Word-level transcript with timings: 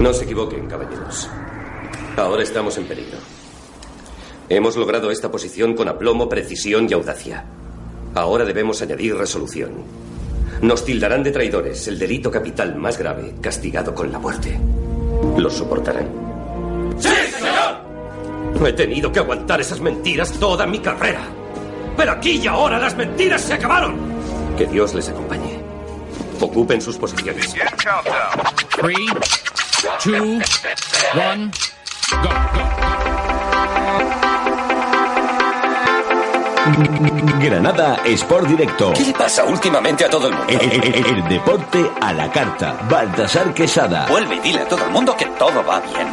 No 0.00 0.14
se 0.14 0.24
equivoquen, 0.24 0.66
caballeros. 0.66 1.28
Ahora 2.16 2.42
estamos 2.42 2.76
en 2.78 2.86
peligro. 2.86 3.18
Hemos 4.48 4.74
logrado 4.76 5.10
esta 5.10 5.30
posición 5.30 5.74
con 5.74 5.88
aplomo, 5.88 6.26
precisión 6.28 6.86
y 6.88 6.94
audacia. 6.94 7.44
Ahora 8.14 8.44
debemos 8.46 8.80
añadir 8.80 9.14
resolución. 9.14 9.72
Nos 10.62 10.84
tildarán 10.84 11.22
de 11.22 11.30
traidores, 11.30 11.86
el 11.86 11.98
delito 11.98 12.30
capital 12.30 12.76
más 12.76 12.98
grave, 12.98 13.34
castigado 13.42 13.94
con 13.94 14.10
la 14.10 14.18
muerte. 14.18 14.58
¿Lo 15.36 15.50
soportarán? 15.50 16.08
¡Sí, 16.98 17.08
señor! 17.08 18.66
He 18.66 18.72
tenido 18.72 19.12
que 19.12 19.20
aguantar 19.20 19.60
esas 19.60 19.80
mentiras 19.80 20.32
toda 20.32 20.66
mi 20.66 20.78
carrera. 20.80 21.20
Pero 21.96 22.12
aquí 22.12 22.40
y 22.42 22.46
ahora 22.46 22.78
las 22.78 22.96
mentiras 22.96 23.42
se 23.42 23.54
acabaron. 23.54 23.96
Que 24.56 24.66
Dios 24.66 24.94
les 24.94 25.08
acompañe. 25.10 25.60
Ocupen 26.40 26.80
sus 26.80 26.96
posiciones. 26.96 27.54
Three, 28.80 29.06
two, 30.02 30.40
one, 31.14 31.50
go, 32.22 32.30
Granada 37.40 37.96
Sport 38.04 38.46
Directo. 38.46 38.92
¿Qué 38.92 39.04
le 39.04 39.12
pasa 39.14 39.44
últimamente 39.44 40.04
a 40.04 40.10
todo 40.10 40.28
el 40.28 40.34
mundo? 40.34 40.46
El, 40.52 40.60
el- 40.70 41.06
el 41.06 41.28
deporte 41.28 41.90
a 42.00 42.12
la 42.12 42.30
carta. 42.30 42.76
Baltasar 42.88 43.52
Quesada. 43.54 44.06
Vuelve 44.08 44.36
y 44.36 44.40
dile 44.40 44.60
a 44.60 44.68
todo 44.68 44.84
el 44.84 44.90
mundo 44.90 45.16
que 45.16 45.26
todo 45.26 45.64
va 45.64 45.80
bien. 45.80 46.08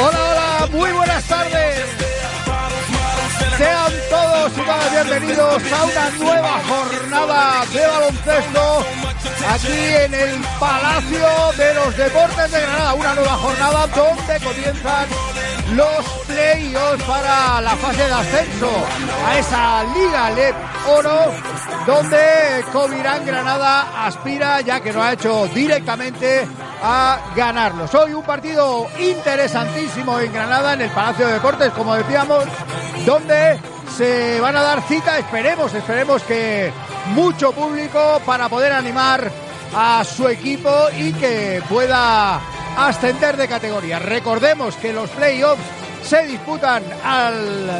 Hola, 0.00 0.18
hola, 0.30 0.68
muy 0.72 0.92
buenas 0.92 1.24
tardes. 1.24 1.80
Sean 3.56 3.92
todos 4.10 4.52
y 4.52 4.60
todas 4.60 4.92
bienvenidos 4.92 5.62
a 5.72 5.84
una 5.84 6.10
nueva 6.18 6.60
jornada 6.68 7.64
de 7.72 7.86
baloncesto 7.86 8.86
aquí 9.48 9.72
en 10.04 10.14
el 10.14 10.40
Palacio 10.58 11.52
de 11.56 11.74
los 11.74 11.96
Deportes 11.96 12.50
de 12.50 12.60
Granada. 12.60 12.94
Una 12.94 13.14
nueva 13.14 13.36
jornada 13.36 13.86
donde 13.88 14.40
comienzan 14.40 15.06
los 15.74 16.06
playoffs 16.26 17.04
para 17.04 17.60
la 17.60 17.76
fase 17.76 18.04
de 18.04 18.12
ascenso 18.12 18.70
a 19.26 19.38
esa 19.38 19.84
Liga 19.94 20.30
LEP 20.30 20.54
Oro 20.88 21.32
donde 21.86 22.64
Covirán 22.72 23.24
Granada 23.24 24.06
aspira, 24.06 24.60
ya 24.60 24.80
que 24.80 24.92
lo 24.92 25.02
ha 25.02 25.12
hecho 25.12 25.48
directamente, 25.48 26.46
a 26.82 27.18
ganarlos. 27.34 27.94
Hoy 27.94 28.12
un 28.12 28.22
partido 28.22 28.86
interesantísimo 28.98 30.18
en 30.18 30.32
Granada, 30.32 30.74
en 30.74 30.82
el 30.82 30.90
Palacio 30.90 31.26
de 31.26 31.34
Deportes, 31.34 31.72
como 31.72 31.94
decíamos, 31.94 32.44
donde 33.04 33.58
se 33.96 34.40
van 34.40 34.56
a 34.56 34.62
dar 34.62 34.82
cita, 34.82 35.18
esperemos, 35.18 35.72
esperemos 35.74 36.22
que 36.22 36.72
mucho 37.14 37.52
público 37.52 38.20
para 38.24 38.48
poder 38.48 38.72
animar 38.72 39.30
a 39.74 40.04
su 40.04 40.28
equipo 40.28 40.70
y 40.96 41.12
que 41.12 41.62
pueda 41.68 42.40
ascender 42.76 43.36
de 43.36 43.48
categoría. 43.48 43.98
Recordemos 43.98 44.76
que 44.76 44.92
los 44.92 45.10
playoffs 45.10 45.62
se 46.04 46.26
disputan 46.26 46.82
al 47.04 47.70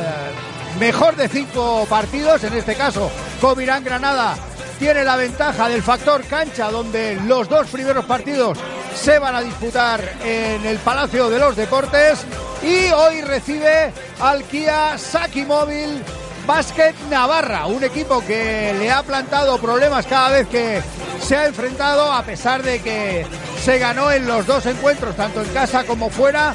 mejor 0.78 1.16
de 1.16 1.28
cinco 1.28 1.86
partidos, 1.88 2.44
en 2.44 2.54
este 2.54 2.74
caso 2.74 3.10
Covirán 3.40 3.84
Granada 3.84 4.36
tiene 4.78 5.04
la 5.04 5.16
ventaja 5.16 5.68
del 5.68 5.82
factor 5.82 6.24
cancha, 6.24 6.70
donde 6.70 7.16
los 7.26 7.48
dos 7.48 7.68
primeros 7.68 8.04
partidos 8.04 8.58
se 8.94 9.18
van 9.18 9.34
a 9.34 9.40
disputar 9.40 10.00
en 10.24 10.66
el 10.66 10.78
Palacio 10.78 11.30
de 11.30 11.38
los 11.38 11.54
Deportes 11.54 12.24
y 12.62 12.90
hoy 12.90 13.22
recibe 13.22 13.92
al 14.20 14.42
Kia 14.44 14.98
Saki 14.98 15.44
Móvil 15.44 16.02
Basket 16.46 16.94
Navarra, 17.08 17.66
un 17.66 17.84
equipo 17.84 18.24
que 18.26 18.74
le 18.76 18.90
ha 18.90 19.02
plantado 19.02 19.58
problemas 19.58 20.06
cada 20.06 20.30
vez 20.30 20.48
que 20.48 20.82
se 21.20 21.36
ha 21.36 21.46
enfrentado, 21.46 22.12
a 22.12 22.22
pesar 22.24 22.62
de 22.62 22.80
que 22.80 23.24
se 23.62 23.78
ganó 23.78 24.10
en 24.10 24.26
los 24.26 24.46
dos 24.46 24.66
encuentros, 24.66 25.14
tanto 25.14 25.42
en 25.42 25.48
casa 25.50 25.84
como 25.84 26.10
fuera. 26.10 26.54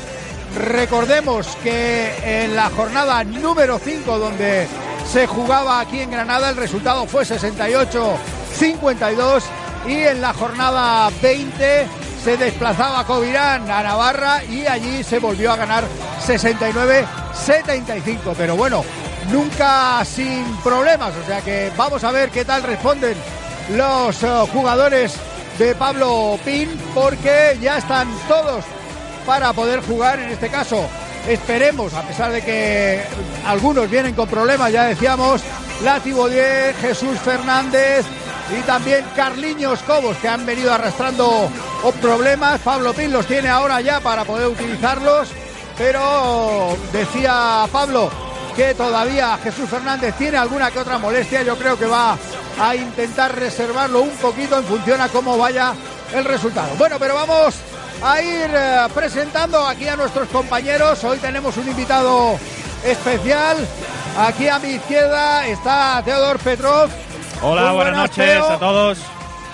Recordemos 0.56 1.48
que 1.64 2.44
en 2.44 2.56
la 2.56 2.70
jornada 2.70 3.24
número 3.24 3.80
5, 3.80 4.18
donde 4.18 4.68
se 5.12 5.28
jugaba 5.28 5.80
aquí 5.80 6.00
en 6.00 6.10
Granada, 6.12 6.50
el 6.50 6.56
resultado 6.56 7.06
fue 7.06 7.24
68-52 7.24 9.44
y 9.88 9.96
en 9.96 10.22
la 10.22 10.34
jornada 10.34 11.10
20 11.22 11.88
se 12.24 12.38
desplazaba 12.38 13.06
Covirán 13.06 13.70
a 13.72 13.84
Navarra 13.84 14.44
y 14.44 14.68
allí 14.68 15.04
se 15.04 15.20
volvió 15.20 15.52
a 15.52 15.56
ganar 15.56 15.86
69-75. 16.26 18.34
Pero 18.38 18.56
bueno, 18.56 18.84
nunca 19.32 20.04
sin 20.04 20.44
problemas, 20.58 21.14
o 21.16 21.24
sea 21.26 21.42
que 21.42 21.72
vamos 21.78 22.04
a 22.04 22.12
ver 22.12 22.30
qué 22.30 22.44
tal 22.44 22.64
responden 22.64 23.16
los 23.76 24.24
eh, 24.24 24.28
jugadores 24.52 25.14
de 25.58 25.74
Pablo 25.76 26.38
Pin 26.44 26.70
porque 26.94 27.58
ya 27.62 27.78
están 27.78 28.10
todos 28.28 28.66
para 29.28 29.52
poder 29.52 29.82
jugar 29.82 30.20
en 30.20 30.30
este 30.30 30.50
caso. 30.50 30.88
Esperemos, 31.28 31.94
a 31.94 32.02
pesar 32.04 32.32
de 32.32 32.42
que 32.42 33.04
algunos 33.46 33.90
vienen 33.90 34.16
con 34.16 34.30
problemas, 34.30 34.72
ya 34.72 34.86
decíamos, 34.86 35.42
Lati 35.84 36.14
Bodier, 36.14 36.74
Jesús 36.76 37.20
Fernández 37.20 38.06
y 38.58 38.62
también 38.62 39.06
Carliños 39.14 39.80
Cobos, 39.80 40.16
que 40.18 40.30
han 40.30 40.46
venido 40.46 40.74
arrastrando 40.74 41.52
problemas. 42.02 42.62
Pablo 42.62 42.94
Pin 42.94 43.12
los 43.12 43.28
tiene 43.28 43.50
ahora 43.50 43.82
ya 43.82 44.00
para 44.00 44.24
poder 44.24 44.48
utilizarlos, 44.48 45.28
pero 45.78 46.78
decía 46.94 47.66
Pablo 47.70 48.10
que 48.56 48.74
todavía 48.74 49.38
Jesús 49.44 49.70
Fernández 49.70 50.16
tiene 50.18 50.38
alguna 50.38 50.72
que 50.72 50.80
otra 50.80 50.98
molestia. 50.98 51.44
Yo 51.44 51.58
creo 51.58 51.78
que 51.78 51.86
va 51.86 52.18
a 52.60 52.76
intentar 52.76 53.38
reservarlo 53.38 54.02
un 54.02 54.16
poquito 54.16 54.58
en 54.58 54.64
función 54.64 55.02
a 55.02 55.10
cómo 55.10 55.38
vaya 55.38 55.74
el 56.14 56.24
resultado. 56.24 56.70
Bueno, 56.78 56.96
pero 56.98 57.16
vamos 57.16 57.56
a 58.04 58.22
ir 58.22 58.52
eh, 58.54 58.88
presentando 58.94 59.66
aquí 59.66 59.88
a 59.88 59.96
nuestros 59.96 60.28
compañeros. 60.30 61.04
Hoy 61.04 61.18
tenemos 61.18 61.58
un 61.58 61.68
invitado 61.68 62.40
especial. 62.84 63.58
Aquí 64.18 64.48
a 64.48 64.60
mi 64.60 64.70
izquierda 64.70 65.48
está 65.48 66.02
Teodor 66.04 66.40
Petrov. 66.40 66.90
Hola, 67.42 67.72
buenas, 67.72 67.96
noches 67.96 68.16
Teo. 68.16 68.50
a 68.50 68.60
todos. 68.60 69.00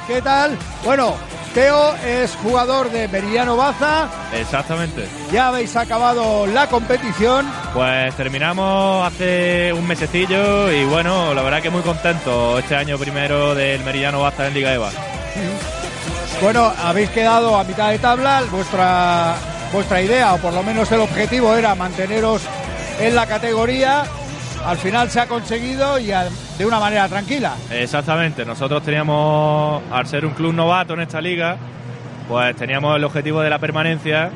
¿Qué 0.08 0.22
tal? 0.22 0.58
Bueno, 0.84 1.16
Teo 1.53 1.96
es 2.06 2.36
jugador 2.38 2.90
de 2.92 3.08
Meridiano 3.08 3.56
Baza. 3.56 4.08
Exactamente. 4.34 5.08
Ya 5.32 5.50
habéis 5.50 5.76
acabado 5.76 6.48
la 6.48 6.68
competición. 6.68 7.46
Pues 7.74 8.16
terminamos 8.16 9.06
hace 9.06 9.72
un 9.74 9.86
mesecillo 9.88 10.72
y 10.72 10.86
bueno, 10.86 11.34
la 11.34 11.42
verdad 11.42 11.62
que 11.62 11.70
muy 11.70 11.82
contento 11.82 12.59
este 12.59 12.76
año 12.76 12.98
primero 12.98 13.53
del 13.56 13.84
Meridiano 13.84 14.22
Basta 14.22 14.48
en 14.48 14.53
Liga 14.53 14.74
EVA. 14.74 14.92
Bueno, 16.44 16.74
habéis 16.84 17.09
quedado 17.12 17.56
a 17.56 17.64
mitad 17.64 17.90
de 17.92 18.00
tabla. 18.00 18.44
Vuestra, 18.52 19.34
vuestra 19.72 20.02
idea, 20.02 20.34
o 20.34 20.38
por 20.40 20.54
lo 20.54 20.62
menos 20.62 20.92
el 20.92 21.00
objetivo, 21.00 21.56
era 21.56 21.74
manteneros 21.74 22.42
en 23.00 23.16
la 23.16 23.26
categoría. 23.26 24.03
Al 24.66 24.76
final 24.76 25.09
se 25.09 25.22
ha 25.22 25.28
conseguido 25.28 25.97
y 26.00 26.08
de 26.08 26.66
una 26.66 26.82
manera 26.82 27.08
tranquila. 27.08 27.53
Exactamente, 27.72 28.44
nosotros 28.44 28.84
teníamos, 28.84 29.84
al 29.90 30.06
ser 30.06 30.26
un 30.26 30.34
club 30.34 30.53
novato 30.53 30.96
en 30.96 31.00
esta 31.00 31.22
liga, 31.22 31.56
pues 32.28 32.53
teníamos 32.58 32.97
el 32.97 33.06
objetivo 33.06 33.40
de 33.40 33.50
la 33.50 33.59
permanencia 33.59 34.29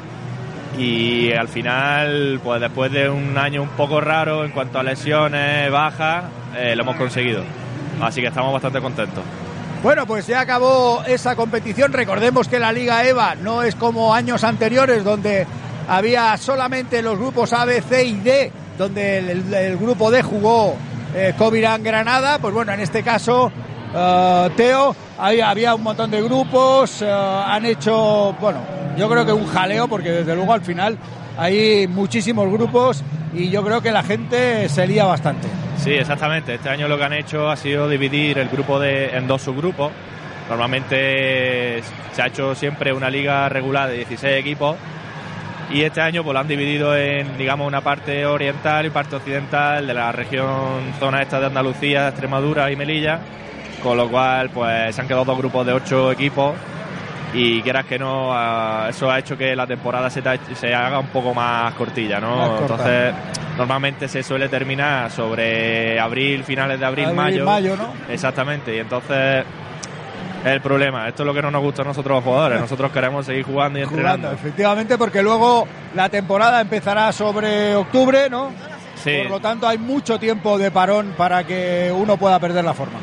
y 0.77 1.33
al 1.33 1.49
final, 1.49 2.39
pues 2.41 2.61
después 2.61 2.89
de 2.89 3.09
un 3.09 3.37
año 3.37 3.61
un 3.61 3.69
poco 3.69 3.99
raro 3.99 4.45
en 4.45 4.51
cuanto 4.51 4.79
a 4.79 4.83
lesiones, 4.83 5.69
bajas, 5.69 6.23
eh, 6.55 6.73
lo 6.73 6.83
hemos 6.83 6.95
conseguido. 6.95 7.43
Así 8.01 8.21
que 8.21 8.27
estamos 8.27 8.53
bastante 8.53 8.79
contentos. 8.79 9.25
Bueno, 9.83 10.07
pues 10.07 10.25
ya 10.25 10.41
acabó 10.41 11.03
esa 11.05 11.35
competición. 11.35 11.93
Recordemos 11.93 12.47
que 12.47 12.59
la 12.59 12.71
Liga 12.71 13.05
EVA 13.05 13.35
no 13.35 13.61
es 13.61 13.75
como 13.75 14.13
años 14.13 14.43
anteriores 14.43 15.03
donde 15.03 15.45
había 15.87 16.35
solamente 16.37 17.01
los 17.01 17.17
grupos 17.17 17.53
A, 17.53 17.63
B, 17.63 17.81
C 17.81 18.03
y 18.05 18.15
D, 18.15 18.51
donde 18.77 19.19
el, 19.19 19.77
grupo 19.77 20.09
D 20.09 20.23
jugó 20.23 20.75
eh, 21.15 21.33
Covirán 21.37 21.83
Granada. 21.83 22.39
Pues 22.39 22.53
bueno, 22.53 22.73
en 22.73 22.79
este 22.79 23.03
caso, 23.03 23.51
eh, 23.93 24.49
Teo, 24.57 24.95
había, 25.19 25.49
había 25.49 25.75
un 25.75 25.83
montón 25.83 26.09
de 26.09 26.23
grupos, 26.23 27.01
eh, 27.03 27.09
han 27.09 27.65
hecho, 27.65 28.35
bueno, 28.41 28.59
yo 28.97 29.07
creo 29.07 29.25
que 29.25 29.31
un 29.31 29.45
jaleo, 29.45 29.87
porque 29.87 30.09
desde 30.09 30.35
luego 30.35 30.53
al 30.53 30.61
final 30.61 30.97
hay 31.37 31.87
muchísimos 31.87 32.51
grupos 32.51 33.03
y 33.31 33.49
yo 33.49 33.63
creo 33.63 33.79
que 33.81 33.91
la 33.91 34.01
gente 34.01 34.67
se 34.69 34.87
lía 34.87 35.05
bastante. 35.05 35.47
Sí, 35.77 35.91
exactamente. 35.91 36.55
Este 36.55 36.69
año 36.69 36.87
lo 36.87 36.97
que 36.97 37.03
han 37.03 37.13
hecho 37.13 37.49
ha 37.49 37.55
sido 37.55 37.87
dividir 37.87 38.37
el 38.39 38.49
grupo 38.49 38.79
de, 38.79 39.15
en 39.15 39.27
dos 39.27 39.41
subgrupos. 39.41 39.91
Normalmente 40.49 41.81
se 42.11 42.21
ha 42.21 42.27
hecho 42.27 42.55
siempre 42.55 42.93
una 42.93 43.09
liga 43.09 43.47
regular 43.49 43.89
de 43.89 43.97
16 43.97 44.37
equipos 44.37 44.77
y 45.69 45.81
este 45.81 45.99
año 45.99 46.23
pues 46.23 46.33
lo 46.33 46.39
han 46.39 46.47
dividido 46.47 46.95
en 46.95 47.37
digamos 47.37 47.67
una 47.67 47.81
parte 47.81 48.25
oriental 48.25 48.85
y 48.85 48.89
parte 48.89 49.17
occidental 49.17 49.85
de 49.85 49.93
la 49.93 50.13
región 50.13 50.93
zona 50.99 51.21
esta 51.21 51.41
de 51.41 51.47
Andalucía, 51.47 52.07
Extremadura 52.07 52.71
y 52.71 52.77
Melilla, 52.77 53.19
con 53.83 53.97
lo 53.97 54.09
cual 54.09 54.49
pues 54.49 54.95
se 54.95 55.01
han 55.01 55.07
quedado 55.07 55.25
dos 55.25 55.37
grupos 55.37 55.65
de 55.65 55.73
ocho 55.73 56.11
equipos 56.11 56.55
y 57.33 57.61
quieras 57.61 57.85
que 57.85 57.99
no 57.99 58.31
eso 58.87 59.11
ha 59.11 59.19
hecho 59.19 59.37
que 59.37 59.55
la 59.55 59.67
temporada 59.67 60.09
se, 60.09 60.21
se 60.55 60.73
haga 60.73 60.99
un 60.99 61.07
poco 61.07 61.33
más 61.33 61.73
cortilla, 61.73 62.19
¿no? 62.19 62.59
Entonces 62.59 63.13
normalmente 63.57 64.07
se 64.07 64.23
suele 64.23 64.47
terminar 64.49 65.11
sobre 65.11 65.99
abril, 65.99 66.43
finales 66.43 66.79
de 66.79 66.85
abril, 66.85 67.05
Abril, 67.05 67.17
mayo. 67.17 67.45
mayo, 67.45 67.75
¿no? 67.77 67.93
Exactamente, 68.11 68.75
y 68.75 68.79
entonces 68.79 69.43
es 70.45 70.51
el 70.51 70.61
problema. 70.61 71.07
Esto 71.07 71.23
es 71.23 71.27
lo 71.27 71.33
que 71.33 71.41
no 71.41 71.51
nos 71.51 71.61
gusta 71.61 71.81
a 71.81 71.85
nosotros 71.85 72.15
los 72.17 72.23
jugadores. 72.23 72.61
Nosotros 72.61 72.91
queremos 72.91 73.25
seguir 73.25 73.43
jugando 73.43 73.79
y 73.79 73.81
entrenando. 73.81 74.27
Jugando, 74.27 74.31
efectivamente, 74.47 74.97
porque 74.97 75.21
luego 75.21 75.67
la 75.95 76.07
temporada 76.09 76.61
empezará 76.61 77.11
sobre 77.11 77.75
octubre, 77.75 78.29
¿no? 78.29 78.51
Sí. 78.95 79.17
Por 79.23 79.31
lo 79.31 79.39
tanto, 79.39 79.67
hay 79.67 79.77
mucho 79.77 80.17
tiempo 80.19 80.57
de 80.57 80.71
parón 80.71 81.13
para 81.17 81.43
que 81.43 81.91
uno 81.95 82.17
pueda 82.17 82.39
perder 82.39 82.63
la 82.63 82.73
forma. 82.73 82.99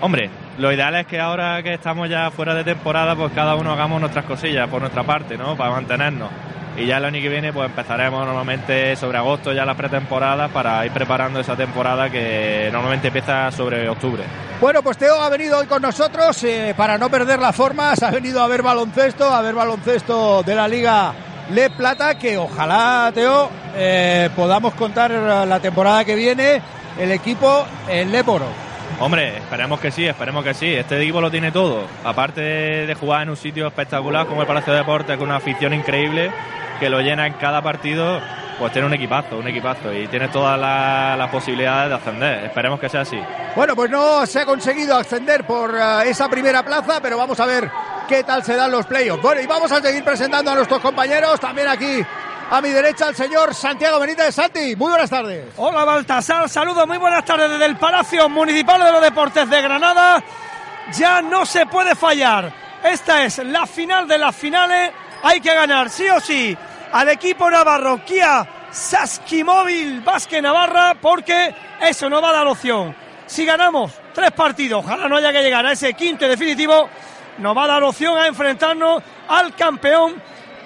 Hombre, 0.00 0.30
lo 0.58 0.72
ideal 0.72 0.94
es 0.96 1.06
que 1.06 1.20
ahora 1.20 1.62
que 1.62 1.74
estamos 1.74 2.08
ya 2.08 2.30
fuera 2.30 2.54
de 2.54 2.64
temporada, 2.64 3.14
pues 3.14 3.32
cada 3.32 3.54
uno 3.54 3.72
hagamos 3.72 4.00
nuestras 4.00 4.24
cosillas 4.24 4.68
por 4.68 4.80
nuestra 4.80 5.04
parte, 5.04 5.38
¿no? 5.38 5.56
Para 5.56 5.70
mantenernos. 5.70 6.30
Y 6.76 6.86
ya 6.86 6.98
el 6.98 7.04
año 7.04 7.20
que 7.20 7.28
viene, 7.28 7.52
pues 7.52 7.68
empezaremos 7.68 8.24
normalmente 8.24 8.94
sobre 8.94 9.18
agosto 9.18 9.52
ya 9.52 9.64
la 9.64 9.74
pretemporada 9.74 10.48
para 10.48 10.84
ir 10.86 10.92
preparando 10.92 11.40
esa 11.40 11.56
temporada 11.56 12.08
que 12.10 12.68
normalmente 12.72 13.08
empieza 13.08 13.50
sobre 13.50 13.88
octubre. 13.88 14.22
Bueno, 14.60 14.82
pues 14.82 14.96
Teo 14.96 15.20
ha 15.20 15.28
venido 15.28 15.58
hoy 15.58 15.66
con 15.66 15.82
nosotros 15.82 16.42
eh, 16.44 16.74
para 16.76 16.98
no 16.98 17.08
perder 17.08 17.40
la 17.40 17.52
forma. 17.52 17.96
Se 17.96 18.06
ha 18.06 18.10
venido 18.10 18.40
a 18.40 18.46
ver 18.46 18.62
baloncesto, 18.62 19.32
a 19.32 19.42
ver 19.42 19.54
baloncesto 19.54 20.42
de 20.44 20.54
la 20.54 20.68
Liga 20.68 21.12
Le 21.50 21.70
Plata, 21.70 22.16
que 22.16 22.36
ojalá, 22.36 23.10
Teo, 23.12 23.50
eh, 23.76 24.30
podamos 24.36 24.74
contar 24.74 25.10
la 25.10 25.60
temporada 25.60 26.04
que 26.04 26.14
viene 26.14 26.62
el 26.98 27.10
equipo 27.10 27.64
en 27.88 28.12
Leporo. 28.12 28.67
Hombre, 29.00 29.36
esperemos 29.38 29.78
que 29.80 29.90
sí, 29.90 30.06
esperemos 30.06 30.42
que 30.44 30.54
sí. 30.54 30.74
Este 30.74 31.00
equipo 31.00 31.20
lo 31.20 31.30
tiene 31.30 31.52
todo. 31.52 31.84
Aparte 32.04 32.40
de, 32.40 32.94
jugar 32.94 33.22
en 33.22 33.30
un 33.30 33.36
sitio 33.36 33.66
espectacular 33.68 34.26
como 34.26 34.40
el 34.40 34.46
Palacio 34.46 34.72
de 34.72 34.80
Deportes, 34.80 35.16
con 35.16 35.28
una 35.28 35.36
afición 35.36 35.72
increíble 35.72 36.32
que 36.80 36.88
lo 36.90 37.00
llena 37.00 37.26
en 37.26 37.34
cada 37.34 37.62
partido, 37.62 38.20
pues 38.58 38.72
tiene 38.72 38.86
un 38.88 38.94
equipazo, 38.94 39.38
un 39.38 39.46
equipazo. 39.46 39.92
Y 39.92 40.08
tiene 40.08 40.28
todas 40.28 40.58
la- 40.58 41.16
las 41.16 41.30
posibilidades 41.30 41.90
de 41.90 41.94
ascender. 41.96 42.44
Esperemos 42.46 42.80
que 42.80 42.88
sea 42.88 43.02
así. 43.02 43.20
Bueno, 43.54 43.76
pues 43.76 43.88
no 43.90 44.26
se 44.26 44.40
ha 44.40 44.44
conseguido 44.46 44.96
ascender 44.96 45.44
por 45.44 45.74
eh, 45.76 46.10
esa 46.10 46.28
primera 46.28 46.64
plaza, 46.64 46.98
pero 47.00 47.16
vamos 47.16 47.38
a 47.38 47.46
ver 47.46 47.70
qué 48.08 48.24
tal 48.24 48.42
se 48.42 48.56
dan 48.56 48.70
los 48.72 48.86
playoffs. 48.86 49.22
Bueno, 49.22 49.40
y 49.40 49.46
vamos 49.46 49.70
a 49.70 49.80
seguir 49.80 50.02
presentando 50.02 50.50
a 50.50 50.54
nuestros 50.56 50.80
compañeros. 50.80 51.38
También 51.38 51.68
aquí 51.68 52.00
a 52.50 52.60
mi 52.62 52.70
derecha 52.70 53.08
el 53.08 53.14
señor 53.14 53.54
Santiago 53.54 54.00
Benítez. 54.00 54.34
Santi, 54.34 54.74
muy 54.74 54.90
buenas 54.90 55.10
tardes. 55.10 55.46
Hola 55.56 55.84
Baltasar, 55.84 56.48
saludos, 56.48 56.86
muy 56.86 56.96
buenas 56.96 57.24
tardes 57.24 57.50
desde 57.50 57.66
el 57.66 57.76
Palacio 57.76 58.28
Municipal 58.28 58.82
de 58.82 58.92
los 58.92 59.02
Deportes 59.02 59.48
de 59.50 59.60
Granada. 59.60 60.22
Ya 60.92 61.20
no 61.20 61.44
se 61.44 61.66
puede 61.66 61.94
fallar. 61.94 62.50
Esta 62.82 63.24
es 63.24 63.38
la 63.38 63.66
final 63.66 64.08
de 64.08 64.18
las 64.18 64.34
finales. 64.34 64.92
Hay 65.22 65.40
que 65.40 65.54
ganar 65.54 65.90
sí 65.90 66.08
o 66.08 66.20
sí 66.20 66.56
al 66.92 67.08
equipo 67.10 67.50
navarro 67.50 68.02
Kia 68.04 68.46
Saskimóvil 68.70 70.00
Vázquez 70.00 70.42
Navarra 70.42 70.94
porque 71.00 71.54
eso 71.80 72.08
no 72.08 72.22
va 72.22 72.30
a 72.30 72.34
dar 72.34 72.46
opción. 72.46 72.94
Si 73.26 73.44
ganamos 73.44 73.92
tres 74.14 74.30
partidos, 74.32 74.84
ojalá 74.84 75.06
no 75.06 75.16
haya 75.16 75.32
que 75.32 75.42
llegar 75.42 75.66
a 75.66 75.72
ese 75.72 75.92
quinto 75.92 76.26
definitivo, 76.26 76.88
nos 77.38 77.56
va 77.56 77.64
a 77.64 77.68
dar 77.68 77.82
opción 77.82 78.16
a 78.16 78.26
enfrentarnos 78.26 79.02
al 79.28 79.54
campeón 79.54 80.14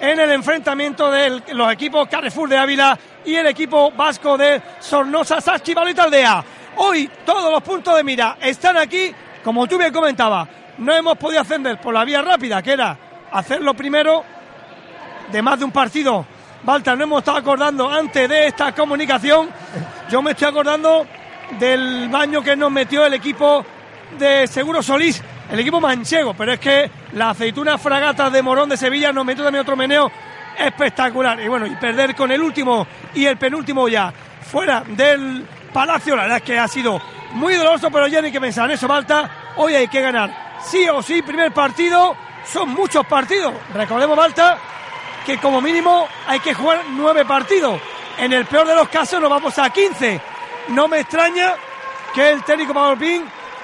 en 0.03 0.19
el 0.19 0.31
enfrentamiento 0.33 1.09
de 1.09 1.41
los 1.53 1.71
equipos 1.71 2.09
Carrefour 2.09 2.49
de 2.49 2.57
Ávila 2.57 2.99
y 3.23 3.35
el 3.35 3.47
equipo 3.47 3.89
vasco 3.91 4.37
de 4.37 4.61
Sornosa 4.81 5.39
Saskibalo 5.39 5.89
y 5.89 5.93
Taldea. 5.93 6.43
Hoy 6.75 7.09
todos 7.25 7.49
los 7.49 7.63
puntos 7.63 7.95
de 7.95 8.03
mira 8.03 8.35
están 8.41 8.75
aquí, 8.75 9.13
como 9.45 9.65
tú 9.65 9.77
bien 9.77 9.93
comentabas, 9.93 10.49
no 10.79 10.93
hemos 10.93 11.17
podido 11.17 11.39
ascender 11.39 11.79
por 11.79 11.93
la 11.93 12.03
vía 12.03 12.21
rápida, 12.21 12.61
que 12.61 12.73
era 12.73 12.97
hacerlo 13.31 13.73
primero 13.75 14.25
de 15.31 15.41
más 15.41 15.59
de 15.59 15.63
un 15.63 15.71
partido. 15.71 16.25
Balta, 16.63 16.97
no 16.97 17.05
hemos 17.05 17.19
estado 17.19 17.37
acordando 17.37 17.89
antes 17.89 18.27
de 18.27 18.47
esta 18.47 18.73
comunicación. 18.73 19.49
Yo 20.09 20.21
me 20.21 20.31
estoy 20.31 20.49
acordando 20.49 21.07
del 21.57 22.09
baño 22.09 22.43
que 22.43 22.57
nos 22.57 22.69
metió 22.69 23.05
el 23.05 23.13
equipo 23.13 23.65
de 24.19 24.47
Seguro 24.47 24.83
Solís, 24.83 25.23
el 25.51 25.59
equipo 25.59 25.79
manchego, 25.79 26.33
pero 26.33 26.53
es 26.53 26.59
que 26.59 26.89
la 27.13 27.31
aceituna 27.31 27.77
fragata 27.77 28.29
de 28.29 28.41
Morón 28.41 28.69
de 28.69 28.77
Sevilla 28.77 29.11
nos 29.11 29.25
metió 29.25 29.43
también 29.43 29.61
otro 29.61 29.75
meneo 29.75 30.11
espectacular. 30.57 31.39
Y 31.39 31.47
bueno, 31.47 31.65
y 31.65 31.75
perder 31.75 32.15
con 32.15 32.31
el 32.31 32.41
último 32.41 32.87
y 33.13 33.25
el 33.25 33.37
penúltimo 33.37 33.87
ya 33.87 34.13
fuera 34.51 34.83
del 34.85 35.45
Palacio, 35.71 36.15
la 36.15 36.23
verdad 36.23 36.37
es 36.37 36.43
que 36.43 36.59
ha 36.59 36.67
sido 36.67 37.01
muy 37.33 37.55
doloroso, 37.55 37.89
pero 37.91 38.07
ya 38.07 38.19
hay 38.19 38.31
que 38.31 38.41
pensar 38.41 38.65
en 38.65 38.71
eso, 38.71 38.87
Balta. 38.87 39.53
Hoy 39.57 39.75
hay 39.75 39.87
que 39.87 40.01
ganar 40.01 40.59
sí 40.63 40.87
o 40.89 41.01
sí, 41.01 41.21
primer 41.21 41.51
partido. 41.51 42.15
Son 42.45 42.69
muchos 42.69 43.05
partidos. 43.05 43.53
Recordemos, 43.73 44.17
Balta, 44.17 44.57
que 45.25 45.37
como 45.37 45.61
mínimo 45.61 46.07
hay 46.27 46.39
que 46.39 46.53
jugar 46.53 46.81
nueve 46.89 47.25
partidos. 47.25 47.79
En 48.17 48.33
el 48.33 48.45
peor 48.45 48.67
de 48.67 48.75
los 48.75 48.89
casos 48.89 49.19
nos 49.19 49.29
vamos 49.29 49.57
a 49.57 49.69
15. 49.69 50.21
No 50.69 50.87
me 50.87 50.99
extraña 50.99 51.55
que 52.13 52.29
el 52.29 52.43
técnico 52.43 52.73
Pablo 52.73 52.97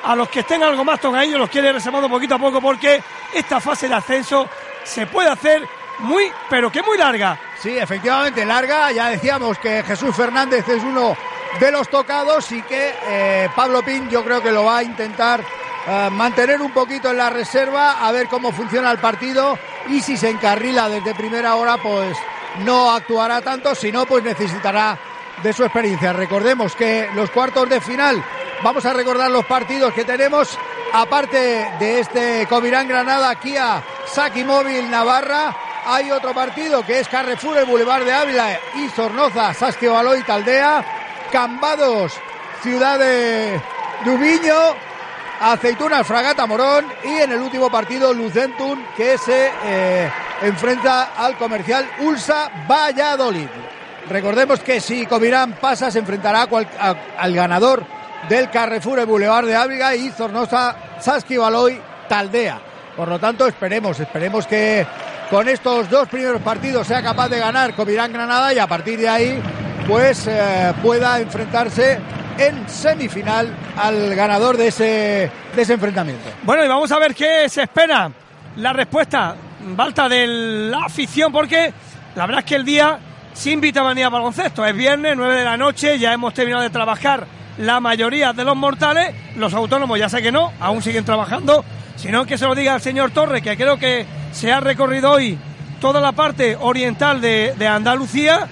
a 0.03 0.15
los 0.15 0.29
que 0.29 0.41
estén 0.41 0.63
algo 0.63 0.83
más 0.83 0.99
ellos 1.03 1.39
los 1.39 1.49
quiere 1.49 1.71
reservando 1.71 2.09
poquito 2.09 2.35
a 2.35 2.39
poco 2.39 2.61
porque 2.61 3.01
esta 3.33 3.59
fase 3.59 3.87
de 3.87 3.95
ascenso 3.95 4.47
se 4.83 5.07
puede 5.07 5.29
hacer 5.29 5.67
muy, 5.99 6.31
pero 6.49 6.71
que 6.71 6.81
muy 6.81 6.97
larga. 6.97 7.37
Sí, 7.61 7.77
efectivamente, 7.77 8.45
larga. 8.45 8.91
Ya 8.91 9.09
decíamos 9.09 9.57
que 9.59 9.83
Jesús 9.83 10.15
Fernández 10.15 10.67
es 10.67 10.81
uno 10.83 11.15
de 11.59 11.71
los 11.71 11.89
tocados 11.89 12.51
y 12.51 12.61
que 12.61 12.93
eh, 13.07 13.49
Pablo 13.55 13.83
Pin 13.83 14.09
yo 14.09 14.23
creo 14.23 14.41
que 14.41 14.51
lo 14.51 14.65
va 14.65 14.77
a 14.77 14.83
intentar 14.83 15.43
eh, 15.87 16.09
mantener 16.11 16.61
un 16.61 16.71
poquito 16.71 17.11
en 17.11 17.17
la 17.17 17.29
reserva, 17.29 18.05
a 18.05 18.11
ver 18.11 18.27
cómo 18.27 18.51
funciona 18.51 18.91
el 18.91 18.99
partido 18.99 19.57
y 19.87 20.01
si 20.01 20.15
se 20.15 20.29
encarrila 20.29 20.87
desde 20.89 21.15
primera 21.15 21.55
hora, 21.55 21.77
pues 21.77 22.17
no 22.59 22.91
actuará 22.91 23.41
tanto, 23.41 23.75
si 23.75 23.91
no, 23.91 24.05
pues 24.05 24.23
necesitará 24.23 24.97
de 25.43 25.53
su 25.53 25.63
experiencia. 25.63 26.13
Recordemos 26.13 26.75
que 26.75 27.09
los 27.15 27.29
cuartos 27.31 27.69
de 27.69 27.81
final, 27.81 28.23
vamos 28.63 28.85
a 28.85 28.93
recordar 28.93 29.31
los 29.31 29.45
partidos 29.45 29.93
que 29.93 30.05
tenemos, 30.05 30.57
aparte 30.93 31.71
de 31.79 31.99
este 31.99 32.47
Comirán 32.47 32.87
Granada, 32.87 33.35
Kia, 33.35 33.83
Saki 34.05 34.43
Móvil 34.43 34.89
Navarra, 34.89 35.55
hay 35.85 36.11
otro 36.11 36.33
partido 36.33 36.85
que 36.85 36.99
es 36.99 37.07
Carrefour, 37.07 37.57
el 37.57 37.65
Boulevard 37.65 38.03
de 38.03 38.13
Ávila 38.13 38.59
y 38.75 38.89
Sornoza, 38.89 39.53
Sasquio 39.53 39.93
Baloy, 39.93 40.21
Taldea, 40.23 40.83
Cambados, 41.31 42.13
Ciudad 42.61 42.99
de 42.99 43.59
Dubiño, 44.03 44.75
Aceitunas, 45.39 46.05
Fragata 46.05 46.45
Morón 46.45 46.85
y 47.03 47.21
en 47.21 47.31
el 47.31 47.39
último 47.39 47.71
partido 47.71 48.13
Lucentum 48.13 48.83
que 48.95 49.17
se 49.17 49.51
eh, 49.63 50.11
enfrenta 50.41 51.13
al 51.15 51.37
comercial 51.37 51.89
Ulsa 51.99 52.51
Valladolid. 52.67 53.47
Recordemos 54.09 54.59
que 54.61 54.81
si 54.81 55.05
Comirán 55.05 55.53
pasa 55.53 55.91
se 55.91 55.99
enfrentará 55.99 56.47
al 57.17 57.33
ganador 57.33 57.83
del 58.27 58.49
Carrefour 58.49 58.99
el 58.99 59.05
Boulevard 59.05 59.45
de 59.45 59.55
Ávila 59.55 59.95
y 59.95 60.09
Zornosa 60.09 60.75
Saski 60.99 61.37
Baloy 61.37 61.79
Taldea. 62.07 62.59
Por 62.97 63.07
lo 63.07 63.19
tanto, 63.19 63.47
esperemos, 63.47 63.99
esperemos 63.99 64.47
que 64.47 64.85
con 65.29 65.47
estos 65.47 65.89
dos 65.89 66.07
primeros 66.07 66.41
partidos 66.41 66.87
sea 66.87 67.03
capaz 67.03 67.29
de 67.29 67.37
ganar 67.37 67.75
Comirán 67.75 68.11
Granada 68.11 68.51
y 68.51 68.57
a 68.57 68.65
partir 68.65 68.99
de 68.99 69.07
ahí 69.07 69.39
pues 69.87 70.25
eh, 70.27 70.73
pueda 70.81 71.19
enfrentarse 71.19 71.99
en 72.37 72.67
semifinal 72.67 73.55
al 73.77 74.15
ganador 74.15 74.57
de 74.57 74.69
ese, 74.69 75.31
de 75.55 75.61
ese 75.61 75.73
enfrentamiento. 75.73 76.29
Bueno, 76.43 76.65
y 76.65 76.67
vamos 76.67 76.91
a 76.91 76.97
ver 76.97 77.13
qué 77.13 77.47
se 77.47 77.63
espera. 77.63 78.11
La 78.55 78.73
respuesta, 78.73 79.35
Balta, 79.75 80.09
de 80.09 80.25
la 80.27 80.85
afición, 80.85 81.31
porque 81.31 81.71
la 82.15 82.25
verdad 82.25 82.39
es 82.39 82.45
que 82.45 82.55
el 82.55 82.65
día 82.65 82.99
se 83.39 83.51
invita 83.51 83.79
a 83.79 83.87
venir 83.87 84.03
a 84.03 84.09
baloncesto. 84.09 84.65
Es 84.65 84.75
viernes, 84.75 85.15
9 85.15 85.33
de 85.33 85.45
la 85.45 85.55
noche, 85.55 85.97
ya 85.97 86.11
hemos 86.11 86.33
terminado 86.33 86.61
de 86.61 86.69
trabajar 86.69 87.25
la 87.57 87.79
mayoría 87.79 88.33
de 88.33 88.43
los 88.43 88.57
mortales. 88.57 89.15
Los 89.37 89.53
autónomos 89.53 89.97
ya 89.97 90.09
sé 90.09 90.21
que 90.21 90.29
no, 90.29 90.51
aún 90.59 90.81
siguen 90.81 91.05
trabajando. 91.05 91.63
Sino 91.95 92.25
que 92.25 92.37
se 92.37 92.45
lo 92.45 92.53
diga 92.53 92.73
al 92.73 92.81
señor 92.81 93.11
Torres, 93.11 93.41
que 93.41 93.55
creo 93.55 93.77
que 93.77 94.05
se 94.33 94.51
ha 94.51 94.59
recorrido 94.59 95.11
hoy 95.11 95.37
toda 95.79 96.01
la 96.01 96.11
parte 96.11 96.57
oriental 96.59 97.21
de, 97.21 97.53
de 97.57 97.65
Andalucía 97.65 98.45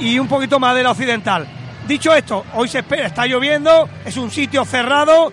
y 0.00 0.18
un 0.18 0.26
poquito 0.26 0.58
más 0.58 0.74
de 0.74 0.82
la 0.82 0.90
occidental. 0.90 1.46
Dicho 1.86 2.12
esto, 2.12 2.44
hoy 2.54 2.66
se 2.66 2.80
espera, 2.80 3.06
está 3.06 3.26
lloviendo, 3.26 3.88
es 4.04 4.16
un 4.16 4.32
sitio 4.32 4.64
cerrado. 4.64 5.32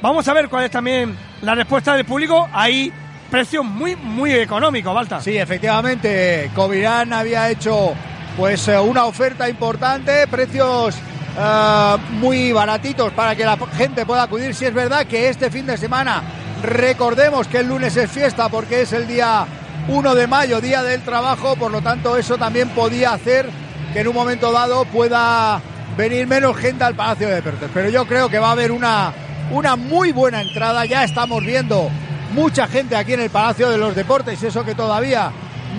Vamos 0.00 0.26
a 0.26 0.32
ver 0.32 0.48
cuál 0.48 0.64
es 0.64 0.70
también 0.72 1.16
la 1.42 1.54
respuesta 1.54 1.94
del 1.94 2.04
público. 2.04 2.48
Hay 2.52 2.92
precios 3.30 3.64
muy, 3.64 3.94
muy 3.94 4.32
económicos, 4.32 4.92
Balta. 4.92 5.20
Sí, 5.20 5.38
efectivamente, 5.38 6.50
Covirán 6.56 7.12
había 7.12 7.48
hecho 7.48 7.94
pues 8.36 8.66
eh, 8.68 8.78
una 8.78 9.04
oferta 9.04 9.48
importante, 9.48 10.26
precios 10.26 10.96
eh, 11.38 11.96
muy 12.12 12.52
baratitos 12.52 13.12
para 13.12 13.34
que 13.34 13.44
la 13.44 13.56
gente 13.76 14.06
pueda 14.06 14.24
acudir. 14.24 14.54
Si 14.54 14.64
es 14.64 14.74
verdad 14.74 15.06
que 15.06 15.28
este 15.28 15.50
fin 15.50 15.66
de 15.66 15.76
semana, 15.76 16.22
recordemos 16.62 17.46
que 17.48 17.58
el 17.58 17.68
lunes 17.68 17.96
es 17.96 18.10
fiesta 18.10 18.48
porque 18.48 18.82
es 18.82 18.92
el 18.92 19.06
día 19.06 19.46
1 19.88 20.14
de 20.14 20.26
mayo, 20.26 20.60
día 20.60 20.82
del 20.82 21.02
trabajo, 21.02 21.56
por 21.56 21.70
lo 21.70 21.82
tanto 21.82 22.16
eso 22.16 22.38
también 22.38 22.68
podía 22.70 23.12
hacer 23.12 23.48
que 23.92 24.00
en 24.00 24.08
un 24.08 24.14
momento 24.14 24.52
dado 24.52 24.84
pueda 24.86 25.60
venir 25.96 26.26
menos 26.26 26.56
gente 26.56 26.84
al 26.84 26.94
Palacio 26.94 27.28
de 27.28 27.34
Deportes. 27.36 27.70
Pero 27.74 27.90
yo 27.90 28.06
creo 28.06 28.28
que 28.28 28.38
va 28.38 28.48
a 28.48 28.52
haber 28.52 28.72
una, 28.72 29.12
una 29.50 29.76
muy 29.76 30.12
buena 30.12 30.40
entrada. 30.40 30.84
Ya 30.86 31.04
estamos 31.04 31.44
viendo 31.44 31.90
mucha 32.32 32.66
gente 32.66 32.96
aquí 32.96 33.12
en 33.12 33.20
el 33.20 33.30
Palacio 33.30 33.68
de 33.68 33.76
los 33.76 33.94
Deportes, 33.94 34.42
eso 34.42 34.64
que 34.64 34.74
todavía 34.74 35.30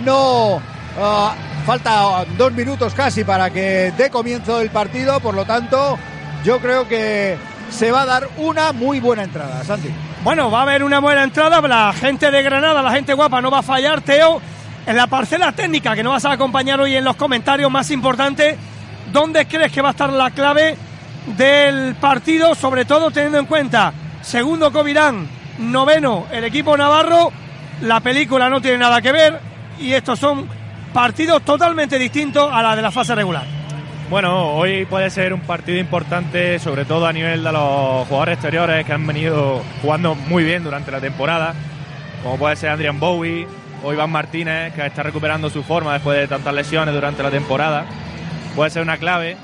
no 0.05 0.62
uh, 0.97 1.65
falta 1.65 2.25
dos 2.38 2.51
minutos 2.53 2.93
casi 2.93 3.23
para 3.23 3.50
que 3.50 3.93
dé 3.97 4.09
comienzo 4.09 4.62
el 4.62 4.69
partido, 4.69 5.19
por 5.19 5.35
lo 5.35 5.45
tanto 5.45 5.97
yo 6.43 6.59
creo 6.59 6.88
que 6.88 7.38
se 7.69 7.91
va 7.91 8.01
a 8.01 8.05
dar 8.05 8.29
una 8.38 8.71
muy 8.71 9.00
buena 9.00 9.23
entrada, 9.23 9.63
Santi. 9.63 9.89
Bueno, 10.23 10.51
va 10.51 10.59
a 10.59 10.62
haber 10.63 10.83
una 10.83 11.00
buena 11.00 11.23
entrada, 11.23 11.62
la 11.62 11.91
gente 11.93 12.31
de 12.31 12.43
Granada, 12.43 12.81
la 12.81 12.91
gente 12.91 13.13
guapa 13.13 13.41
no 13.41 13.51
va 13.51 13.59
a 13.59 13.63
fallar, 13.63 14.01
Teo. 14.01 14.41
En 14.85 14.97
la 14.97 15.07
parcela 15.07 15.51
técnica 15.53 15.95
que 15.95 16.03
nos 16.03 16.13
vas 16.13 16.25
a 16.25 16.33
acompañar 16.33 16.79
hoy 16.79 16.95
en 16.95 17.05
los 17.05 17.15
comentarios 17.15 17.71
más 17.71 17.89
importantes, 17.89 18.57
¿dónde 19.12 19.47
crees 19.47 19.71
que 19.71 19.81
va 19.81 19.89
a 19.89 19.91
estar 19.91 20.12
la 20.12 20.31
clave 20.31 20.77
del 21.38 21.95
partido? 21.95 22.53
Sobre 22.53 22.83
todo 22.83 23.09
teniendo 23.09 23.39
en 23.39 23.45
cuenta, 23.45 23.93
segundo 24.21 24.73
Covirán, 24.73 25.27
noveno 25.57 26.25
el 26.31 26.43
equipo 26.43 26.75
navarro, 26.75 27.31
la 27.81 28.01
película 28.01 28.50
no 28.50 28.62
tiene 28.62 28.77
nada 28.77 29.01
que 29.01 29.12
ver 29.12 29.39
y 29.79 29.93
estos 29.93 30.19
son 30.19 30.47
partidos 30.93 31.41
totalmente 31.41 31.97
distintos 31.97 32.50
a 32.53 32.62
la 32.62 32.75
de 32.75 32.81
la 32.83 32.91
fase 32.91 33.15
regular. 33.15 33.43
Bueno, 34.09 34.53
hoy 34.53 34.85
puede 34.85 35.09
ser 35.09 35.33
un 35.33 35.41
partido 35.41 35.79
importante, 35.79 36.59
sobre 36.59 36.85
todo 36.85 37.07
a 37.07 37.13
nivel 37.13 37.43
de 37.43 37.51
los 37.51 38.07
jugadores 38.07 38.33
exteriores 38.35 38.85
que 38.85 38.93
han 38.93 39.07
venido 39.07 39.63
jugando 39.81 40.13
muy 40.13 40.43
bien 40.43 40.63
durante 40.63 40.91
la 40.91 41.01
temporada, 41.01 41.55
como 42.21 42.38
puede 42.38 42.55
ser 42.55 42.69
Adrian 42.69 43.00
Bowie 43.00 43.47
o 43.83 43.91
Iván 43.91 44.12
Martínez, 44.12 44.71
que 44.73 44.85
está 44.85 45.01
recuperando 45.01 45.50
su 45.50 45.63
forma 45.63 45.93
después 45.93 46.17
de 46.17 46.27
tantas 46.27 46.53
lesiones 46.53 46.93
durante 46.93 47.23
la 47.23 47.31
temporada. 47.31 47.85
Puede 48.55 48.69
ser 48.69 48.83
una 48.83 48.97
clave. 48.97 49.35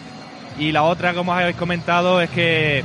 Y 0.59 0.71
la 0.71 0.83
otra, 0.83 1.13
como 1.13 1.33
habéis 1.33 1.55
comentado, 1.55 2.21
es 2.21 2.29
que 2.29 2.83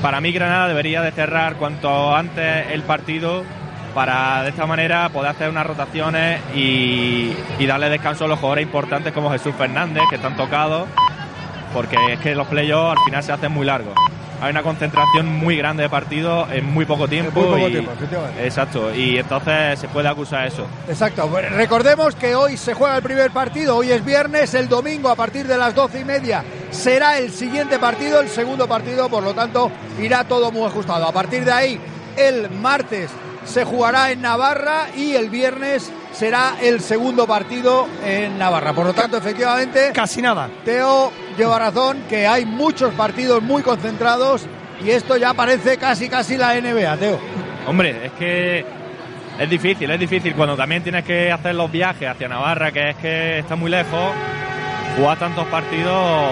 para 0.00 0.20
mí 0.20 0.32
Granada 0.32 0.68
debería 0.68 1.02
de 1.02 1.12
cerrar 1.12 1.56
cuanto 1.56 2.16
antes 2.16 2.70
el 2.72 2.82
partido 2.82 3.44
para 3.94 4.42
de 4.42 4.50
esta 4.50 4.66
manera 4.66 5.08
poder 5.08 5.30
hacer 5.30 5.48
unas 5.48 5.66
rotaciones 5.66 6.40
y, 6.54 7.34
darle 7.66 7.88
descanso 7.88 8.26
a 8.26 8.28
los 8.28 8.38
jugadores 8.38 8.64
importantes 8.64 9.12
como 9.14 9.30
Jesús 9.30 9.54
Fernández, 9.56 10.02
que 10.10 10.16
están 10.16 10.36
tocados, 10.36 10.86
porque 11.72 11.96
es 12.12 12.20
que 12.20 12.34
los 12.34 12.46
playoffs 12.46 12.98
al 12.98 13.04
final 13.06 13.22
se 13.22 13.32
hacen 13.32 13.52
muy 13.52 13.64
largos. 13.64 13.94
Hay 14.42 14.50
una 14.50 14.62
concentración 14.62 15.26
muy 15.26 15.56
grande 15.56 15.84
de 15.84 15.88
partidos 15.88 16.50
en 16.52 16.66
muy 16.66 16.84
poco 16.84 17.08
tiempo. 17.08 17.40
Muy 17.40 17.48
poco 17.48 17.68
y, 17.68 17.72
tiempo, 17.72 17.92
efectivamente. 17.92 18.44
Exacto, 18.44 18.94
y 18.94 19.16
entonces 19.16 19.78
se 19.78 19.88
puede 19.88 20.08
acusar 20.08 20.46
eso. 20.46 20.66
Exacto. 20.86 21.30
Recordemos 21.56 22.14
que 22.16 22.34
hoy 22.34 22.58
se 22.58 22.74
juega 22.74 22.96
el 22.96 23.02
primer 23.02 23.30
partido, 23.30 23.76
hoy 23.76 23.92
es 23.92 24.04
viernes, 24.04 24.52
el 24.52 24.68
domingo 24.68 25.08
a 25.08 25.14
partir 25.14 25.46
de 25.46 25.56
las 25.56 25.74
doce 25.74 26.00
y 26.00 26.04
media 26.04 26.44
será 26.70 27.18
el 27.18 27.30
siguiente 27.30 27.78
partido, 27.78 28.20
el 28.20 28.28
segundo 28.28 28.68
partido, 28.68 29.08
por 29.08 29.22
lo 29.22 29.32
tanto 29.32 29.70
irá 29.98 30.24
todo 30.24 30.52
muy 30.52 30.66
ajustado. 30.66 31.06
A 31.06 31.12
partir 31.12 31.44
de 31.44 31.52
ahí, 31.52 31.80
el 32.16 32.50
martes 32.50 33.10
se 33.44 33.64
jugará 33.64 34.10
en 34.10 34.22
Navarra 34.22 34.86
y 34.96 35.14
el 35.14 35.30
viernes 35.30 35.92
será 36.12 36.54
el 36.60 36.80
segundo 36.80 37.26
partido 37.26 37.86
en 38.04 38.38
Navarra. 38.38 38.72
Por 38.72 38.86
lo 38.86 38.94
tanto, 38.94 39.16
efectivamente, 39.16 39.90
casi 39.92 40.22
nada. 40.22 40.48
Teo 40.64 41.12
lleva 41.36 41.58
razón 41.58 42.04
que 42.08 42.26
hay 42.26 42.46
muchos 42.46 42.94
partidos 42.94 43.42
muy 43.42 43.62
concentrados 43.62 44.46
y 44.84 44.90
esto 44.90 45.16
ya 45.16 45.34
parece 45.34 45.76
casi 45.76 46.08
casi 46.08 46.36
la 46.36 46.54
NBA, 46.60 46.96
Teo. 46.96 47.20
Hombre, 47.66 48.06
es 48.06 48.12
que 48.12 48.64
es 49.38 49.50
difícil, 49.50 49.90
es 49.90 50.00
difícil 50.00 50.34
cuando 50.34 50.56
también 50.56 50.82
tienes 50.82 51.04
que 51.04 51.30
hacer 51.32 51.54
los 51.54 51.70
viajes 51.70 52.08
hacia 52.08 52.28
Navarra, 52.28 52.72
que 52.72 52.90
es 52.90 52.96
que 52.96 53.38
está 53.40 53.56
muy 53.56 53.70
lejos. 53.70 54.12
Jugar 54.96 55.18
tantos 55.18 55.44
partidos 55.46 56.24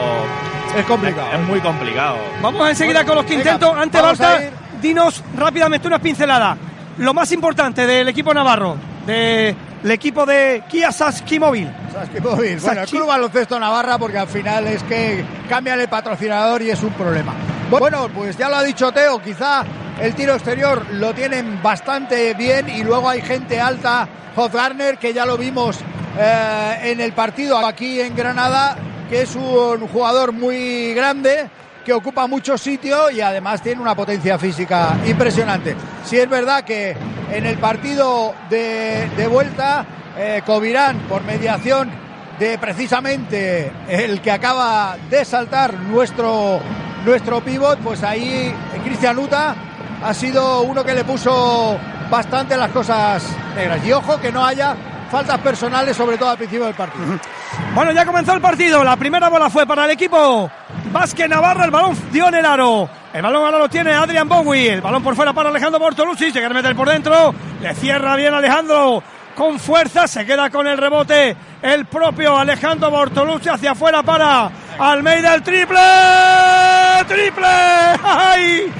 es 0.76 0.84
complicado. 0.84 1.28
Es, 1.32 1.40
es 1.40 1.46
muy 1.46 1.60
complicado. 1.60 2.16
Vamos 2.40 2.68
enseguida 2.68 3.04
con 3.04 3.16
los 3.16 3.24
quintetos. 3.24 3.76
Ante 3.76 4.00
Balta, 4.00 4.40
dinos 4.80 5.24
rápidamente 5.36 5.88
unas 5.88 6.00
pinceladas 6.00 6.56
lo 6.98 7.14
más 7.14 7.32
importante 7.32 7.86
del 7.86 8.08
equipo 8.08 8.34
navarro, 8.34 8.76
del 9.06 9.56
equipo 9.90 10.26
de 10.26 10.62
Kia 10.68 10.92
Saski 10.92 11.38
Móvil. 11.38 11.70
Saski 11.92 12.20
Móvil. 12.20 12.58
Bueno, 12.60 12.82
el 12.82 12.88
Club 12.88 13.06
Baloncesto 13.06 13.58
Navarra, 13.58 13.98
porque 13.98 14.18
al 14.18 14.28
final 14.28 14.66
es 14.66 14.82
que 14.84 15.24
cambian 15.48 15.80
el 15.80 15.88
patrocinador 15.88 16.62
y 16.62 16.70
es 16.70 16.82
un 16.82 16.92
problema. 16.92 17.34
Bueno, 17.70 18.08
pues 18.14 18.36
ya 18.36 18.48
lo 18.48 18.56
ha 18.56 18.62
dicho 18.62 18.92
Teo, 18.92 19.20
quizá 19.20 19.64
el 20.00 20.14
tiro 20.14 20.34
exterior 20.34 20.86
lo 20.92 21.14
tienen 21.14 21.62
bastante 21.62 22.34
bien 22.34 22.68
y 22.68 22.82
luego 22.82 23.08
hay 23.08 23.22
gente 23.22 23.60
alta, 23.60 24.08
Garner, 24.52 24.98
que 24.98 25.14
ya 25.14 25.24
lo 25.24 25.38
vimos 25.38 25.78
eh, 26.18 26.78
en 26.82 27.00
el 27.00 27.12
partido 27.12 27.56
aquí 27.58 28.00
en 28.00 28.14
Granada, 28.14 28.76
que 29.08 29.22
es 29.22 29.34
un 29.34 29.86
jugador 29.88 30.32
muy 30.32 30.92
grande 30.94 31.48
que 31.82 31.92
ocupa 31.92 32.26
mucho 32.26 32.56
sitio 32.56 33.10
y 33.10 33.20
además 33.20 33.62
tiene 33.62 33.80
una 33.80 33.94
potencia 33.94 34.38
física 34.38 34.96
impresionante. 35.06 35.76
Si 36.04 36.18
es 36.18 36.28
verdad 36.28 36.64
que 36.64 36.96
en 37.30 37.46
el 37.46 37.58
partido 37.58 38.34
de, 38.48 39.26
vuelta, 39.30 39.84
eh, 40.16 40.42
Covirán, 40.44 40.98
por 41.08 41.22
mediación 41.24 41.90
de 42.38 42.58
precisamente 42.58 43.70
el 43.88 44.20
que 44.20 44.30
acaba 44.30 44.96
de 45.10 45.24
saltar 45.24 45.74
nuestro, 45.74 46.60
nuestro 47.04 47.40
pivot, 47.40 47.78
pues 47.78 48.02
ahí 48.02 48.54
Cristian 48.84 49.18
Uta 49.18 49.54
ha 50.02 50.14
sido 50.14 50.62
uno 50.62 50.84
que 50.84 50.94
le 50.94 51.04
puso 51.04 51.78
bastante 52.10 52.56
las 52.56 52.70
cosas 52.70 53.24
negras. 53.54 53.84
Y 53.84 53.92
ojo 53.92 54.20
que 54.20 54.32
no 54.32 54.44
haya 54.44 54.76
faltas 55.10 55.38
personales, 55.40 55.96
sobre 55.96 56.16
todo 56.16 56.30
al 56.30 56.36
principio 56.36 56.66
del 56.66 56.74
partido. 56.74 57.18
Bueno, 57.74 57.92
ya 57.92 58.04
comenzó 58.04 58.32
el 58.32 58.40
partido. 58.40 58.82
La 58.82 58.96
primera 58.96 59.28
bola 59.28 59.50
fue 59.50 59.66
para 59.66 59.84
el 59.84 59.90
equipo 59.90 60.50
Vázquez 60.90 61.28
Navarra. 61.28 61.64
El 61.64 61.70
balón 61.70 61.96
dio 62.10 62.28
en 62.28 62.34
el 62.34 62.46
aro. 62.46 62.88
El 63.12 63.22
balón 63.22 63.44
ahora 63.44 63.58
lo 63.58 63.68
tiene 63.68 63.92
Adrian 63.92 64.28
Bowie. 64.28 64.74
El 64.74 64.80
balón 64.80 65.02
por 65.02 65.14
fuera 65.14 65.32
para 65.32 65.50
Alejandro 65.50 65.78
Bortolucci. 65.78 66.26
Se 66.26 66.38
quiere 66.38 66.54
meter 66.54 66.74
por 66.74 66.88
dentro. 66.88 67.34
Le 67.60 67.74
cierra 67.74 68.16
bien 68.16 68.34
Alejandro. 68.34 69.02
Con 69.34 69.58
fuerza 69.58 70.06
se 70.06 70.26
queda 70.26 70.50
con 70.50 70.66
el 70.66 70.76
rebote 70.76 71.34
el 71.62 71.86
propio 71.86 72.36
Alejandro 72.36 72.90
Bortolucci 72.90 73.48
hacia 73.48 73.70
afuera 73.70 74.02
para 74.02 74.50
Almeida 74.78 75.34
el 75.34 75.42
triple. 75.42 75.78
¡Triple! 77.08 77.46
¡Ay! 78.04 78.72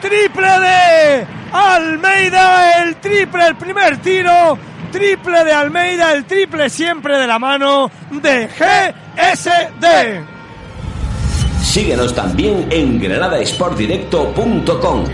Triple 0.00 0.60
de 0.60 1.26
Almeida, 1.52 2.82
el 2.82 2.96
triple, 2.96 3.46
el 3.46 3.56
primer 3.56 3.98
tiro 3.98 4.58
triple 4.90 5.44
de 5.44 5.52
Almeida, 5.52 6.12
el 6.12 6.24
triple 6.24 6.68
siempre 6.68 7.18
de 7.18 7.26
la 7.26 7.38
mano 7.38 7.90
de 8.10 8.48
GSD. 8.48 10.39
Síguenos 11.62 12.14
también 12.14 12.66
en 12.70 13.00
granadasportdirecto.com. 13.00 15.04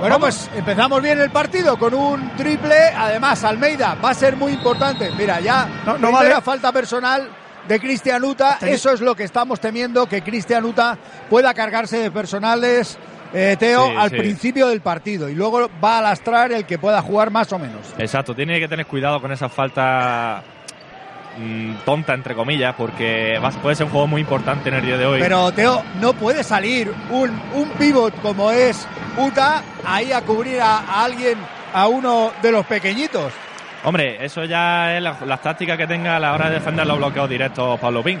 Bueno, 0.00 0.20
pues 0.20 0.50
empezamos 0.54 1.02
bien 1.02 1.20
el 1.20 1.30
partido 1.30 1.76
con 1.78 1.94
un 1.94 2.30
triple. 2.36 2.76
Además, 2.96 3.42
Almeida 3.44 3.96
va 4.04 4.10
a 4.10 4.14
ser 4.14 4.36
muy 4.36 4.52
importante. 4.52 5.10
Mira, 5.16 5.40
ya 5.40 5.68
no, 5.86 5.96
no 5.98 6.12
vale 6.12 6.38
falta 6.42 6.70
personal 6.70 7.28
de 7.66 7.80
Cristian 7.80 8.22
Uta. 8.24 8.58
Eso 8.60 8.92
es 8.92 9.00
lo 9.00 9.14
que 9.16 9.24
estamos 9.24 9.58
temiendo, 9.58 10.06
que 10.06 10.22
Cristian 10.22 10.64
Uta 10.64 10.98
pueda 11.30 11.54
cargarse 11.54 11.98
de 11.98 12.10
personales 12.10 12.98
eh, 13.32 13.56
Teo, 13.58 13.86
Sí, 13.86 13.92
al 13.98 14.10
sí. 14.10 14.16
principio 14.16 14.68
del 14.68 14.80
partido 14.82 15.28
y 15.28 15.34
luego 15.34 15.68
va 15.82 15.98
a 15.98 16.02
lastrar 16.02 16.52
el 16.52 16.64
que 16.64 16.78
pueda 16.78 17.02
jugar 17.02 17.30
más 17.30 17.52
o 17.52 17.58
menos. 17.58 17.80
Exacto, 17.98 18.34
tiene 18.34 18.60
que 18.60 18.68
tener 18.68 18.86
cuidado 18.86 19.20
con 19.20 19.32
esa 19.32 19.48
falta 19.48 20.42
mm, 21.36 21.74
tonta, 21.84 22.14
entre 22.14 22.34
comillas, 22.34 22.74
porque 22.76 23.38
va- 23.42 23.50
puede 23.50 23.76
ser 23.76 23.86
un 23.86 23.92
juego 23.92 24.06
muy 24.06 24.20
importante 24.20 24.68
en 24.68 24.76
el 24.76 24.84
día 24.86 24.96
de 24.96 25.06
hoy. 25.06 25.20
Pero 25.20 25.52
Teo, 25.52 25.82
no 26.00 26.12
puede 26.14 26.42
salir 26.44 26.92
un, 27.10 27.30
un 27.54 27.68
pivot 27.78 28.14
como 28.22 28.50
es 28.50 28.86
Uta 29.16 29.62
ahí 29.84 30.12
a 30.12 30.20
cubrir 30.22 30.60
a, 30.60 30.78
a 30.78 31.04
alguien, 31.04 31.38
a 31.72 31.86
uno 31.88 32.32
de 32.42 32.52
los 32.52 32.66
pequeñitos. 32.66 33.32
Hombre, 33.84 34.24
eso 34.24 34.44
ya 34.44 34.96
es 34.96 35.02
la- 35.02 35.16
las 35.26 35.40
tácticas 35.40 35.76
que 35.78 35.86
tenga 35.86 36.16
a 36.16 36.18
la 36.20 36.32
hora 36.32 36.48
de 36.48 36.54
defender 36.56 36.86
los 36.86 36.98
bloqueos 36.98 37.28
directos 37.28 37.78
Pablo 37.78 38.02
Pin. 38.02 38.18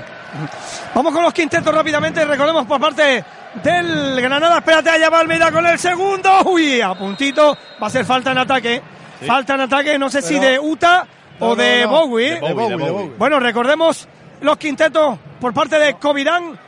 Vamos 0.94 1.12
con 1.12 1.22
los 1.22 1.32
quintetos 1.32 1.74
rápidamente. 1.74 2.24
Recordemos 2.24 2.66
por 2.66 2.80
parte 2.80 3.24
del 3.62 4.20
Granada. 4.20 4.58
Espérate, 4.58 4.90
allá 4.90 5.10
va 5.10 5.20
Almeida 5.20 5.50
con 5.50 5.66
el 5.66 5.78
segundo. 5.78 6.30
Uy, 6.44 6.80
a 6.80 6.94
puntito. 6.94 7.56
Va 7.82 7.86
a 7.88 7.90
ser 7.90 8.04
falta 8.04 8.30
en 8.32 8.38
ataque. 8.38 8.80
Sí. 9.18 9.26
Falta 9.26 9.54
en 9.54 9.62
ataque, 9.62 9.98
no 9.98 10.08
sé 10.10 10.20
si 10.22 10.38
de 10.38 10.58
Uta 10.58 11.06
No, 11.40 11.46
o 11.46 11.48
no, 11.50 11.56
de 11.56 11.82
no. 11.82 11.88
Bowie. 11.90 12.40
De 12.40 12.52
Bowie, 12.52 12.76
de 12.76 12.90
Bowie. 12.90 13.12
Bueno, 13.18 13.40
recordemos 13.40 14.08
los 14.40 14.56
quintetos 14.56 15.18
por 15.40 15.52
parte 15.52 15.78
de 15.78 15.94
Covirán, 15.94 16.58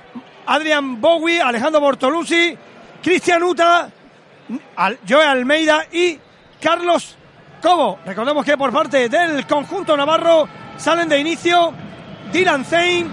Adrian 0.47 1.01
Bowie, 1.01 1.41
Alejandro 1.41 1.81
Bortolucci, 1.81 2.57
Cristian 3.03 3.43
Uta, 3.43 3.91
Joe 5.09 5.25
Almeida 5.25 5.85
y 5.93 6.19
Carlos 6.61 7.17
Cobo. 7.63 7.99
Recordemos 8.05 8.45
que 8.45 8.57
por 8.57 8.73
parte 8.73 9.09
del 9.09 9.47
conjunto 9.47 9.97
navarro, 9.97 10.49
salen 10.77 11.09
de 11.09 11.19
inicio 11.19 11.73
Dylan 12.33 12.65
Zane, 12.65 13.07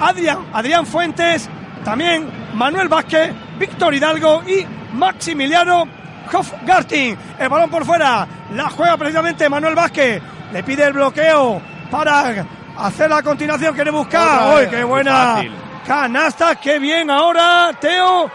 Adrián, 0.00 0.46
Adrián 0.52 0.86
Fuentes, 0.86 1.48
también 1.84 2.28
Manuel 2.54 2.88
Vázquez, 2.88 3.32
Víctor 3.58 3.94
Hidalgo 3.94 4.42
y 4.46 4.66
Maximiliano 4.94 5.86
Hofgarting. 6.32 7.16
El 7.38 7.48
balón 7.48 7.70
por 7.70 7.84
fuera, 7.84 8.26
la 8.54 8.70
juega 8.70 8.96
precisamente 8.96 9.48
Manuel 9.48 9.74
Vázquez, 9.74 10.22
le 10.52 10.62
pide 10.62 10.84
el 10.84 10.92
bloqueo 10.92 11.60
para 11.90 12.46
hacer 12.76 13.10
la 13.10 13.22
continuación, 13.22 13.74
quiere 13.74 13.90
buscar. 13.90 14.56
¡Uy, 14.56 14.68
qué 14.68 14.84
buena! 14.84 15.42
Canasta, 15.86 16.54
qué 16.56 16.78
bien 16.78 17.10
ahora, 17.10 17.70
Teo, 17.80 18.30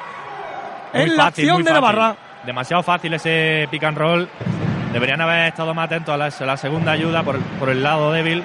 en 0.94 1.16
la 1.16 1.28
acción 1.28 1.64
de 1.64 1.72
Navarra. 1.72 2.16
Demasiado 2.46 2.84
fácil 2.84 3.14
ese 3.14 3.68
pick 3.72 3.84
and 3.84 3.98
roll. 3.98 4.30
Deberían 4.92 5.22
haber 5.22 5.48
estado 5.48 5.74
más 5.74 5.86
atentos 5.86 6.14
a 6.14 6.46
la, 6.46 6.58
segunda 6.58 6.94
ayuda 6.94 7.24
por, 7.24 7.40
por, 7.40 7.70
el 7.70 7.84
lado 7.84 8.12
débil. 8.12 8.44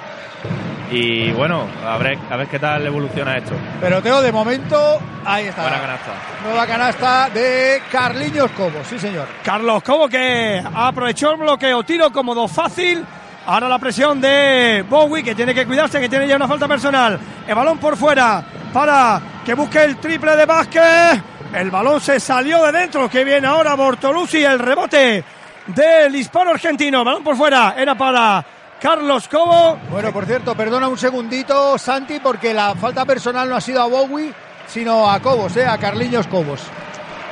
Y 0.91 1.31
bueno, 1.31 1.65
a 1.85 1.97
ver, 1.97 2.17
a 2.29 2.37
ver 2.37 2.47
qué 2.47 2.59
tal 2.59 2.85
evoluciona 2.85 3.37
esto. 3.37 3.55
Pero 3.81 4.01
Teo, 4.01 4.21
de 4.21 4.31
momento, 4.31 4.99
ahí 5.25 5.47
está. 5.47 5.63
Buena 5.63 5.79
canasta. 5.79 6.11
Nueva 6.43 6.67
canasta 6.67 7.29
de 7.29 7.81
Carliños 7.91 8.51
Cobo, 8.51 8.83
sí 8.87 8.99
señor. 8.99 9.27
Carlos 9.43 9.81
Cobo 9.83 10.07
que 10.07 10.61
aprovechó 10.73 11.31
el 11.31 11.37
bloqueo, 11.37 11.83
tiro 11.83 12.11
cómodo, 12.11 12.47
fácil. 12.47 13.05
Ahora 13.45 13.67
la 13.67 13.77
presión 13.77 14.21
de 14.21 14.85
Bowie, 14.89 15.23
que 15.23 15.35
tiene 15.35 15.53
que 15.53 15.65
cuidarse, 15.65 15.99
que 15.99 16.07
tiene 16.07 16.27
ya 16.27 16.37
una 16.37 16.47
falta 16.47 16.67
personal. 16.67 17.19
El 17.45 17.55
balón 17.55 17.77
por 17.77 17.97
fuera 17.97 18.43
para 18.71 19.21
que 19.45 19.53
busque 19.53 19.83
el 19.83 19.97
triple 19.97 20.35
de 20.35 20.45
Vázquez. 20.45 21.21
El 21.53 21.69
balón 21.69 21.99
se 21.99 22.19
salió 22.19 22.63
de 22.63 22.71
dentro. 22.71 23.09
Que 23.09 23.23
viene 23.23 23.45
ahora 23.47 23.75
Bortolucci. 23.75 24.43
El 24.43 24.59
rebote 24.59 25.23
del 25.67 26.15
hispano 26.15 26.51
argentino. 26.51 27.03
balón 27.03 27.23
por 27.23 27.35
fuera. 27.35 27.75
Era 27.77 27.95
para 27.95 28.45
Carlos 28.83 29.27
Cobo. 29.27 29.77
Bueno, 29.89 30.11
por 30.11 30.25
cierto, 30.25 30.55
perdona 30.55 30.87
un 30.87 30.97
segundito, 30.97 31.77
Santi, 31.77 32.19
porque 32.19 32.53
la 32.53 32.75
falta 32.75 33.05
personal 33.05 33.49
no 33.49 33.55
ha 33.55 33.61
sido 33.61 33.81
a 33.81 33.87
Bowie, 33.87 34.33
sino 34.67 35.09
a 35.09 35.21
Cobos, 35.21 35.55
¿eh? 35.57 35.65
a 35.65 35.77
Carliños 35.77 36.27
Cobos. 36.27 36.61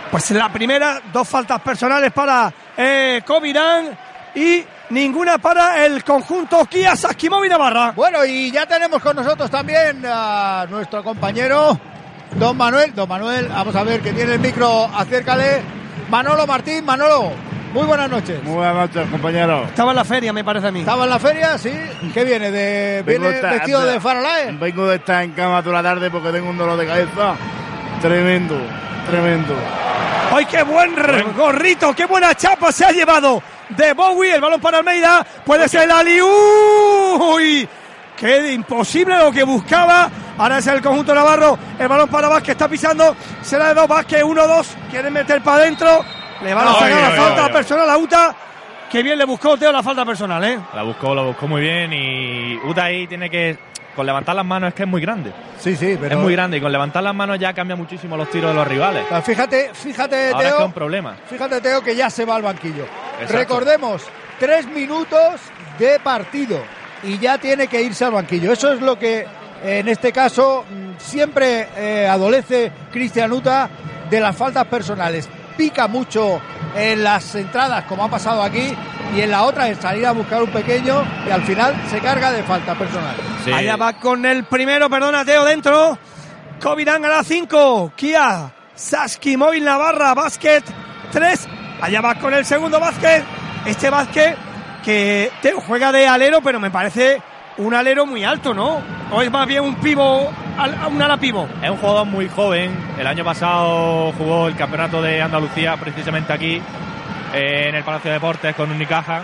Pues 0.10 0.32
la 0.32 0.48
primera, 0.48 1.02
dos 1.12 1.28
faltas 1.28 1.60
personales 1.62 2.12
para 2.14 2.54
eh, 2.78 3.22
Covirán 3.26 3.98
y 4.36 4.64
ninguna 4.92 5.38
para 5.38 5.86
el 5.86 6.04
conjunto 6.04 6.66
Kia 6.66 6.96
Saskimovi 6.96 7.50
Navarra. 7.50 7.94
Bueno, 7.96 8.24
y 8.26 8.52
ya 8.52 8.66
tenemos 8.66 9.02
con 9.02 9.16
nosotros 9.16 9.50
también 9.50 10.04
a 10.06 10.66
nuestro 10.70 11.04
compañero 11.04 11.80
Don 12.36 12.56
Manuel. 12.58 12.94
Don 12.94 13.08
Manuel, 13.08 13.48
vamos 13.48 13.76
a 13.76 13.84
ver 13.84 14.02
que 14.02 14.14
tiene 14.14 14.34
el 14.34 14.40
micro, 14.40 14.86
acércale. 14.86 15.62
Manolo 16.10 16.46
Martín, 16.46 16.84
Manolo, 16.84 17.32
muy 17.74 17.84
buenas 17.84 18.10
noches. 18.10 18.44
Muy 18.44 18.56
buenas 18.56 18.76
noches, 18.76 19.10
compañero. 19.10 19.64
Estaba 19.64 19.92
en 19.92 19.96
la 19.96 20.04
feria, 20.04 20.34
me 20.34 20.44
parece 20.44 20.68
a 20.68 20.72
mí. 20.72 20.82
¿Estaba 20.82 21.06
en 21.06 21.10
la 21.10 21.20
feria? 21.20 21.58
Sí. 21.58 21.72
¿Qué 22.14 22.26
viene? 22.26 22.52
¿De, 22.52 23.02
¿Viene 23.04 23.30
vestido 23.30 23.86
de 23.86 24.00
faralae? 24.00 24.52
Vengo 24.52 24.88
de 24.88 24.98
estar 24.98 25.24
en 25.24 25.32
cama 25.32 25.64
toda 25.64 25.82
la 25.82 25.84
tarde 25.84 26.12
porque 26.12 26.32
tengo 26.32 26.50
un 26.50 26.58
dolor 26.58 26.78
de 26.78 26.86
cabeza 26.86 27.36
tremendo, 28.02 28.58
tremendo. 29.10 29.56
¡Ay, 30.34 30.46
qué 30.46 30.64
buen, 30.64 30.96
gorrito! 31.36 31.94
¡Qué 31.94 32.06
buena 32.06 32.36
chapa 32.36 32.72
se 32.72 32.86
ha 32.86 32.92
llevado 32.92 33.42
de 33.76 33.94
Bowie! 33.94 34.36
El 34.36 34.42
balón 34.42 34.62
para 34.62 34.80
Almeida. 34.80 35.26
Puede 35.46 35.68
ser 35.68 35.84
el 35.84 35.92
Ali. 35.92 36.22
¡Uy! 36.22 37.68
¡Qué 38.18 38.54
imposible 38.54 39.18
lo 39.18 39.32
que 39.32 39.44
buscaba! 39.44 40.10
Ahora 40.38 40.60
es 40.60 40.68
el 40.68 40.82
conjunto 40.82 41.14
Navarro. 41.14 41.58
El 41.78 41.88
balón 41.88 42.10
para 42.10 42.28
Vázquez 42.28 42.52
está 42.52 42.68
pisando. 42.68 43.16
Será 43.42 43.70
de 43.70 43.74
dos 43.76 43.88
Vázquez, 43.88 44.24
uno, 44.24 44.48
dos. 44.48 44.76
Quieren 44.90 45.14
meter 45.14 45.42
para 45.42 45.64
adentro. 45.64 46.04
Le 46.42 46.54
van 46.54 46.68
a 46.68 46.74
sacar 46.74 47.02
la 47.02 47.12
falta 47.12 47.52
personal 47.52 47.90
a 47.90 47.98
Uta. 47.98 48.36
Qué 48.92 49.04
bien 49.04 49.18
le 49.18 49.26
buscó 49.26 49.58
Teo 49.58 49.72
la 49.72 49.82
falta 49.82 50.04
personal, 50.04 50.44
¿eh? 50.44 50.60
La 50.74 50.84
buscó, 50.84 51.16
la 51.16 51.22
buscó 51.22 51.48
muy 51.48 51.62
bien. 51.62 51.94
Y 51.94 52.58
Uta 52.58 52.86
ahí 52.86 53.08
tiene 53.08 53.30
que. 53.30 53.58
Con 53.96 54.06
levantar 54.06 54.36
las 54.36 54.46
manos 54.46 54.70
es 54.70 54.74
que 54.74 54.84
es 54.84 54.90
muy 54.90 55.02
grande. 55.02 55.32
Sí, 55.60 55.76
sí, 55.76 55.98
pero. 56.00 56.16
Es 56.16 56.22
muy 56.22 56.34
grande 56.34 56.58
y 56.58 56.62
con 56.62 56.72
levantar 56.72 57.04
las 57.04 57.14
manos 57.14 57.38
ya 57.40 57.54
cambia 57.54 57.76
muchísimo 57.76 58.16
los 58.16 58.30
tiros 58.30 58.52
de 58.52 58.56
los 58.56 58.68
rivales. 58.68 59.06
Fíjate, 59.24 59.72
fíjate, 59.74 60.30
Ahora 60.30 60.48
Teo. 60.48 60.60
Es 60.60 60.66
un 60.66 60.74
problema. 60.74 61.16
Fíjate, 61.30 61.62
Teo, 61.62 61.82
que 61.82 61.96
ya 61.96 62.10
se 62.10 62.26
va 62.26 62.36
al 62.36 62.42
banquillo. 62.42 62.86
Recordemos, 63.28 64.04
tres 64.40 64.66
minutos 64.68 65.42
de 65.78 66.00
partido 66.00 66.62
y 67.04 67.18
ya 67.18 67.38
tiene 67.38 67.68
que 67.68 67.82
irse 67.82 68.06
al 68.06 68.12
banquillo. 68.12 68.52
Eso 68.52 68.72
es 68.74 68.82
lo 68.82 68.98
que 68.98 69.26
en 69.64 69.88
este 69.88 70.12
caso 70.12 70.66
mm, 70.70 70.92
siempre 70.98 71.68
eh, 71.76 72.08
adolece 72.08 72.72
Cristian 72.92 73.32
Uta 73.32 73.70
de 74.10 74.20
las 74.20 74.36
faltas 74.36 74.66
personales. 74.68 75.30
Pica 75.58 75.88
mucho 75.88 76.42
en 76.76 77.04
las 77.04 77.36
entradas, 77.36 77.84
como 77.86 78.06
ha 78.06 78.10
pasado 78.10 78.42
aquí, 78.42 78.76
y 79.16 79.22
en 79.22 79.32
la 79.32 79.44
otra 79.44 79.68
es 79.70 79.78
salir 79.78 80.06
a 80.06 80.12
buscar 80.12 80.42
un 80.42 80.50
pequeño 80.50 81.04
y 81.28 81.32
al 81.32 81.44
final 81.44 81.76
se 81.90 82.00
carga 82.00 82.32
de 82.32 82.44
falta 82.44 82.76
personal. 82.76 83.16
Allá 83.54 83.76
va 83.76 83.94
con 83.94 84.26
el 84.26 84.44
primero, 84.46 84.90
perdona, 84.90 85.26
Teo, 85.26 85.46
dentro. 85.46 85.98
Covirán 86.62 87.04
a 87.06 87.10
la 87.10 87.24
5. 87.24 87.94
Kia, 87.96 88.52
Saski, 88.76 89.36
Móvil 89.36 89.66
Navarra, 89.66 90.14
Básquet 90.14 90.64
3. 91.12 91.48
Allá 91.82 92.02
va 92.02 92.16
con 92.16 92.34
el 92.34 92.46
segundo 92.46 92.80
básquet. 92.80 93.24
Este 93.66 93.90
básquet 93.90 94.38
que 94.84 95.32
Teo 95.42 95.60
juega 95.62 95.92
de 95.92 96.08
alero, 96.08 96.42
pero 96.42 96.60
me 96.60 96.70
parece 96.70 97.22
un 97.58 97.74
alero 97.74 98.06
muy 98.06 98.24
alto, 98.24 98.54
¿no? 98.54 98.82
O 99.12 99.22
es 99.22 99.32
más 99.32 99.48
bien 99.48 99.64
un 99.64 99.76
pivo, 99.76 100.32
un 100.90 101.02
ala 101.02 101.18
pivo. 101.18 101.48
Es 101.62 101.70
un 101.70 101.78
jugador 101.78 102.06
muy 102.06 102.30
joven. 102.30 102.72
El 102.98 103.08
año 103.08 103.26
pasado 103.26 104.14
jugó 104.14 104.48
el 104.48 104.56
campeonato 104.56 105.02
de 105.02 105.22
Andalucía 105.22 105.76
precisamente 105.78 106.32
aquí, 106.32 106.62
en 107.34 107.76
el 107.76 107.84
Palacio 107.84 108.10
de 108.10 108.16
Deportes 108.16 108.56
con 108.56 108.72
Unicaja. 108.72 109.24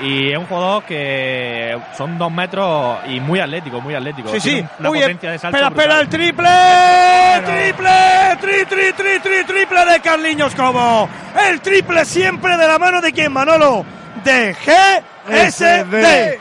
Y 0.00 0.30
es 0.30 0.36
un 0.36 0.44
jugador 0.46 0.84
que 0.84 1.74
son 1.96 2.18
dos 2.18 2.30
metros 2.30 2.98
y 3.08 3.18
muy 3.18 3.40
atlético, 3.40 3.80
muy 3.80 3.94
atlético. 3.94 4.28
Sí, 4.32 4.40
sí. 4.40 4.62
Una 4.78 4.90
muy 4.90 5.00
potencia 5.00 5.30
de 5.30 5.38
salto 5.38 5.56
espera, 5.56 5.68
espera, 5.68 6.00
el 6.00 6.08
triple. 6.08 6.50
Triple, 7.44 8.36
tri, 8.40 8.66
tri, 8.66 8.92
tri, 8.92 9.18
tri, 9.20 9.44
triple 9.46 9.86
de 9.86 10.00
Carliños 10.00 10.54
Como. 10.54 11.08
El 11.48 11.62
triple 11.62 12.04
siempre 12.04 12.58
de 12.58 12.66
la 12.66 12.78
mano 12.78 13.00
de 13.00 13.10
quien, 13.12 13.32
Manolo. 13.32 13.86
De 14.22 14.54
GSD. 14.54 16.38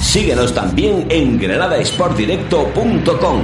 Síguenos 0.00 0.54
también 0.54 1.06
en 1.10 1.38
granadasportdirecto.com. 1.38 3.42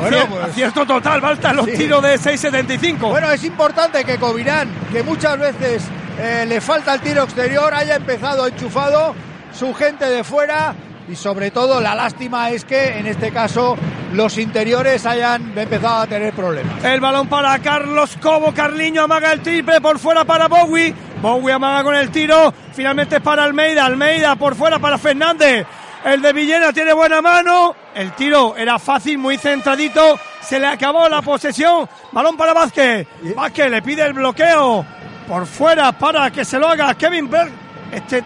Bueno, 0.00 0.26
pues, 0.28 0.44
acierto 0.44 0.86
total, 0.86 1.20
Balta, 1.20 1.52
los 1.52 1.66
tiros 1.66 2.02
de 2.02 2.18
6.75. 2.18 3.10
Bueno, 3.10 3.30
es 3.30 3.44
importante 3.44 4.04
que 4.04 4.18
Covirán, 4.18 4.68
que 4.92 5.02
muchas 5.02 5.38
veces 5.38 5.84
eh, 6.18 6.44
le 6.46 6.60
falta 6.60 6.94
el 6.94 7.00
tiro 7.00 7.22
exterior, 7.22 7.72
haya 7.74 7.96
empezado 7.96 8.46
enchufado 8.46 9.14
su 9.52 9.74
gente 9.74 10.06
de 10.06 10.24
fuera 10.24 10.74
y 11.08 11.16
sobre 11.16 11.50
todo 11.50 11.80
la 11.80 11.94
lástima 11.94 12.50
es 12.50 12.64
que 12.64 12.98
en 12.98 13.06
este 13.06 13.32
caso 13.32 13.76
los 14.12 14.38
interiores 14.38 15.06
hayan 15.06 15.56
empezado 15.58 16.02
a 16.02 16.06
tener 16.06 16.32
problemas. 16.32 16.84
El 16.84 17.00
balón 17.00 17.28
para 17.28 17.58
Carlos 17.58 18.16
Cobo, 18.20 18.52
Carliño 18.52 19.02
amaga 19.02 19.32
el 19.32 19.40
triple 19.40 19.80
por 19.80 19.98
fuera 19.98 20.24
para 20.24 20.46
Bowie, 20.48 20.94
Bowie 21.20 21.52
amaga 21.52 21.82
con 21.82 21.96
el 21.96 22.10
tiro, 22.10 22.52
finalmente 22.72 23.16
es 23.16 23.22
para 23.22 23.44
Almeida, 23.44 23.86
Almeida 23.86 24.36
por 24.36 24.54
fuera 24.54 24.78
para 24.78 24.98
Fernández, 24.98 25.66
el 26.04 26.22
de 26.22 26.32
Villena 26.32 26.72
tiene 26.72 26.92
buena 26.92 27.20
mano, 27.20 27.74
el 27.94 28.12
tiro 28.12 28.56
era 28.56 28.78
fácil, 28.78 29.18
muy 29.18 29.36
centradito, 29.38 30.18
se 30.40 30.58
le 30.58 30.66
acabó 30.66 31.08
la 31.08 31.22
posesión, 31.22 31.88
balón 32.12 32.36
para 32.36 32.52
Vázquez, 32.52 33.06
Vázquez 33.34 33.70
le 33.70 33.82
pide 33.82 34.02
el 34.02 34.12
bloqueo 34.12 34.84
por 35.28 35.46
fuera 35.46 35.92
para 35.92 36.30
que 36.30 36.44
se 36.44 36.58
lo 36.58 36.68
haga 36.68 36.94
Kevin 36.94 37.28
Berg, 37.28 37.52
este 37.92 38.24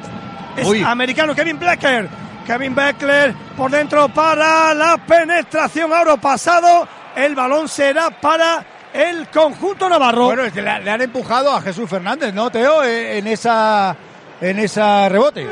es 0.56 0.84
americano 0.84 1.34
Kevin 1.34 1.58
Blecker, 1.58 2.08
Kevin 2.46 2.74
Beckler 2.74 3.34
por 3.56 3.70
dentro 3.70 4.08
para 4.08 4.74
la 4.74 4.98
penetración. 4.98 5.92
Ahora 5.92 6.16
pasado. 6.16 6.86
El 7.16 7.36
balón 7.36 7.68
será 7.68 8.10
para 8.10 8.64
el 8.92 9.28
conjunto 9.28 9.88
navarro. 9.88 10.26
Bueno, 10.26 10.42
es 10.42 10.52
que 10.52 10.60
le, 10.60 10.70
han 10.70 11.00
empujado 11.00 11.52
a 11.52 11.60
Jesús 11.60 11.88
Fernández, 11.88 12.34
¿no, 12.34 12.50
Teo? 12.50 12.82
Eh, 12.82 13.18
en 13.18 13.28
esa, 13.28 13.96
en 14.40 14.58
esa 14.58 15.08
rebote. 15.08 15.46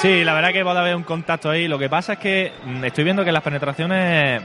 Sí, 0.00 0.22
la 0.22 0.32
verdad 0.32 0.52
que 0.52 0.62
va 0.62 0.72
a 0.72 0.80
haber 0.80 0.94
un 0.94 1.02
contacto 1.02 1.50
ahí. 1.50 1.66
Lo 1.66 1.76
que 1.76 1.88
pasa 1.88 2.12
es 2.12 2.18
que 2.20 2.52
mm, 2.64 2.84
estoy 2.84 3.02
viendo 3.02 3.24
que 3.24 3.32
las 3.32 3.42
penetraciones 3.42 4.40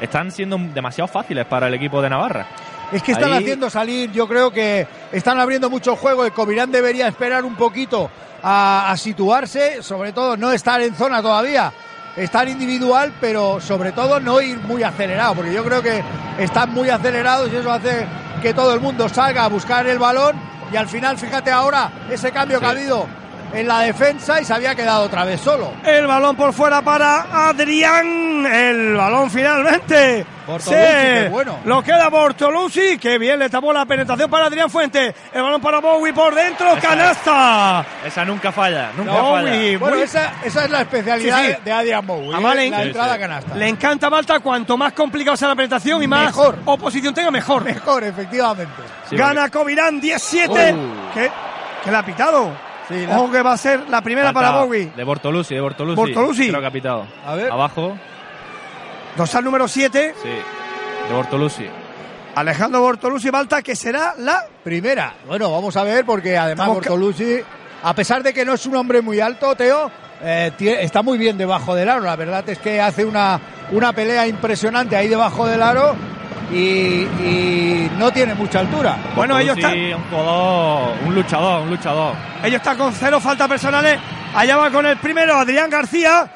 están 0.00 0.32
siendo 0.32 0.58
demasiado 0.58 1.06
fáciles 1.06 1.46
para 1.46 1.68
el 1.68 1.74
equipo 1.74 2.02
de 2.02 2.10
Navarra. 2.10 2.46
Es 2.90 3.00
que 3.00 3.12
están 3.12 3.32
haciendo 3.32 3.70
salir, 3.70 4.10
yo 4.10 4.26
creo 4.26 4.50
que 4.50 4.84
están 5.12 5.38
abriendo 5.38 5.70
mucho 5.70 5.94
juego. 5.94 6.24
El 6.24 6.32
Covirán 6.32 6.72
debería 6.72 7.06
esperar 7.06 7.44
un 7.44 7.54
poquito 7.54 8.10
a, 8.42 8.92
situarse, 8.96 9.80
sobre 9.80 10.12
todo 10.12 10.36
no 10.36 10.50
estar 10.50 10.80
en 10.80 10.96
zona 10.96 11.22
todavía, 11.22 11.72
estar 12.16 12.48
individual, 12.48 13.12
pero 13.20 13.60
sobre 13.60 13.92
todo 13.92 14.18
no 14.18 14.40
ir 14.40 14.58
muy 14.58 14.82
acelerado, 14.82 15.36
porque 15.36 15.52
yo 15.52 15.62
creo 15.62 15.82
que 15.82 16.02
están 16.38 16.74
muy 16.74 16.90
acelerados 16.90 17.52
y 17.52 17.56
eso 17.56 17.70
hace 17.70 18.06
que 18.42 18.54
todo 18.54 18.74
el 18.74 18.80
mundo 18.80 19.08
salga 19.08 19.44
a 19.44 19.48
buscar 19.48 19.86
el 19.86 20.00
balón 20.00 20.34
y 20.72 20.76
al 20.76 20.88
final, 20.88 21.16
fíjate 21.16 21.52
ahora, 21.52 21.92
ese 22.10 22.32
cambio 22.32 22.58
que 22.58 22.66
ha 22.66 22.70
habido 22.70 23.06
en 23.52 23.66
la 23.68 23.80
defensa 23.80 24.40
y 24.40 24.44
se 24.44 24.54
había 24.54 24.74
quedado 24.74 25.04
otra 25.04 25.24
vez 25.24 25.40
solo. 25.40 25.72
El 25.84 26.06
balón 26.06 26.36
por 26.36 26.52
fuera 26.52 26.82
para 26.82 27.48
Adrián. 27.48 28.46
El 28.46 28.94
balón 28.96 29.30
finalmente 29.30 30.24
Bortolucci, 30.46 30.80
qué 30.82 31.28
bueno. 31.30 31.58
Lo 31.64 31.82
queda 31.82 32.08
Bortolucci, 32.08 32.98
que 32.98 33.18
bien 33.18 33.38
le 33.38 33.48
tapó 33.50 33.72
la 33.72 33.84
penetración 33.86 34.30
para 34.30 34.46
Adrián 34.46 34.70
Fuente. 34.70 35.14
El 35.32 35.42
balón 35.42 35.60
para 35.60 35.78
Bowie 35.80 36.12
por 36.12 36.34
dentro, 36.34 36.72
Esa 36.76 36.88
canasta. 36.88 37.84
Esa 38.04 38.24
nunca 38.24 38.50
falla, 38.50 38.90
nunca 38.96 39.12
No, 39.12 39.30
falla. 39.32 39.50
Bowie, 39.50 39.76
Bueno, 39.76 39.96
esa, 39.96 40.32
esa 40.44 40.64
es 40.64 40.70
la 40.70 40.80
especialidad 40.80 41.38
Sí, 41.44 41.52
sí. 41.52 41.56
de 41.64 41.72
Adrian 41.72 42.06
Bowie. 42.06 42.30
¿eh? 42.30 42.54
le- 42.56 42.70
la 42.70 42.82
entrada 42.82 43.14
sí. 43.14 43.20
canasta. 43.20 43.54
Le 43.54 43.68
encanta 43.68 44.06
a 44.06 44.10
Malta, 44.10 44.40
cuanto 44.40 44.76
más 44.76 44.92
complicado 44.94 45.36
sea 45.36 45.48
la 45.48 45.54
penetración 45.56 46.02
y 46.02 46.06
más 46.06 46.26
Mejor. 46.26 46.58
oposición 46.64 47.12
tenga, 47.14 47.30
mejor. 47.30 47.62
Mejor, 47.64 48.02
efectivamente. 48.04 48.82
Sí, 49.08 49.16
Gana 49.16 49.48
Covirán 49.50 50.00
17. 50.00 50.72
Uh. 50.72 51.12
¿Qué? 51.14 51.30
¿Qué 51.84 51.90
le 51.90 51.96
ha 51.96 52.02
pitado? 52.04 52.69
Sí, 52.90 53.06
la- 53.06 53.18
Ojo 53.18 53.30
que 53.32 53.42
va 53.42 53.52
a 53.52 53.56
ser 53.56 53.88
la 53.88 54.02
primera 54.02 54.32
Falta 54.32 54.50
para 54.50 54.64
Bowie. 54.64 54.92
De 54.96 55.04
Bortolucci, 55.04 55.54
de 55.54 55.60
Bortolucci. 55.60 55.96
Bortolucci. 55.96 56.48
Creo 56.48 56.60
que 56.60 56.66
ha 56.66 56.70
pitado. 56.70 57.06
A 57.24 57.34
ver. 57.34 57.50
Abajo, 57.50 57.96
Dorsal 59.16 59.44
número 59.44 59.68
7. 59.68 60.14
sí. 60.22 60.28
De 61.08 61.14
Bortolucci. 61.14 61.66
Alejandro 62.34 62.80
Bortolucci 62.80 63.30
Malta, 63.30 63.62
que 63.62 63.74
será 63.74 64.14
la 64.18 64.44
Primera. 64.62 65.14
Bueno, 65.26 65.50
vamos 65.50 65.76
a 65.76 65.82
ver, 65.82 66.04
porque 66.04 66.36
además 66.36 66.68
Estamos 66.68 66.78
a 67.82 67.94
pesar 67.94 68.22
de 68.22 68.32
que 68.34 68.44
no 68.44 68.52
es 68.54 68.66
un 68.66 68.76
hombre 68.76 69.00
muy 69.00 69.20
alto, 69.20 69.54
Teo, 69.56 69.90
eh, 70.22 70.52
está 70.80 71.02
muy 71.02 71.16
bien 71.18 71.38
debajo 71.38 71.74
del 71.74 71.88
aro. 71.88 72.02
La 72.02 72.14
verdad 72.14 72.46
es 72.48 72.58
que 72.58 72.80
hace 72.80 73.04
una, 73.04 73.40
una 73.72 73.92
pelea 73.92 74.26
impresionante 74.26 74.96
ahí 74.96 75.08
debajo 75.08 75.46
del 75.46 75.62
aro 75.62 75.96
y, 76.52 76.56
y 76.56 77.90
no 77.98 78.10
tiene 78.12 78.34
mucha 78.34 78.60
altura. 78.60 78.96
Bueno, 79.14 79.38
ellos 79.38 79.56
están, 79.56 79.76
un 79.76 81.14
luchador, 81.14 81.62
un 81.62 81.70
luchador. 81.70 82.14
ellos 82.42 82.56
están 82.56 82.76
con 82.76 82.92
cero 82.92 83.20
faltas 83.20 83.48
personales. 83.48 83.98
Allá 84.34 84.56
va 84.56 84.70
con 84.70 84.86
el 84.86 84.96
primero 84.98 85.34
Adrián 85.36 85.70
García. 85.70 86.30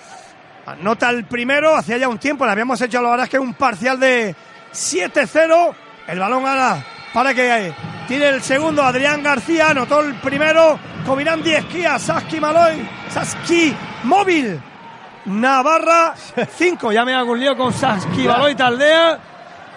Anota 0.66 1.11
el 1.11 1.24
primero, 1.24 1.77
hacía 1.77 1.98
ya 1.98 2.09
un 2.09 2.18
tiempo, 2.18 2.46
le 2.46 2.53
habíamos 2.53 2.81
hecho 2.81 3.03
la 3.03 3.11
verdad 3.11 3.24
es 3.24 3.31
que 3.31 3.38
un 3.38 3.55
parcial 3.55 4.00
de 4.00 4.35
7-0. 4.72 5.74
El 6.07 6.18
balón 6.18 6.46
ahora 6.46 6.83
para 7.12 7.33
que 7.33 7.72
tire 8.09 8.29
el 8.29 8.42
segundo 8.42 8.83
Adrián 8.83 9.22
García, 9.22 9.70
anotó 9.70 10.00
el 10.00 10.14
primero. 10.16 10.79
10 11.07 11.64
Kia, 11.66 11.98
Saski 11.98 12.40
Maloy, 12.40 12.87
Saski 13.11 13.74
Móvil. 14.05 14.61
Navarra 15.27 16.14
5, 16.57 16.92
ya 16.92 17.05
me 17.05 17.14
hago 17.14 17.33
un 17.33 17.40
lío 17.40 17.57
con 17.57 17.72
Saski 17.72 18.27
Maloy 18.27 18.55
Taldea. 18.55 19.33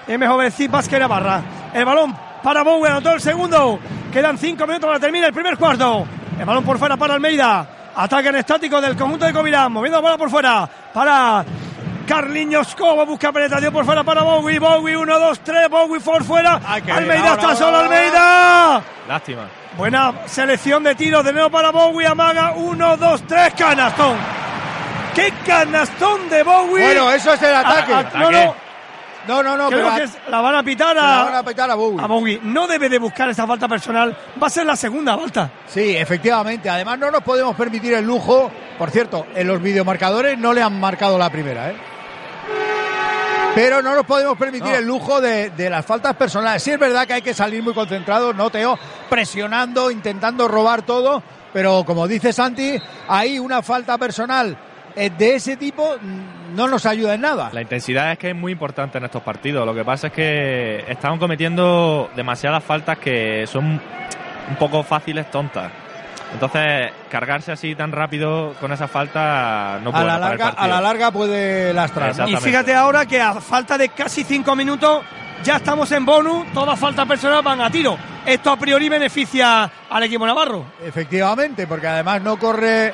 MJBC 0.08 0.70
Vázquez 0.70 1.00
Navarra. 1.00 1.42
El 1.74 1.86
balón 1.86 2.16
para 2.44 2.64
Bowie, 2.64 2.90
anotó 2.90 3.14
el 3.14 3.22
segundo. 3.22 3.80
Quedan 4.12 4.38
5 4.38 4.66
minutos 4.68 4.88
para 4.88 5.00
terminar 5.00 5.28
el 5.30 5.34
primer 5.34 5.58
cuarto. 5.58 6.06
El 6.40 6.46
balón 6.46 6.64
por 6.64 6.78
fuera 6.78 6.96
para 6.98 7.16
Almeida. 7.16 7.68
Ataque 7.96 8.30
en 8.30 8.36
estático 8.36 8.80
del 8.80 8.96
conjunto 8.96 9.26
de 9.26 9.34
Covirán. 9.34 9.72
Moviendo 9.72 9.98
la 9.98 10.02
bola 10.02 10.18
por 10.18 10.30
fuera 10.30 10.70
para 10.94 11.44
Carliños 12.08 12.76
Cobo. 12.76 13.06
Busca 13.06 13.32
penetración 13.32 13.74
por 13.74 13.86
fuera 13.86 14.04
para 14.04 14.22
Bowie. 14.22 14.60
Bowie 14.60 14.96
1, 14.96 15.20
2, 15.20 15.40
3. 15.42 15.70
Bowie 15.70 16.00
por 16.00 16.24
fuera. 16.24 16.60
Almeida 16.66 17.32
Ahora, 17.32 17.34
está 17.34 17.44
ahora, 17.48 17.56
solo. 17.56 17.78
ahora. 17.78 17.80
Almeida. 17.86 18.82
Lástima. 19.08 19.42
Buena 19.78 20.14
selección 20.26 20.84
de 20.84 20.96
tiros 20.96 21.24
de 21.24 21.34
nuevo 21.34 21.50
para 21.50 21.72
Bowie. 21.72 22.08
Amaga 22.08 22.54
1, 22.56 22.98
2, 22.98 23.24
3. 23.28 23.54
Canastón. 23.56 24.16
¡Qué 25.16 25.34
canastón 25.44 26.30
de 26.30 26.44
Bowie! 26.44 26.86
Bueno, 26.86 27.12
eso 27.12 27.34
es 27.34 27.42
el 27.42 27.56
ataque. 27.56 28.18
No, 28.20 28.30
no. 28.30 28.67
No, 29.28 29.44
no, 29.44 29.58
no, 29.58 29.68
Creo 29.70 29.84
pero 29.86 29.96
que 29.96 30.04
es- 30.04 30.18
la 30.30 30.42
van 30.42 30.56
a 30.56 30.64
pitar 30.64 30.98
a, 30.98 31.24
van 31.26 31.36
a 31.36 31.44
petar 31.44 31.70
a 31.70 31.76
Bowie. 31.76 32.02
a 32.04 32.08
Bowie. 32.08 32.40
No 32.44 32.68
debe 32.68 32.88
de 32.90 32.98
buscar 33.00 33.30
esa 33.30 33.46
falta 33.46 33.68
personal. 33.68 34.16
Va 34.42 34.48
a 34.48 34.50
ser 34.50 34.66
la 34.66 34.76
segunda 34.76 35.18
falta. 35.18 35.50
Sí, 35.68 35.96
efectivamente. 35.96 36.70
Además, 36.70 36.98
no 37.00 37.12
nos 37.12 37.22
podemos 37.24 37.56
permitir 37.56 37.94
el 37.94 38.06
lujo. 38.06 38.50
Por 38.78 38.90
cierto, 38.92 39.26
en 39.36 39.48
los 39.48 39.62
videomarcadores 39.62 40.38
no 40.38 40.54
le 40.54 40.62
han 40.62 40.80
marcado 40.80 41.18
la 41.18 41.30
primera, 41.30 41.72
¿eh? 41.72 41.76
Pero 43.56 43.82
no 43.82 43.96
nos 43.96 44.06
podemos 44.06 44.38
permitir 44.38 44.70
No. 44.72 44.76
el 44.76 44.86
lujo 44.86 45.20
de, 45.20 45.50
de 45.50 45.70
las 45.70 45.84
faltas 45.84 46.16
personales. 46.16 46.62
Sí 46.62 46.72
es 46.72 46.80
verdad 46.80 47.08
que 47.08 47.14
hay 47.14 47.22
que 47.24 47.34
salir 47.34 47.64
muy 47.64 47.74
concentrados, 47.74 48.36
no 48.36 48.52
Teo, 48.52 48.78
presionando, 49.10 49.90
intentando 49.90 50.48
robar 50.48 50.84
todo. 50.84 51.24
Pero 51.54 51.84
como 51.84 52.08
dice 52.08 52.32
Santi, 52.34 52.80
ahí 53.08 53.40
una 53.40 53.64
falta 53.64 53.98
personal 53.98 54.56
eh, 54.96 55.10
de 55.10 55.36
ese 55.36 55.58
tipo 55.58 55.96
mm, 56.00 56.37
no 56.56 56.68
nos 56.68 56.86
ayuda 56.86 57.14
en 57.14 57.22
nada. 57.22 57.50
La 57.52 57.62
intensidad 57.62 58.12
es 58.12 58.18
que 58.18 58.30
es 58.30 58.36
muy 58.36 58.52
importante 58.52 58.98
en 58.98 59.06
estos 59.06 59.24
partidos. 59.24 59.66
Lo 59.66 59.74
que 59.74 59.84
pasa 59.84 60.08
es 60.08 60.14
que 60.14 60.86
estamos 60.88 61.20
cometiendo 61.20 62.10
demasiadas 62.16 62.64
faltas 62.64 62.98
que 62.98 63.46
son 63.48 63.82
un 64.50 64.56
poco 64.58 64.84
fáciles, 64.84 65.30
tontas. 65.30 65.72
Entonces, 66.34 66.92
cargarse 67.10 67.52
así 67.54 67.74
tan 67.76 67.92
rápido 67.92 68.54
con 68.60 68.72
esa 68.72 68.88
falta 68.88 69.80
no 69.84 69.92
a, 69.92 69.94
puede 69.94 70.06
la 70.06 70.20
para 70.20 70.34
el 70.34 70.40
larga, 70.40 70.50
a 70.50 70.68
la 70.68 70.82
larga 70.82 71.12
puede 71.12 71.74
lastrar. 71.74 72.18
¿no? 72.18 72.28
Y 72.28 72.36
fíjate 72.38 72.74
ahora 72.74 73.06
que 73.06 73.22
a 73.22 73.36
falta 73.36 73.78
de 73.78 73.90
casi 73.90 74.24
cinco 74.24 74.56
minutos 74.56 75.04
ya 75.44 75.58
estamos 75.58 75.92
en 75.92 76.06
bonus. 76.06 76.52
Todas 76.54 76.78
faltas 76.78 77.08
personales 77.08 77.44
van 77.44 77.62
a 77.62 77.70
tiro. 77.70 77.98
Esto 78.26 78.52
a 78.52 78.58
priori 78.58 78.90
beneficia 78.90 79.72
al 79.90 80.04
equipo 80.04 80.26
navarro. 80.26 80.66
Efectivamente, 80.84 81.66
porque 81.66 81.88
además 81.88 82.22
no 82.22 82.38
corre 82.38 82.94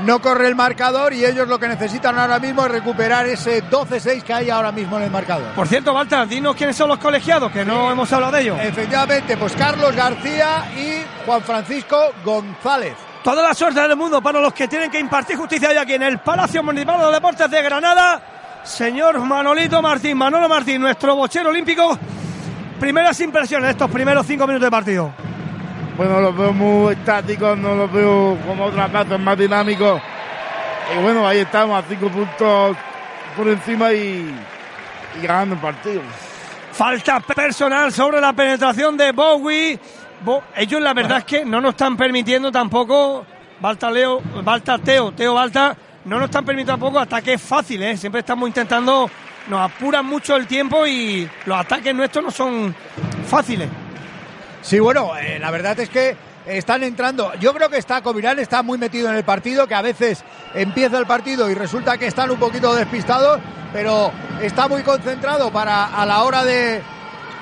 no 0.00 0.20
corre 0.20 0.48
el 0.48 0.54
marcador 0.54 1.12
y 1.12 1.24
ellos 1.24 1.48
lo 1.48 1.58
que 1.58 1.68
necesitan 1.68 2.18
ahora 2.18 2.38
mismo 2.38 2.64
es 2.64 2.70
recuperar 2.70 3.26
ese 3.26 3.64
12-6 3.64 4.22
que 4.22 4.32
hay 4.32 4.50
ahora 4.50 4.72
mismo 4.72 4.96
en 4.98 5.04
el 5.04 5.10
marcador. 5.10 5.52
Por 5.54 5.66
cierto, 5.66 5.92
Walter, 5.92 6.26
dinos 6.28 6.54
quiénes 6.54 6.76
son 6.76 6.88
los 6.88 6.98
colegiados, 6.98 7.50
que 7.50 7.64
no 7.64 7.90
hemos 7.90 8.12
hablado 8.12 8.32
de 8.32 8.42
ellos. 8.42 8.58
Efectivamente, 8.60 9.36
pues 9.36 9.54
Carlos 9.54 9.94
García 9.94 10.70
y 10.76 11.02
Juan 11.26 11.42
Francisco 11.42 12.12
González. 12.24 12.94
Toda 13.22 13.42
la 13.42 13.54
suerte 13.54 13.80
del 13.80 13.96
mundo 13.96 14.22
para 14.22 14.40
los 14.40 14.54
que 14.54 14.68
tienen 14.68 14.90
que 14.90 15.00
impartir 15.00 15.36
justicia 15.36 15.68
hoy 15.70 15.76
aquí 15.76 15.94
en 15.94 16.04
el 16.04 16.18
Palacio 16.18 16.62
Municipal 16.62 16.98
de 16.98 17.04
los 17.04 17.12
Deportes 17.12 17.50
de 17.50 17.62
Granada. 17.62 18.22
Señor 18.62 19.18
Manolito 19.20 19.82
Martín, 19.82 20.16
Manolo 20.16 20.48
Martín, 20.48 20.80
nuestro 20.80 21.16
bochero 21.16 21.50
olímpico. 21.50 21.98
Primeras 22.78 23.18
impresiones 23.20 23.66
de 23.66 23.70
estos 23.72 23.90
primeros 23.90 24.24
cinco 24.26 24.46
minutos 24.46 24.66
de 24.66 24.70
partido. 24.70 25.12
Bueno, 25.98 26.20
los 26.20 26.34
veo 26.36 26.52
muy 26.52 26.92
estáticos, 26.94 27.58
no 27.58 27.74
los 27.74 27.92
veo 27.92 28.38
como 28.46 28.66
otras 28.66 28.90
veces 28.90 29.18
más 29.18 29.36
dinámicos. 29.36 30.00
Y 30.96 31.02
bueno, 31.02 31.26
ahí 31.26 31.40
estamos 31.40 31.84
a 31.84 31.86
cinco 31.88 32.08
puntos 32.08 32.76
por 33.36 33.48
encima 33.48 33.92
y, 33.92 34.32
y 35.20 35.26
ganando 35.26 35.56
el 35.56 35.60
partido. 35.60 36.00
Falta 36.72 37.18
personal 37.20 37.92
sobre 37.92 38.20
la 38.20 38.32
penetración 38.32 38.96
de 38.96 39.10
Bowie. 39.10 39.78
Bo- 40.24 40.44
ellos 40.56 40.80
la 40.80 40.94
verdad 40.94 41.18
es 41.18 41.24
que 41.24 41.44
no 41.44 41.60
nos 41.60 41.70
están 41.70 41.96
permitiendo 41.96 42.52
tampoco, 42.52 43.26
Balta 43.60 43.90
Leo, 43.90 44.20
Balta 44.44 44.78
Teo, 44.78 45.10
Teo 45.12 45.34
Balta, 45.34 45.76
no 46.04 46.16
nos 46.18 46.26
están 46.26 46.44
permitiendo 46.44 46.74
tampoco 46.74 47.00
ataques 47.00 47.42
fáciles. 47.42 47.94
¿eh? 47.94 47.96
Siempre 47.96 48.20
estamos 48.20 48.48
intentando, 48.48 49.10
nos 49.48 49.60
apuran 49.68 50.06
mucho 50.06 50.36
el 50.36 50.46
tiempo 50.46 50.86
y 50.86 51.28
los 51.44 51.58
ataques 51.58 51.92
nuestros 51.92 52.24
no 52.24 52.30
son 52.30 52.72
fáciles. 53.26 53.68
Sí, 54.62 54.78
bueno, 54.78 55.16
eh, 55.16 55.38
la 55.38 55.50
verdad 55.50 55.78
es 55.80 55.88
que 55.88 56.16
están 56.46 56.82
entrando. 56.82 57.32
Yo 57.34 57.52
creo 57.54 57.68
que 57.68 57.78
está 57.78 58.00
Covirán 58.00 58.38
está 58.38 58.62
muy 58.62 58.78
metido 58.78 59.08
en 59.08 59.16
el 59.16 59.24
partido, 59.24 59.66
que 59.66 59.74
a 59.74 59.82
veces 59.82 60.24
empieza 60.54 60.98
el 60.98 61.06
partido 61.06 61.50
y 61.50 61.54
resulta 61.54 61.98
que 61.98 62.06
están 62.06 62.30
un 62.30 62.38
poquito 62.38 62.74
despistados, 62.74 63.40
pero 63.72 64.10
está 64.40 64.68
muy 64.68 64.82
concentrado 64.82 65.50
para 65.52 65.86
a 65.86 66.06
la 66.06 66.22
hora 66.22 66.44
de, 66.44 66.82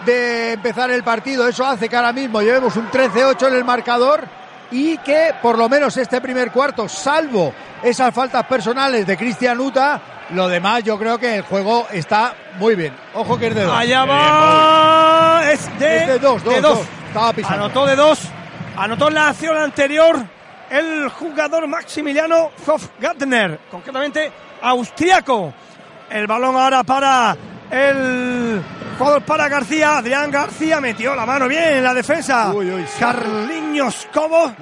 de 0.04 0.52
empezar 0.52 0.90
el 0.90 1.02
partido. 1.04 1.46
Eso 1.46 1.64
hace 1.64 1.88
que 1.88 1.96
ahora 1.96 2.12
mismo 2.12 2.42
llevemos 2.42 2.76
un 2.76 2.90
13-8 2.90 3.48
en 3.48 3.54
el 3.54 3.64
marcador 3.64 4.24
y 4.70 4.98
que 4.98 5.32
por 5.40 5.56
lo 5.58 5.68
menos 5.68 5.96
este 5.96 6.20
primer 6.20 6.50
cuarto, 6.50 6.88
salvo 6.88 7.52
esas 7.82 8.12
faltas 8.12 8.44
personales 8.46 9.06
de 9.06 9.16
Cristian 9.16 9.60
Uta, 9.60 10.00
lo 10.30 10.48
demás 10.48 10.82
yo 10.82 10.98
creo 10.98 11.18
que 11.18 11.36
el 11.36 11.42
juego 11.42 11.86
está 11.92 12.34
muy 12.58 12.74
bien. 12.74 12.92
Ojo 13.14 13.38
que 13.38 13.48
es 13.48 13.54
de 13.54 13.62
dos. 13.62 13.76
Allá 13.76 14.04
va, 14.04 15.42
es 15.52 15.78
de, 15.78 15.98
Es 15.98 16.06
de 16.08 16.18
dos, 16.18 16.42
dos, 16.42 16.54
de 16.54 16.60
dos. 16.60 16.78
Estaba 17.16 17.32
pisando. 17.32 17.64
Anotó 17.64 17.86
de 17.86 17.96
dos, 17.96 18.20
anotó 18.76 19.08
en 19.08 19.14
la 19.14 19.28
acción 19.28 19.56
anterior 19.56 20.22
el 20.68 21.08
jugador 21.08 21.66
Maximiliano 21.66 22.50
Hofgartner, 22.66 23.58
concretamente 23.70 24.30
austriaco. 24.60 25.50
El 26.10 26.26
balón 26.26 26.54
ahora 26.56 26.84
para 26.84 27.34
el 27.70 28.62
jugador 28.98 29.22
para 29.22 29.48
García, 29.48 29.96
Adrián 29.96 30.30
García 30.30 30.78
metió 30.78 31.16
la 31.16 31.24
mano 31.24 31.48
bien 31.48 31.76
en 31.76 31.84
la 31.84 31.94
defensa. 31.94 32.52
Uy, 32.52 32.70
uy, 32.70 32.84
sí. 32.86 33.00
Carliños 33.00 34.08
Cobo 34.12 34.52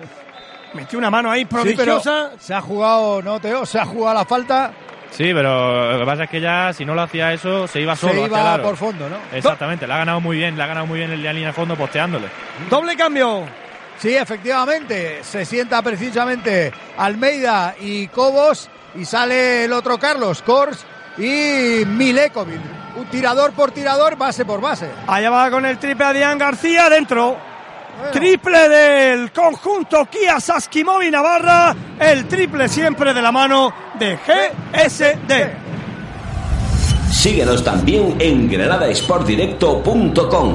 metió 0.75 0.97
una 1.01 1.11
mano 1.11 1.33
ahí 1.33 1.41
Sí, 1.41 1.49
pero 1.51 1.65
prodigiosa. 1.75 2.31
se 2.39 2.55
ha 2.55 2.61
jugado, 2.61 3.21
no 3.21 3.41
Teo, 3.41 3.67
se 3.67 3.81
ha 3.81 3.85
jugado 3.85 4.15
la 4.15 4.25
falta, 4.25 4.73
Sí, 5.17 5.33
pero 5.33 5.93
lo 5.93 5.99
que 6.01 6.05
pasa 6.05 6.25
es 6.25 6.31
que 6.31 6.41
ya 6.41 6.73
si 6.73 6.85
no 6.85 6.95
lo 6.95 7.03
hacía 7.03 7.33
eso, 7.33 7.69
se 7.69 7.81
iba 7.81 7.95
solo. 7.95 8.15
se 8.15 8.21
iba 8.23 8.61
por 8.61 8.77
fondo, 8.77 9.09
¿no? 9.09 9.17
Exactamente, 9.33 9.87
le 9.87 9.93
ha 9.93 9.99
ganado 9.99 10.21
muy 10.21 10.39
bien, 10.39 10.57
le 10.57 10.63
ha 10.63 10.67
ganado 10.67 10.87
muy 10.87 10.99
bien 10.99 11.13
el 11.13 11.19
de 11.19 11.25
la 11.25 11.33
línea 11.33 11.49
de 11.51 11.53
fondo 11.53 11.77
posteándole. 11.77 12.27
Doble 12.69 12.97
cambio. 12.97 13.45
Sí, 13.99 14.17
efectivamente, 14.17 15.21
se 15.23 15.45
sienta 15.45 15.81
precisamente 15.83 16.73
Almeida 16.99 17.77
y 17.81 18.09
Cobos 18.09 18.69
y 18.97 19.05
sale 19.05 19.65
el 19.65 19.73
otro 19.73 19.99
Carlos, 19.99 20.43
Kors 20.43 20.85
y 21.17 21.85
Milekovic, 21.87 22.61
un 22.97 23.07
tirador 23.07 23.53
por 23.53 23.71
tirador, 23.71 24.17
base 24.17 24.45
por 24.45 24.61
base. 24.61 24.89
Allá 25.07 25.31
va 25.31 25.49
con 25.49 25.65
el 25.65 25.79
triple 25.79 26.07
Adrián 26.07 26.39
García 26.39 26.89
dentro. 26.91 27.39
Triple 28.13 28.69
del 28.69 29.33
conjunto 29.33 30.07
Kia 30.07 30.41
Saskimovi 30.41 31.11
Navarra. 31.11 31.75
El 31.99 32.27
triple 32.27 32.69
siempre 32.69 33.15
de 33.15 33.23
la 33.23 33.33
mano 33.33 33.73
de 33.99 34.17
GSD. 34.17 35.33
Síguenos 37.11 37.65
también 37.65 38.17
en 38.19 38.51
granadasportdirecto.com. 38.51 40.55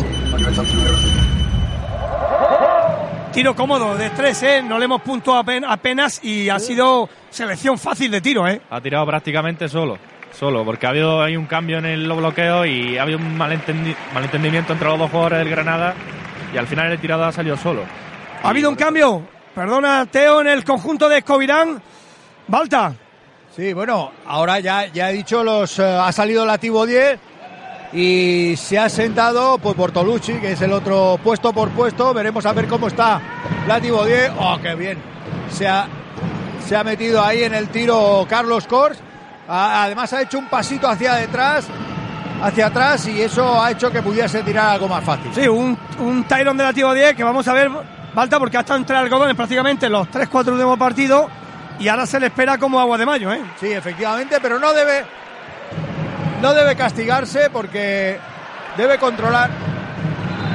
Tiro 3.32 3.56
cómodo 3.56 3.96
de 3.96 4.10
tres, 4.12 4.44
¿eh? 4.44 4.62
No 4.62 4.78
le 4.78 4.86
hemos 4.86 5.02
puntuado 5.02 5.44
apenas 5.68 6.24
y 6.24 6.50
ha 6.50 6.60
sido 6.60 7.10
selección 7.30 7.78
fácil 7.78 8.12
de 8.12 8.22
tiro, 8.22 8.48
¿eh? 8.48 8.62
Ha 8.70 8.82
tirado 8.82 9.06
prácticamente 9.06 9.70
solo. 9.70 9.98
Solo, 10.32 10.64
porque 10.64 10.86
ha 10.86 10.90
habido 10.90 11.24
hay 11.24 11.36
un 11.36 11.46
cambio 11.46 11.80
en 11.80 11.86
el 11.86 12.08
bloqueo 12.08 12.66
y 12.66 12.98
ha 12.98 13.02
habido 13.02 13.18
un 13.18 13.36
malentendimiento 13.36 14.74
entre 14.74 14.88
los 14.88 15.00
dos 15.00 15.10
jugadores 15.10 15.40
del 15.40 15.50
Granada 15.50 15.96
y 16.54 16.58
al 16.58 16.68
final 16.68 16.92
el 16.92 17.00
tirado 17.00 17.26
ha 17.26 17.32
salido 17.32 17.58
solo. 17.58 17.84
¿Ha 18.42 18.50
habido 18.50 18.70
un 18.70 18.76
cambio? 18.76 19.22
Perdona, 19.54 20.06
Teo, 20.06 20.42
en 20.42 20.48
el 20.48 20.64
conjunto 20.64 21.10
de 21.10 21.18
Escovirán. 21.20 21.82
Balta. 22.48 22.94
Sí, 23.56 23.74
bueno, 23.74 24.12
ahora 24.26 24.60
ya, 24.60 24.86
ya 24.88 25.10
he 25.10 25.14
dicho, 25.14 25.44
los 25.44 25.80
eh, 25.80 25.84
ha 25.84 26.12
salido 26.12 26.46
Lativo 26.46 26.86
10 26.86 27.20
y 27.92 28.54
se 28.56 28.78
ha 28.78 28.88
sentado 28.88 29.58
pues 29.58 29.76
Bortolucci, 29.76 30.34
que 30.34 30.52
es 30.52 30.62
el 30.62 30.72
otro 30.72 31.20
puesto 31.24 31.52
por 31.52 31.70
puesto. 31.72 32.14
Veremos 32.14 32.46
a 32.46 32.54
ver 32.54 32.68
cómo 32.68 32.88
está 32.88 33.22
Lativo 33.68 34.06
10. 34.06 34.32
¡Oh, 34.40 34.58
qué 34.62 34.76
bien! 34.76 34.98
Se 35.52 35.68
ha, 35.68 35.88
se 36.66 36.76
ha 36.76 36.84
metido 36.84 37.24
ahí 37.24 37.44
en 37.44 37.54
el 37.54 37.70
tiro 37.70 38.26
Carlos 38.30 38.68
Kors. 38.68 39.00
Además 39.48 40.14
ha 40.14 40.22
hecho 40.22 40.38
un 40.38 40.48
pasito 40.48 40.88
hacia 40.88 41.16
detrás, 41.16 41.66
hacia 42.42 42.68
atrás 42.68 43.08
y 43.08 43.22
eso 43.22 43.62
ha 43.62 43.72
hecho 43.72 43.92
que 43.92 44.02
pudiese 44.02 44.44
tirar 44.44 44.70
algo 44.70 44.88
más 44.88 45.04
fácil. 45.04 45.32
Sí, 45.34 45.48
un, 45.48 45.78
un 46.00 46.24
Tyron 46.24 46.56
de 46.58 46.64
Lativo 46.64 46.94
10 46.94 47.16
que 47.16 47.24
vamos 47.24 47.48
a 47.48 47.54
ver, 47.54 47.70
falta 48.14 48.40
porque 48.40 48.58
ha 48.58 48.62
estado 48.62 48.80
entre 48.80 48.96
algodones 48.96 49.36
prácticamente 49.36 49.90
los 49.90 50.08
3-4 50.10 50.54
últimos 50.54 50.78
partidos 50.78 51.28
y 51.80 51.88
ahora 51.88 52.06
se 52.06 52.20
le 52.20 52.28
espera 52.28 52.58
como 52.58 52.80
agua 52.80 52.98
de 52.98 53.06
mayo, 53.06 53.32
¿eh? 53.32 53.42
Sí, 53.60 53.72
efectivamente, 53.72 54.38
pero 54.42 54.60
no 54.60 54.74
debe 54.74 55.06
no 56.42 56.54
debe 56.54 56.76
castigarse 56.76 57.50
porque 57.50 58.18
debe 58.78 58.98
controlar. 58.98 59.50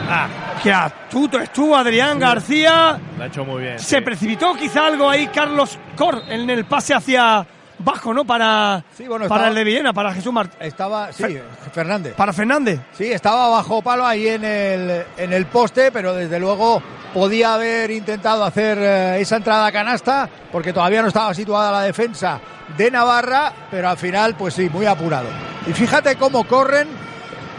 Ah, 0.08 0.26
qué 0.62 0.72
astuto 0.72 1.38
estuvo 1.38 1.76
Adrián 1.76 2.18
García. 2.18 2.98
Lo 3.16 3.24
ha 3.24 3.26
hecho 3.26 3.44
muy 3.44 3.62
bien. 3.62 3.78
Se 3.78 4.02
precipitó 4.02 4.54
quizá 4.54 4.86
algo 4.86 5.08
ahí 5.08 5.28
Carlos 5.28 5.78
Cor 5.96 6.22
en 6.28 6.48
el 6.48 6.64
pase 6.64 6.94
hacia 6.94 7.46
bajo, 7.78 8.14
¿no? 8.14 8.24
Para, 8.24 8.84
para 9.28 9.48
el 9.48 9.54
de 9.54 9.64
Villena, 9.64 9.92
para 9.92 10.12
Jesús 10.14 10.32
Martín. 10.32 10.58
Estaba, 10.60 11.12
sí, 11.12 11.38
Fernández. 11.72 12.14
Para 12.14 12.32
Fernández. 12.32 12.80
Sí, 12.92 13.12
estaba 13.12 13.48
bajo 13.48 13.82
palo 13.82 14.06
ahí 14.06 14.28
en 14.28 14.44
el, 14.44 15.04
en 15.16 15.32
el 15.32 15.46
poste, 15.46 15.90
pero 15.92 16.14
desde 16.14 16.38
luego 16.38 16.82
podía 17.12 17.54
haber 17.54 17.90
intentado 17.90 18.44
hacer 18.44 18.78
eh, 18.80 19.20
esa 19.20 19.36
entrada 19.36 19.66
a 19.66 19.72
canasta, 19.72 20.28
porque 20.50 20.72
todavía 20.72 21.02
no 21.02 21.08
estaba 21.08 21.32
situada 21.34 21.70
la 21.70 21.82
defensa 21.82 22.40
de 22.76 22.90
Navarra, 22.90 23.52
pero 23.70 23.88
al 23.88 23.96
final, 23.96 24.34
pues 24.34 24.54
sí, 24.54 24.68
muy 24.68 24.86
apurado. 24.86 25.28
Y 25.66 25.72
fíjate 25.72 26.16
cómo 26.16 26.44
corren, 26.44 26.88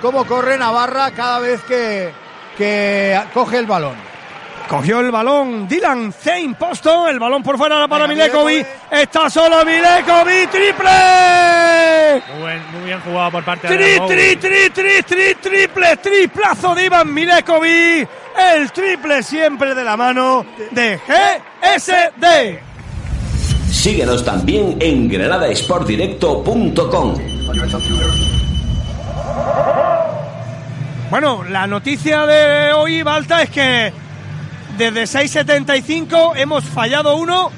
cómo 0.01 0.25
corre 0.25 0.57
Navarra 0.57 1.11
cada 1.11 1.39
vez 1.39 1.61
que, 1.63 2.11
que 2.57 3.19
coge 3.33 3.59
el 3.59 3.65
balón. 3.65 3.95
Cogió 4.67 4.99
el 4.99 5.11
balón 5.11 5.67
Dylan 5.67 6.11
Zane 6.11 6.55
Posto, 6.57 7.07
el 7.07 7.19
balón 7.19 7.43
por 7.43 7.55
fuera 7.57 7.87
para 7.87 8.07
Milekovic. 8.07 8.65
Está 8.89 9.29
solo 9.29 9.63
Milekovic, 9.63 10.49
triple. 10.49 10.89
Muy, 12.39 12.53
bien 12.83 12.99
jugado 13.01 13.29
por 13.31 13.45
parte 13.45 13.67
de 13.67 13.75
Tri, 13.75 13.99
tri, 14.07 14.35
tri, 14.37 14.71
tri, 14.71 15.03
tri, 15.03 15.35
triple, 15.35 15.97
triplazo 15.97 16.73
de 16.73 16.85
Iván 16.85 17.13
Milekovic. 17.13 18.09
El 18.55 18.71
triple 18.71 19.21
siempre 19.21 19.75
de 19.75 19.83
la 19.83 19.95
mano 19.95 20.43
de 20.71 20.97
GSD. 20.97 22.57
Síguenos 23.71 24.25
también 24.25 24.77
en 24.79 25.07
granadasportdirecto.com. 25.07 27.13
Bueno, 31.09 31.43
la 31.43 31.67
noticia 31.67 32.25
de 32.25 32.71
hoy, 32.73 33.03
Balta, 33.03 33.43
es 33.43 33.51
que 33.51 33.93
desde 34.77 35.03
6.75 35.03 36.33
hemos 36.35 36.63
fallado 36.65 37.15
uno 37.15 37.51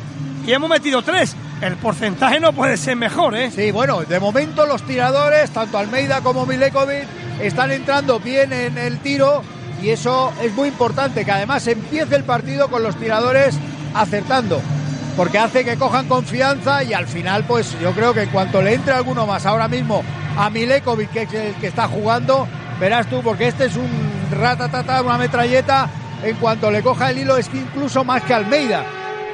y 0.45 0.51
hemos 0.51 0.69
metido 0.69 1.01
tres. 1.01 1.35
El 1.61 1.75
porcentaje 1.77 2.39
no 2.39 2.53
puede 2.53 2.77
ser 2.77 2.95
mejor, 2.95 3.35
¿eh? 3.35 3.49
Sí, 3.49 3.71
bueno, 3.71 4.01
de 4.01 4.19
momento 4.19 4.65
los 4.67 4.83
tiradores, 4.83 5.49
tanto 5.49 5.79
Almeida 5.79 6.21
como 6.21 6.45
Milekovic, 6.45 7.07
están 7.41 7.71
entrando 7.71 8.19
bien 8.19 8.53
en 8.53 8.77
el 8.77 8.99
tiro 8.99 9.41
y 9.81 9.89
eso 9.89 10.31
es 10.41 10.53
muy 10.53 10.69
importante, 10.69 11.25
que 11.25 11.31
además 11.31 11.65
empiece 11.67 12.15
el 12.15 12.23
partido 12.23 12.69
con 12.69 12.83
los 12.83 12.95
tiradores 12.95 13.57
acertando, 13.95 14.61
porque 15.15 15.39
hace 15.39 15.65
que 15.65 15.77
cojan 15.77 16.07
confianza 16.07 16.83
y 16.83 16.93
al 16.93 17.07
final, 17.07 17.43
pues 17.45 17.75
yo 17.81 17.91
creo 17.93 18.13
que 18.13 18.23
en 18.23 18.29
cuanto 18.29 18.61
le 18.61 18.75
entre 18.75 18.93
alguno 18.93 19.25
más 19.25 19.45
ahora 19.47 19.67
mismo 19.67 20.03
a 20.37 20.51
Milekovic, 20.51 21.11
que 21.11 21.23
es 21.23 21.33
el 21.33 21.55
que 21.55 21.67
está 21.67 21.87
jugando, 21.87 22.47
verás 22.79 23.07
tú, 23.07 23.21
porque 23.23 23.47
este 23.47 23.65
es 23.65 23.75
un 23.75 23.89
ratatata, 24.31 25.01
una 25.01 25.17
metralleta 25.17 25.89
en 26.23 26.35
cuanto 26.37 26.71
le 26.71 26.81
coja 26.81 27.11
el 27.11 27.19
hilo 27.19 27.37
es 27.37 27.49
que 27.49 27.57
incluso 27.57 28.03
más 28.03 28.23
que 28.23 28.33
Almeida. 28.33 28.83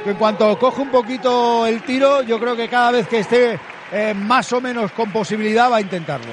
En 0.04 0.14
cuanto 0.16 0.58
coge 0.58 0.82
un 0.82 0.90
poquito 0.90 1.66
el 1.66 1.82
tiro, 1.82 2.22
yo 2.22 2.38
creo 2.38 2.54
que 2.54 2.68
cada 2.68 2.90
vez 2.90 3.08
que 3.08 3.20
esté 3.20 3.58
eh, 3.90 4.12
más 4.14 4.52
o 4.52 4.60
menos 4.60 4.92
con 4.92 5.10
posibilidad 5.10 5.70
va 5.70 5.76
a 5.76 5.80
intentarlo. 5.80 6.26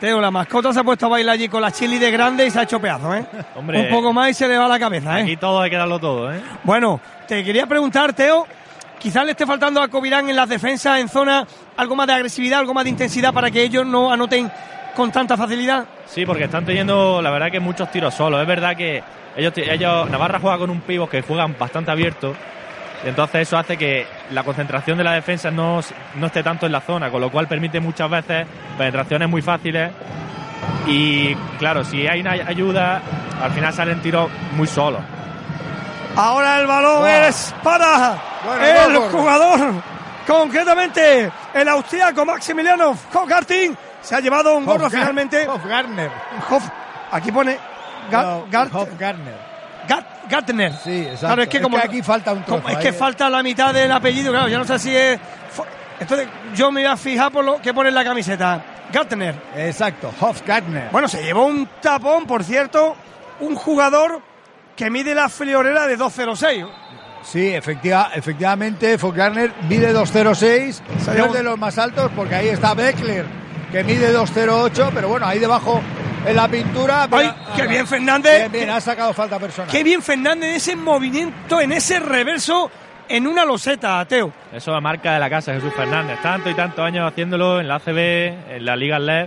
Teo, 0.00 0.20
la 0.20 0.30
mascota 0.30 0.72
se 0.72 0.80
ha 0.80 0.84
puesto 0.84 1.06
a 1.06 1.08
bailar 1.08 1.34
allí 1.34 1.48
con 1.48 1.60
la 1.60 1.72
chili 1.72 1.98
de 1.98 2.10
grande 2.10 2.46
y 2.46 2.50
se 2.50 2.60
ha 2.60 2.62
hecho 2.62 2.80
pedazo, 2.80 3.14
¿eh? 3.14 3.24
Hombre, 3.56 3.80
un 3.80 3.88
poco 3.88 4.12
más 4.12 4.30
y 4.30 4.34
se 4.34 4.46
le 4.46 4.56
va 4.56 4.68
la 4.68 4.78
cabeza, 4.78 5.18
¿eh? 5.18 5.22
Aquí 5.24 5.36
todo 5.36 5.60
hay 5.60 5.70
que 5.70 5.76
darlo 5.76 5.98
todo, 5.98 6.32
¿eh? 6.32 6.40
Bueno, 6.62 7.00
te 7.26 7.42
quería 7.42 7.66
preguntar, 7.66 8.12
Teo, 8.12 8.46
quizás 8.98 9.24
le 9.24 9.32
esté 9.32 9.44
faltando 9.44 9.82
a 9.82 9.88
Covirán 9.88 10.28
en 10.28 10.36
las 10.36 10.48
defensas, 10.48 11.00
en 11.00 11.08
zona, 11.08 11.46
algo 11.76 11.96
más 11.96 12.06
de 12.06 12.12
agresividad, 12.14 12.60
algo 12.60 12.74
más 12.74 12.84
de 12.84 12.90
intensidad 12.90 13.32
para 13.32 13.50
que 13.50 13.62
ellos 13.62 13.84
no 13.84 14.12
anoten 14.12 14.50
con 14.94 15.12
tanta 15.12 15.36
facilidad. 15.36 15.84
Sí, 16.06 16.26
porque 16.26 16.44
están 16.44 16.64
teniendo, 16.64 17.22
la 17.22 17.30
verdad, 17.30 17.50
que 17.50 17.60
muchos 17.60 17.90
tiros 17.90 18.14
solos. 18.14 18.40
Es 18.40 18.46
verdad 18.46 18.76
que 18.76 19.02
ellos, 19.36 19.52
ellos 19.56 20.10
Navarra 20.10 20.38
juega 20.40 20.58
con 20.58 20.70
un 20.70 20.80
pivot 20.80 21.08
que 21.08 21.22
juegan 21.22 21.56
bastante 21.58 21.90
abierto. 21.90 22.34
Y 23.04 23.08
entonces 23.08 23.42
eso 23.42 23.56
hace 23.56 23.76
que 23.76 24.06
la 24.32 24.42
concentración 24.42 24.98
de 24.98 25.04
la 25.04 25.12
defensa 25.12 25.50
no, 25.50 25.80
no 26.16 26.26
esté 26.26 26.42
tanto 26.42 26.66
en 26.66 26.72
la 26.72 26.80
zona, 26.80 27.10
con 27.10 27.20
lo 27.20 27.30
cual 27.30 27.46
permite 27.46 27.78
muchas 27.78 28.10
veces 28.10 28.46
penetraciones 28.76 29.28
muy 29.28 29.42
fáciles. 29.42 29.92
Y 30.86 31.34
claro, 31.58 31.84
si 31.84 32.06
hay 32.06 32.20
una 32.20 32.32
ayuda, 32.32 33.00
al 33.40 33.52
final 33.52 33.72
salen 33.72 34.00
tiros 34.02 34.30
muy 34.56 34.66
solos. 34.66 35.00
Ahora 36.16 36.58
el 36.60 36.66
balón 36.66 37.08
es 37.08 37.54
para 37.62 38.16
el 38.60 38.96
jugador, 38.96 39.74
concretamente 40.26 41.30
el 41.54 41.68
austriaco 41.68 42.24
Maximiliano 42.24 42.96
Hofgarting. 43.12 43.76
Se 44.02 44.14
ha 44.14 44.20
llevado 44.20 44.56
un 44.56 44.64
gorro 44.64 44.88
finalmente. 44.90 45.46
Hofgartner. 45.46 46.10
aquí 47.10 47.32
pone 47.32 47.58
Hofgartner. 48.10 49.48
Gartner. 50.28 50.72
Sí, 50.84 51.00
exacto. 51.00 51.26
Claro, 51.26 51.42
es 51.42 51.48
que, 51.48 51.60
como, 51.60 51.78
aquí 51.78 52.02
falta 52.02 52.32
un 52.32 52.44
trozo, 52.44 52.68
Es 52.68 52.78
que 52.78 52.92
falta 52.92 53.30
la 53.30 53.42
mitad 53.42 53.72
del 53.72 53.90
apellido, 53.90 54.30
claro, 54.30 54.48
yo 54.48 54.58
no 54.58 54.64
sé 54.64 54.78
si 54.78 54.94
es... 54.94 55.18
Entonces 55.98 56.28
yo 56.54 56.70
me 56.70 56.82
voy 56.82 56.90
a 56.90 56.96
fijar 56.96 57.32
por 57.32 57.44
lo 57.44 57.60
que 57.60 57.74
pone 57.74 57.88
en 57.88 57.94
la 57.94 58.04
camiseta. 58.04 58.62
Gartner. 58.92 59.34
Exacto, 59.56 60.12
Hofgartner. 60.20 60.90
Bueno, 60.90 61.08
se 61.08 61.22
llevó 61.22 61.46
un 61.46 61.66
tapón, 61.80 62.26
por 62.26 62.44
cierto, 62.44 62.94
un 63.40 63.54
jugador 63.54 64.22
que 64.76 64.90
mide 64.90 65.14
la 65.14 65.28
friolera 65.28 65.86
de 65.86 65.98
2.06. 65.98 66.68
Sí, 67.22 67.48
efectiva, 67.48 68.10
efectivamente, 68.14 68.94
Hofgartner 68.94 69.52
mide 69.68 69.92
2.06, 69.92 70.80
es 71.26 71.32
de 71.32 71.42
los 71.42 71.58
más 71.58 71.76
altos 71.78 72.10
porque 72.14 72.36
ahí 72.36 72.48
está 72.48 72.74
Beckler, 72.74 73.26
que 73.72 73.84
mide 73.84 74.14
2.08, 74.14 74.90
pero 74.94 75.08
bueno, 75.08 75.26
ahí 75.26 75.38
debajo 75.38 75.80
en 76.26 76.36
la 76.36 76.48
pintura. 76.48 77.08
¡Ay, 77.10 77.30
qué 77.56 77.66
bien 77.66 77.86
Fernández! 77.86 78.38
Bien, 78.38 78.52
bien, 78.52 78.70
ha 78.70 78.80
sacado 78.80 79.12
falta 79.12 79.38
personal. 79.38 79.70
Qué 79.70 79.82
bien 79.82 80.02
Fernández 80.02 80.50
en 80.50 80.56
ese 80.56 80.76
movimiento, 80.76 81.60
en 81.60 81.72
ese 81.72 82.00
reverso, 82.00 82.70
en 83.08 83.26
una 83.26 83.44
loseta, 83.44 84.04
Teo. 84.06 84.32
Eso 84.52 84.76
es 84.76 84.82
marca 84.82 85.14
de 85.14 85.20
la 85.20 85.30
casa, 85.30 85.54
Jesús 85.54 85.72
Fernández. 85.74 86.18
Tanto 86.22 86.50
y 86.50 86.54
tantos 86.54 86.84
años 86.84 87.10
haciéndolo 87.10 87.60
en 87.60 87.68
la 87.68 87.76
ACB, 87.76 88.54
en 88.56 88.64
la 88.64 88.76
Liga 88.76 88.98
LED. 88.98 89.26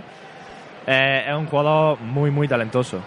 Eh, 0.86 1.24
es 1.28 1.34
un 1.34 1.46
jugador 1.46 2.00
muy, 2.00 2.30
muy 2.30 2.48
talentoso. 2.48 3.00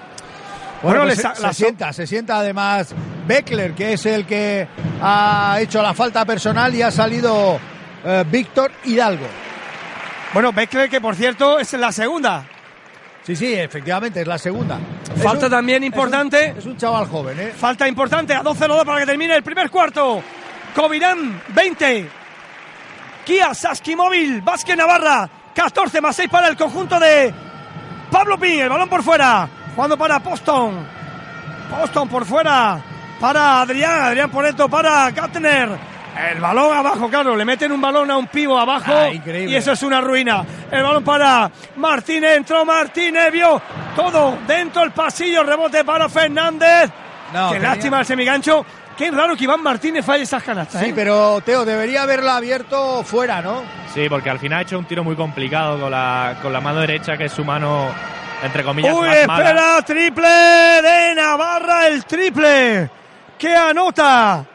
Bueno, 0.81 1.03
pues 1.03 1.21
se, 1.21 1.53
sienta, 1.53 1.91
se 1.93 2.05
sienta 2.05 2.37
además 2.37 2.93
Beckler, 3.25 3.73
que 3.73 3.93
es 3.93 4.05
el 4.05 4.25
que 4.25 4.67
ha 5.01 5.57
hecho 5.59 5.81
la 5.81 5.93
falta 5.93 6.25
personal 6.25 6.75
y 6.75 6.81
ha 6.81 6.91
salido 6.91 7.59
eh, 8.05 8.23
Víctor 8.29 8.71
Hidalgo. 8.83 9.25
Bueno, 10.35 10.51
Beckler 10.51 10.89
que 10.89 10.99
por 10.99 11.15
cierto 11.15 11.59
es 11.59 11.71
la 11.71 11.93
segunda. 11.93 12.43
Sí, 13.23 13.37
sí, 13.37 13.53
efectivamente, 13.53 14.19
es 14.19 14.27
la 14.27 14.37
segunda. 14.37 14.77
Falta 15.23 15.49
también 15.49 15.81
importante. 15.81 16.53
Es 16.57 16.65
un, 16.65 16.75
chaval 16.75 17.07
joven, 17.07 17.39
¿eh? 17.39 17.53
Falta 17.55 17.87
importante 17.87 18.33
a 18.33 18.43
12-2 18.43 18.83
para 18.83 18.99
que 18.99 19.05
termine 19.05 19.33
el 19.33 19.43
primer 19.43 19.69
cuarto. 19.69 20.21
Covirán 20.75 21.41
20. 21.47 22.09
Kia 23.23 23.53
Saski 23.53 23.95
Móvil, 23.95 24.41
Vázquez 24.41 24.75
Navarra 24.75 25.29
14 25.55 26.01
más 26.01 26.17
6 26.17 26.27
para 26.29 26.49
el 26.49 26.57
conjunto 26.57 26.99
de 26.99 27.33
Pablo 28.11 28.37
Pin. 28.37 28.59
El 28.59 28.67
balón 28.67 28.89
por 28.89 29.03
fuera. 29.03 29.47
Jugando 29.73 29.97
para 29.97 30.19
Poston. 30.19 30.85
Poston 31.69 32.09
por 32.09 32.25
fuera. 32.25 32.83
Para 33.21 33.61
Adrián. 33.61 34.01
Adrián 34.01 34.29
Poreto 34.29 34.67
para 34.67 35.09
Gatner. 35.11 35.94
El 36.17 36.39
balón 36.39 36.75
abajo, 36.75 37.09
claro, 37.09 37.35
le 37.35 37.43
meten 37.43 37.71
un 37.71 37.81
balón 37.81 38.09
a 38.09 38.17
un 38.17 38.27
pivo 38.27 38.57
abajo 38.57 38.93
Ah, 38.95 39.09
increíble. 39.09 39.51
y 39.51 39.55
eso 39.55 39.73
es 39.73 39.83
una 39.83 39.99
ruina. 39.99 40.45
El 40.71 40.81
balón 40.83 41.03
para 41.03 41.51
Martínez, 41.75 42.37
entró 42.37 42.63
Martínez, 42.63 43.31
vio 43.31 43.61
todo 43.95 44.37
dentro 44.47 44.81
del 44.81 44.91
pasillo, 44.91 45.43
rebote 45.43 45.83
para 45.83 46.07
Fernández. 46.07 46.89
No, 47.33 47.49
Qué 47.49 47.55
tenía- 47.55 47.69
lástima 47.69 48.01
ese 48.01 48.15
migancho. 48.15 48.65
Qué 48.97 49.11
raro 49.11 49.35
que 49.35 49.43
Iván 49.43 49.61
Martínez 49.61 50.05
falle 50.05 50.23
esas 50.23 50.41
canastas. 50.41 50.81
Sí, 50.81 50.89
¿eh? 50.89 50.93
pero 50.95 51.41
Teo, 51.41 51.65
debería 51.65 52.03
haberla 52.03 52.37
abierto 52.37 53.03
fuera, 53.03 53.41
¿no? 53.41 53.63
Sí, 53.93 54.07
porque 54.07 54.29
al 54.29 54.39
final 54.39 54.59
ha 54.59 54.61
hecho 54.61 54.79
un 54.79 54.85
tiro 54.85 55.03
muy 55.03 55.17
complicado 55.17 55.77
con 55.79 55.91
la, 55.91 56.37
con 56.41 56.53
la 56.53 56.61
mano 56.61 56.79
derecha, 56.79 57.17
que 57.17 57.25
es 57.25 57.33
su 57.33 57.43
mano, 57.43 57.89
entre 58.41 58.63
comillas, 58.63 58.93
Uy, 58.93 59.09
más 59.09 59.27
mala. 59.27 59.49
espera, 59.49 59.81
triple 59.81 60.27
de 60.29 61.13
Navarra, 61.15 61.87
el 61.87 62.05
triple 62.05 62.89
que 63.37 63.53
anota 63.53 64.45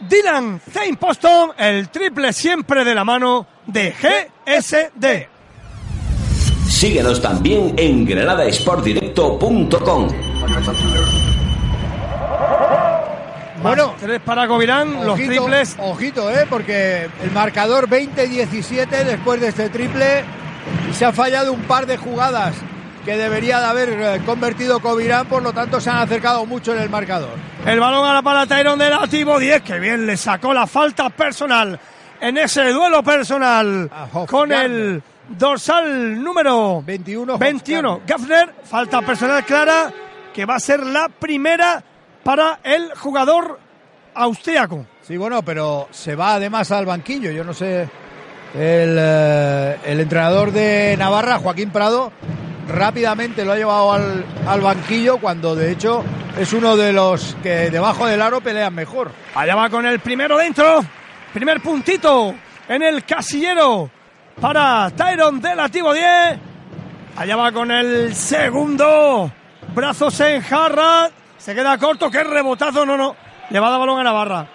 Dylan 0.00 0.60
Zane 0.70 0.96
Poston, 0.96 1.52
el 1.56 1.88
triple 1.88 2.32
siempre 2.32 2.84
de 2.84 2.94
la 2.94 3.04
mano 3.04 3.46
de 3.66 3.92
GSD. 3.92 5.28
Síguenos 6.68 7.22
también 7.22 7.74
en 7.78 8.04
granadasportdirecto.com. 8.04 10.08
Bueno, 13.62 13.94
Tres 13.98 14.20
para 14.20 14.46
Covirán, 14.46 15.06
los 15.06 15.16
triples. 15.16 15.76
Ojito, 15.78 16.30
¿eh? 16.30 16.46
Porque 16.48 17.08
el 17.22 17.30
marcador 17.32 17.88
20-17 17.88 19.04
después 19.04 19.40
de 19.40 19.48
este 19.48 19.70
triple 19.70 20.24
y 20.90 20.94
se 20.94 21.04
ha 21.04 21.12
fallado 21.12 21.52
un 21.52 21.62
par 21.62 21.86
de 21.86 21.96
jugadas 21.96 22.54
que 23.06 23.16
debería 23.16 23.60
de 23.60 23.66
haber 23.66 23.88
eh, 23.90 24.20
convertido 24.26 24.80
Covirán, 24.80 25.28
por 25.28 25.40
lo 25.40 25.52
tanto 25.52 25.80
se 25.80 25.88
han 25.88 25.98
acercado 25.98 26.44
mucho 26.44 26.74
en 26.74 26.82
el 26.82 26.90
marcador. 26.90 27.30
El 27.64 27.78
balón 27.78 28.04
ahora 28.04 28.20
para 28.20 28.46
Tyrone 28.46 28.82
de 28.82 28.90
Nativo 28.90 29.38
10, 29.38 29.62
que 29.62 29.78
bien 29.78 30.06
le 30.06 30.16
sacó 30.16 30.52
la 30.52 30.66
falta 30.66 31.08
personal 31.10 31.78
en 32.20 32.36
ese 32.36 32.72
duelo 32.72 33.04
personal 33.04 33.88
con 34.26 34.50
el 34.50 35.00
dorsal 35.28 36.20
número 36.20 36.82
21. 36.84 37.38
21. 37.38 38.00
Gaffner, 38.04 38.52
falta 38.64 39.00
personal 39.02 39.44
clara, 39.44 39.92
que 40.34 40.44
va 40.44 40.56
a 40.56 40.60
ser 40.60 40.80
la 40.84 41.08
primera 41.08 41.84
para 42.24 42.58
el 42.64 42.92
jugador 42.96 43.60
austríaco. 44.14 44.84
Sí, 45.02 45.16
bueno, 45.16 45.42
pero 45.42 45.86
se 45.92 46.16
va 46.16 46.34
además 46.34 46.72
al 46.72 46.86
banquillo. 46.86 47.30
Yo 47.30 47.44
no 47.44 47.54
sé, 47.54 47.82
el, 47.82 48.96
eh, 48.98 49.76
el 49.84 50.00
entrenador 50.00 50.50
de 50.50 50.96
Navarra, 50.98 51.38
Joaquín 51.38 51.70
Prado, 51.70 52.10
rápidamente 52.68 53.44
lo 53.44 53.52
ha 53.52 53.56
llevado 53.56 53.92
al, 53.92 54.24
al 54.46 54.60
banquillo 54.60 55.18
cuando 55.18 55.54
de 55.54 55.72
hecho 55.72 56.04
es 56.38 56.52
uno 56.52 56.76
de 56.76 56.92
los 56.92 57.36
que 57.42 57.70
debajo 57.70 58.06
del 58.06 58.20
aro 58.20 58.40
pelean 58.40 58.74
mejor. 58.74 59.10
Allá 59.34 59.54
va 59.54 59.70
con 59.70 59.86
el 59.86 60.00
primero 60.00 60.36
dentro. 60.36 60.84
Primer 61.32 61.60
puntito 61.60 62.34
en 62.68 62.82
el 62.82 63.04
casillero 63.04 63.90
para 64.40 64.90
Tyron 64.90 65.40
de 65.40 65.54
Lativo 65.54 65.92
10. 65.92 66.04
Allá 67.16 67.36
va 67.36 67.52
con 67.52 67.70
el 67.70 68.14
segundo. 68.14 69.30
Brazos 69.74 70.20
en 70.20 70.42
jarra. 70.42 71.10
Se 71.38 71.54
queda 71.54 71.78
corto. 71.78 72.10
Qué 72.10 72.22
rebotazo. 72.22 72.84
No, 72.84 72.96
no. 72.96 73.16
Le 73.50 73.60
va 73.60 73.68
a 73.68 73.70
dar 73.70 73.80
balón 73.80 74.00
a 74.00 74.02
Navarra. 74.02 74.46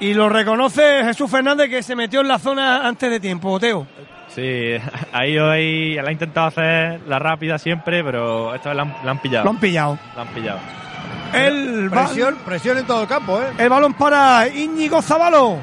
Y 0.00 0.14
lo 0.14 0.28
reconoce 0.28 1.04
Jesús 1.04 1.30
Fernández 1.30 1.68
que 1.68 1.82
se 1.82 1.94
metió 1.94 2.22
en 2.22 2.28
la 2.28 2.38
zona 2.38 2.86
antes 2.86 3.10
de 3.10 3.20
tiempo, 3.20 3.60
Teo. 3.60 3.86
Sí, 4.34 4.76
ahí 5.12 5.38
hoy 5.38 5.94
la 5.94 6.08
ha 6.08 6.12
intentado 6.12 6.46
hacer 6.46 7.00
la 7.06 7.18
rápida 7.18 7.58
siempre, 7.58 8.02
pero 8.02 8.54
esta 8.54 8.70
vez 8.70 8.76
la 8.76 8.82
han, 8.82 8.96
la 9.04 9.10
han 9.10 9.18
pillado. 9.18 9.44
Lo 9.44 9.50
han 9.50 9.60
pillado. 9.60 9.98
La 10.16 10.22
han 10.22 10.28
pillado. 10.28 10.58
El, 11.32 11.88
Presión, 11.90 12.36
presión 12.44 12.78
en 12.78 12.86
todo 12.86 13.02
el 13.02 13.08
campo, 13.08 13.40
¿eh? 13.40 13.46
el 13.56 13.68
balón 13.68 13.94
para 13.94 14.48
Íñigo 14.48 15.00
Zabalo. 15.00 15.58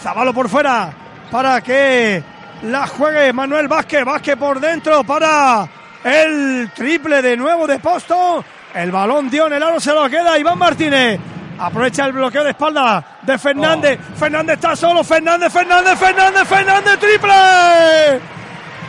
Zabalo 0.00 0.32
por 0.32 0.48
fuera 0.48 0.90
para 1.30 1.60
que 1.60 2.22
la 2.62 2.86
juegue 2.86 3.32
Manuel 3.32 3.68
Vázquez. 3.68 4.04
Vázquez 4.04 4.36
por 4.36 4.58
dentro 4.58 5.04
para 5.04 5.68
el 6.02 6.70
triple 6.74 7.20
de 7.20 7.36
nuevo 7.36 7.66
de 7.66 7.78
Posto. 7.78 8.44
El 8.74 8.90
balón 8.90 9.28
dio 9.28 9.46
en 9.46 9.52
el 9.54 9.62
aro, 9.62 9.78
se 9.80 9.92
lo 9.92 10.08
queda 10.08 10.38
Iván 10.38 10.58
Martínez. 10.58 11.20
Aprovecha 11.62 12.06
el 12.06 12.12
bloqueo 12.12 12.42
de 12.42 12.50
espalda 12.50 13.18
de 13.22 13.38
Fernández. 13.38 14.00
Fernández 14.16 14.56
está 14.56 14.74
solo. 14.74 15.04
Fernández, 15.04 15.52
Fernández, 15.52 15.96
Fernández, 15.96 16.48
Fernández, 16.48 16.98
triple. 16.98 18.20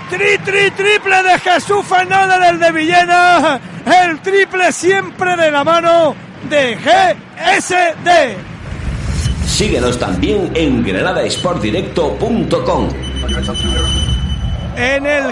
Tri, 0.09 0.39
tri, 0.43 0.71
triple 0.71 1.21
de 1.21 1.37
Jesús 1.37 1.85
Fernández 1.85 2.39
del 2.39 2.57
de 2.57 2.71
Villena. 2.71 3.59
El 3.85 4.19
triple 4.21 4.71
siempre 4.71 5.35
de 5.35 5.51
la 5.51 5.63
mano 5.63 6.15
de 6.49 6.75
GSD. 6.75 8.09
Síguenos 9.45 9.99
también 9.99 10.49
en 10.55 10.83
granadasportdirecto.com. 10.83 12.89
En 14.75 15.05
el. 15.05 15.31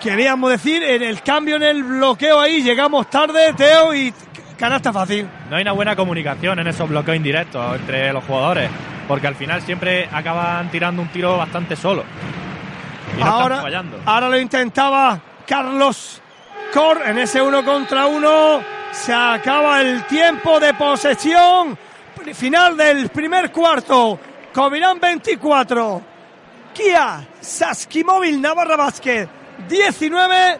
Queríamos 0.00 0.52
decir, 0.52 0.84
en 0.84 1.02
el 1.02 1.22
cambio 1.22 1.56
en 1.56 1.64
el 1.64 1.82
bloqueo 1.82 2.38
ahí, 2.38 2.62
llegamos 2.62 3.10
tarde, 3.10 3.52
Teo, 3.54 3.92
y 3.94 4.14
canasta 4.58 4.92
fácil. 4.92 5.28
No 5.50 5.56
hay 5.56 5.62
una 5.62 5.72
buena 5.72 5.96
comunicación 5.96 6.58
en 6.58 6.66
esos 6.66 6.88
bloqueos 6.88 7.16
indirectos 7.16 7.76
entre 7.76 8.12
los 8.12 8.24
jugadores, 8.24 8.70
porque 9.08 9.26
al 9.26 9.34
final 9.34 9.62
siempre 9.62 10.08
acaban 10.12 10.70
tirando 10.70 11.02
un 11.02 11.08
tiro 11.08 11.36
bastante 11.36 11.76
solo. 11.76 12.04
Y 13.16 13.20
no 13.20 13.26
ahora, 13.26 13.56
están 13.56 13.62
fallando. 13.62 14.00
ahora 14.04 14.28
lo 14.28 14.38
intentaba 14.38 15.20
Carlos 15.46 16.20
Cor 16.72 17.02
en 17.06 17.18
ese 17.18 17.40
uno 17.40 17.64
contra 17.64 18.06
uno. 18.06 18.60
Se 18.90 19.12
acaba 19.12 19.80
el 19.80 20.04
tiempo 20.06 20.58
de 20.58 20.74
posesión. 20.74 21.78
Final 22.32 22.76
del 22.76 23.08
primer 23.10 23.52
cuarto. 23.52 24.18
Covirán 24.52 24.98
24. 24.98 26.02
Kia 26.72 27.24
Saskimóvil 27.40 28.40
Navarra 28.40 28.76
Vázquez 28.76 29.28
19. 29.68 30.58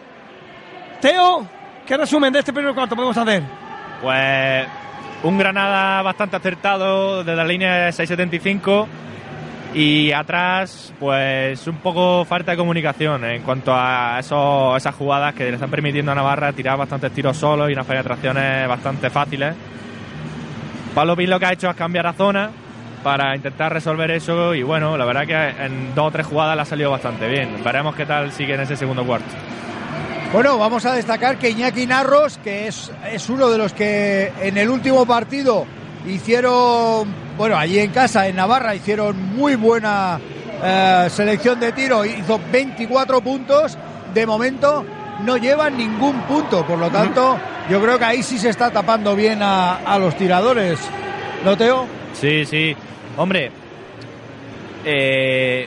Teo, 1.01 1.47
¿qué 1.85 1.97
resumen 1.97 2.31
de 2.31 2.39
este 2.39 2.53
primer 2.53 2.73
cuarto 2.73 2.95
podemos 2.95 3.17
hacer? 3.17 3.43
Pues 4.05 4.67
un 5.23 5.35
Granada 5.39 6.03
bastante 6.03 6.35
acertado 6.35 7.23
desde 7.23 7.35
la 7.35 7.43
línea 7.43 7.85
de 7.85 7.89
6.75 7.89 8.85
y 9.73 10.11
atrás 10.11 10.93
pues 10.99 11.65
un 11.65 11.77
poco 11.77 12.23
falta 12.23 12.51
de 12.51 12.57
comunicación 12.57 13.25
en 13.25 13.41
cuanto 13.41 13.73
a 13.73 14.17
esos, 14.19 14.77
esas 14.77 14.93
jugadas 14.93 15.33
que 15.33 15.45
le 15.45 15.55
están 15.55 15.71
permitiendo 15.71 16.11
a 16.11 16.15
Navarra 16.15 16.53
tirar 16.53 16.77
bastantes 16.77 17.13
tiros 17.13 17.35
solos 17.35 17.67
y 17.67 17.73
unas 17.73 17.87
penetraciones 17.87 18.67
bastante 18.67 19.09
fáciles. 19.09 19.55
Pablo 20.93 21.15
Pin 21.15 21.31
lo 21.31 21.39
que 21.39 21.47
ha 21.47 21.53
hecho 21.53 21.67
es 21.67 21.75
cambiar 21.75 22.05
a 22.05 22.13
zona 22.13 22.51
para 23.03 23.35
intentar 23.35 23.73
resolver 23.73 24.11
eso 24.11 24.53
y 24.53 24.61
bueno, 24.61 24.97
la 24.97 25.05
verdad 25.05 25.25
que 25.25 25.65
en 25.65 25.95
dos 25.95 26.09
o 26.09 26.11
tres 26.11 26.27
jugadas 26.27 26.55
le 26.55 26.61
ha 26.61 26.65
salido 26.65 26.91
bastante 26.91 27.27
bien. 27.27 27.63
Veremos 27.63 27.95
qué 27.95 28.05
tal 28.05 28.31
sigue 28.31 28.53
en 28.53 28.61
ese 28.61 28.75
segundo 28.75 29.03
cuarto. 29.03 29.33
Bueno, 30.35 30.57
vamos 30.57 30.85
a 30.85 30.91
destacar 30.91 31.37
que 31.37 31.51
Iñaki 31.51 31.87
Narros, 31.87 32.37
que 32.39 32.67
es, 32.67 32.91
es 33.09 33.29
uno 33.29 33.49
de 33.49 33.57
los 33.57 33.71
que 33.71 34.33
en 34.41 34.57
el 34.57 34.69
último 34.69 35.05
partido 35.05 35.65
hicieron, 36.05 37.07
bueno, 37.37 37.55
allí 37.55 37.79
en 37.79 37.91
casa, 37.91 38.27
en 38.27 38.35
Navarra, 38.35 38.75
hicieron 38.75 39.33
muy 39.33 39.55
buena 39.55 40.19
eh, 40.61 41.07
selección 41.09 41.57
de 41.61 41.71
tiro, 41.71 42.03
hizo 42.03 42.37
24 42.51 43.21
puntos, 43.21 43.77
de 44.13 44.25
momento 44.25 44.85
no 45.23 45.37
llevan 45.37 45.77
ningún 45.77 46.19
punto, 46.23 46.67
por 46.67 46.79
lo 46.79 46.89
tanto, 46.89 47.37
yo 47.69 47.81
creo 47.81 47.97
que 47.97 48.03
ahí 48.03 48.21
sí 48.21 48.37
se 48.37 48.49
está 48.49 48.69
tapando 48.71 49.15
bien 49.15 49.41
a, 49.41 49.77
a 49.77 49.97
los 49.97 50.17
tiradores, 50.17 50.77
¿no, 51.45 51.55
Teo? 51.55 51.87
Sí, 52.11 52.43
sí. 52.45 52.75
Hombre, 53.15 53.51
eh, 54.83 55.65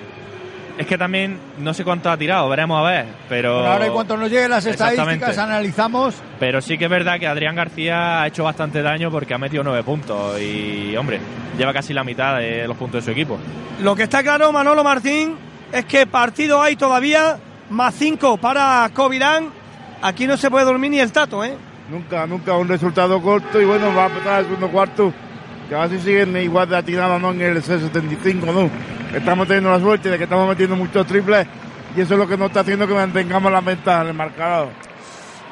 es 0.78 0.86
que 0.86 0.96
también 0.96 1.38
no 1.58 1.74
sé 1.74 1.82
cuánto 1.82 2.08
ha 2.08 2.16
tirado, 2.16 2.48
veremos 2.48 2.80
a 2.80 2.88
ver. 2.88 3.06
Pero 3.28 3.54
Bueno, 3.54 3.72
ahora 3.72 3.86
en 3.86 3.92
cuanto 3.92 4.16
nos 4.16 4.30
lleguen 4.30 4.50
las 4.50 4.64
estadísticas 4.64 5.36
analizamos. 5.36 6.14
Pero 6.38 6.60
sí 6.60 6.78
que 6.78 6.84
es 6.84 6.90
verdad 6.90 7.18
que 7.18 7.26
Adrián 7.26 7.56
García 7.56 8.22
ha 8.22 8.26
hecho 8.28 8.44
bastante 8.44 8.80
daño 8.80 9.10
porque 9.10 9.34
ha 9.34 9.38
metido 9.38 9.64
nueve 9.64 9.82
puntos 9.82 10.40
y, 10.40 10.96
hombre, 10.96 11.20
lleva 11.58 11.72
casi 11.72 11.92
la 11.92 12.04
mitad 12.04 12.38
de 12.38 12.68
los 12.68 12.76
puntos 12.76 13.04
de 13.04 13.04
su 13.04 13.10
equipo. 13.10 13.38
Lo 13.82 13.96
que 13.96 14.04
está 14.04 14.22
claro, 14.22 14.52
Manolo 14.52 14.84
Martín, 14.84 15.36
es 15.72 15.84
que 15.84 16.06
partido 16.06 16.62
hay 16.62 16.76
todavía, 16.76 17.38
más 17.70 17.94
cinco 17.94 18.36
para 18.36 18.88
Covirán. 18.94 19.50
Aquí 20.00 20.28
no 20.28 20.36
se 20.36 20.48
puede 20.48 20.64
dormir 20.64 20.92
ni 20.92 21.00
el 21.00 21.10
tato, 21.10 21.44
¿eh? 21.44 21.56
Nunca, 21.90 22.24
nunca 22.26 22.54
un 22.54 22.68
resultado 22.68 23.20
corto 23.20 23.60
y 23.60 23.64
bueno, 23.64 23.92
va 23.96 24.04
a 24.04 24.06
empezar 24.06 24.38
el 24.40 24.44
segundo 24.44 24.68
cuarto. 24.68 25.12
Que 25.68 25.74
a 25.74 25.86
ver 25.86 25.90
si 25.90 26.04
siguen 26.04 26.36
igual 26.38 26.68
de 26.68 26.76
atinados 26.76 27.20
¿no? 27.20 27.30
en 27.32 27.42
el 27.42 27.62
C75, 27.62 28.44
¿no? 28.52 28.70
Estamos 29.14 29.46
teniendo 29.46 29.70
la 29.70 29.78
suerte 29.78 30.08
de 30.08 30.16
que 30.16 30.24
estamos 30.24 30.48
metiendo 30.48 30.76
muchos 30.76 31.06
triples 31.06 31.46
y 31.94 32.00
eso 32.00 32.14
es 32.14 32.18
lo 32.18 32.26
que 32.26 32.36
nos 32.36 32.48
está 32.48 32.60
haciendo 32.60 32.86
que 32.86 32.94
mantengamos 32.94 33.52
la 33.52 33.60
ventaja 33.60 34.02
en 34.02 34.08
el 34.08 34.14
marcador. 34.14 34.68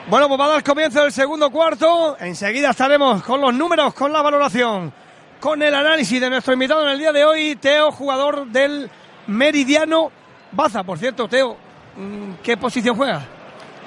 Bueno, 0.08 0.28
pues 0.28 0.40
va 0.40 0.44
a 0.46 0.48
dar 0.48 0.62
comienzo 0.62 1.04
el 1.04 1.12
segundo 1.12 1.50
cuarto. 1.50 2.16
Enseguida 2.18 2.70
estaremos 2.70 3.22
con 3.24 3.40
los 3.40 3.52
números, 3.52 3.92
con 3.92 4.12
la 4.12 4.22
valoración, 4.22 4.92
con 5.40 5.62
el 5.62 5.74
análisis 5.74 6.20
de 6.20 6.30
nuestro 6.30 6.54
invitado 6.54 6.82
en 6.84 6.90
el 6.90 6.98
día 6.98 7.12
de 7.12 7.24
hoy, 7.24 7.56
Teo, 7.56 7.90
jugador 7.90 8.46
del 8.46 8.90
Meridiano 9.26 10.10
Baza. 10.52 10.82
Por 10.82 10.98
cierto, 10.98 11.28
Teo, 11.28 11.56
mm, 11.96 12.34
¿qué 12.42 12.56
posición 12.56 12.96
juega? 12.96 13.35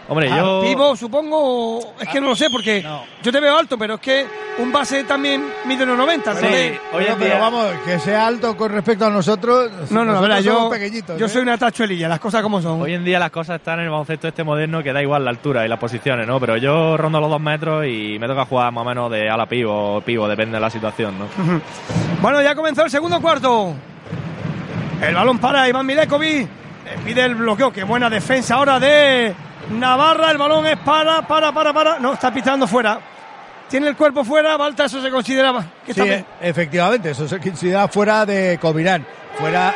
Hombre, 0.10 0.28
yo. 0.30 0.62
Pivo, 0.64 0.96
supongo. 0.96 1.80
Es 2.00 2.08
que 2.10 2.20
no 2.20 2.30
lo 2.30 2.36
sé, 2.36 2.50
porque 2.50 2.84
yo 3.22 3.32
te 3.32 3.40
veo 3.40 3.56
alto, 3.58 3.78
pero 3.78 3.94
es 3.96 4.00
que 4.02 4.26
un 4.58 4.72
base 4.72 5.04
también 5.04 5.46
mide 5.66 5.84
unos 5.84 5.98
90. 5.98 6.32
Sí, 6.34 6.38
entonces- 6.40 6.80
hoy 6.92 7.06
en 7.06 7.14
pero 7.16 7.26
día. 7.26 7.40
vamos, 7.40 7.68
que 7.86 8.00
sea 8.00 8.26
alto 8.28 8.58
con 8.58 8.72
respecto 8.72 9.06
a 9.06 9.10
nosotros. 9.12 9.70
No, 9.92 10.04
no, 10.04 10.06
no, 10.06 10.12
nosotros 10.14 10.22
verá, 10.30 10.42
somos 10.42 10.64
yo, 10.64 10.70
pequeñitos. 10.72 11.20
yo 11.20 11.26
¿eh? 11.28 11.30
soy 11.30 11.42
una 11.44 11.58
tachuelilla, 11.58 12.08
las 12.10 12.20
cosas 12.20 12.42
como 12.42 12.60
son. 12.62 12.82
Hoy 12.82 12.94
en 12.96 13.06
día 13.06 13.20
las 13.20 13.30
cosas 13.30 13.58
están 13.58 13.80
en 13.80 13.86
el 13.86 13.92
baloncesto 13.92 14.28
este 14.28 14.44
moderno 14.44 14.82
que 14.82 14.92
da 14.92 15.02
igual 15.02 15.24
la 15.24 15.30
altura 15.30 15.64
y 15.66 15.70
las 15.70 15.80
posiciones, 15.80 16.26
¿no? 16.28 16.40
Pero 16.40 16.58
yo 16.58 16.98
rondo 16.98 17.22
los 17.22 17.30
dos 17.30 17.40
metros 17.42 17.86
y 17.86 18.18
me 18.20 18.28
toca 18.28 18.46
jugar 18.46 18.72
más 18.74 18.82
o 18.82 18.86
menos 18.90 19.12
de 19.12 19.30
ala 19.30 19.46
pivo 19.46 19.98
o 19.98 20.02
pivo, 20.02 20.28
depende 20.28 20.56
de 20.56 20.62
la 20.62 20.70
situación, 20.70 21.16
¿no? 21.20 21.26
Bueno, 22.22 22.42
ya 22.42 22.54
comenzó 22.56 22.84
el 22.84 22.90
segundo 22.90 23.22
cuarto. 23.22 23.74
El 25.02 25.16
balón 25.16 25.38
para 25.40 25.70
Iván 25.70 25.86
Milekovic. 25.86 26.48
Pide 27.06 27.24
el 27.24 27.36
bloqueo. 27.36 27.72
Qué 27.72 27.84
buena 27.84 28.10
defensa 28.10 28.56
ahora 28.56 28.80
de 28.80 29.34
Navarra. 29.72 30.32
El 30.32 30.38
balón 30.38 30.66
es 30.68 30.78
para, 30.80 31.22
para, 31.28 31.52
para, 31.52 31.74
para. 31.74 32.00
No, 32.00 32.14
está 32.14 32.34
pitando 32.34 32.68
fuera. 32.68 33.00
Tiene 33.70 33.88
el 33.88 33.96
cuerpo 33.96 34.24
fuera. 34.24 34.58
Balta, 34.58 34.86
eso 34.86 35.02
se 35.02 35.10
consideraba. 35.12 35.64
Que 35.86 35.94
Sí, 35.94 36.02
está- 36.02 36.14
eh, 36.14 36.26
efectivamente, 36.42 37.12
eso 37.12 37.28
se 37.28 37.40
considera 37.40 37.88
fuera 37.88 38.26
de 38.26 38.58
Covirán. 38.60 39.06
Fuera, 39.38 39.74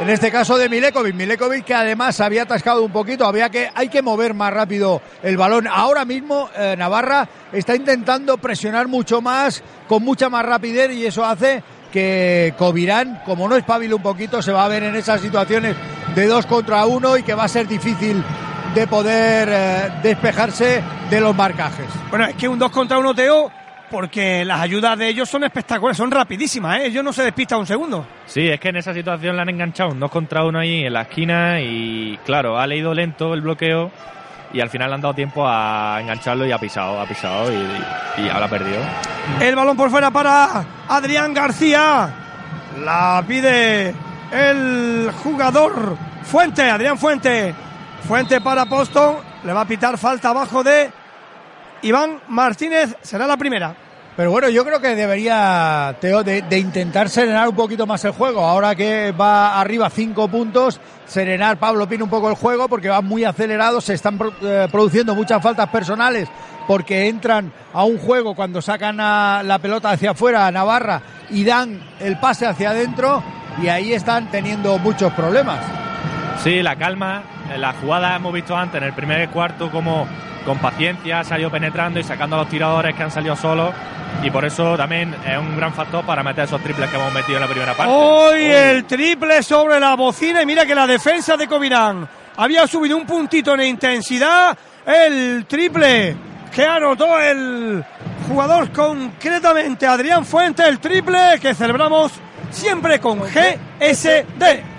en 0.00 0.08
este 0.10 0.30
caso, 0.30 0.56
de 0.56 0.68
Milekovic. 0.68 1.14
Milekovic 1.14 1.64
que 1.64 1.74
además 1.74 2.20
había 2.20 2.42
atascado 2.44 2.82
un 2.84 2.92
poquito, 2.92 3.26
había 3.26 3.50
que, 3.50 3.68
hay 3.74 3.88
que 3.88 4.00
mover 4.00 4.32
más 4.32 4.52
rápido 4.52 5.02
el 5.22 5.36
balón. 5.36 5.66
Ahora 5.66 6.04
mismo 6.04 6.48
eh, 6.56 6.76
Navarra 6.78 7.28
está 7.52 7.74
intentando 7.74 8.38
presionar 8.38 8.86
mucho 8.88 9.20
más, 9.20 9.62
con 9.88 10.02
mucha 10.04 10.28
más 10.28 10.44
rapidez 10.46 10.92
y 10.92 11.04
eso 11.06 11.24
hace 11.24 11.62
que 11.92 12.54
Covirán, 12.58 13.22
como 13.24 13.48
no 13.48 13.56
espabile 13.56 13.94
un 13.94 14.02
poquito, 14.02 14.40
se 14.42 14.52
va 14.52 14.64
a 14.64 14.68
ver 14.68 14.82
en 14.84 14.94
esas 14.96 15.20
situaciones 15.20 15.74
de 16.14 16.26
dos 16.26 16.46
contra 16.46 16.84
uno 16.86 17.16
y 17.16 17.22
que 17.22 17.34
va 17.34 17.44
a 17.44 17.48
ser 17.48 17.66
difícil 17.66 18.22
de 18.76 18.86
poder 18.86 19.48
eh, 19.50 19.90
despejarse 20.02 20.84
de 21.08 21.20
los 21.20 21.34
marcajes. 21.34 21.86
Bueno, 22.10 22.26
es 22.26 22.34
que 22.34 22.46
un 22.46 22.58
2 22.58 22.70
contra 22.70 22.98
1 22.98 23.14
Teo, 23.14 23.50
porque 23.90 24.44
las 24.44 24.60
ayudas 24.60 24.98
de 24.98 25.08
ellos 25.08 25.30
son 25.30 25.44
espectaculares, 25.44 25.96
son 25.96 26.10
rapidísimas, 26.10 26.80
¿eh? 26.80 26.86
Ellos 26.88 27.02
no 27.02 27.10
se 27.10 27.22
despistan 27.22 27.60
un 27.60 27.66
segundo. 27.66 28.06
Sí, 28.26 28.46
es 28.46 28.60
que 28.60 28.68
en 28.68 28.76
esa 28.76 28.92
situación 28.92 29.34
le 29.34 29.40
han 29.40 29.48
enganchado 29.48 29.92
un 29.92 29.98
dos 29.98 30.10
contra 30.10 30.44
uno 30.44 30.58
ahí 30.58 30.84
en 30.84 30.92
la 30.92 31.02
esquina 31.02 31.58
y, 31.58 32.18
claro, 32.26 32.58
ha 32.58 32.66
leído 32.66 32.92
lento 32.92 33.32
el 33.32 33.40
bloqueo 33.40 33.90
y 34.52 34.60
al 34.60 34.68
final 34.68 34.90
le 34.90 34.96
han 34.96 35.00
dado 35.00 35.14
tiempo 35.14 35.48
a 35.48 35.96
engancharlo 36.02 36.44
y 36.44 36.52
ha 36.52 36.58
pisado, 36.58 37.00
ha 37.00 37.06
pisado 37.06 37.50
y, 37.50 38.22
y 38.24 38.28
ahora 38.28 38.44
ha 38.44 38.50
perdido. 38.50 38.80
El 39.40 39.56
balón 39.56 39.78
por 39.78 39.88
fuera 39.88 40.10
para 40.10 40.66
Adrián 40.86 41.32
García. 41.32 42.10
La 42.84 43.24
pide 43.26 43.94
el 44.30 45.10
jugador 45.22 45.96
Fuente, 46.24 46.68
Adrián 46.68 46.98
Fuente. 46.98 47.54
Fuente 48.06 48.40
para 48.40 48.66
Poston. 48.66 49.16
Le 49.44 49.52
va 49.52 49.62
a 49.62 49.66
pitar 49.66 49.98
falta 49.98 50.28
abajo 50.28 50.62
de 50.62 50.90
Iván 51.82 52.20
Martínez. 52.28 52.94
Será 53.02 53.26
la 53.26 53.36
primera. 53.36 53.74
Pero 54.16 54.30
bueno, 54.30 54.48
yo 54.48 54.64
creo 54.64 54.80
que 54.80 54.94
debería, 54.94 55.94
Teo, 56.00 56.22
de, 56.22 56.44
intentar 56.56 57.10
serenar 57.10 57.48
un 57.48 57.56
poquito 57.56 57.84
más 57.86 58.04
el 58.04 58.12
juego. 58.12 58.46
Ahora 58.46 58.74
que 58.74 59.12
va 59.12 59.60
arriba 59.60 59.90
cinco 59.90 60.28
puntos, 60.28 60.80
serenar 61.04 61.58
Pablo 61.58 61.88
Pino 61.88 62.04
un 62.04 62.10
poco 62.10 62.30
el 62.30 62.36
juego 62.36 62.68
porque 62.68 62.88
va 62.88 63.02
muy 63.02 63.24
acelerado, 63.24 63.80
se 63.80 63.94
están 63.94 64.18
eh, 64.40 64.68
produciendo 64.70 65.14
muchas 65.14 65.42
faltas 65.42 65.68
personales 65.68 66.28
porque 66.66 67.08
entran 67.08 67.52
a 67.74 67.84
un 67.84 67.98
juego 67.98 68.34
cuando 68.34 68.62
sacan 68.62 68.96
la 68.96 69.58
pelota 69.60 69.90
hacia 69.90 70.12
afuera 70.12 70.46
a 70.46 70.50
Navarra 70.50 71.02
y 71.30 71.44
dan 71.44 71.80
el 72.00 72.18
pase 72.18 72.46
hacia 72.46 72.70
adentro 72.70 73.22
y 73.62 73.68
ahí 73.68 73.92
están 73.92 74.30
teniendo 74.30 74.78
muchos 74.78 75.12
problemas. 75.12 75.60
Sí, 76.42 76.62
la 76.62 76.76
calma. 76.76 77.22
En 77.52 77.60
la 77.60 77.72
jugada 77.74 78.16
hemos 78.16 78.32
visto 78.32 78.56
antes, 78.56 78.80
en 78.80 78.88
el 78.88 78.92
primer 78.92 79.28
cuarto, 79.30 79.70
como 79.70 80.06
con 80.44 80.58
paciencia 80.58 81.20
ha 81.20 81.24
salido 81.24 81.50
penetrando 81.50 81.98
y 81.98 82.04
sacando 82.04 82.36
a 82.36 82.40
los 82.40 82.48
tiradores 82.48 82.94
que 82.94 83.02
han 83.02 83.10
salido 83.10 83.34
solos. 83.36 83.74
Y 84.22 84.30
por 84.30 84.44
eso 84.44 84.76
también 84.76 85.14
es 85.26 85.38
un 85.38 85.56
gran 85.56 85.74
factor 85.74 86.04
para 86.06 86.22
meter 86.22 86.44
esos 86.44 86.62
triples 86.62 86.88
que 86.88 86.96
hemos 86.96 87.12
metido 87.12 87.36
en 87.36 87.42
la 87.42 87.48
primera 87.48 87.74
parte. 87.74 87.92
Hoy 87.92 88.44
el 88.44 88.84
triple 88.84 89.42
sobre 89.42 89.78
la 89.78 89.94
bocina 89.94 90.42
y 90.42 90.46
mira 90.46 90.64
que 90.64 90.74
la 90.74 90.86
defensa 90.86 91.36
de 91.36 91.46
Covirán 91.46 92.08
había 92.36 92.66
subido 92.66 92.96
un 92.96 93.04
puntito 93.04 93.54
en 93.54 93.62
intensidad. 93.62 94.56
El 94.86 95.46
triple 95.46 96.16
que 96.54 96.64
anotó 96.64 97.18
el 97.20 97.84
jugador 98.28 98.70
concretamente 98.70 99.86
Adrián 99.86 100.24
Fuente, 100.24 100.66
el 100.66 100.78
triple 100.78 101.38
que 101.40 101.54
celebramos 101.54 102.12
siempre 102.50 103.00
con 103.00 103.20
GSD. 103.20 104.75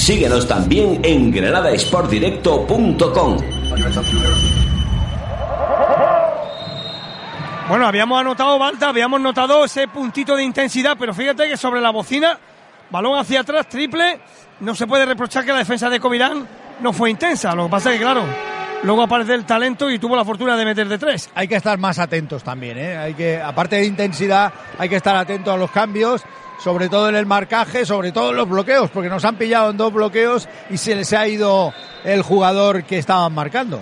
Síguenos 0.00 0.48
también 0.48 1.04
en 1.04 1.30
granadasportdirecto.com. 1.30 3.36
Bueno, 7.68 7.86
habíamos 7.86 8.18
anotado 8.18 8.58
Balta, 8.58 8.88
habíamos 8.88 9.20
notado 9.20 9.62
ese 9.62 9.88
puntito 9.88 10.36
de 10.36 10.42
intensidad, 10.42 10.96
pero 10.98 11.12
fíjate 11.12 11.50
que 11.50 11.58
sobre 11.58 11.82
la 11.82 11.90
bocina, 11.90 12.38
balón 12.88 13.18
hacia 13.18 13.40
atrás, 13.40 13.68
triple, 13.68 14.20
no 14.60 14.74
se 14.74 14.86
puede 14.86 15.04
reprochar 15.04 15.44
que 15.44 15.52
la 15.52 15.58
defensa 15.58 15.90
de 15.90 16.00
Covirán 16.00 16.48
no 16.80 16.94
fue 16.94 17.10
intensa. 17.10 17.54
Lo 17.54 17.64
que 17.64 17.70
pasa 17.70 17.92
es 17.92 17.98
que, 17.98 18.02
claro, 18.02 18.24
luego 18.82 19.02
aparece 19.02 19.34
el 19.34 19.44
talento 19.44 19.90
y 19.90 19.98
tuvo 19.98 20.16
la 20.16 20.24
fortuna 20.24 20.56
de 20.56 20.64
meter 20.64 20.88
de 20.88 20.96
tres. 20.96 21.28
hay 21.34 21.46
que 21.46 21.56
estar 21.56 21.78
más 21.78 21.98
atentos 21.98 22.42
también, 22.42 22.78
¿eh? 22.78 22.96
Hay 22.96 23.12
que, 23.12 23.38
aparte 23.38 23.76
de 23.76 23.84
intensidad, 23.84 24.50
hay 24.78 24.88
que 24.88 24.96
estar 24.96 25.14
atentos 25.14 25.52
a 25.52 25.58
los 25.58 25.70
cambios, 25.70 26.24
sobre 26.62 26.88
todo 26.88 27.08
en 27.08 27.16
el 27.16 27.26
marcaje, 27.26 27.86
sobre 27.86 28.12
todo 28.12 28.30
en 28.30 28.36
los 28.36 28.48
bloqueos, 28.48 28.90
porque 28.90 29.08
nos 29.08 29.24
han 29.24 29.36
pillado 29.36 29.70
en 29.70 29.76
dos 29.76 29.92
bloqueos 29.92 30.48
y 30.68 30.76
se 30.76 30.94
les 30.94 31.12
ha 31.12 31.26
ido 31.26 31.72
el 32.04 32.22
jugador 32.22 32.84
que 32.84 32.98
estaban 32.98 33.32
marcando. 33.32 33.80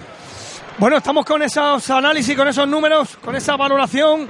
Bueno, 0.79 0.97
estamos 0.97 1.25
con 1.25 1.43
esos 1.43 1.91
análisis, 1.91 2.37
con 2.37 2.47
esos 2.47 2.69
números, 2.69 3.17
con 3.17 3.35
esa 3.35 3.57
valoración. 3.57 4.29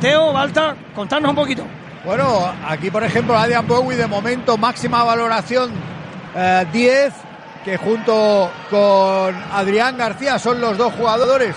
Teo, 0.00 0.32
Balta, 0.32 0.76
contadnos 0.94 1.30
un 1.30 1.36
poquito. 1.36 1.64
Bueno, 2.04 2.52
aquí 2.66 2.90
por 2.90 3.04
ejemplo 3.04 3.36
Adrian 3.36 3.66
Bowie 3.66 3.96
de 3.96 4.06
momento 4.06 4.56
máxima 4.56 5.04
valoración 5.04 5.72
eh, 6.34 6.66
10, 6.72 7.12
que 7.64 7.76
junto 7.76 8.50
con 8.70 9.34
Adrián 9.52 9.96
García 9.96 10.38
son 10.38 10.60
los 10.60 10.76
dos 10.76 10.92
jugadores 10.94 11.54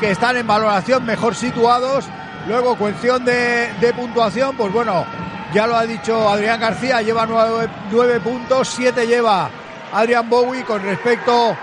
que 0.00 0.10
están 0.10 0.36
en 0.36 0.46
valoración 0.46 1.04
mejor 1.04 1.34
situados. 1.34 2.06
Luego, 2.46 2.76
cuestión 2.76 3.24
de, 3.24 3.72
de 3.80 3.92
puntuación, 3.92 4.56
pues 4.56 4.72
bueno, 4.72 5.04
ya 5.52 5.66
lo 5.66 5.76
ha 5.76 5.84
dicho 5.86 6.28
Adrián 6.28 6.60
García, 6.60 7.02
lleva 7.02 7.26
nueve, 7.26 7.68
nueve 7.90 8.20
puntos, 8.20 8.68
siete 8.68 9.06
lleva 9.06 9.48
Adrian 9.92 10.28
Bowie 10.28 10.64
con 10.64 10.82
respecto 10.82 11.56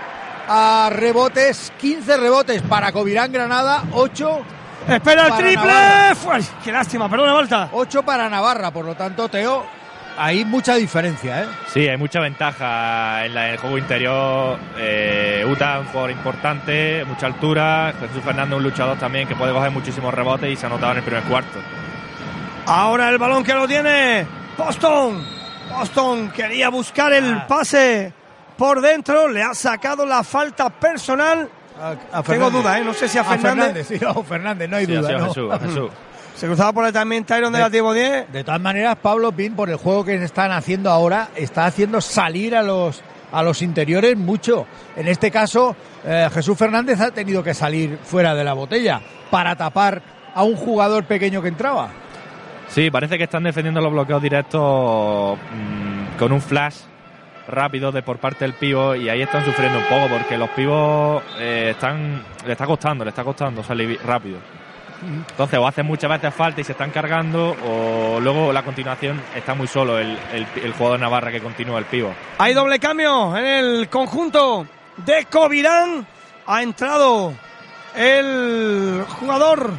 a 0.48 0.90
rebotes, 0.92 1.72
15 1.78 2.16
rebotes 2.18 2.62
para 2.62 2.92
Covirán 2.92 3.32
Granada, 3.32 3.82
8 3.92 4.40
Espera 4.88 5.22
el 5.22 5.28
Para 5.30 5.42
triple. 5.42 5.72
Ay, 6.32 6.46
qué 6.62 6.70
lástima, 6.72 7.08
perdona, 7.08 7.32
Balta. 7.32 7.68
8 7.72 8.02
para 8.02 8.28
Navarra, 8.28 8.70
por 8.70 8.84
lo 8.84 8.94
tanto, 8.94 9.28
Teo, 9.30 9.64
hay 10.18 10.44
mucha 10.44 10.74
diferencia, 10.74 11.42
¿eh? 11.42 11.46
Sí, 11.72 11.88
hay 11.88 11.96
mucha 11.96 12.20
ventaja 12.20 13.24
en, 13.24 13.34
la- 13.34 13.46
en 13.46 13.52
el 13.54 13.58
juego 13.58 13.78
interior. 13.78 14.58
Eh, 14.78 15.42
Uta, 15.50 15.80
un 15.80 15.86
jugador 15.86 16.10
importante, 16.10 17.02
mucha 17.06 17.26
altura. 17.26 17.94
Jesús 17.98 18.22
Fernández, 18.22 18.58
un 18.58 18.62
luchador 18.62 18.98
también 18.98 19.26
que 19.26 19.34
puede 19.34 19.52
coger 19.54 19.70
muchísimos 19.70 20.12
rebotes 20.12 20.50
y 20.52 20.56
se 20.56 20.66
ha 20.66 20.68
notado 20.68 20.92
en 20.92 20.98
el 20.98 21.04
primer 21.04 21.22
cuarto. 21.24 21.58
Ahora 22.66 23.10
el 23.10 23.18
balón 23.18 23.44
que 23.44 23.52
lo 23.54 23.68
tiene 23.68 24.26
Boston. 24.56 25.22
Boston 25.70 26.30
quería 26.30 26.68
buscar 26.70 27.12
el 27.12 27.42
pase 27.46 28.12
por 28.56 28.80
dentro. 28.80 29.28
Le 29.28 29.42
ha 29.42 29.54
sacado 29.54 30.06
la 30.06 30.22
falta 30.24 30.70
personal. 30.70 31.48
A, 31.80 31.90
a 31.90 31.94
Tengo 32.22 32.22
Fernández. 32.22 32.52
duda, 32.52 32.78
¿eh? 32.78 32.84
No 32.84 32.94
sé 32.94 33.08
si 33.08 33.18
a 33.18 33.24
Fernández. 33.24 33.86
sí, 33.88 33.98
no, 34.00 34.22
Fernández, 34.22 34.68
no 34.70 34.76
hay 34.76 34.86
Sí, 34.86 34.92
duda. 34.92 35.08
sido 35.08 35.18
¿no? 35.18 35.26
Jesús, 35.28 35.52
a 35.52 35.58
Jesús. 35.66 35.90
Se 36.36 36.46
cruzaba 36.46 36.72
por 36.72 36.84
ahí 36.84 36.92
también 36.92 37.24
Tyron 37.24 37.52
de 37.52 37.58
la 37.58 37.70
Tivo 37.70 37.92
10. 37.92 38.32
De 38.32 38.44
todas 38.44 38.60
maneras, 38.60 38.96
Pablo 39.00 39.30
Pin, 39.32 39.54
por 39.54 39.68
el 39.70 39.76
juego 39.76 40.04
que 40.04 40.14
están 40.22 40.50
haciendo 40.52 40.90
ahora, 40.90 41.28
está 41.36 41.66
haciendo 41.66 42.00
salir 42.00 42.56
a 42.56 42.62
los 42.62 43.02
a 43.32 43.42
los 43.42 43.62
interiores 43.62 44.16
mucho. 44.16 44.64
En 44.94 45.08
este 45.08 45.28
caso, 45.32 45.74
eh, 46.04 46.28
Jesús 46.32 46.56
Fernández 46.56 47.00
ha 47.00 47.10
tenido 47.10 47.42
que 47.42 47.52
salir 47.52 47.98
fuera 48.04 48.32
de 48.32 48.44
la 48.44 48.52
botella 48.52 49.00
para 49.28 49.56
tapar 49.56 50.00
a 50.32 50.44
un 50.44 50.54
jugador 50.54 51.04
pequeño 51.04 51.42
que 51.42 51.48
entraba. 51.48 51.90
Sí, 52.74 52.90
parece 52.90 53.16
que 53.16 53.22
están 53.22 53.44
defendiendo 53.44 53.80
los 53.80 53.92
bloqueos 53.92 54.20
directos 54.20 55.38
mm, 55.38 56.18
con 56.18 56.32
un 56.32 56.40
flash 56.40 56.78
rápido 57.46 57.92
de 57.92 58.02
por 58.02 58.18
parte 58.18 58.44
del 58.44 58.54
pivo 58.54 58.96
y 58.96 59.08
ahí 59.08 59.22
están 59.22 59.44
sufriendo 59.44 59.78
un 59.78 59.84
poco 59.84 60.08
porque 60.08 60.36
los 60.36 60.48
pivos 60.50 61.22
eh, 61.38 61.68
están 61.70 62.24
le 62.44 62.50
está 62.50 62.66
costando, 62.66 63.04
le 63.04 63.10
está 63.10 63.22
costando 63.22 63.62
salir 63.62 64.00
rápido. 64.04 64.38
Entonces 65.30 65.56
o 65.56 65.68
hacen 65.68 65.86
muchas 65.86 66.10
veces 66.10 66.34
falta 66.34 66.62
y 66.62 66.64
se 66.64 66.72
están 66.72 66.90
cargando 66.90 67.54
o 67.64 68.18
luego 68.18 68.52
la 68.52 68.64
continuación 68.64 69.22
está 69.36 69.54
muy 69.54 69.68
solo 69.68 70.00
el, 70.00 70.18
jugador 70.76 70.98
Navarra 70.98 71.30
que 71.30 71.40
continúa 71.40 71.78
el 71.78 71.84
pivo. 71.84 72.12
Hay 72.38 72.54
doble 72.54 72.80
cambio 72.80 73.36
en 73.36 73.44
el 73.44 73.88
conjunto 73.88 74.66
de 74.96 75.26
Covirán. 75.26 76.04
Ha 76.44 76.60
entrado 76.60 77.34
el 77.94 79.04
jugador 79.20 79.70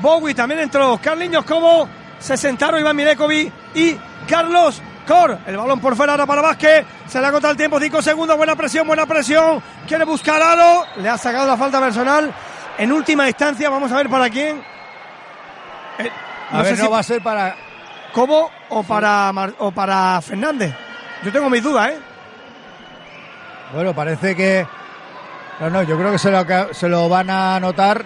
Bowie, 0.00 0.34
también 0.34 0.60
entró 0.60 0.98
Carliños 1.02 1.44
Cobo, 1.44 1.86
se 2.20 2.36
sentaron 2.36 2.80
Iván 2.80 2.94
Mirekovic 2.94 3.52
y 3.74 3.96
Carlos 4.28 4.80
Cor, 5.06 5.38
el 5.46 5.56
balón 5.56 5.80
por 5.80 5.96
fuera 5.96 6.12
ahora 6.12 6.26
para 6.26 6.42
Vázquez. 6.42 6.86
Se 7.08 7.20
le 7.20 7.26
ha 7.26 7.32
cortado 7.32 7.50
el 7.50 7.56
tiempo, 7.56 7.80
5 7.80 8.02
segundos. 8.02 8.36
Buena 8.36 8.54
presión, 8.54 8.86
buena 8.86 9.06
presión. 9.06 9.60
Quiere 9.88 10.04
buscar 10.04 10.40
Aro. 10.40 10.84
Le 10.98 11.08
ha 11.08 11.18
sacado 11.18 11.46
la 11.46 11.56
falta 11.56 11.80
personal. 11.80 12.32
En 12.78 12.92
última 12.92 13.26
instancia, 13.26 13.68
vamos 13.68 13.90
a 13.90 13.96
ver 13.96 14.08
para 14.08 14.30
quién. 14.30 14.62
Eh, 15.98 16.10
a 16.52 16.62
ver, 16.62 16.78
no 16.78 16.90
va 16.90 17.00
a 17.00 17.02
ser 17.02 17.22
para. 17.22 17.56
¿Cómo? 18.12 18.50
O 18.68 18.82
para, 18.84 19.32
o 19.58 19.72
para 19.72 20.20
Fernández. 20.20 20.72
Yo 21.24 21.32
tengo 21.32 21.50
mis 21.50 21.62
dudas, 21.62 21.90
¿eh? 21.90 21.98
Bueno, 23.74 23.94
parece 23.94 24.36
que. 24.36 24.66
No, 25.58 25.70
no, 25.70 25.82
yo 25.82 25.98
creo 25.98 26.12
que 26.12 26.18
se 26.18 26.30
lo, 26.30 26.44
se 26.72 26.88
lo 26.88 27.08
van 27.08 27.30
a 27.30 27.56
anotar 27.56 28.04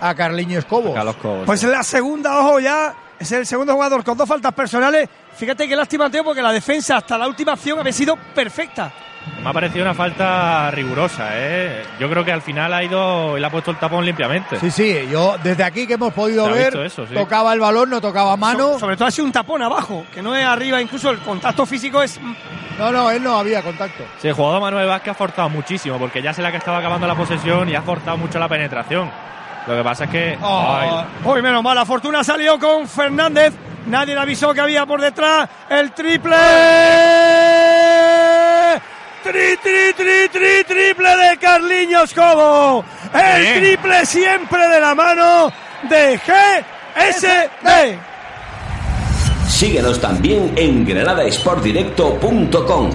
a 0.00 0.14
Carliño 0.14 0.60
Cobos. 0.66 0.98
Pues 1.46 1.62
en 1.62 1.70
la 1.70 1.82
segunda, 1.82 2.38
ojo 2.40 2.60
ya, 2.60 2.94
es 3.20 3.30
el 3.32 3.46
segundo 3.46 3.74
jugador 3.74 4.02
con 4.02 4.16
dos 4.16 4.26
faltas 4.26 4.52
personales. 4.54 5.08
Fíjate 5.36 5.68
qué 5.68 5.76
lástima, 5.76 6.10
Teo, 6.10 6.24
porque 6.24 6.40
la 6.40 6.52
defensa 6.52 6.96
hasta 6.96 7.18
la 7.18 7.28
última 7.28 7.52
acción 7.52 7.78
había 7.78 7.92
sido 7.92 8.16
perfecta. 8.34 8.90
Me 9.42 9.50
ha 9.50 9.52
parecido 9.52 9.84
una 9.84 9.92
falta 9.92 10.70
rigurosa, 10.70 11.28
¿eh? 11.34 11.82
Yo 11.98 12.08
creo 12.08 12.24
que 12.24 12.32
al 12.32 12.40
final 12.40 12.72
ha 12.72 12.82
ido 12.82 13.36
y 13.36 13.40
le 13.40 13.46
ha 13.46 13.50
puesto 13.50 13.70
el 13.70 13.76
tapón 13.76 14.06
limpiamente. 14.06 14.58
Sí, 14.58 14.70
sí, 14.70 15.06
yo 15.10 15.36
desde 15.42 15.62
aquí 15.62 15.86
que 15.86 15.94
hemos 15.94 16.14
podido 16.14 16.50
ver, 16.50 16.74
tocaba 17.12 17.52
el 17.52 17.60
balón, 17.60 17.90
no 17.90 18.00
tocaba 18.00 18.34
mano. 18.38 18.78
sobre 18.78 18.96
todo 18.96 19.08
ha 19.08 19.10
sido 19.10 19.26
un 19.26 19.32
tapón 19.32 19.62
abajo, 19.62 20.06
que 20.14 20.22
no 20.22 20.34
es 20.34 20.44
arriba, 20.44 20.80
incluso 20.80 21.10
el 21.10 21.18
contacto 21.18 21.66
físico 21.66 22.02
es... 22.02 22.18
No, 22.78 22.90
no, 22.90 23.10
él 23.10 23.22
no 23.22 23.36
había 23.36 23.62
contacto. 23.62 24.04
Sí, 24.18 24.28
el 24.28 24.34
jugador 24.34 24.62
Manuel 24.62 24.88
Vázquez 24.88 25.10
ha 25.10 25.14
forzado 25.14 25.50
muchísimo, 25.50 25.98
porque 25.98 26.22
ya 26.22 26.32
se 26.32 26.40
la 26.40 26.50
que 26.50 26.56
estaba 26.56 26.78
acabando 26.78 27.06
la 27.06 27.14
posesión 27.14 27.68
y 27.68 27.74
ha 27.74 27.82
forzado 27.82 28.16
mucho 28.16 28.38
la 28.38 28.48
penetración. 28.48 29.10
Lo 29.66 29.76
que 29.76 29.84
pasa 29.84 30.04
es 30.04 30.10
que. 30.10 30.38
Oh, 30.42 31.04
uy, 31.24 31.42
menos 31.42 31.62
mal, 31.62 31.74
la 31.74 31.84
fortuna 31.84 32.24
salió 32.24 32.58
con 32.58 32.88
Fernández. 32.88 33.52
Nadie 33.86 34.14
le 34.14 34.20
avisó 34.20 34.52
que 34.52 34.60
había 34.60 34.84
por 34.86 35.00
detrás 35.00 35.48
el 35.68 35.92
triple. 35.92 36.36
Tri, 39.22 39.56
tri, 39.62 39.92
tri, 39.96 40.28
tri, 40.32 40.64
triple 40.66 41.16
de 41.16 41.36
Carliños 41.38 42.12
Cobo. 42.14 42.84
El 43.12 43.60
triple 43.60 44.06
siempre 44.06 44.66
de 44.68 44.80
la 44.80 44.94
mano 44.94 45.52
de 45.88 46.18
GSD. 46.18 47.98
Síguenos 49.48 50.00
también 50.00 50.52
en 50.56 50.86
granadasportdirecto.com. 50.86 52.90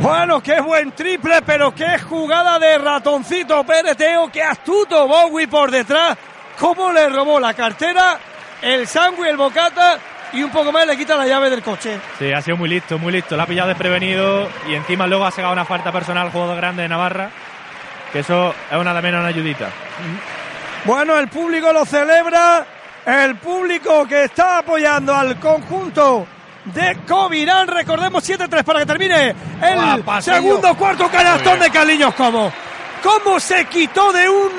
Bueno, 0.00 0.40
qué 0.40 0.60
buen 0.60 0.92
triple, 0.92 1.42
pero 1.42 1.74
qué 1.74 1.98
jugada 1.98 2.58
de 2.58 2.78
ratoncito 2.78 3.64
Teo, 3.96 4.30
qué 4.30 4.42
astuto 4.42 5.08
Bowie 5.08 5.48
por 5.48 5.70
detrás. 5.70 6.16
Cómo 6.58 6.92
le 6.92 7.08
robó 7.08 7.40
la 7.40 7.54
cartera, 7.54 8.18
el 8.62 8.86
sándwich, 8.86 9.28
el 9.28 9.36
bocata 9.36 9.98
y 10.32 10.42
un 10.42 10.50
poco 10.50 10.72
más 10.72 10.86
le 10.86 10.96
quita 10.96 11.16
la 11.16 11.26
llave 11.26 11.50
del 11.50 11.62
coche. 11.62 11.98
Sí, 12.18 12.32
ha 12.32 12.40
sido 12.42 12.56
muy 12.56 12.68
listo, 12.68 12.98
muy 12.98 13.12
listo. 13.12 13.36
La 13.36 13.44
ha 13.44 13.46
pillado 13.46 13.68
desprevenido 13.68 14.48
y 14.68 14.74
encima 14.74 15.06
luego 15.06 15.24
ha 15.24 15.30
sacado 15.30 15.52
una 15.52 15.64
falta 15.64 15.92
personal, 15.92 16.30
jugador 16.30 16.56
grande 16.56 16.82
de 16.82 16.88
Navarra. 16.88 17.30
Que 18.12 18.20
eso 18.20 18.54
es 18.70 18.76
una 18.76 18.94
de 18.94 19.02
menos 19.02 19.20
una 19.20 19.28
ayudita. 19.28 19.68
Bueno, 20.84 21.18
el 21.18 21.28
público 21.28 21.72
lo 21.72 21.84
celebra. 21.84 22.64
El 23.04 23.36
público 23.36 24.06
que 24.06 24.24
está 24.24 24.58
apoyando 24.58 25.14
al 25.14 25.38
conjunto 25.38 26.26
de 26.66 26.98
Covirán. 27.06 27.68
Recordemos 27.68 28.28
7-3 28.28 28.64
para 28.64 28.80
que 28.80 28.86
termine 28.86 29.34
el 29.62 30.22
segundo 30.22 30.74
cuarto 30.76 31.08
canastón 31.10 31.60
de 31.60 31.70
Carliños 31.70 32.14
Como. 32.14 32.52
Cómo 33.02 33.38
se 33.38 33.66
quitó 33.66 34.12
de 34.12 34.28
un 34.28 34.52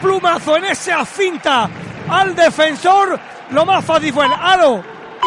plumazo 0.00 0.56
en 0.56 0.66
esa 0.66 1.04
finta 1.04 1.68
al 2.08 2.34
defensor. 2.34 3.18
Lo 3.50 3.66
más 3.66 3.84
fácil 3.84 4.12
fue 4.12 4.26
el 4.26 4.32
aro 4.32 4.82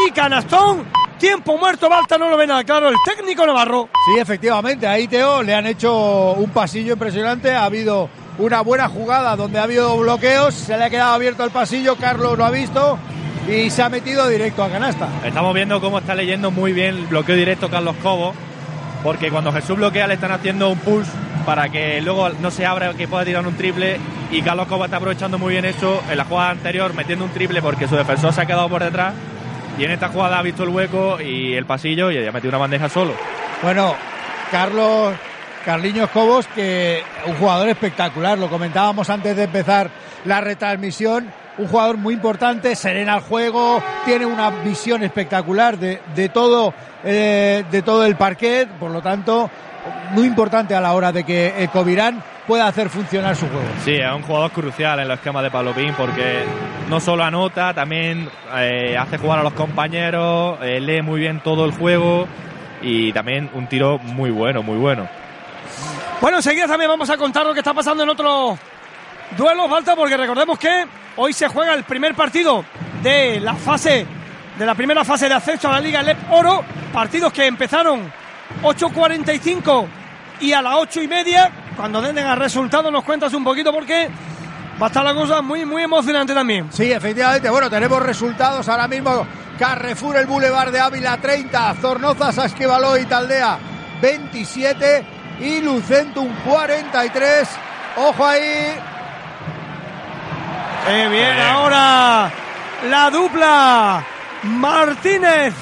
y 0.08 0.12
canastón. 0.12 0.86
Tiempo 1.18 1.58
muerto, 1.58 1.88
Balta 1.90 2.18
no 2.18 2.30
lo 2.30 2.36
ve 2.36 2.48
nada 2.48 2.64
claro 2.64 2.90
el 2.90 2.96
técnico 3.06 3.46
Navarro. 3.46 3.90
Sí, 4.06 4.20
efectivamente, 4.20 4.88
ahí 4.88 5.08
Teo 5.08 5.42
le 5.42 5.56
han 5.56 5.66
hecho 5.66 6.34
un 6.34 6.50
pasillo 6.50 6.94
impresionante. 6.94 7.54
Ha 7.54 7.66
habido 7.66 8.10
una 8.38 8.62
buena 8.62 8.90
jugada 8.90 9.36
donde 9.36 9.60
ha 9.60 9.64
habido 9.64 9.98
bloqueos, 9.98 10.54
se 10.54 10.78
le 10.78 10.86
ha 10.86 10.90
quedado 10.90 11.14
abierto 11.14 11.44
el 11.44 11.52
pasillo, 11.52 11.96
Carlos 11.96 12.38
lo 12.38 12.46
ha 12.46 12.50
visto 12.50 12.98
y 13.48 13.70
se 13.70 13.84
ha 13.84 13.90
metido 13.90 14.28
directo 14.28 14.64
a 14.64 14.70
canasta. 14.70 15.10
Estamos 15.26 15.54
viendo 15.54 15.82
cómo 15.82 16.00
está 16.00 16.16
leyendo 16.16 16.52
muy 16.52 16.74
bien 16.74 16.96
el 16.96 17.06
bloqueo 17.08 17.36
directo 17.36 17.70
Carlos 17.70 17.96
Cobo, 18.02 18.34
porque 19.04 19.30
cuando 19.30 19.52
Jesús 19.52 19.78
bloquea 19.78 20.08
le 20.08 20.16
están 20.16 20.32
haciendo 20.32 20.70
un 20.70 20.80
push 20.80 21.08
para 21.46 21.70
que 21.70 22.02
luego 22.02 22.30
no 22.30 22.52
se 22.52 22.66
abra 22.66 22.94
que 22.94 23.08
pueda 23.08 23.26
tirar 23.26 23.46
un 23.46 23.56
triple 23.56 24.00
y 24.32 24.42
Carlos 24.42 24.68
Cobo 24.68 24.86
está 24.86 24.98
aprovechando 24.98 25.38
muy 25.38 25.54
bien 25.54 25.66
eso 25.66 26.02
en 26.10 26.18
la 26.18 26.26
jugada 26.26 26.52
anterior 26.52 26.94
metiendo 26.94 27.26
un 27.26 27.32
triple 27.32 27.62
porque 27.62 27.88
su 27.88 27.96
defensor 27.96 28.34
se 28.34 28.42
ha 28.42 28.46
quedado 28.46 28.70
por 28.70 28.84
detrás 28.84 29.14
y 29.78 29.84
en 29.84 29.92
esta 29.92 30.08
jugada 30.08 30.40
ha 30.40 30.42
visto 30.42 30.64
el 30.64 30.70
hueco 30.70 31.20
y 31.20 31.54
el 31.54 31.66
pasillo 31.66 32.12
y 32.12 32.26
ha 32.26 32.32
metido 32.32 32.50
una 32.50 32.60
bandeja 32.60 32.88
solo. 32.88 33.14
Bueno, 33.62 33.96
Carlos 34.52 35.16
Carliños 35.66 36.10
Cobos, 36.10 36.48
que 36.48 37.02
un 37.26 37.36
jugador 37.36 37.70
espectacular, 37.70 38.38
lo 38.38 38.50
comentábamos 38.50 39.10
antes 39.10 39.36
de 39.36 39.44
empezar 39.44 39.90
la 40.26 40.42
retransmisión, 40.42 41.32
un 41.58 41.68
jugador 41.68 41.98
muy 41.98 42.14
importante, 42.14 42.76
serena 42.76 43.16
al 43.16 43.22
juego, 43.22 43.82
tiene 44.06 44.26
una 44.26 44.50
visión 44.50 45.04
espectacular 45.04 45.78
de, 45.78 46.02
de 46.16 46.30
todo, 46.30 46.74
eh, 47.04 47.64
de 47.70 47.82
todo 47.82 48.06
el 48.06 48.16
parquet, 48.16 48.68
por 48.80 48.92
lo 48.92 49.02
tanto, 49.02 49.50
muy 50.12 50.26
importante 50.26 50.76
a 50.76 50.82
la 50.82 50.94
hora 50.94 51.12
de 51.12 51.24
que 51.24 51.54
el 51.58 51.70
Covirán 51.70 52.24
pueda 52.48 52.68
hacer 52.68 52.90
funcionar 52.90 53.36
su 53.36 53.48
juego. 53.48 53.66
Sí, 53.84 53.94
es 53.94 54.12
un 54.12 54.24
jugador 54.24 54.52
crucial 54.52 55.00
en 55.00 55.08
los 55.08 55.18
esquemas 55.18 55.44
de 55.44 55.52
Pablo 55.52 55.74
Pin 55.74 55.94
porque 55.98 56.44
no 56.90 57.00
solo 57.00 57.24
anota, 57.24 57.74
también 57.74 58.30
eh, 58.56 58.98
hace 58.98 59.18
jugar 59.18 59.40
a 59.40 59.44
los 59.44 59.54
compañeros, 59.54 60.58
eh, 60.62 60.80
lee 60.80 61.02
muy 61.02 61.20
bien 61.20 61.40
todo 61.42 61.66
el 61.66 61.72
juego 61.72 62.28
y 62.82 63.14
también 63.14 63.50
un 63.54 63.68
tiro 63.68 63.98
muy 64.00 64.30
bueno, 64.30 64.62
muy 64.62 64.78
bueno. 64.78 65.08
Bueno, 66.20 66.38
enseguida 66.38 66.68
también 66.68 66.90
vamos 66.90 67.10
a 67.10 67.18
contar 67.18 67.46
lo 67.46 67.54
que 67.54 67.60
está 67.60 67.74
pasando 67.74 68.04
en 68.04 68.10
otro 68.10 68.58
duelo, 69.38 69.68
falta, 69.70 69.96
porque 69.96 70.18
recordemos 70.18 70.58
que 70.60 70.86
hoy 71.18 71.34
se 71.34 71.48
juega 71.48 71.74
el 71.74 71.84
primer 71.84 72.16
partido 72.16 72.64
de 73.02 73.40
la 73.40 73.56
fase, 73.56 74.06
de 74.58 74.66
la 74.66 74.76
primera 74.76 75.04
fase 75.04 75.28
de 75.28 75.36
ascenso 75.36 75.70
a 75.70 75.74
la 75.74 75.80
Liga 75.80 76.02
LEP 76.02 76.18
Oro, 76.32 76.64
partidos 76.92 77.34
que 77.34 77.46
empezaron 77.46 78.12
8.45 78.62 79.88
y 80.42 80.54
a 80.54 80.62
las 80.62 80.76
8 80.76 81.02
y 81.02 81.08
media, 81.08 81.52
cuando 81.76 82.02
den 82.02 82.18
el 82.18 82.38
resultado 82.38 82.92
nos 82.92 83.04
cuentas 83.04 83.34
un 83.34 83.44
poquito 83.44 83.72
porque 83.72 84.10
va 84.82 84.88
a 84.88 84.90
estar 84.90 85.04
la 85.04 85.14
cosa 85.14 85.42
muy, 85.42 85.66
muy 85.66 85.84
emocionante 85.84 86.34
también. 86.34 86.72
Sí, 86.72 86.92
efectivamente, 86.92 87.50
bueno, 87.50 87.70
tenemos 87.70 88.02
resultados 88.02 88.68
ahora 88.68 88.88
mismo. 88.88 89.26
Carrefour, 89.58 90.18
el 90.18 90.26
Boulevard 90.26 90.72
de 90.72 90.80
Ávila 90.80 91.18
30, 91.18 91.76
Zornoza, 91.76 92.32
Sasquevaló 92.32 92.98
y 92.98 93.06
Taldea 93.06 93.60
27 94.02 95.06
y 95.40 95.62
Lucentum 95.62 96.28
43. 96.46 97.50
Ojo 97.98 98.26
ahí. 98.26 98.76
Bien, 100.86 101.40
ahora 101.40 102.32
la 102.90 103.10
dupla 103.10 104.04
Martínez 104.44 105.54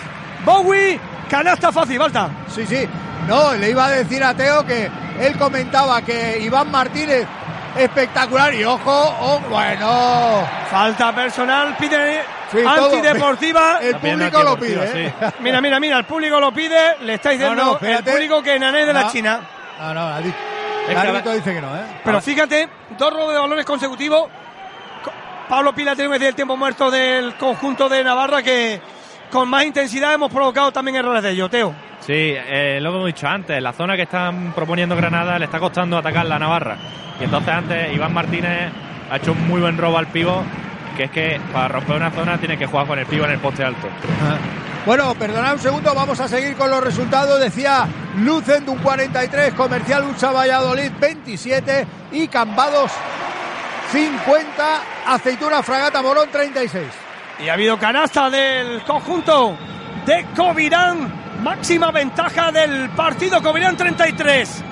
Bowie. 0.44 1.00
Canasta 1.30 1.72
fácil, 1.72 1.98
falta. 2.00 2.30
Sí, 2.48 2.66
sí. 2.66 2.88
No, 3.28 3.54
le 3.54 3.70
iba 3.70 3.86
a 3.86 3.90
decir 3.92 4.24
a 4.24 4.34
Teo 4.34 4.66
que 4.66 4.90
él 5.20 5.38
comentaba 5.38 6.02
que 6.02 6.40
Iván 6.40 6.72
Martínez 6.72 7.28
espectacular 7.78 8.54
y 8.54 8.64
ojo, 8.64 8.92
oh, 8.92 9.40
bueno. 9.50 10.48
Falta 10.70 11.14
personal, 11.14 11.76
pide 11.78 12.22
antideportiva. 12.66 13.80
El 13.80 13.96
público 13.98 14.44
lo 14.44 14.58
pide. 14.58 15.06
¿eh? 15.06 15.14
Mira, 15.40 15.62
mira, 15.62 15.80
mira, 15.80 15.98
el 16.00 16.06
público 16.06 16.40
lo 16.40 16.52
pide. 16.52 16.98
Le 17.02 17.14
está 17.14 17.30
diciendo 17.30 17.80
el 17.82 18.04
público 18.04 18.42
que 18.42 18.58
Nané 18.60 18.86
de 18.86 18.94
la 18.94 19.12
China. 19.12 19.40
No, 19.80 19.94
no, 19.94 20.18
el 20.88 20.98
árbitro 20.98 21.34
dice 21.34 21.54
que 21.54 21.62
no, 21.62 21.76
¿eh? 21.76 21.84
Pero 22.04 22.22
fíjate, 22.22 22.68
dos 22.98 23.14
robos 23.14 23.34
de 23.34 23.40
balones 23.40 23.66
consecutivos. 23.66 24.30
Pablo 25.52 25.76
Pila 25.76 25.96
tiene 25.96 26.08
que 26.08 26.14
decir 26.14 26.28
el 26.30 26.36
tiempo 26.36 26.56
muerto 26.56 26.90
del 26.90 27.36
conjunto 27.36 27.90
de 27.90 28.06
Navarra 28.06 28.42
que 28.42 28.80
con 29.30 29.50
más 29.50 29.66
intensidad 29.66 30.14
hemos 30.14 30.32
provocado 30.32 30.72
también 30.72 30.96
errores 30.96 31.22
de 31.22 31.32
ellos, 31.32 31.52
Teo. 31.52 31.76
Sí, 32.00 32.14
eh, 32.16 32.80
lo 32.82 32.90
que 32.90 32.96
hemos 32.96 33.08
dicho 33.08 33.28
antes, 33.28 33.62
la 33.62 33.74
zona 33.74 33.98
que 33.98 34.04
están 34.04 34.54
proponiendo 34.54 34.96
Granada 34.96 35.38
le 35.38 35.44
está 35.44 35.60
costando 35.60 35.98
atacar 35.98 36.26
la 36.26 36.40
Navarra. 36.40 36.78
Y 37.20 37.26
entonces 37.26 37.54
antes 37.54 37.94
Iván 37.94 38.14
Martínez 38.14 38.72
ha 39.12 39.18
hecho 39.18 39.34
un 39.34 39.46
muy 39.46 39.60
buen 39.60 39.78
robo 39.78 39.98
al 39.98 40.08
pivo, 40.08 40.42
que 40.96 41.04
es 41.04 41.12
que 41.12 41.42
para 41.52 41.68
romper 41.68 41.98
una 41.98 42.12
zona 42.12 42.38
tiene 42.38 42.58
que 42.58 42.66
jugar 42.66 42.88
con 42.88 42.98
el 42.98 43.06
pivo 43.06 43.26
en 43.26 43.32
el 43.32 43.40
poste 43.40 43.66
alto. 43.66 43.90
Bueno, 44.86 45.14
perdonad 45.16 45.56
un 45.56 45.60
segundo, 45.60 45.94
vamos 45.94 46.18
a 46.22 46.30
seguir 46.30 46.56
con 46.56 46.70
los 46.70 46.82
resultados. 46.82 47.42
Decía 47.42 47.90
Lucendum 48.16 48.78
43, 48.82 49.54
Comercial 49.54 50.08
Lucha 50.08 50.32
Valladolid 50.32 50.92
27 50.98 51.86
y 52.14 52.30
Cambados 52.30 52.94
50, 53.92 54.82
Aceituna 55.06 55.62
Fragata 55.62 56.02
Morón 56.02 56.30
36. 56.32 56.84
Y 57.40 57.50
ha 57.50 57.54
habido 57.54 57.78
canasta 57.78 58.30
del 58.30 58.82
conjunto 58.84 59.58
de 60.06 60.26
Covirán, 60.36 61.42
máxima 61.44 61.92
ventaja 61.92 62.52
del 62.52 62.90
partido 62.92 63.42
Covirán 63.42 63.76
33. 63.76 64.64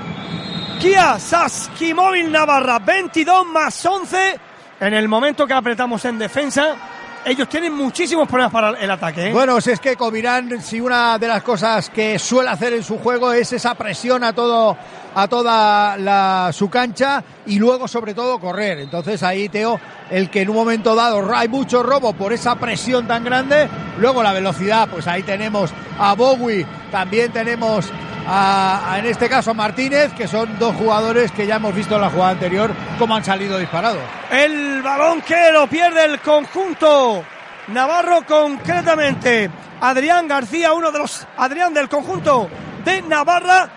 Kia 0.79 1.19
Saski 1.19 1.93
Móvil 1.93 2.31
Navarra 2.31 2.79
22 2.79 3.45
más 3.47 3.85
11 3.85 4.39
en 4.79 4.93
el 4.93 5.09
momento 5.09 5.45
que 5.45 5.53
apretamos 5.53 6.05
en 6.05 6.17
defensa 6.17 6.77
ellos 7.25 7.49
tienen 7.49 7.73
muchísimos 7.73 8.27
problemas 8.27 8.51
para 8.51 8.69
el 8.79 8.89
ataque. 8.89 9.27
¿eh? 9.27 9.33
Bueno, 9.33 9.59
si 9.59 9.71
es 9.71 9.79
que 9.79 9.95
Comirán, 9.95 10.61
si 10.61 10.79
una 10.79 11.17
de 11.17 11.27
las 11.27 11.43
cosas 11.43 11.89
que 11.89 12.17
suele 12.17 12.49
hacer 12.49 12.73
en 12.73 12.83
su 12.83 12.97
juego 12.97 13.33
es 13.33 13.51
esa 13.53 13.75
presión 13.75 14.23
a 14.23 14.33
todo 14.33 14.77
a 15.15 15.27
toda 15.27 15.97
la, 15.97 16.51
su 16.53 16.69
cancha 16.69 17.23
y 17.45 17.59
luego 17.59 17.87
sobre 17.87 18.13
todo 18.13 18.39
correr. 18.39 18.79
Entonces 18.79 19.23
ahí 19.23 19.49
Teo, 19.49 19.79
el 20.09 20.29
que 20.29 20.41
en 20.41 20.49
un 20.49 20.55
momento 20.55 20.95
dado 20.95 21.33
hay 21.35 21.47
mucho 21.47 21.83
robo 21.83 22.13
por 22.13 22.33
esa 22.33 22.55
presión 22.55 23.07
tan 23.07 23.23
grande, 23.23 23.67
luego 23.97 24.23
la 24.23 24.33
velocidad, 24.33 24.87
pues 24.89 25.07
ahí 25.07 25.23
tenemos 25.23 25.71
a 25.99 26.13
Bowie, 26.15 26.65
también 26.91 27.31
tenemos 27.31 27.89
a, 28.27 28.97
en 28.99 29.05
este 29.05 29.27
caso 29.29 29.53
Martínez, 29.53 30.13
que 30.13 30.27
son 30.27 30.59
dos 30.59 30.75
jugadores 30.75 31.31
que 31.31 31.47
ya 31.47 31.55
hemos 31.55 31.73
visto 31.73 31.95
en 31.95 32.01
la 32.01 32.09
jugada 32.09 32.31
anterior 32.31 32.71
cómo 32.97 33.15
han 33.15 33.23
salido 33.23 33.57
disparados. 33.57 34.01
El 34.31 34.81
balón 34.81 35.21
que 35.21 35.51
lo 35.51 35.67
pierde 35.67 36.05
el 36.05 36.19
conjunto 36.19 37.23
Navarro 37.69 38.25
concretamente. 38.27 39.49
Adrián 39.81 40.27
García, 40.27 40.73
uno 40.73 40.91
de 40.91 40.99
los 40.99 41.25
Adrián 41.37 41.73
del 41.73 41.87
conjunto 41.87 42.49
de 42.83 43.01
Navarra. 43.03 43.69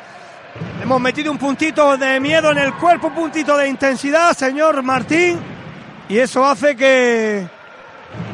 Hemos 0.82 1.00
metido 1.00 1.30
un 1.30 1.38
puntito 1.38 1.96
de 1.96 2.18
miedo 2.18 2.50
en 2.50 2.58
el 2.58 2.74
cuerpo, 2.74 3.06
un 3.06 3.14
puntito 3.14 3.56
de 3.56 3.68
intensidad, 3.68 4.36
señor 4.36 4.82
Martín. 4.82 5.38
Y 6.08 6.18
eso 6.18 6.44
hace 6.44 6.74
que 6.74 7.46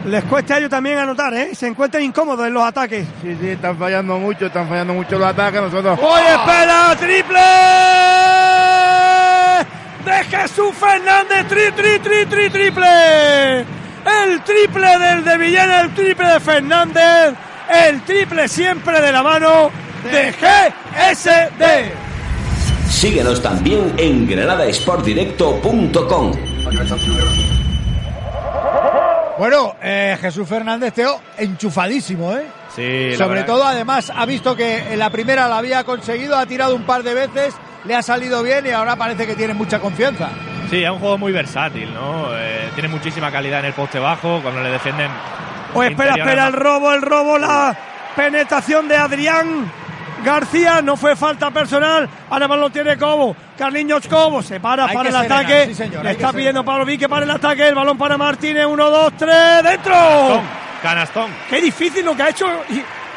les 0.06 0.24
cueste 0.24 0.54
a 0.54 0.56
ellos 0.56 0.70
también 0.70 0.96
anotar, 0.96 1.34
¿eh? 1.34 1.54
Se 1.54 1.66
encuentran 1.66 2.02
incómodos 2.02 2.46
en 2.46 2.54
los 2.54 2.64
ataques. 2.64 3.06
Sí, 3.20 3.36
sí, 3.38 3.50
están 3.50 3.76
fallando 3.76 4.16
mucho, 4.18 4.46
están 4.46 4.66
fallando 4.66 4.94
mucho 4.94 5.18
los 5.18 5.28
ataques. 5.28 5.60
Nosotros. 5.60 5.98
¡Oye, 6.00 6.26
espera! 6.26 6.96
¡Triple! 6.98 7.38
De 10.06 10.24
Jesús 10.24 10.74
Fernández, 10.74 11.46
tri, 11.48 11.70
tri, 11.72 11.98
tri, 11.98 12.24
tri, 12.24 12.48
triple. 12.48 13.60
El 14.22 14.40
triple 14.42 14.98
del 14.98 15.22
de 15.22 15.36
Villena, 15.36 15.80
el 15.82 15.92
triple 15.92 16.28
de 16.28 16.40
Fernández, 16.40 17.34
el 17.68 18.00
triple 18.04 18.48
siempre 18.48 19.02
de 19.02 19.12
la 19.12 19.22
mano 19.22 19.70
de 20.02 20.32
GSD. 20.32 22.07
Síguenos 22.98 23.40
también 23.40 23.94
en 23.96 24.26
granadasportdirecto.com. 24.26 26.32
Bueno, 29.38 29.76
eh, 29.80 30.18
Jesús 30.20 30.48
Fernández 30.48 30.94
Teo, 30.94 31.20
enchufadísimo, 31.36 32.34
¿eh? 32.34 32.46
Sí, 32.74 33.14
Sobre 33.16 33.44
todo, 33.44 33.64
además, 33.64 34.10
ha 34.12 34.26
visto 34.26 34.56
que 34.56 34.92
en 34.92 34.98
la 34.98 35.10
primera 35.10 35.46
la 35.46 35.58
había 35.58 35.84
conseguido, 35.84 36.36
ha 36.36 36.46
tirado 36.46 36.74
un 36.74 36.82
par 36.82 37.04
de 37.04 37.14
veces, 37.14 37.54
le 37.84 37.94
ha 37.94 38.02
salido 38.02 38.42
bien 38.42 38.66
y 38.66 38.70
ahora 38.70 38.96
parece 38.96 39.28
que 39.28 39.36
tiene 39.36 39.54
mucha 39.54 39.78
confianza. 39.78 40.30
Sí, 40.68 40.82
es 40.82 40.90
un 40.90 40.98
juego 40.98 41.18
muy 41.18 41.30
versátil, 41.30 41.94
¿no? 41.94 42.36
Eh, 42.36 42.68
tiene 42.74 42.88
muchísima 42.88 43.30
calidad 43.30 43.60
en 43.60 43.66
el 43.66 43.74
poste 43.74 44.00
bajo, 44.00 44.42
cuando 44.42 44.60
le 44.60 44.70
defienden. 44.70 45.08
Pues 45.72 45.92
espera, 45.92 46.16
espera, 46.16 46.48
el 46.48 46.52
robo, 46.52 46.92
el 46.92 47.02
robo, 47.02 47.38
la 47.38 47.78
penetración 48.16 48.88
de 48.88 48.96
Adrián 48.96 49.70
García, 50.24 50.82
no 50.82 50.96
fue 50.96 51.16
falta 51.16 51.50
personal, 51.50 52.08
ahora 52.28 52.46
lo 52.48 52.70
tiene 52.70 52.96
Cobo, 52.96 53.34
Carliños 53.56 54.06
Cobo, 54.08 54.42
se 54.42 54.60
para 54.60 54.88
para 54.88 55.08
el 55.08 55.16
ataque, 55.16 55.74
le 56.02 56.10
está 56.10 56.32
pidiendo 56.32 56.64
Pablo 56.64 56.84
Vique 56.84 57.08
para 57.08 57.24
el 57.24 57.30
ataque, 57.30 57.68
el 57.68 57.74
balón 57.74 57.96
para 57.96 58.18
Martínez, 58.18 58.66
1, 58.66 58.90
2, 58.90 59.12
3, 59.16 59.62
dentro. 59.62 59.92
Canastón, 59.92 60.42
canastón. 60.82 61.30
Qué 61.48 61.60
difícil 61.60 62.04
lo 62.04 62.16
que 62.16 62.22
ha 62.22 62.28
hecho 62.30 62.46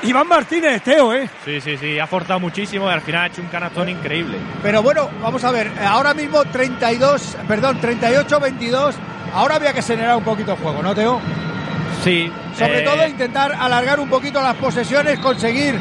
Iván 0.04 0.28
Martínez, 0.28 0.82
Teo, 0.82 1.14
¿eh? 1.14 1.30
Sí, 1.46 1.62
sí, 1.62 1.78
sí, 1.78 2.00
ha 2.00 2.08
forzado 2.08 2.40
muchísimo 2.40 2.90
y 2.90 2.94
al 2.94 3.02
final 3.02 3.24
ha 3.24 3.28
hecho 3.28 3.42
un 3.42 3.50
canastón 3.50 3.90
increíble. 3.90 4.38
Pero 4.64 4.82
bueno, 4.82 5.10
vamos 5.22 5.44
a 5.44 5.52
ver, 5.52 5.72
ahora 5.86 6.14
mismo 6.14 6.44
32, 6.46 7.38
perdón, 7.48 7.80
38-22, 7.80 8.94
ahora 9.34 9.56
había 9.56 9.74
que 9.74 9.80
acelerar 9.80 10.18
un 10.18 10.24
poquito 10.24 10.54
el 10.54 10.58
juego, 10.58 10.82
¿no, 10.82 10.96
Teo? 10.96 11.22
Sí. 12.04 12.32
Sobre 12.58 12.80
eh, 12.80 12.82
todo 12.84 13.08
intentar 13.08 13.54
alargar 13.54 14.00
un 14.00 14.10
poquito 14.10 14.42
las 14.42 14.56
posesiones, 14.56 15.20
conseguir 15.20 15.80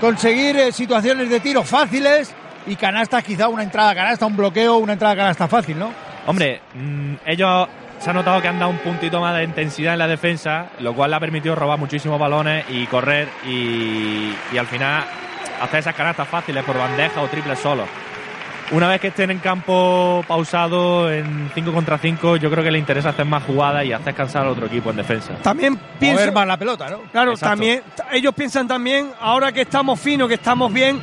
conseguir 0.00 0.56
eh, 0.56 0.72
situaciones 0.72 1.30
de 1.30 1.40
tiro 1.40 1.62
fáciles 1.62 2.34
y 2.66 2.76
canastas, 2.76 3.22
quizá 3.24 3.48
una 3.48 3.62
entrada 3.62 3.94
canasta, 3.94 4.26
un 4.26 4.36
bloqueo, 4.36 4.78
una 4.78 4.94
entrada 4.94 5.16
canasta 5.16 5.48
fácil, 5.48 5.78
¿no? 5.78 5.92
Hombre, 6.26 6.60
mmm, 6.74 7.14
ellos 7.26 7.68
se 7.98 8.10
ha 8.10 8.12
notado 8.12 8.40
que 8.42 8.48
han 8.48 8.58
dado 8.58 8.70
un 8.70 8.78
puntito 8.78 9.20
más 9.20 9.34
de 9.36 9.44
intensidad 9.44 9.94
en 9.94 9.98
la 9.98 10.08
defensa, 10.08 10.66
lo 10.80 10.94
cual 10.94 11.10
le 11.10 11.16
ha 11.16 11.20
permitido 11.20 11.54
robar 11.54 11.78
muchísimos 11.78 12.18
balones 12.18 12.64
y 12.68 12.86
correr 12.86 13.28
y, 13.46 14.32
al 14.58 14.66
final 14.66 15.04
hacer 15.60 15.80
esas 15.80 15.94
canastas 15.94 16.28
fáciles 16.28 16.64
por 16.64 16.76
bandeja 16.76 17.22
o 17.22 17.28
triple 17.28 17.56
solo. 17.56 17.84
Una 18.70 18.88
vez 18.88 19.00
que 19.00 19.08
estén 19.08 19.30
en 19.30 19.38
campo 19.40 20.24
pausado 20.26 21.12
en 21.12 21.50
5 21.54 21.72
contra 21.72 21.98
5, 21.98 22.36
yo 22.36 22.50
creo 22.50 22.64
que 22.64 22.70
le 22.70 22.78
interesa 22.78 23.10
hacer 23.10 23.26
más 23.26 23.42
jugadas 23.44 23.84
y 23.84 23.92
hacer 23.92 24.14
cansar 24.14 24.42
al 24.42 24.48
otro 24.48 24.66
equipo 24.66 24.90
en 24.90 24.96
defensa. 24.96 25.34
También 25.42 25.78
piensan 25.98 26.32
más 26.32 26.46
la 26.46 26.56
pelota, 26.56 26.88
¿no? 26.88 27.02
Claro, 27.12 27.32
Exacto. 27.32 27.50
también 27.50 27.82
ellos 28.10 28.34
piensan 28.34 28.66
también 28.66 29.10
ahora 29.20 29.52
que 29.52 29.62
estamos 29.62 30.00
finos, 30.00 30.28
que 30.28 30.34
estamos 30.34 30.72
bien, 30.72 30.98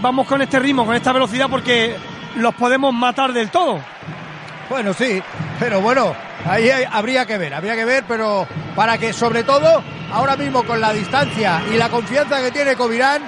vamos 0.00 0.26
con 0.26 0.40
este 0.40 0.58
ritmo, 0.58 0.86
con 0.86 0.96
esta 0.96 1.12
velocidad 1.12 1.48
porque 1.50 1.94
los 2.36 2.54
podemos 2.54 2.94
matar 2.94 3.32
del 3.32 3.50
todo. 3.50 3.78
Bueno, 4.70 4.94
sí, 4.94 5.22
pero 5.60 5.80
bueno, 5.82 6.14
ahí 6.46 6.70
habría 6.90 7.26
que 7.26 7.36
ver, 7.36 7.54
habría 7.54 7.76
que 7.76 7.84
ver, 7.84 8.04
pero 8.08 8.48
para 8.74 8.96
que 8.96 9.12
sobre 9.12 9.44
todo 9.44 9.82
ahora 10.10 10.34
mismo 10.36 10.64
con 10.64 10.80
la 10.80 10.92
distancia 10.92 11.62
y 11.72 11.76
la 11.76 11.90
confianza 11.90 12.40
que 12.40 12.50
tiene 12.50 12.74
Covirán, 12.74 13.22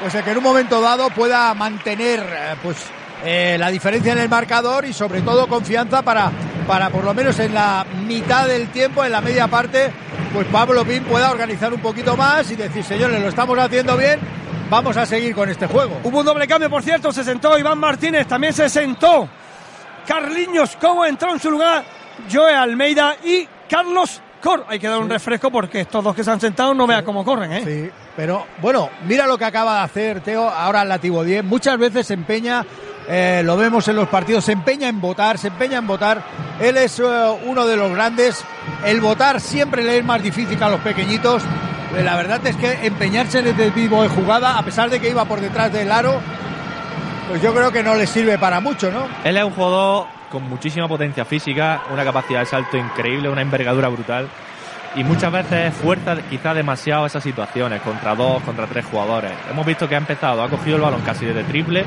pues 0.00 0.14
que 0.14 0.30
en 0.30 0.38
un 0.38 0.44
momento 0.44 0.80
dado 0.80 1.10
pueda 1.10 1.52
mantener 1.54 2.24
pues 2.62 2.86
eh, 3.24 3.56
la 3.58 3.70
diferencia 3.70 4.12
en 4.12 4.18
el 4.18 4.28
marcador 4.28 4.84
y 4.84 4.92
sobre 4.92 5.22
todo 5.22 5.48
confianza 5.48 6.02
para, 6.02 6.30
para 6.66 6.90
por 6.90 7.04
lo 7.04 7.14
menos 7.14 7.38
en 7.40 7.54
la 7.54 7.84
mitad 8.06 8.46
del 8.46 8.68
tiempo, 8.68 9.04
en 9.04 9.12
la 9.12 9.20
media 9.20 9.48
parte, 9.48 9.90
pues 10.32 10.46
Pablo 10.46 10.84
Pin 10.84 11.02
pueda 11.04 11.30
organizar 11.30 11.72
un 11.72 11.80
poquito 11.80 12.16
más 12.16 12.50
y 12.50 12.56
decir, 12.56 12.84
señores, 12.84 13.20
lo 13.20 13.28
estamos 13.28 13.58
haciendo 13.58 13.96
bien, 13.96 14.20
vamos 14.70 14.96
a 14.96 15.04
seguir 15.04 15.34
con 15.34 15.48
este 15.48 15.66
juego. 15.66 15.98
Hubo 16.04 16.20
un 16.20 16.26
doble 16.26 16.46
cambio, 16.46 16.70
por 16.70 16.82
cierto, 16.82 17.12
se 17.12 17.24
sentó 17.24 17.58
Iván 17.58 17.78
Martínez, 17.78 18.26
también 18.26 18.52
se 18.52 18.68
sentó 18.68 19.28
Carliños 20.06 20.76
Cobo, 20.76 21.04
entró 21.04 21.32
en 21.32 21.40
su 21.40 21.50
lugar 21.50 21.84
Joe 22.32 22.54
Almeida 22.54 23.16
y 23.24 23.48
Carlos 23.68 24.22
Cor. 24.42 24.64
Hay 24.68 24.78
que 24.78 24.88
dar 24.88 25.00
un 25.00 25.10
refresco 25.10 25.50
porque 25.50 25.80
estos 25.80 26.02
dos 26.02 26.14
que 26.14 26.22
se 26.22 26.30
han 26.30 26.40
sentado 26.40 26.72
no 26.72 26.86
vean 26.86 27.04
cómo 27.04 27.24
corren, 27.24 27.52
¿eh? 27.52 27.62
Sí, 27.64 27.90
pero 28.16 28.46
bueno, 28.62 28.88
mira 29.06 29.26
lo 29.26 29.36
que 29.36 29.44
acaba 29.44 29.78
de 29.78 29.84
hacer 29.84 30.20
Teo 30.20 30.48
ahora 30.48 30.82
en 30.82 30.88
la 30.88 30.98
Tibo 30.98 31.24
10. 31.24 31.44
Muchas 31.44 31.76
veces 31.78 32.06
se 32.06 32.14
empeña 32.14 32.64
eh, 33.10 33.40
lo 33.42 33.56
vemos 33.56 33.88
en 33.88 33.96
los 33.96 34.06
partidos, 34.08 34.44
se 34.44 34.52
empeña 34.52 34.86
en 34.86 35.00
votar, 35.00 35.38
se 35.38 35.48
empeña 35.48 35.78
en 35.78 35.86
votar. 35.86 36.22
Él 36.60 36.76
es 36.76 37.00
uh, 37.00 37.38
uno 37.46 37.66
de 37.66 37.74
los 37.74 37.90
grandes. 37.90 38.44
El 38.84 39.00
votar 39.00 39.40
siempre 39.40 39.82
le 39.82 39.98
es 39.98 40.04
más 40.04 40.22
difícil 40.22 40.62
a 40.62 40.68
los 40.68 40.80
pequeñitos. 40.80 41.42
Eh, 41.96 42.02
la 42.02 42.16
verdad 42.16 42.46
es 42.46 42.54
que 42.56 42.86
empeñarse 42.86 43.38
en 43.38 43.46
este 43.46 43.70
tipo 43.70 44.02
de 44.02 44.10
jugada, 44.10 44.58
a 44.58 44.62
pesar 44.62 44.90
de 44.90 45.00
que 45.00 45.08
iba 45.08 45.24
por 45.24 45.40
detrás 45.40 45.72
del 45.72 45.90
aro, 45.90 46.20
pues 47.28 47.40
yo 47.40 47.54
creo 47.54 47.72
que 47.72 47.82
no 47.82 47.94
le 47.94 48.06
sirve 48.06 48.36
para 48.36 48.60
mucho, 48.60 48.90
¿no? 48.92 49.08
Él 49.24 49.38
es 49.38 49.44
un 49.44 49.52
jugador 49.52 50.06
con 50.30 50.42
muchísima 50.42 50.86
potencia 50.86 51.24
física, 51.24 51.84
una 51.90 52.04
capacidad 52.04 52.40
de 52.40 52.46
salto 52.46 52.76
increíble, 52.76 53.30
una 53.30 53.40
envergadura 53.40 53.88
brutal. 53.88 54.28
Y 54.96 55.04
muchas 55.04 55.32
veces 55.32 55.72
fuerza 55.74 56.16
quizá 56.28 56.52
demasiado 56.52 57.06
esas 57.06 57.22
situaciones, 57.22 57.80
contra 57.80 58.14
dos, 58.14 58.42
contra 58.42 58.66
tres 58.66 58.84
jugadores. 58.84 59.32
Hemos 59.50 59.64
visto 59.64 59.88
que 59.88 59.94
ha 59.94 59.98
empezado, 59.98 60.42
ha 60.42 60.50
cogido 60.50 60.76
el 60.76 60.82
balón 60.82 61.00
casi 61.02 61.24
desde 61.24 61.44
triple 61.44 61.84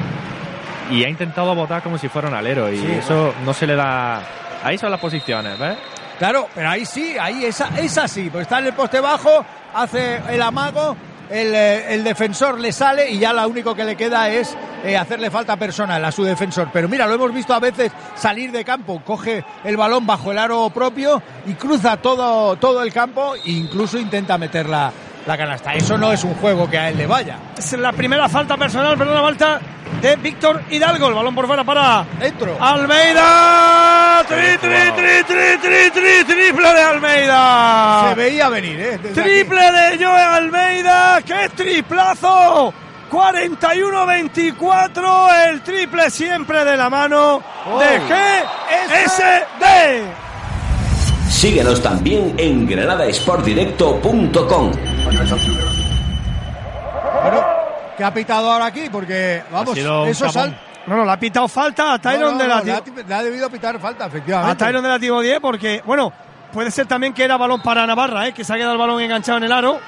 y 0.92 1.04
ha 1.04 1.10
intentado 1.10 1.56
botar 1.56 1.82
como 1.82 1.98
si 1.98 2.10
fuera 2.10 2.28
un 2.28 2.34
alero 2.34 2.72
y 2.72 2.78
sí, 2.78 2.92
eso 2.92 3.34
no 3.46 3.54
se 3.54 3.66
le 3.66 3.76
da 3.76 4.22
ahí 4.64 4.78
son 4.78 4.92
las 4.92 5.00
posiciones 5.00 5.58
¿ves? 5.58 5.78
claro 6.20 6.48
pero 6.54 6.70
ahí 6.70 6.86
sí 6.86 7.16
ahí 7.20 7.46
esa 7.46 7.70
es 7.80 7.98
así 7.98 8.30
pues 8.30 8.44
está 8.44 8.60
en 8.60 8.68
el 8.68 8.74
poste 8.74 9.00
bajo 9.00 9.44
hace 9.74 10.22
el 10.30 10.42
amago 10.42 10.96
el, 11.30 11.56
eh, 11.56 11.94
el, 11.94 12.04
defensor 12.04 12.60
le 12.60 12.74
sale 12.74 13.10
y 13.10 13.18
ya 13.18 13.32
lo 13.32 13.48
único 13.48 13.74
que 13.74 13.86
le 13.86 13.96
queda 13.96 14.28
es 14.28 14.56
eh, 14.84 14.98
hacerle 14.98 15.32
falta 15.32 15.56
personal 15.56 16.04
a 16.04 16.12
su 16.12 16.26
defensor. 16.26 16.70
Pero 16.74 16.89
mira, 16.89 17.08
lo 17.08 17.14
hemos 17.14 17.34
visto 17.34 17.54
a 17.54 17.60
veces 17.60 17.89
salir 18.16 18.52
de 18.52 18.66
campo, 18.66 19.02
coge 19.06 19.46
el 19.64 19.78
balón 19.78 20.06
bajo 20.06 20.34
el 20.34 20.38
aro 20.38 20.70
propio 20.72 21.24
y 21.46 21.54
cruza 21.54 21.96
todo, 21.98 22.58
todo 22.58 22.84
el 22.84 22.92
campo 22.92 23.36
e 23.36 23.52
incluso 23.52 23.98
intenta 23.98 24.38
meterla 24.38 24.92
la 25.26 25.38
canasta. 25.38 25.74
Eso 25.74 25.98
no 25.98 26.12
es 26.12 26.24
un 26.24 26.34
juego 26.36 26.70
que 26.70 26.78
a 26.78 26.89
él 26.89 26.98
le 26.98 27.08
vaya. 27.08 27.38
Es 27.58 27.72
la 27.74 27.94
primera 27.94 28.28
falta 28.28 28.58
personal, 28.58 28.98
pero 28.98 29.12
una 29.12 29.22
falta 29.22 29.62
de 30.02 30.16
Víctor 30.18 30.64
Hidalgo. 30.70 31.08
El 31.08 31.14
balón 31.14 31.34
por 31.36 31.47
fuera 31.47 31.64
para 31.64 32.06
Dentro. 32.20 32.58
Almeida. 32.60 34.24
Tri, 34.28 34.58
tri, 34.58 34.91
tri, 34.95 35.24
tri, 35.28 35.58
tri, 35.62 35.91
tri, 35.91 36.24
triple 36.26 36.74
de 36.74 36.82
Almeida. 36.82 38.10
Se 38.10 38.16
veía 38.16 38.49
venir, 38.49 38.80
¿eh? 38.80 38.97
Desde 39.02 39.22
triple 39.22 39.62
aquí. 39.62 39.97
de 39.97 40.06
Joe 40.06 40.22
Almeida. 40.22 41.22
¡Qué 41.26 41.49
triplazo! 41.56 42.74
41-24, 43.12 45.49
el 45.49 45.62
triple 45.62 46.10
siempre 46.10 46.64
de 46.64 46.78
la 46.78 46.89
mano 46.89 47.43
oh. 47.66 47.78
de 47.78 47.99
GSD. 48.88 50.06
Síguenos 51.30 51.82
también 51.82 52.34
en 52.38 52.66
granadasportdirecto.com. 52.66 54.72
Bueno, 57.24 57.61
¿qué 57.98 58.04
ha 58.04 58.14
pitado 58.14 58.52
ahora 58.52 58.66
aquí? 58.66 58.89
Porque, 58.92 59.44
vamos, 59.52 59.78
eso 59.78 60.30
sal... 60.30 60.60
No, 60.88 60.96
no, 60.96 61.06
le 61.06 61.12
ha 61.12 61.20
pitado 61.20 61.48
falta 61.48 61.94
a 61.94 62.00
Tyron 62.00 62.22
no, 62.22 62.32
no, 62.32 62.38
de 62.39 62.48
la 62.48 62.58
no, 62.58 62.64
le, 62.64 62.72
ha, 62.72 62.84
le 63.08 63.14
ha 63.14 63.24
debido 63.24 63.50
pitar 63.52 63.80
falta, 63.80 64.08
efectivamente. 64.08 64.52
A 64.52 64.58
Tyron 64.68 64.82
de 64.82 64.89
la 64.89 64.98
Tibo 64.98 65.22
10 65.22 65.39
porque, 65.39 65.84
bueno, 65.86 66.12
puede 66.52 66.72
ser 66.72 66.88
también 66.88 67.14
que 67.14 67.24
era 67.24 67.38
balón 67.38 67.62
para 67.62 67.86
Navarra, 67.86 68.28
¿eh? 68.28 68.34
que 68.34 68.44
se 68.44 68.52
ha 68.52 68.56
quedado 68.56 68.74
el 68.74 68.80
balón 68.80 69.00
enganchado 69.00 69.38
en 69.38 69.44
el 69.44 69.52
aro 69.52 69.80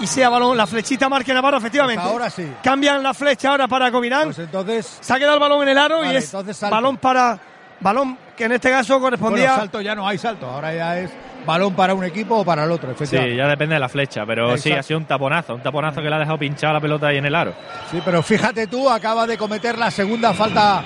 y 0.00 0.06
sea 0.06 0.28
balón, 0.28 0.56
la 0.56 0.66
flechita 0.66 1.08
marque 1.08 1.32
Navarra, 1.32 1.58
efectivamente. 1.58 2.02
Pues 2.02 2.12
ahora 2.12 2.30
sí. 2.30 2.52
Cambian 2.62 3.02
la 3.02 3.14
flecha 3.14 3.50
ahora 3.50 3.68
para 3.68 3.90
Covirán. 3.90 4.24
Pues 4.24 4.38
entonces. 4.40 4.98
Se 5.00 5.12
ha 5.12 5.16
quedado 5.16 5.34
el 5.34 5.40
balón 5.40 5.62
en 5.62 5.68
el 5.68 5.78
aro 5.78 6.00
Vale, 6.00 6.12
y 6.12 6.16
es 6.16 6.60
balón 6.68 6.96
para. 6.98 7.38
Balón 7.80 8.18
que 8.36 8.44
en 8.44 8.52
este 8.52 8.70
caso 8.70 9.00
correspondía. 9.00 9.46
Bueno, 9.46 9.56
salto 9.56 9.80
ya 9.80 9.94
no 9.94 10.06
hay 10.06 10.18
salto, 10.18 10.48
ahora 10.48 10.74
ya 10.74 10.98
es 10.98 11.10
balón 11.46 11.74
para 11.74 11.94
un 11.94 12.04
equipo 12.04 12.36
o 12.36 12.44
para 12.44 12.64
el 12.64 12.70
otro, 12.70 12.94
Sí, 13.04 13.16
ya 13.36 13.46
depende 13.46 13.74
de 13.74 13.80
la 13.80 13.88
flecha, 13.88 14.24
pero 14.26 14.56
sí, 14.56 14.72
ha 14.72 14.82
sido 14.82 14.98
un 14.98 15.06
taponazo, 15.06 15.54
un 15.54 15.62
taponazo 15.62 16.02
que 16.02 16.08
le 16.08 16.16
ha 16.16 16.18
dejado 16.18 16.38
pinchada 16.38 16.74
la 16.74 16.80
pelota 16.80 17.08
ahí 17.08 17.18
en 17.18 17.26
el 17.26 17.34
aro. 17.34 17.54
Sí, 17.90 18.00
pero 18.04 18.22
fíjate 18.22 18.66
tú, 18.66 18.88
acaba 18.88 19.26
de 19.26 19.36
cometer 19.36 19.78
la 19.78 19.90
segunda 19.90 20.32
falta 20.34 20.82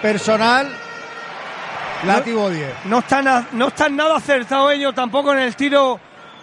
personal. 0.00 0.68
Látigo 2.04 2.50
10. 2.50 2.84
No 2.84 2.98
están, 2.98 3.48
no 3.52 3.68
están 3.68 3.96
nada 3.96 4.16
acertados 4.16 4.72
ellos 4.72 4.94
tampoco 4.94 5.32
en 5.32 5.40
el 5.40 5.56
tiro 5.56 5.98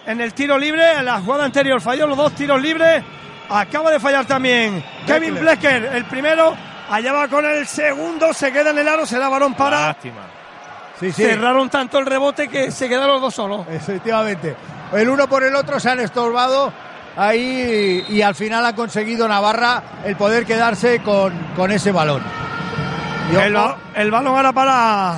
en 0.06 0.22
el 0.22 0.34
tiro 0.34 0.58
libre. 0.58 0.94
En 1.00 1.06
la 1.06 1.22
jugada 1.22 1.46
anterior 1.46 1.80
falló 1.82 2.08
los 2.08 2.18
dos 2.18 2.34
tiros 2.34 2.62
libres. 2.62 3.04
Acaba 3.50 3.92
de 3.92 4.00
fallar 4.00 4.26
también 4.26 4.84
Kevin 5.06 5.36
Blecker, 5.40 5.86
el 5.94 6.06
primero. 6.06 6.56
Allá 6.90 7.14
va 7.14 7.28
con 7.28 7.46
el 7.46 7.66
segundo, 7.66 8.34
se 8.34 8.52
queda 8.52 8.72
en 8.72 8.80
el 8.80 8.88
aro, 8.88 9.06
se 9.06 9.18
da 9.18 9.30
balón 9.30 9.54
para. 9.54 9.88
Lástima. 9.88 10.33
Sí, 11.04 11.12
sí. 11.12 11.24
Cerraron 11.24 11.70
tanto 11.70 12.00
el 12.00 12.06
rebote 12.06 12.48
que 12.48 12.72
se 12.72 12.88
quedaron 12.88 13.16
los 13.16 13.22
dos 13.22 13.36
solos. 13.36 13.66
Efectivamente. 13.70 14.56
El 14.94 15.10
uno 15.10 15.28
por 15.28 15.44
el 15.44 15.54
otro 15.54 15.78
se 15.78 15.90
han 15.90 16.00
estorbado 16.00 16.72
ahí 17.18 18.06
y, 18.08 18.22
al 18.22 18.36
final 18.36 18.66
ha 18.66 18.74
conseguido 18.74 19.28
Navarra 19.28 19.84
el 20.06 20.16
poder 20.16 20.46
quedarse 20.46 21.02
con, 21.02 21.38
con 21.58 21.72
ese 21.72 21.92
balón. 21.92 22.24
El, 23.32 23.58
el 23.96 24.12
balón 24.12 24.36
ahora 24.36 24.54
para 24.54 25.18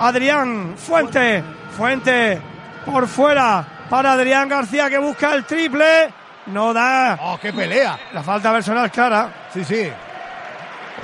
Adrián 0.00 0.74
Fuente. 0.76 1.42
Fuente 1.76 2.40
por 2.84 3.08
fuera 3.08 3.64
para 3.88 4.12
Adrián 4.12 4.48
García 4.50 4.90
que 4.90 4.98
busca 4.98 5.34
el 5.34 5.44
triple. 5.44 6.12
No 6.46 6.74
da. 6.74 7.18
¡Oh, 7.22 7.38
qué 7.40 7.54
pelea! 7.54 7.98
La 8.12 8.22
falta 8.22 8.52
personal 8.52 8.90
clara. 8.90 9.46
Sí, 9.52 9.64
sí. 9.64 9.90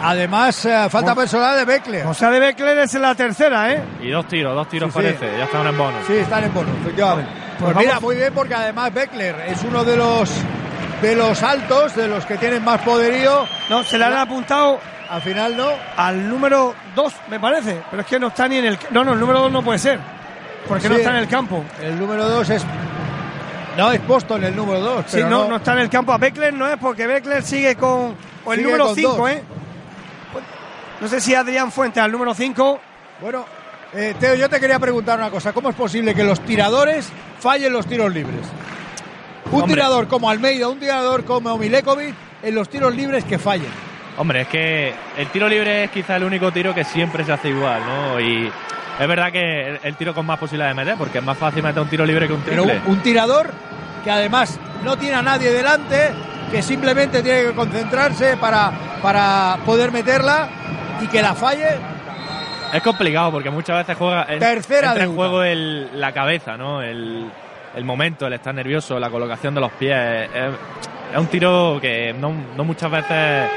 Además, 0.03 0.65
eh, 0.65 0.87
falta 0.91 1.15
personal 1.15 1.57
de 1.59 1.65
Beckler. 1.65 2.07
O 2.07 2.15
sea, 2.15 2.31
de 2.31 2.41
Beckler 2.41 2.79
es 2.79 2.95
la 2.95 3.15
tercera, 3.15 3.73
¿eh? 3.73 3.83
Y 4.03 4.11
dos 4.11 4.27
tiros, 4.27 4.55
dos 4.55 4.69
tiros 4.69 4.93
Sí, 4.93 4.99
sí. 4.99 5.05
parece, 5.05 5.39
ya 5.39 5.45
están 5.45 5.67
en 5.67 5.77
bono. 5.79 5.97
Sí, 6.07 6.15
están 6.15 6.45
en 6.45 6.55
bono, 6.55 6.71
efectivamente. 6.83 7.31
Pues, 7.59 7.73
Pues 7.75 7.87
mira, 7.87 8.01
muy 8.01 8.17
bien 8.17 8.33
porque 8.35 8.55
además 8.55 8.93
Beckler 8.95 9.37
es 9.49 9.63
uno 9.65 9.85
de 9.85 9.97
los 9.97 10.31
de 11.03 11.17
los 11.17 11.43
altos, 11.43 11.95
de 11.97 12.09
los 12.09 12.25
que 12.27 12.37
tienen 12.39 12.65
más 12.65 12.81
poderío. 12.83 13.47
No, 13.69 13.83
se 13.85 13.99
le 13.99 14.05
han 14.05 14.17
apuntado 14.17 14.79
Al 15.11 15.21
final 15.23 15.57
no. 15.57 15.69
al 15.97 16.29
número 16.29 16.75
2, 16.95 17.15
me 17.29 17.39
parece. 17.41 17.83
Pero 17.91 18.03
es 18.03 18.09
que 18.09 18.19
no 18.19 18.29
está 18.29 18.49
ni 18.49 18.57
en 18.59 18.65
el. 18.67 18.79
No, 18.91 19.05
no, 19.05 19.13
el 19.15 19.21
número 19.21 19.41
2 19.41 19.53
no 19.53 19.63
puede 19.63 19.79
ser. 19.79 19.99
Porque 20.69 20.89
no 20.89 20.97
está 20.97 21.11
en 21.11 21.17
el 21.17 21.29
campo. 21.29 21.65
El 21.83 21.99
número 21.99 22.27
2 22.29 22.51
es. 22.51 22.65
No, 23.77 23.91
es 23.93 24.07
Boston 24.07 24.45
el 24.45 24.55
número 24.57 24.81
2. 24.81 25.05
Sí, 25.09 25.23
no, 25.23 25.47
no 25.49 25.57
está 25.57 25.73
en 25.73 25.79
el 25.81 25.91
campo. 25.91 26.13
A 26.13 26.19
Beckler 26.19 26.53
no 26.55 26.67
es 26.69 26.77
porque 26.79 27.07
Beckler 27.07 27.43
sigue 27.43 27.77
con. 27.77 28.15
O 28.45 28.53
el 28.53 28.59
Sigue 28.59 28.63
número 28.71 28.87
con 28.87 28.95
5, 28.95 29.17
dos. 29.17 29.31
¿eh? 29.31 29.43
No 31.01 31.09
sé 31.09 31.21
si 31.21 31.35
Adrián 31.35 31.73
Fuentes 31.73 32.03
al 32.03 32.13
número 32.13 32.35
5. 32.35 32.81
Bueno, 33.21 33.45
eh, 33.95 34.15
Teo, 34.19 34.35
yo 34.35 34.49
te 34.49 34.61
quería 34.61 34.79
preguntar 34.79 35.19
una 35.19 35.31
cosa. 35.31 35.53
¿Cómo 35.53 35.71
es 35.71 35.77
posible 35.77 36.15
que 36.15 36.25
los 36.25 36.41
tiradores 36.41 37.09
fallen 37.39 37.73
los 37.73 37.87
tiros 37.87 38.13
libres? 38.13 38.41
Un 39.51 39.63
Hombre. 39.63 39.75
tirador 39.77 40.09
como 40.09 40.31
Almeida, 40.31 40.69
un 40.69 40.79
tirador 40.79 41.25
como 41.25 41.57
Milekovic, 41.59 42.15
en 42.43 42.55
los 42.55 42.69
tiros 42.69 42.95
libres 42.95 43.25
que 43.25 43.39
fallen. 43.39 43.71
Hombre, 44.19 44.43
es 44.43 44.49
que 44.49 44.93
el 45.17 45.29
tiro 45.29 45.49
libre 45.49 45.85
es 45.85 45.91
quizá 45.91 46.17
el 46.17 46.25
único 46.25 46.53
tiro 46.53 46.75
que 46.75 46.85
siempre 46.85 47.25
se 47.25 47.33
hace 47.33 47.49
igual, 47.49 47.81
¿no? 47.87 48.21
Y 48.21 48.47
es 48.99 49.09
verdad 49.09 49.33
que 49.33 49.69
el, 49.69 49.81
el 49.83 49.97
tiro 49.97 50.15
con 50.15 50.27
más 50.27 50.39
posibilidades 50.39 50.77
de 50.77 50.83
meter, 50.85 50.99
porque 50.99 51.19
es 51.19 51.25
más 51.25 51.39
fácil 51.39 51.63
meter 51.63 51.81
un 51.83 51.89
tiro 51.89 52.05
libre 52.05 52.27
que 52.27 52.35
un 52.35 52.43
Pero 52.43 52.63
triple. 52.65 52.83
un, 52.87 52.93
un 52.97 53.03
tirador 53.03 53.51
que 54.05 54.11
además 54.11 54.59
no 54.85 54.99
tiene 54.99 55.17
a 55.17 55.23
nadie 55.23 55.51
delante, 55.51 56.11
que 56.51 56.63
simplemente 56.63 57.23
tiene 57.23 57.43
que 57.45 57.53
concentrarse 57.53 58.37
para, 58.37 58.71
para 59.03 59.59
poder 59.65 59.91
meterla 59.91 60.49
y 61.03 61.07
que 61.09 61.23
la 61.23 61.35
falle. 61.35 61.67
Es 62.73 62.83
complicado 62.83 63.33
porque 63.33 63.51
muchas 63.51 63.79
veces 63.79 63.97
juega 63.99 64.27
en- 64.29 64.39
Tercera 64.39 64.89
entra 64.91 65.05
en 65.05 65.15
juego 65.15 65.43
el- 65.43 66.01
la 66.01 66.13
cabeza, 66.13 66.57
¿no? 66.57 66.83
El, 66.83 67.31
el 67.75 67.85
momento, 67.85 68.27
el 68.27 68.35
estar 68.35 68.55
nervioso, 68.55 68.99
la 68.99 69.11
colocación 69.11 69.55
de 69.55 69.61
los 69.61 69.73
pies. 69.73 69.97
Es, 70.35 70.53
es 71.13 71.19
un 71.19 71.27
tiro 71.27 71.79
que 71.81 72.13
no, 72.13 72.33
no 72.57 72.65
muchas 72.65 72.91
veces 72.91 73.51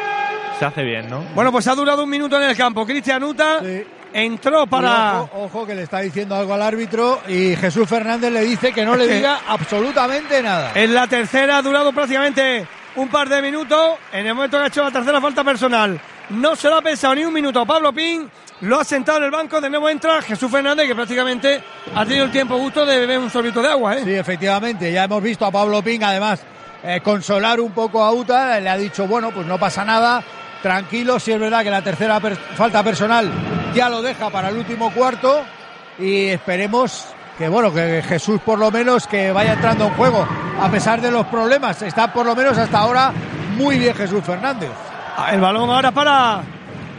se 0.58 0.66
hace 0.66 0.84
bien, 0.84 1.10
¿no? 1.10 1.20
Bueno, 1.36 1.52
pues 1.52 1.68
ha 1.68 1.76
durado 1.76 2.04
un 2.04 2.10
minuto 2.10 2.38
en 2.42 2.50
el 2.50 2.58
campo. 2.58 2.86
Cristian 2.86 3.24
Uta 3.24 3.60
Sí. 3.62 3.84
entró 4.14 4.66
para. 4.66 5.22
Ojo, 5.22 5.44
ojo 5.44 5.66
que 5.68 5.76
le 5.76 5.84
está 5.84 6.00
diciendo 6.00 6.36
algo 6.36 6.54
al 6.56 6.62
árbitro 6.64 7.22
y 7.28 7.56
Jesús 7.56 7.88
Fernández 7.88 8.32
le 8.32 8.42
dice 8.42 8.72
que 8.74 8.84
no 8.84 8.96
le 8.96 9.08
diga 9.16 9.42
absolutamente 9.48 10.42
nada. 10.42 10.72
En 10.74 10.92
la 10.94 11.06
tercera 11.06 11.58
ha 11.58 11.62
durado 11.62 11.94
prácticamente 11.94 12.66
un 12.96 13.10
par 13.10 13.30
de 13.30 13.42
minutos. 13.44 13.92
En 14.12 14.26
el 14.26 14.34
momento 14.34 14.58
que 14.58 14.64
ha 14.64 14.68
hecho 14.68 14.84
la 14.84 14.92
tercera 14.92 15.22
falta 15.22 15.44
personal, 15.44 16.00
no 16.30 16.56
se 16.56 16.70
lo 16.70 16.78
ha 16.78 16.82
pensado 16.82 17.16
ni 17.16 17.26
un 17.26 17.34
minuto. 17.34 17.66
Pablo 17.66 17.94
Pin 17.94 18.30
lo 18.62 18.80
ha 18.80 18.84
sentado 18.84 19.20
en 19.20 19.26
el 19.26 19.32
banco. 19.32 19.60
De 19.60 19.70
nuevo 19.70 19.90
entra 19.90 20.22
Jesús 20.22 20.50
Fernández, 20.50 20.88
que 20.88 20.96
prácticamente 20.96 21.64
ha 21.94 22.06
tenido 22.06 22.26
el 22.26 22.32
tiempo 22.32 22.58
justo 22.58 22.86
de 22.86 23.00
beber 23.00 23.20
un 23.20 23.30
sorbito 23.30 23.62
de 23.62 23.70
agua. 23.70 23.98
¿eh? 23.98 24.02
Sí, 24.04 24.14
efectivamente, 24.14 24.92
ya 24.92 25.04
hemos 25.04 25.22
visto 25.22 25.46
a 25.46 25.52
Pablo 25.52 25.82
Ping 25.82 26.02
además 26.02 26.44
eh, 26.84 27.00
consolar 27.02 27.62
un 27.62 27.72
poco 27.72 28.04
a 28.04 28.12
Uta, 28.12 28.60
le 28.60 28.70
ha 28.70 28.78
dicho, 28.78 29.08
bueno, 29.08 29.32
pues 29.32 29.48
no 29.48 29.58
pasa 29.58 29.86
nada, 29.86 30.22
tranquilo, 30.62 31.18
si 31.18 31.32
es 31.32 31.40
verdad 31.40 31.64
que 31.64 31.70
la 31.70 31.82
tercera 31.82 32.20
falta 32.56 32.84
personal 32.84 33.32
ya 33.74 33.90
lo 33.90 34.02
deja 34.02 34.30
para 34.30 34.50
el 34.50 34.58
último 34.58 34.94
cuarto 34.94 35.44
y 35.98 36.26
esperemos 36.26 37.06
que 37.38 37.48
bueno, 37.48 37.74
que 37.74 38.04
Jesús 38.08 38.42
por 38.42 38.60
lo 38.60 38.70
menos 38.70 39.08
que 39.08 39.32
vaya 39.32 39.54
entrando 39.54 39.88
en 39.88 39.94
juego 39.94 40.28
a 40.60 40.70
pesar 40.70 41.00
de 41.00 41.10
los 41.10 41.26
problemas, 41.28 41.82
está 41.82 42.12
por 42.12 42.26
lo 42.26 42.36
menos 42.36 42.58
hasta 42.58 42.80
ahora 42.80 43.14
muy 43.56 43.80
bien 43.80 43.96
Jesús 43.96 44.24
Fernández. 44.24 44.72
El 45.32 45.40
balón 45.42 45.70
ahora 45.70 45.92
para 45.92 46.42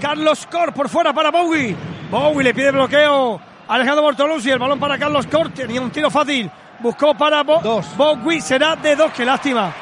Carlos 0.01 0.47
Cor 0.51 0.73
por 0.73 0.89
fuera 0.89 1.13
para 1.13 1.31
Bowie. 1.31 1.77
Bowie 2.11 2.45
le 2.45 2.55
pide 2.55 2.71
bloqueo 2.71 3.41
a 3.69 3.75
Alejandro 3.75 4.03
Bortoluzzi. 4.03 4.51
El 4.51 4.59
balón 4.59 4.79
para 4.79 4.99
Carlos 4.99 5.27
Cor. 5.27 5.51
Tenía 5.51 5.81
un 5.81 5.91
tiro 5.91 6.11
fácil. 6.11 6.51
Buscó 6.81 7.15
para 7.15 7.43
Bo- 7.43 7.61
Dos. 7.61 7.97
Bowie. 7.97 8.41
Será 8.41 8.77
de 8.77 8.97
dos. 8.97 9.13
Qué 9.13 9.25
lástima. 9.25 9.73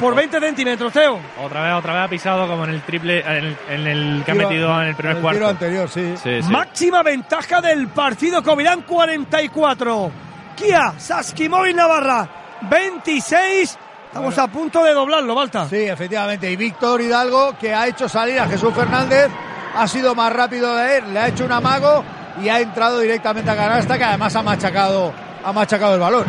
Por 0.00 0.14
20 0.16 0.40
centímetros, 0.40 0.92
Teo. 0.92 1.20
Otra 1.44 1.62
vez, 1.64 1.74
otra 1.74 1.92
vez 1.94 2.02
ha 2.04 2.08
pisado 2.08 2.48
como 2.48 2.64
en 2.64 2.70
el 2.70 2.82
triple, 2.82 3.20
en 3.20 3.44
el, 3.44 3.56
en 3.68 3.86
el 3.86 4.22
que 4.24 4.32
ha 4.32 4.34
metido 4.34 4.82
en 4.82 4.88
el 4.88 4.94
primer 4.96 5.16
el 5.16 5.22
cuarto. 5.22 5.38
tiro 5.38 5.50
anterior, 5.50 5.88
sí. 5.88 6.14
Sí, 6.16 6.42
sí. 6.42 6.50
Máxima 6.50 7.02
ventaja 7.02 7.60
del 7.60 7.88
partido. 7.88 8.42
Covirán 8.42 8.82
44. 8.82 10.10
Kia 10.56 10.94
Saskimovic 10.98 11.76
Navarra 11.76 12.28
26. 12.62 13.78
Estamos 14.12 14.36
a 14.36 14.46
punto 14.46 14.84
de 14.84 14.92
doblarlo, 14.92 15.34
Balta. 15.34 15.66
Sí, 15.70 15.88
efectivamente. 15.88 16.50
Y 16.50 16.54
Víctor 16.54 17.00
Hidalgo, 17.00 17.56
que 17.58 17.72
ha 17.72 17.86
hecho 17.86 18.10
salir 18.10 18.38
a 18.38 18.46
Jesús 18.46 18.74
Fernández, 18.74 19.30
ha 19.74 19.88
sido 19.88 20.14
más 20.14 20.30
rápido 20.30 20.76
de 20.76 20.98
él, 20.98 21.14
le 21.14 21.18
ha 21.18 21.28
hecho 21.28 21.46
un 21.46 21.52
amago 21.52 22.04
y 22.42 22.50
ha 22.50 22.60
entrado 22.60 23.00
directamente 23.00 23.50
a 23.50 23.56
canasta, 23.56 23.96
que 23.96 24.04
además 24.04 24.36
ha 24.36 24.42
machacado, 24.42 25.14
ha 25.42 25.50
machacado 25.54 25.94
el 25.94 26.00
balón. 26.00 26.26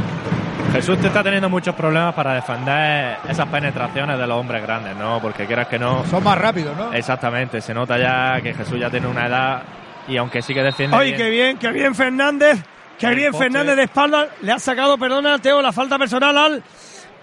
Jesús 0.71 0.97
te 0.97 1.07
está 1.07 1.21
teniendo 1.23 1.49
muchos 1.49 1.75
problemas 1.75 2.15
para 2.15 2.35
defender 2.35 3.17
esas 3.27 3.49
penetraciones 3.49 4.17
de 4.17 4.27
los 4.27 4.37
hombres 4.37 4.63
grandes, 4.63 4.95
¿no? 4.95 5.19
Porque 5.21 5.45
quieras 5.45 5.67
que 5.67 5.77
no. 5.77 6.05
Son 6.05 6.23
más 6.23 6.37
rápidos, 6.37 6.77
¿no? 6.77 6.93
Exactamente, 6.93 7.59
se 7.59 7.73
nota 7.73 7.97
ya 7.97 8.39
que 8.41 8.53
Jesús 8.53 8.79
ya 8.79 8.89
tiene 8.89 9.07
una 9.07 9.27
edad 9.27 9.61
y 10.07 10.15
aunque 10.15 10.41
sí 10.41 10.53
que 10.53 10.63
defiende. 10.63 10.95
Ay, 10.95 11.11
bien, 11.11 11.17
qué 11.17 11.29
bien, 11.29 11.57
qué 11.57 11.69
bien 11.71 11.93
Fernández. 11.93 12.63
Qué 12.97 13.13
bien 13.13 13.31
poste. 13.31 13.47
Fernández 13.47 13.75
de 13.75 13.83
espalda. 13.83 14.27
Le 14.41 14.53
ha 14.53 14.59
sacado, 14.59 14.97
perdona, 14.97 15.37
Teo, 15.39 15.61
la 15.61 15.73
falta 15.73 15.97
personal 15.97 16.37
al 16.37 16.63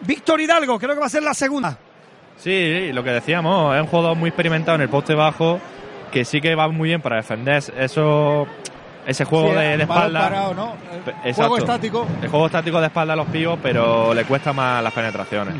Víctor 0.00 0.40
Hidalgo. 0.40 0.78
Creo 0.78 0.94
que 0.94 1.00
va 1.00 1.06
a 1.06 1.10
ser 1.10 1.22
la 1.22 1.34
segunda. 1.34 1.76
Sí, 2.38 2.90
lo 2.92 3.04
que 3.04 3.10
decíamos, 3.10 3.74
es 3.76 3.82
un 3.82 3.86
jugador 3.88 4.16
muy 4.16 4.28
experimentado 4.28 4.76
en 4.76 4.82
el 4.82 4.88
poste 4.88 5.14
bajo 5.14 5.60
que 6.10 6.24
sí 6.24 6.40
que 6.40 6.54
va 6.54 6.68
muy 6.68 6.88
bien 6.88 7.00
para 7.02 7.16
defender 7.16 7.62
eso, 7.78 8.46
ese 9.06 9.24
juego 9.24 9.48
Sí, 9.50 9.54
de, 9.56 9.76
de 9.76 9.82
espalda. 9.82 10.20
parado, 10.22 10.54
¿no? 10.54 10.74
El 11.22 11.34
Juego 11.34 11.58
estático. 11.58 12.06
El 12.22 12.28
juego 12.28 12.46
estático 12.46 12.80
de 12.80 12.86
espalda 12.86 13.12
a 13.12 13.16
los 13.16 13.26
pibos, 13.28 13.58
pero 13.62 14.12
le 14.14 14.24
cuesta 14.24 14.52
más 14.52 14.82
las 14.82 14.92
penetraciones. 14.92 15.54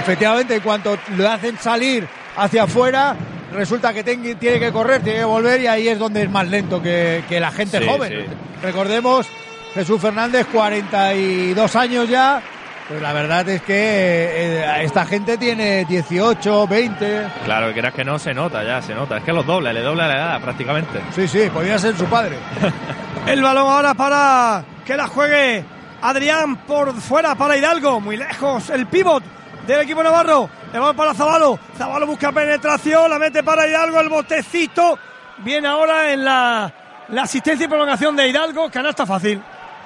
Efectivamente, 0.00 0.56
en 0.56 0.60
cuanto 0.62 0.96
le 1.16 1.26
hacen 1.28 1.56
salir 1.58 2.08
hacia 2.36 2.64
afuera, 2.64 3.14
resulta 3.52 3.92
que 3.92 4.02
tiene 4.02 4.58
que 4.58 4.72
correr, 4.72 5.02
tiene 5.02 5.20
que 5.20 5.24
volver 5.24 5.60
y 5.60 5.66
ahí 5.66 5.86
es 5.88 5.98
donde 5.98 6.22
es 6.22 6.30
más 6.30 6.48
lento 6.48 6.82
que, 6.82 7.22
que 7.28 7.38
la 7.38 7.52
gente 7.52 7.78
Sí, 7.78 7.86
joven. 7.86 8.10
sí. 8.10 8.34
Recordemos, 8.62 9.28
Jesús 9.74 10.00
Fernández, 10.00 10.46
42 10.52 11.76
años 11.76 12.08
ya. 12.08 12.42
Pues 12.88 13.00
la 13.00 13.14
verdad 13.14 13.48
es 13.48 13.62
que 13.62 13.74
eh, 13.74 14.82
esta 14.82 15.06
gente 15.06 15.38
tiene 15.38 15.86
18, 15.86 16.66
20. 16.66 17.26
Claro, 17.44 17.68
que 17.68 17.72
quieras 17.72 17.94
que 17.94 18.04
no, 18.04 18.18
se 18.18 18.34
nota 18.34 18.62
ya, 18.62 18.82
se 18.82 18.94
nota. 18.94 19.16
Es 19.16 19.24
que 19.24 19.32
los 19.32 19.46
doble, 19.46 19.72
le 19.72 19.80
dobla 19.80 20.06
la 20.06 20.14
edad 20.14 20.40
prácticamente. 20.42 21.00
Sí, 21.14 21.26
sí, 21.26 21.48
podría 21.50 21.78
ser 21.78 21.96
su 21.96 22.04
padre. 22.04 22.36
El 23.26 23.42
balón 23.42 23.70
ahora 23.70 23.94
para 23.94 24.62
que 24.84 24.98
la 24.98 25.06
juegue 25.06 25.64
Adrián 26.02 26.56
por 26.66 26.92
fuera 27.00 27.34
para 27.34 27.56
Hidalgo. 27.56 28.00
Muy 28.00 28.18
lejos 28.18 28.68
el 28.68 28.86
pivot 28.86 29.24
del 29.66 29.80
equipo 29.80 30.02
navarro. 30.02 30.50
El 30.70 30.80
balón 30.80 30.96
para 30.96 31.14
Zabalo. 31.14 31.58
Zabalo 31.78 32.06
busca 32.06 32.32
penetración, 32.32 33.08
la 33.08 33.18
mete 33.18 33.42
para 33.42 33.66
Hidalgo. 33.66 33.98
El 33.98 34.10
botecito 34.10 34.98
viene 35.38 35.68
ahora 35.68 36.12
en 36.12 36.22
la, 36.22 36.70
la 37.08 37.22
asistencia 37.22 37.64
y 37.64 37.68
prolongación 37.68 38.14
de 38.14 38.28
Hidalgo. 38.28 38.70
Canasta 38.70 39.06
fácil. 39.06 39.42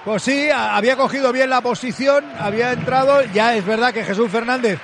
Pues 0.09 0.23
sí, 0.23 0.49
había 0.51 0.97
cogido 0.97 1.35
bien 1.35 1.51
la 1.51 1.61
posición, 1.61 2.25
había 2.41 2.73
entrado. 2.73 3.23
Ya 3.35 3.55
es 3.55 3.67
verdad 3.67 3.93
que 3.93 4.05
Jesús 4.05 4.31
Fernández 4.31 4.79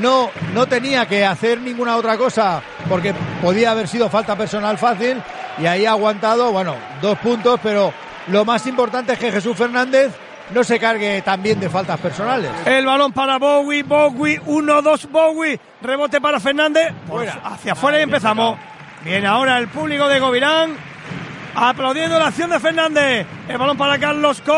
no, 0.00 0.30
no 0.54 0.66
tenía 0.68 1.04
que 1.04 1.22
hacer 1.22 1.60
ninguna 1.60 1.98
otra 1.98 2.16
cosa 2.16 2.62
porque 2.88 3.12
podía 3.42 3.72
haber 3.72 3.88
sido 3.88 4.08
falta 4.08 4.36
personal 4.36 4.78
fácil 4.78 5.22
y 5.58 5.66
ahí 5.66 5.84
ha 5.84 5.90
aguantado, 5.90 6.50
bueno, 6.50 6.76
dos 7.02 7.18
puntos, 7.18 7.60
pero 7.62 7.92
lo 8.28 8.46
más 8.46 8.66
importante 8.66 9.12
es 9.12 9.18
que 9.18 9.30
Jesús 9.30 9.54
Fernández 9.54 10.14
no 10.54 10.64
se 10.64 10.80
cargue 10.80 11.20
también 11.20 11.60
de 11.60 11.68
faltas 11.68 12.00
personales. 12.00 12.50
El 12.64 12.86
balón 12.86 13.12
para 13.12 13.38
Bowie, 13.38 13.82
Bowie, 13.82 14.40
1-2 14.40 15.10
Bowie, 15.10 15.60
rebote 15.82 16.22
para 16.22 16.40
Fernández, 16.40 16.90
hacia 17.44 17.72
afuera 17.72 18.00
y 18.00 18.04
empezamos. 18.04 18.58
Bien, 19.04 19.26
ahora 19.26 19.58
el 19.58 19.68
público 19.68 20.08
de 20.08 20.20
Govirán 20.20 20.89
aplaudiendo 21.54 22.18
la 22.18 22.28
acción 22.28 22.50
de 22.50 22.60
Fernández. 22.60 23.26
El 23.48 23.58
balón 23.58 23.76
para 23.76 23.98
Carlos 23.98 24.40
Cor. 24.40 24.54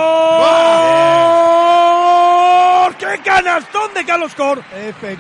¡Qué 2.99 3.21
canastón 3.25 3.95
de 3.95 4.05
Carlos 4.05 4.35
Cor! 4.35 4.63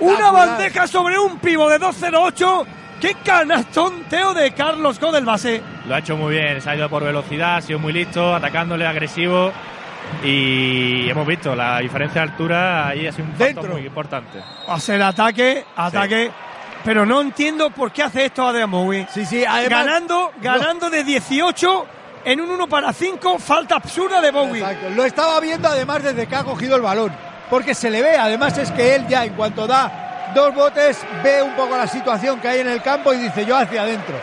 Una 0.00 0.30
bandeja 0.30 0.86
sobre 0.86 1.18
un 1.18 1.38
pivo 1.38 1.68
de 1.68 1.80
2-0-8. 1.80 2.66
¡Qué 3.00 3.16
canastón, 3.24 4.04
Teo, 4.08 4.32
de 4.32 4.52
Carlos 4.52 4.98
Cor 4.98 5.12
del 5.12 5.24
base! 5.24 5.60
Lo 5.86 5.94
ha 5.94 5.98
hecho 5.98 6.16
muy 6.16 6.34
bien, 6.34 6.60
se 6.60 6.70
ha 6.70 6.76
ido 6.76 6.88
por 6.88 7.02
velocidad, 7.02 7.56
ha 7.56 7.60
sido 7.60 7.80
muy 7.80 7.92
listo, 7.92 8.34
atacándole 8.34 8.86
agresivo. 8.86 9.52
Y 10.22 11.08
hemos 11.08 11.26
visto 11.26 11.56
la 11.56 11.78
diferencia 11.78 12.22
de 12.22 12.30
altura 12.30 12.88
ahí 12.88 13.06
ha 13.06 13.12
sido 13.12 13.26
un 13.28 13.34
factor 13.34 13.70
muy 13.70 13.86
importante. 13.86 14.38
Hace 14.68 14.94
el 14.96 15.02
ataque, 15.02 15.64
ataque. 15.74 16.30
Pero 16.84 17.06
no 17.06 17.20
entiendo 17.20 17.70
por 17.70 17.92
qué 17.92 18.02
hace 18.02 18.24
esto 18.26 18.46
Adrián 18.46 18.70
Bowie. 18.70 19.06
Sí, 19.12 19.24
sí, 19.24 19.42
ganando, 19.42 20.32
ganando 20.40 20.90
de 20.90 21.04
18 21.04 21.86
en 22.24 22.40
un 22.40 22.50
1 22.50 22.68
para 22.68 22.92
5, 22.92 23.38
falta 23.38 23.76
absurda 23.76 24.20
de 24.20 24.30
Bowie. 24.30 24.60
Exacto. 24.60 24.90
Lo 24.90 25.04
estaba 25.04 25.38
viendo 25.40 25.68
además 25.68 26.02
desde 26.02 26.26
que 26.26 26.36
ha 26.36 26.44
cogido 26.44 26.76
el 26.76 26.82
balón, 26.82 27.12
porque 27.50 27.74
se 27.74 27.90
le 27.90 28.02
ve, 28.02 28.16
además 28.16 28.58
es 28.58 28.70
que 28.72 28.94
él 28.94 29.06
ya 29.08 29.24
en 29.24 29.34
cuanto 29.34 29.66
da 29.66 30.30
dos 30.34 30.54
botes 30.54 31.04
ve 31.22 31.42
un 31.42 31.54
poco 31.54 31.76
la 31.76 31.86
situación 31.86 32.40
que 32.40 32.48
hay 32.48 32.60
en 32.60 32.68
el 32.68 32.82
campo 32.82 33.12
y 33.12 33.18
dice 33.18 33.44
yo 33.44 33.56
hacia 33.56 33.82
adentro. 33.82 34.14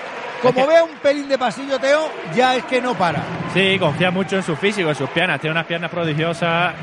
Como 0.41 0.65
ve 0.65 0.81
un 0.81 0.97
pelín 1.01 1.27
de 1.27 1.37
pasillo, 1.37 1.77
Teo, 1.79 2.09
ya 2.33 2.55
es 2.55 2.63
que 2.63 2.81
no 2.81 2.95
para. 2.95 3.21
Sí, 3.53 3.77
confía 3.77 4.09
mucho 4.09 4.37
en 4.37 4.43
su 4.43 4.55
físico, 4.55 4.89
en 4.89 4.95
sus 4.95 5.09
piernas. 5.09 5.41
Tiene 5.41 5.51
unas 5.51 5.65
piernas 5.65 5.91
prodigiosas. 5.91 6.73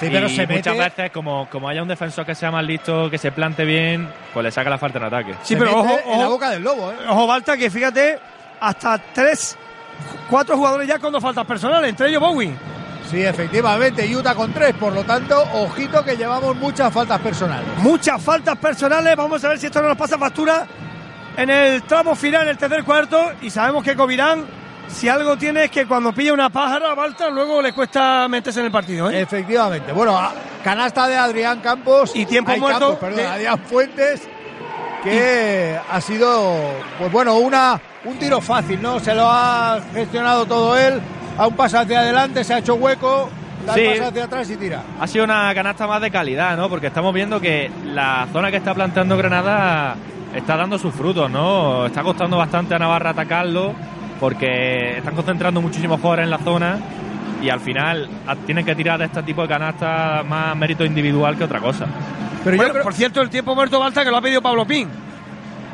Sí, 0.00 0.08
pero 0.10 0.28
se 0.28 0.46
muchas 0.46 0.78
veces, 0.78 1.10
como, 1.10 1.48
como 1.50 1.68
haya 1.68 1.82
un 1.82 1.88
defensor 1.88 2.24
que 2.24 2.34
sea 2.34 2.50
más 2.50 2.64
listo, 2.64 3.10
que 3.10 3.18
se 3.18 3.32
plante 3.32 3.64
bien, 3.64 4.08
pues 4.32 4.42
le 4.42 4.50
saca 4.50 4.70
la 4.70 4.78
falta 4.78 4.98
en 4.98 5.04
ataque. 5.04 5.34
Sí, 5.42 5.56
pero 5.56 5.78
ojo, 5.78 5.98
en 6.06 6.18
la 6.18 6.26
boca 6.26 6.50
del 6.50 6.62
lobo, 6.62 6.90
¿eh? 6.90 6.96
Ojo, 7.08 7.26
Balta, 7.26 7.56
que 7.56 7.70
fíjate, 7.70 8.18
hasta 8.60 8.98
tres, 8.98 9.58
cuatro 10.28 10.56
jugadores 10.56 10.88
ya 10.88 10.98
con 10.98 11.12
dos 11.12 11.22
faltas 11.22 11.46
personales, 11.46 11.90
entre 11.90 12.08
ellos 12.08 12.20
Bowie. 12.20 12.52
Sí, 13.10 13.22
efectivamente, 13.22 14.06
Utah 14.14 14.34
con 14.34 14.52
tres, 14.52 14.72
por 14.74 14.92
lo 14.92 15.02
tanto, 15.04 15.42
ojito 15.54 16.04
que 16.04 16.16
llevamos 16.16 16.56
muchas 16.56 16.92
faltas 16.92 17.20
personales. 17.20 17.66
Muchas 17.78 18.22
faltas 18.22 18.56
personales, 18.56 19.16
vamos 19.16 19.44
a 19.44 19.48
ver 19.48 19.58
si 19.58 19.66
esto 19.66 19.82
no 19.82 19.88
nos 19.88 19.98
pasa 19.98 20.16
factura 20.16 20.66
en 21.36 21.50
el 21.50 21.82
tramo 21.82 22.14
final, 22.14 22.46
el 22.48 22.56
tercer 22.56 22.84
cuarto, 22.84 23.32
y 23.42 23.50
sabemos 23.50 23.82
que 23.82 23.96
Covirán, 23.96 24.44
si 24.92 25.08
algo 25.08 25.36
tiene 25.36 25.64
es 25.64 25.70
que 25.70 25.86
cuando 25.86 26.12
pilla 26.12 26.32
una 26.32 26.50
pájara, 26.50 26.94
Balta, 26.94 27.30
luego 27.30 27.62
le 27.62 27.72
cuesta 27.72 28.26
meterse 28.28 28.60
en 28.60 28.66
el 28.66 28.72
partido. 28.72 29.10
¿eh? 29.10 29.22
Efectivamente. 29.22 29.92
Bueno, 29.92 30.18
canasta 30.62 31.06
de 31.06 31.16
Adrián 31.16 31.60
Campos. 31.60 32.12
Y 32.14 32.26
tiempo 32.26 32.56
muerto. 32.56 32.98
perdón, 32.98 33.26
Adrián 33.26 33.58
Fuentes, 33.60 34.28
que 35.02 35.78
ha 35.90 36.00
sido, 36.00 36.72
pues 36.98 37.10
bueno, 37.10 37.36
una, 37.36 37.80
un 38.04 38.18
tiro 38.18 38.40
fácil, 38.40 38.80
¿no? 38.82 39.00
Se 39.00 39.14
lo 39.14 39.28
ha 39.28 39.80
gestionado 39.94 40.46
todo 40.46 40.76
él. 40.76 41.00
A 41.38 41.46
un 41.46 41.56
paso 41.56 41.78
hacia 41.78 42.00
adelante, 42.00 42.44
se 42.44 42.52
ha 42.52 42.58
hecho 42.58 42.74
hueco, 42.74 43.30
da 43.64 43.72
sí. 43.74 43.86
paso 43.88 44.08
hacia 44.08 44.24
atrás 44.24 44.50
y 44.50 44.56
tira. 44.56 44.82
Ha 45.00 45.06
sido 45.06 45.24
una 45.24 45.54
canasta 45.54 45.86
más 45.86 46.02
de 46.02 46.10
calidad, 46.10 46.56
¿no? 46.56 46.68
Porque 46.68 46.88
estamos 46.88 47.14
viendo 47.14 47.40
que 47.40 47.70
la 47.84 48.26
zona 48.32 48.50
que 48.50 48.58
está 48.58 48.74
plantando 48.74 49.16
Granada 49.16 49.96
está 50.34 50.56
dando 50.56 50.78
sus 50.78 50.92
frutos, 50.94 51.30
¿no? 51.30 51.86
Está 51.86 52.02
costando 52.02 52.36
bastante 52.36 52.74
a 52.74 52.78
Navarra 52.78 53.10
atacarlo 53.10 53.74
porque 54.20 54.98
están 54.98 55.16
concentrando 55.16 55.62
muchísimos 55.62 55.98
jugadores 55.98 56.24
en 56.24 56.30
la 56.30 56.38
zona 56.38 56.78
y 57.42 57.48
al 57.48 57.60
final 57.60 58.08
tienen 58.44 58.64
que 58.64 58.74
tirar 58.74 58.98
de 58.98 59.06
este 59.06 59.22
tipo 59.22 59.42
de 59.42 59.48
canastas 59.48 60.24
más 60.26 60.54
mérito 60.54 60.84
individual 60.84 61.36
que 61.36 61.44
otra 61.44 61.58
cosa. 61.58 61.86
Pero 62.44 62.56
yo 62.56 62.82
por 62.82 62.94
cierto, 62.94 63.20
el 63.22 63.30
tiempo 63.30 63.54
muerto 63.54 63.80
Balta 63.80 64.04
que 64.04 64.10
lo 64.10 64.18
ha 64.18 64.20
pedido 64.20 64.42
Pablo 64.42 64.66
Pin. 64.66 64.88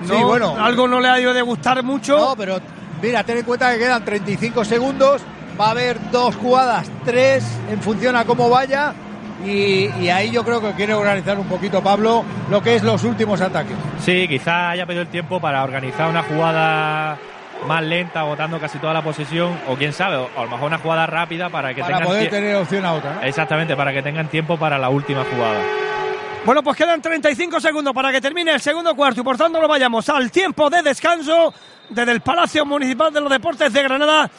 sí, 0.05 0.15
bueno. 0.15 0.57
Algo 0.59 0.87
no 0.87 1.01
le 1.01 1.09
ha 1.09 1.21
ido 1.21 1.35
de 1.35 1.43
gustar 1.43 1.83
mucho. 1.83 2.17
No, 2.17 2.37
pero 2.37 2.61
mira, 3.03 3.25
ten 3.25 3.39
en 3.39 3.45
cuenta 3.45 3.73
que 3.73 3.79
quedan 3.79 4.05
35 4.05 4.65
segundos. 4.65 5.23
Va 5.61 5.69
a 5.69 5.71
haber 5.71 5.99
dos 6.11 6.37
jugadas, 6.37 6.91
tres 7.05 7.45
en 7.71 7.81
función 7.81 8.15
a 8.15 8.25
cómo 8.25 8.49
vaya. 8.49 8.93
Y, 9.45 9.91
y, 10.01 10.09
ahí 10.09 10.31
yo 10.31 10.45
creo 10.45 10.61
que 10.61 10.73
quiere 10.73 10.95
organizar 10.95 11.39
un 11.39 11.47
poquito 11.47 11.83
Pablo 11.83 12.25
lo 12.51 12.63
que 12.63 12.75
es 12.75 12.83
los 12.83 13.05
últimos 13.05 13.41
ataques. 13.41 13.77
Sí, 14.01 14.27
quizá 14.29 14.71
haya 14.71 14.87
pedido 14.87 15.03
el 15.03 15.09
tiempo 15.09 15.41
para 15.41 15.63
organizar 15.63 16.09
una 16.09 16.23
jugada 16.23 17.19
más 17.67 17.83
lenta, 17.83 18.23
botando 18.23 18.61
casi 18.61 18.79
toda 18.79 18.93
la 18.93 19.03
posesión, 19.03 19.59
o 19.69 19.77
quién 19.77 19.93
sabe, 19.93 20.17
o 20.17 20.29
a 20.37 20.45
lo 20.45 20.51
mejor 20.51 20.67
una 20.67 20.79
jugada 20.79 21.07
rápida 21.07 21.49
para 21.51 21.75
que 21.75 21.81
para 21.81 21.99
tengan 21.99 22.09
poder 22.09 22.31
tener 22.31 22.57
opción 22.57 22.85
a 22.85 22.93
otra. 22.93 23.15
¿no? 23.15 23.23
Exactamente, 23.23 23.77
para 23.77 23.93
que 23.93 24.03
tengan 24.03 24.29
tiempo 24.29 24.57
para 24.57 24.79
la 24.79 24.89
última 24.89 25.25
jugada. 25.25 25.61
Bueno, 26.45 26.63
pues 26.63 26.77
quedan 26.77 27.03
35 27.03 27.61
segundos 27.61 27.93
para 27.93 28.13
que 28.13 28.21
termine 28.21 28.53
el 28.53 28.61
segundo 28.61 28.95
cuarto 28.95 29.21
y 29.21 29.25
por 29.25 29.37
tanto 29.37 29.59
nos 29.59 29.69
vayamos 29.69 30.09
al 30.09 30.31
tiempo 30.31 30.71
de 30.71 30.81
descanso 30.81 31.53
desde 31.89 32.13
el 32.13 32.21
Palacio 32.21 32.65
Municipal 32.65 33.13
de 33.13 33.21
los 33.21 33.31
Deportes 33.31 33.73
de 33.73 33.83
Granada. 33.83 34.31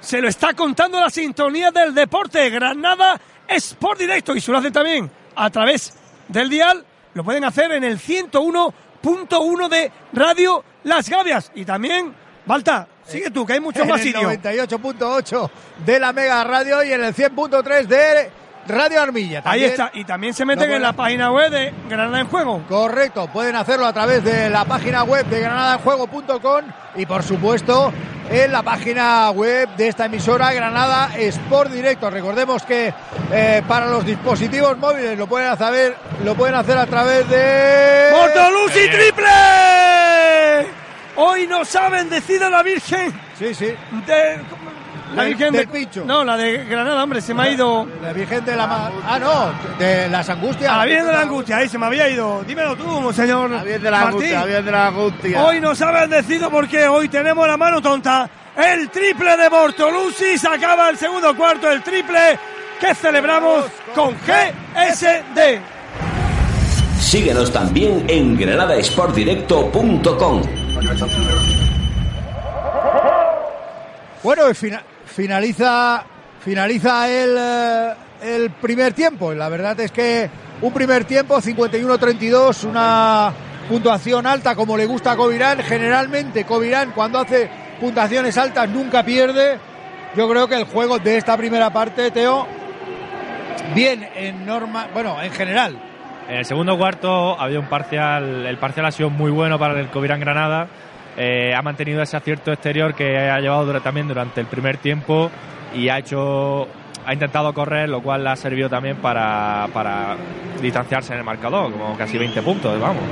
Se 0.00 0.20
lo 0.20 0.28
está 0.28 0.54
contando 0.54 0.98
la 1.00 1.10
sintonía 1.10 1.70
del 1.70 1.94
deporte. 1.94 2.50
Granada 2.50 3.20
es 3.46 3.74
por 3.74 3.96
directo 3.96 4.34
y 4.34 4.40
se 4.40 4.50
lo 4.50 4.58
hacen 4.58 4.72
también 4.72 5.08
a 5.36 5.48
través 5.48 5.94
del 6.26 6.50
dial. 6.50 6.84
Lo 7.14 7.22
pueden 7.22 7.44
hacer 7.44 7.70
en 7.70 7.84
el 7.84 8.00
101.1 8.00 9.68
de 9.68 9.92
Radio 10.12 10.64
Las 10.82 11.08
Gavias 11.08 11.52
y 11.54 11.64
también 11.64 12.12
Balta, 12.46 12.86
sigue 13.06 13.30
tú, 13.30 13.46
que 13.46 13.54
hay 13.54 13.60
muchos 13.60 13.86
más 13.86 14.00
sitios. 14.00 14.24
En 14.24 14.30
el 14.30 14.68
98.8 14.68 15.50
de 15.84 16.00
la 16.00 16.12
Mega 16.12 16.44
Radio 16.44 16.82
y 16.82 16.92
en 16.92 17.04
el 17.04 17.14
100.3 17.14 17.86
de 17.86 18.30
Radio 18.66 19.02
Armilla. 19.02 19.42
También, 19.42 19.64
Ahí 19.64 19.70
está, 19.70 19.90
y 19.94 20.04
también 20.04 20.34
se 20.34 20.44
meten 20.44 20.68
no 20.68 20.76
en 20.76 20.82
la 20.82 20.92
página 20.92 21.30
web 21.32 21.50
de 21.50 21.72
Granada 21.88 22.20
en 22.20 22.28
Juego. 22.28 22.62
Correcto, 22.68 23.28
pueden 23.32 23.56
hacerlo 23.56 23.86
a 23.86 23.92
través 23.92 24.24
de 24.24 24.50
la 24.50 24.64
página 24.64 25.04
web 25.04 25.26
de 25.26 25.40
granadaenjuego.com 25.40 26.64
y 26.96 27.06
por 27.06 27.22
supuesto 27.22 27.92
en 28.30 28.52
la 28.52 28.62
página 28.62 29.30
web 29.30 29.68
de 29.76 29.88
esta 29.88 30.06
emisora 30.06 30.52
Granada 30.52 31.10
Sport 31.16 31.72
Directo. 31.72 32.08
Recordemos 32.10 32.62
que 32.62 32.92
eh, 33.32 33.62
para 33.68 33.86
los 33.86 34.04
dispositivos 34.04 34.78
móviles 34.78 35.18
lo 35.18 35.26
pueden 35.26 35.48
hacer, 35.48 35.96
lo 36.24 36.34
pueden 36.34 36.54
hacer 36.54 36.78
a 36.78 36.86
través 36.86 37.28
de... 37.28 38.10
¡Portolusi 38.12 38.88
triple! 38.88 40.83
Hoy 41.16 41.46
nos 41.46 41.74
ha 41.76 41.88
bendecido 41.88 42.50
la 42.50 42.62
Virgen. 42.62 43.12
Sí, 43.38 43.54
sí. 43.54 43.66
De, 44.06 44.40
la 45.14 45.24
Virgen 45.24 45.52
del 45.52 45.66
de, 45.66 45.72
Pincho. 45.72 46.04
No, 46.04 46.24
la 46.24 46.36
de 46.36 46.64
Granada, 46.64 47.04
hombre, 47.04 47.20
se 47.20 47.32
me 47.34 47.42
ha 47.44 47.50
ido. 47.50 47.86
La 48.02 48.12
Virgen 48.12 48.44
de 48.44 48.56
la. 48.56 48.90
Ah, 49.06 49.16
no, 49.18 49.52
de 49.78 50.08
las 50.08 50.28
angustias. 50.28 50.72
A 50.72 50.78
la 50.78 50.84
Virgen 50.86 51.06
de 51.06 51.12
la 51.12 51.20
Angustia, 51.20 51.58
ahí 51.58 51.68
se 51.68 51.78
me 51.78 51.86
había 51.86 52.08
ido. 52.08 52.42
Dímelo 52.44 52.74
tú, 52.76 53.12
señor. 53.12 53.48
La 53.50 53.62
Virgen 53.62 53.82
de 53.82 53.90
la 53.90 53.98
Martín. 53.98 54.14
angustia, 54.14 54.40
la 54.40 54.46
Virgen 54.46 54.64
de 54.64 54.72
la 54.72 54.86
angustia. 54.88 55.44
Hoy 55.44 55.60
nos 55.60 55.80
ha 55.82 55.92
bendecido 55.92 56.50
porque 56.50 56.88
hoy 56.88 57.08
tenemos 57.08 57.46
la 57.46 57.56
mano 57.56 57.80
tonta. 57.80 58.28
El 58.56 58.90
triple 58.90 59.36
de 59.36 59.48
Bortolusi. 59.48 60.36
Se 60.38 60.48
acaba 60.48 60.90
el 60.90 60.96
segundo 60.96 61.36
cuarto, 61.36 61.70
el 61.70 61.80
triple 61.82 62.36
que 62.80 62.92
celebramos 62.94 63.66
con 63.94 64.14
GSD. 64.14 65.60
Síguenos 66.98 67.52
también 67.52 68.04
en 68.08 68.36
granadasportdirecto.com. 68.36 70.63
Bueno, 74.22 74.42
finaliza, 75.06 76.04
finaliza 76.40 77.10
el, 77.10 77.36
eh, 77.38 77.94
el 78.22 78.50
primer 78.50 78.92
tiempo. 78.92 79.34
La 79.34 79.48
verdad 79.48 79.78
es 79.80 79.92
que 79.92 80.30
un 80.62 80.72
primer 80.72 81.04
tiempo, 81.04 81.40
51-32, 81.40 82.64
una 82.64 83.32
puntuación 83.68 84.26
alta 84.26 84.54
como 84.54 84.76
le 84.76 84.86
gusta 84.86 85.12
a 85.12 85.16
Covirán. 85.16 85.58
Generalmente 85.62 86.44
Covirán 86.44 86.92
cuando 86.92 87.18
hace 87.18 87.50
puntuaciones 87.80 88.36
altas 88.38 88.68
nunca 88.68 89.04
pierde. 89.04 89.58
Yo 90.16 90.28
creo 90.28 90.48
que 90.48 90.54
el 90.54 90.64
juego 90.64 90.98
de 90.98 91.18
esta 91.18 91.36
primera 91.36 91.70
parte, 91.70 92.10
Teo, 92.10 92.46
bien 93.74 94.08
en 94.14 94.46
norma, 94.46 94.88
bueno, 94.94 95.20
en 95.22 95.32
general. 95.32 95.93
En 96.28 96.36
el 96.36 96.44
segundo 96.44 96.76
cuarto 96.78 97.38
había 97.38 97.60
un 97.60 97.66
parcial, 97.66 98.46
el 98.46 98.56
parcial 98.56 98.86
ha 98.86 98.92
sido 98.92 99.10
muy 99.10 99.30
bueno 99.30 99.58
para 99.58 99.78
el 99.78 99.88
Covirán 99.88 100.20
Granada. 100.20 100.68
Eh, 101.16 101.54
ha 101.54 101.62
mantenido 101.62 102.02
ese 102.02 102.16
acierto 102.16 102.52
exterior 102.52 102.94
que 102.94 103.18
ha 103.18 103.38
llevado 103.40 103.80
también 103.80 104.08
durante 104.08 104.40
el 104.40 104.46
primer 104.46 104.78
tiempo 104.78 105.30
y 105.74 105.88
ha 105.88 105.98
hecho 105.98 106.66
ha 107.06 107.12
intentado 107.12 107.52
correr, 107.52 107.88
lo 107.88 108.02
cual 108.02 108.24
le 108.24 108.30
ha 108.30 108.36
servido 108.36 108.70
también 108.70 108.96
para, 108.96 109.68
para 109.72 110.16
distanciarse 110.62 111.12
en 111.12 111.18
el 111.18 111.24
marcador, 111.24 111.70
como 111.70 111.96
casi 111.96 112.16
20 112.16 112.40
puntos, 112.42 112.80
vamos. 112.80 113.02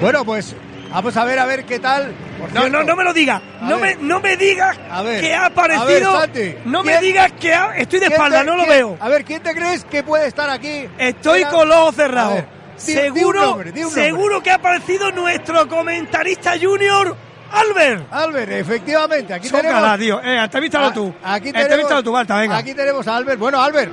Bueno, 0.00 0.24
pues 0.24 0.56
Vamos 0.90 1.16
a 1.16 1.24
ver, 1.24 1.38
a 1.38 1.46
ver 1.46 1.64
qué 1.64 1.78
tal. 1.78 2.12
Por 2.38 2.52
No, 2.52 2.60
cierto, 2.62 2.78
no, 2.78 2.84
no 2.84 2.96
me 2.96 3.04
lo 3.04 3.12
digas. 3.12 3.42
No 3.62 3.78
ver. 3.78 3.98
me, 3.98 4.04
no 4.06 4.20
me 4.20 4.36
digas 4.36 4.76
que 4.78 4.84
ha 4.84 4.98
A 4.98 5.02
ver, 5.02 5.34
aparecido. 5.34 6.20
No 6.64 6.82
me 6.82 6.92
¿quién- 6.92 7.00
digas 7.02 7.32
que 7.32 7.52
ha- 7.54 7.76
estoy 7.76 7.98
de 8.00 8.06
¿quién 8.06 8.12
espalda, 8.12 8.40
te- 8.40 8.46
no 8.46 8.52
lo 8.56 8.64
quién- 8.64 8.76
veo. 8.76 8.96
A 9.00 9.08
ver, 9.08 9.24
¿quién 9.24 9.42
te 9.42 9.54
crees 9.54 9.84
que 9.84 10.02
puede 10.02 10.26
estar 10.26 10.48
aquí? 10.48 10.88
Estoy 10.98 11.40
Era- 11.40 11.50
con 11.50 11.68
los 11.68 11.76
ojos 11.76 11.96
cerrados. 11.96 12.42
di- 12.76 12.92
seguro, 12.92 13.58
di 13.72 13.80
nombre. 13.82 14.02
seguro 14.02 14.42
que 14.42 14.50
ha 14.50 14.54
aparecido 14.54 15.10
nuestro 15.12 15.68
comentarista 15.68 16.52
junior, 16.60 17.14
Albert. 17.52 18.06
Albert, 18.12 18.52
efectivamente, 18.52 19.34
aquí 19.34 19.48
Chócala, 19.48 19.96
tenemos. 19.96 19.98
tío. 19.98 20.20
Eh, 20.22 20.44
entrevístalo 20.44 20.86
Ah, 20.86 20.92
tú. 20.94 21.14
Aquí 21.24 21.46
tenemos, 21.52 21.62
Entrevístalo 21.62 22.02
tú, 22.02 22.12
Balta, 22.12 22.36
venga. 22.38 22.56
Aquí 22.56 22.74
tenemos 22.74 23.06
a 23.06 23.16
Albert. 23.16 23.38
Bueno, 23.38 23.60
Albert, 23.62 23.92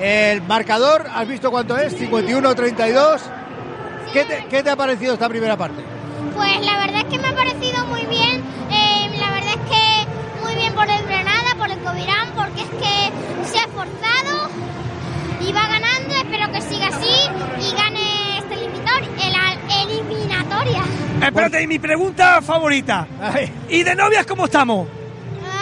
el 0.00 0.42
marcador, 0.42 1.04
¿has 1.14 1.26
visto 1.26 1.50
cuánto 1.50 1.76
es? 1.76 1.94
51-32. 1.98 3.20
¿Qué 4.12 4.24
te, 4.24 4.46
¿Qué 4.48 4.62
te 4.62 4.70
ha 4.70 4.76
parecido 4.76 5.14
esta 5.14 5.28
primera 5.28 5.56
parte? 5.56 5.82
Pues 6.34 6.60
la 6.66 6.78
verdad 6.78 6.98
es 7.00 7.04
que 7.04 7.18
me 7.18 7.28
ha 7.28 7.34
parecido 7.34 7.84
muy 7.86 8.04
bien. 8.06 8.42
eh, 8.70 9.10
la 9.18 9.30
verdad 9.30 9.50
es 9.54 9.70
que 9.70 10.42
muy 10.42 10.54
bien 10.54 10.72
por 10.74 10.88
el 10.88 11.02
Granada, 11.06 11.54
por 11.56 11.70
el 11.70 11.78
Covirán, 11.78 12.30
porque 12.34 12.62
es 12.62 12.68
que 12.70 13.46
se 13.50 13.58
ha 13.58 13.64
esforzado 13.64 14.50
y 15.40 15.52
va 15.52 15.66
ganando. 15.68 16.14
Espero 16.16 16.52
que 16.52 16.60
siga 16.62 16.88
así 16.88 17.08
y 17.60 17.76
gane 17.76 18.38
este 18.38 18.54
al- 18.54 19.88
eliminatoria. 19.90 20.82
Espérate, 21.22 21.62
y 21.62 21.66
mi 21.66 21.78
pregunta 21.78 22.40
favorita. 22.42 23.06
¿Y 23.68 23.82
de 23.82 23.94
novias 23.94 24.26
cómo 24.26 24.44
estamos? 24.46 24.86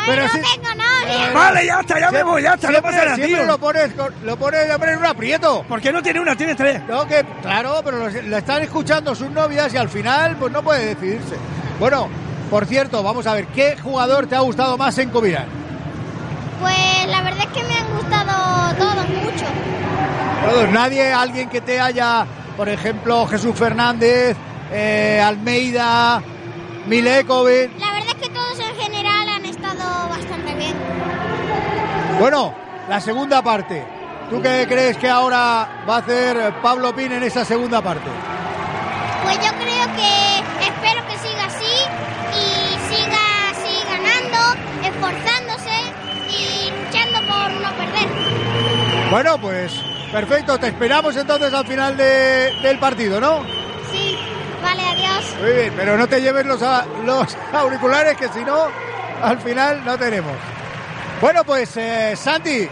Pero 0.07 0.23
no 0.23 0.29
si- 0.29 0.41
tengo 0.41 0.69
novia. 0.75 1.31
Vale, 1.35 1.67
ya 1.67 1.81
está, 1.81 2.01
ya 2.01 2.11
me 2.11 2.23
voy, 2.23 2.43
ya 2.43 2.55
está, 2.55 2.69
no 2.69 2.73
siempre, 2.75 2.91
pasa 2.93 3.05
nada, 3.05 3.17
siempre 3.17 3.37
tío. 3.39 3.47
lo 3.47 3.59
pones, 3.59 3.93
con- 3.95 4.15
lo 4.25 4.37
pones 4.37 4.67
de 4.69 4.75
hombre 4.75 4.93
en 4.93 4.99
un 4.99 5.07
aprieto. 5.07 5.65
¿Por 5.69 5.81
qué 5.81 5.93
no 5.93 6.03
tiene 6.03 6.21
una, 6.21 6.37
tiene 6.37 6.55
tres? 6.55 6.81
No, 6.89 7.07
que 7.07 7.25
claro, 7.43 7.81
pero 7.85 7.99
lo, 7.99 8.09
lo 8.23 8.37
están 8.37 8.63
escuchando 8.63 9.15
sus 9.15 9.31
novias 9.31 9.73
y 9.75 9.77
al 9.77 9.89
final 9.89 10.37
pues 10.37 10.53
no 10.53 10.63
puede 10.63 10.87
decidirse. 10.95 11.37
Bueno, 11.79 12.09
por 12.51 12.67
cierto, 12.67 13.03
vamos 13.03 13.27
a 13.27 13.35
ver, 13.35 13.47
¿qué 13.49 13.77
jugador 13.83 14.27
te 14.27 14.37
ha 14.37 14.41
gustado 14.41 14.77
más 14.77 14.97
en 14.99 15.11
Covirán? 15.11 15.47
Pues 16.61 17.07
la 17.09 17.23
verdad 17.23 17.41
es 17.45 17.49
que 17.49 17.65
me 17.65 17.75
han 17.79 17.91
gustado 17.97 18.75
todos 18.77 19.09
mucho. 19.09 19.45
Todos, 20.49 20.71
nadie, 20.71 21.13
alguien 21.13 21.49
que 21.49 21.61
te 21.61 21.81
haya, 21.81 22.27
por 22.57 22.69
ejemplo, 22.69 23.27
Jesús 23.27 23.55
Fernández, 23.57 24.37
eh, 24.73 25.21
Almeida, 25.25 26.23
Milekovic. 26.87 27.71
La 27.81 27.93
verdad 27.93 28.09
es 28.09 28.29
que 28.29 28.29
todos 28.29 28.59
en 28.59 28.75
general 28.77 29.29
han 29.29 29.45
estado 29.45 30.09
bastante 30.09 30.55
bien. 30.55 30.75
Bueno, 32.19 32.55
la 32.89 33.01
segunda 33.01 33.43
parte. 33.43 33.85
¿Tú 34.31 34.41
qué 34.41 34.67
crees 34.69 34.97
que 34.97 35.09
ahora 35.09 35.69
va 35.89 35.97
a 35.97 35.99
hacer 35.99 36.55
Pablo 36.63 36.95
Pin 36.95 37.13
en 37.13 37.23
esa 37.23 37.45
segunda 37.45 37.83
parte? 37.83 38.09
Pues 39.25 39.37
yo 39.37 39.53
creo 39.53 39.87
que 39.97 40.65
espero 40.67 41.07
que 41.07 41.19
siga 41.19 41.45
así 41.45 41.75
y 42.35 42.95
siga 42.95 43.51
así 43.51 43.85
ganando, 43.89 44.89
esforzándose 44.89 45.71
y 46.31 46.71
luchando 46.71 47.19
por 47.31 47.51
no 47.61 47.71
perder. 47.77 49.11
Bueno, 49.11 49.39
pues 49.39 49.73
perfecto, 50.11 50.59
te 50.59 50.69
esperamos 50.69 51.15
entonces 51.17 51.53
al 51.53 51.67
final 51.67 51.97
de- 51.97 52.53
del 52.63 52.79
partido, 52.79 53.21
¿no? 53.21 53.41
Sí, 53.91 54.17
vale, 54.63 54.83
adiós. 54.89 55.35
Muy 55.43 55.53
bien, 55.53 55.73
pero 55.77 55.99
no 55.99 56.07
te 56.07 56.21
lleves 56.23 56.47
los, 56.47 56.63
a- 56.63 56.87
los 57.05 57.37
auriculares 57.53 58.17
que 58.17 58.29
si 58.29 58.41
no, 58.45 58.57
al 59.23 59.39
final 59.41 59.85
no 59.85 59.99
tenemos. 59.99 60.33
Bueno, 61.23 61.45
pues 61.45 61.77
eh, 61.77 62.15
Santi, 62.17 62.69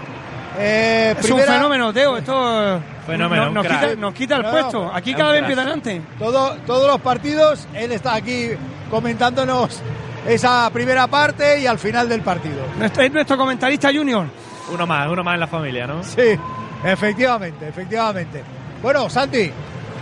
eh, 0.58 1.14
Es 1.18 1.30
un 1.30 1.40
fenómeno, 1.40 1.92
Teo. 1.92 2.16
Esto 2.18 2.76
eh, 2.76 2.80
Fenómeno, 3.06 3.50
nos, 3.50 3.64
quita, 3.66 3.94
nos 3.96 4.12
quita 4.14 4.36
el 4.36 4.42
No, 4.42 4.50
puesto. 4.50 4.90
Aquí 4.92 5.12
es 5.12 5.16
cada 5.16 5.32
vez 5.32 5.40
crack. 5.42 5.50
empieza 5.50 5.68
delante. 5.68 6.02
todo- 6.18 6.56
todos 6.66 6.86
los 6.88 7.00
partidos, 7.00 7.66
él 7.74 7.92
está 7.92 8.14
aquí 8.14 8.48
comentándonos 8.90 9.80
esa 10.26 10.68
primera 10.72 11.06
parte 11.06 11.60
y 11.60 11.66
al 11.66 11.78
final 11.78 12.08
del 12.08 12.22
partido. 12.22 12.58
Nuestro- 12.76 13.02
Es 13.04 13.12
nuestro 13.12 13.36
comentarista 13.38 13.88
junior. 13.92 14.26
Uno 14.72 14.86
más, 14.86 15.08
uno 15.08 15.22
más 15.24 15.34
en 15.34 15.40
la 15.40 15.46
familia, 15.46 15.86
¿no? 15.86 16.02
Sí, 16.02 16.36
efectivamente, 16.84 17.68
efectivamente. 17.68 18.42
Bueno, 18.82 19.08
Santi, 19.08 19.50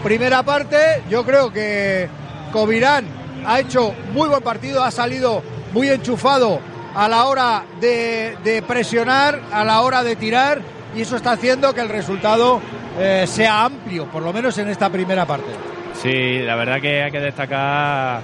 primera 0.02 0.42
parte, 0.42 1.02
yo 1.10 1.24
creo 1.24 1.52
que 1.52 2.08
Covirán 2.52 3.04
ha 3.46 3.60
hecho 3.60 3.94
muy 4.12 4.28
buen 4.28 4.42
partido, 4.42 4.82
ha 4.82 4.90
salido 4.90 5.42
muy 5.72 5.88
enchufado 5.90 6.60
a 6.94 7.08
la 7.08 7.24
hora 7.26 7.64
de, 7.80 8.62
presionar, 8.66 9.40
a 9.52 9.64
la 9.64 9.80
hora 9.82 10.02
de 10.02 10.16
tirar, 10.16 10.60
y 10.94 11.02
eso 11.02 11.16
está 11.16 11.32
haciendo 11.32 11.74
que 11.74 11.80
el 11.80 11.88
resultado 11.88 12.60
eh, 12.98 13.24
sea 13.26 13.64
amplio, 13.64 14.06
por 14.06 14.22
lo 14.22 14.32
menos 14.32 14.56
en 14.58 14.68
esta 14.68 14.90
primera 14.90 15.26
parte. 15.26 15.50
Sí, 15.94 16.40
la 16.40 16.54
verdad 16.56 16.80
que 16.80 17.02
hay 17.02 17.10
que 17.10 17.20
destacar, 17.20 18.20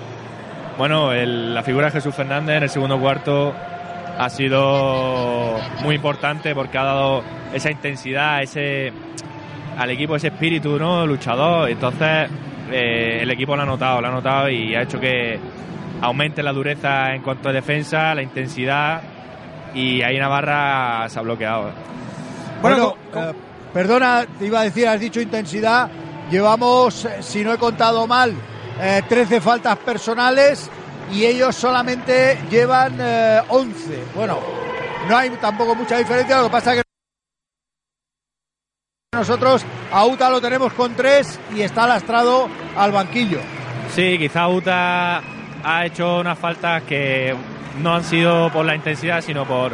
bueno, 0.78 1.12
la 1.12 1.62
figura 1.62 1.86
de 1.86 1.92
Jesús 1.92 2.14
Fernández 2.14 2.56
en 2.56 2.62
el 2.64 2.70
segundo 2.70 2.98
cuarto 2.98 3.52
ha 4.18 4.30
sido 4.30 5.58
muy 5.82 5.96
importante 5.96 6.54
porque 6.54 6.78
ha 6.78 6.84
dado 6.84 7.22
esa 7.52 7.70
intensidad, 7.70 8.42
ese 8.42 8.92
al 9.76 9.90
equipo 9.90 10.16
ese 10.16 10.28
espíritu, 10.28 10.78
¿no? 10.78 11.06
Luchador. 11.06 11.68
Entonces 11.68 12.28
eh, 12.70 13.18
el 13.22 13.30
equipo 13.30 13.56
lo 13.56 13.62
ha 13.62 13.66
notado, 13.66 14.00
lo 14.00 14.08
ha 14.08 14.10
notado 14.10 14.48
y 14.48 14.74
ha 14.74 14.82
hecho 14.82 15.00
que 15.00 15.38
aumente 16.00 16.42
la 16.42 16.52
dureza 16.52 17.14
en 17.14 17.22
cuanto 17.22 17.48
a 17.48 17.52
defensa, 17.52 18.14
la 18.14 18.22
intensidad 18.22 19.02
y 19.74 20.02
ahí 20.02 20.18
Navarra 20.18 21.08
se 21.08 21.18
ha 21.18 21.22
bloqueado. 21.22 21.72
Bueno, 22.62 22.94
eh, 23.14 23.32
perdona, 23.72 24.24
te 24.38 24.46
iba 24.46 24.60
a 24.60 24.64
decir, 24.64 24.86
has 24.88 25.00
dicho 25.00 25.20
intensidad. 25.20 25.90
Llevamos, 26.30 27.04
eh, 27.04 27.22
si 27.22 27.44
no 27.44 27.52
he 27.52 27.58
contado 27.58 28.06
mal, 28.06 28.34
eh, 28.80 29.02
13 29.08 29.40
faltas 29.40 29.76
personales 29.78 30.70
y 31.12 31.24
ellos 31.24 31.54
solamente 31.54 32.38
llevan 32.50 32.96
eh, 32.98 33.42
11. 33.48 34.04
Bueno, 34.14 34.38
no 35.08 35.16
hay 35.16 35.30
tampoco 35.30 35.74
mucha 35.74 35.98
diferencia, 35.98 36.38
lo 36.38 36.44
que 36.44 36.50
pasa 36.50 36.72
es 36.72 36.76
que 36.78 36.84
nosotros 39.12 39.64
a 39.92 40.06
UTA 40.06 40.30
lo 40.30 40.40
tenemos 40.40 40.72
con 40.72 40.94
3 40.94 41.40
y 41.54 41.60
está 41.60 41.86
lastrado 41.86 42.48
al 42.76 42.90
banquillo. 42.90 43.38
Sí, 43.94 44.18
quizá 44.18 44.48
Uta 44.48 45.22
ha 45.64 45.86
hecho 45.86 46.20
unas 46.20 46.38
faltas 46.38 46.82
que 46.82 47.34
no 47.82 47.94
han 47.94 48.04
sido 48.04 48.50
por 48.50 48.64
la 48.64 48.74
intensidad, 48.74 49.20
sino 49.20 49.44
por, 49.44 49.72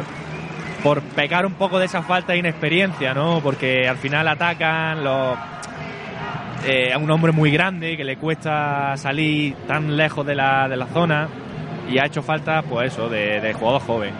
por 0.83 1.01
pecar 1.01 1.45
un 1.45 1.53
poco 1.53 1.79
de 1.79 1.85
esa 1.85 2.01
falta 2.01 2.33
de 2.33 2.39
inexperiencia, 2.39 3.13
¿no? 3.13 3.39
Porque 3.41 3.87
al 3.87 3.97
final 3.97 4.27
atacan 4.27 5.03
los, 5.03 5.37
eh, 6.65 6.91
a 6.93 6.97
un 6.97 7.09
hombre 7.09 7.31
muy 7.31 7.51
grande 7.51 7.95
que 7.97 8.03
le 8.03 8.17
cuesta 8.17 8.95
salir 8.97 9.55
tan 9.67 9.95
lejos 9.97 10.25
de 10.25 10.35
la, 10.35 10.67
de 10.67 10.77
la 10.77 10.87
zona 10.87 11.27
y 11.89 11.97
ha 11.97 12.05
hecho 12.05 12.21
falta, 12.21 12.61
pues 12.61 12.93
eso, 12.93 13.09
de, 13.09 13.41
de 13.41 13.53
jugador 13.53 13.81
joven. 13.81 14.13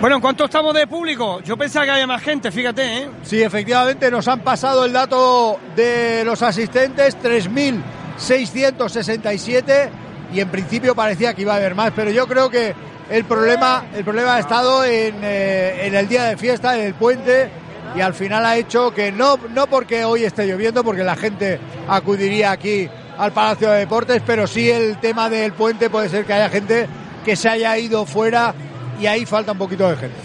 Bueno, 0.00 0.16
¿en 0.16 0.22
cuánto 0.22 0.46
estamos 0.46 0.74
de 0.74 0.88
público? 0.88 1.40
Yo 1.42 1.56
pensaba 1.56 1.84
que 1.84 1.92
había 1.92 2.08
más 2.08 2.22
gente, 2.22 2.50
fíjate, 2.50 2.98
¿eh? 2.98 3.08
Sí, 3.22 3.40
efectivamente, 3.42 4.10
nos 4.10 4.26
han 4.26 4.40
pasado 4.40 4.84
el 4.84 4.92
dato 4.92 5.60
de 5.76 6.24
los 6.24 6.42
asistentes, 6.42 7.16
3.667, 7.22 9.90
y 10.32 10.40
en 10.40 10.48
principio 10.48 10.94
parecía 10.94 11.34
que 11.34 11.42
iba 11.42 11.54
a 11.54 11.56
haber 11.56 11.74
más, 11.74 11.92
pero 11.94 12.10
yo 12.10 12.26
creo 12.26 12.48
que 12.48 12.74
el 13.10 13.24
problema, 13.24 13.84
el 13.94 14.04
problema 14.04 14.36
ha 14.36 14.40
estado 14.40 14.84
en, 14.84 15.16
eh, 15.22 15.86
en 15.86 15.94
el 15.94 16.08
día 16.08 16.24
de 16.24 16.36
fiesta, 16.36 16.76
en 16.78 16.86
el 16.86 16.94
puente, 16.94 17.50
y 17.94 18.00
al 18.00 18.14
final 18.14 18.44
ha 18.46 18.56
hecho 18.56 18.92
que 18.92 19.12
no, 19.12 19.38
no 19.50 19.66
porque 19.66 20.04
hoy 20.04 20.24
esté 20.24 20.46
lloviendo, 20.46 20.82
porque 20.82 21.04
la 21.04 21.16
gente 21.16 21.60
acudiría 21.88 22.52
aquí 22.52 22.88
al 23.18 23.32
Palacio 23.32 23.70
de 23.70 23.80
Deportes, 23.80 24.22
pero 24.24 24.46
sí 24.46 24.70
el 24.70 24.98
tema 24.98 25.28
del 25.28 25.52
puente 25.52 25.90
puede 25.90 26.08
ser 26.08 26.24
que 26.24 26.32
haya 26.32 26.48
gente 26.48 26.88
que 27.24 27.36
se 27.36 27.48
haya 27.48 27.76
ido 27.76 28.06
fuera 28.06 28.54
y 28.98 29.06
ahí 29.06 29.26
falta 29.26 29.52
un 29.52 29.58
poquito 29.58 29.88
de 29.88 29.96
gente. 29.96 30.16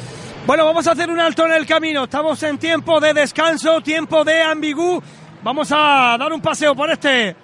Bueno, 0.46 0.66
vamos 0.66 0.88
a 0.88 0.92
hacer 0.92 1.10
un 1.10 1.20
alto 1.20 1.46
en 1.46 1.52
el 1.52 1.66
camino. 1.66 2.06
Estamos 2.06 2.42
en 2.44 2.58
tiempo 2.58 3.02
de 3.02 3.14
descanso, 3.14 3.82
tiempo 3.82 4.24
de 4.24 4.42
ambigú. 4.42 5.04
Vamos 5.44 5.70
a 5.74 6.16
dar 6.18 6.32
un 6.32 6.42
paseo 6.42 6.74
por 6.74 6.90
este 6.90 7.36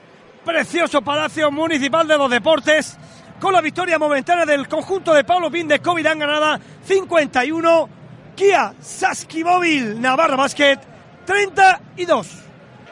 precioso 0.44 1.02
Palacio 1.02 1.52
Municipal 1.52 2.08
de 2.08 2.18
los 2.18 2.30
Deportes 2.30 2.98
con 3.40 3.54
la 3.54 3.62
victoria 3.62 3.98
momentánea 3.98 4.46
del 4.46 4.68
conjunto 4.68 5.14
de 5.14 5.24
Pablo 5.24 5.50
Pin 5.50 5.68
de 5.68 5.80
Covirán 5.80 6.20
Granada 6.20 6.60
51, 6.86 7.90
Kia 8.36 8.74
Saski 8.80 9.44
Móvil 9.44 10.00
Navarra 10.00 10.36
Basket 10.36 10.80
32. 11.26 12.28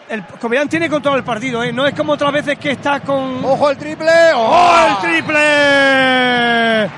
El 0.10 0.26
Covirán 0.26 0.68
tiene 0.68 0.90
control 0.90 1.16
del 1.16 1.24
partido, 1.24 1.64
¿eh? 1.64 1.72
No 1.72 1.86
es 1.86 1.94
como 1.94 2.14
otras 2.14 2.34
veces 2.34 2.58
que 2.58 2.72
está 2.72 3.00
con... 3.00 3.46
¡Ojo 3.46 3.70
el 3.70 3.78
triple! 3.78 4.12
¡Oh, 4.36 4.88
el 4.90 4.98
triple! 4.98 6.90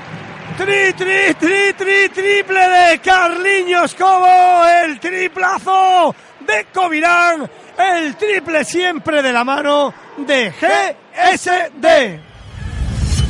Tri, 0.56 0.92
tri, 0.92 1.34
tri, 1.34 1.72
tri, 1.76 2.08
triple 2.08 2.68
de 2.68 2.98
Carliños 2.98 3.94
Cobo, 3.94 4.66
el 4.66 4.98
triplazo 5.00 6.14
de 6.40 6.66
Covirán, 6.72 7.50
el 7.78 8.16
triple 8.16 8.64
siempre 8.64 9.22
de 9.22 9.32
la 9.32 9.44
mano 9.44 9.94
de 10.16 10.50
GSD. 10.50 12.18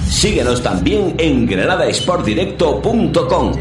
Síguenos 0.09 0.63
también 0.63 1.15
en 1.19 1.45
granadasportdirecto.com. 1.47 3.53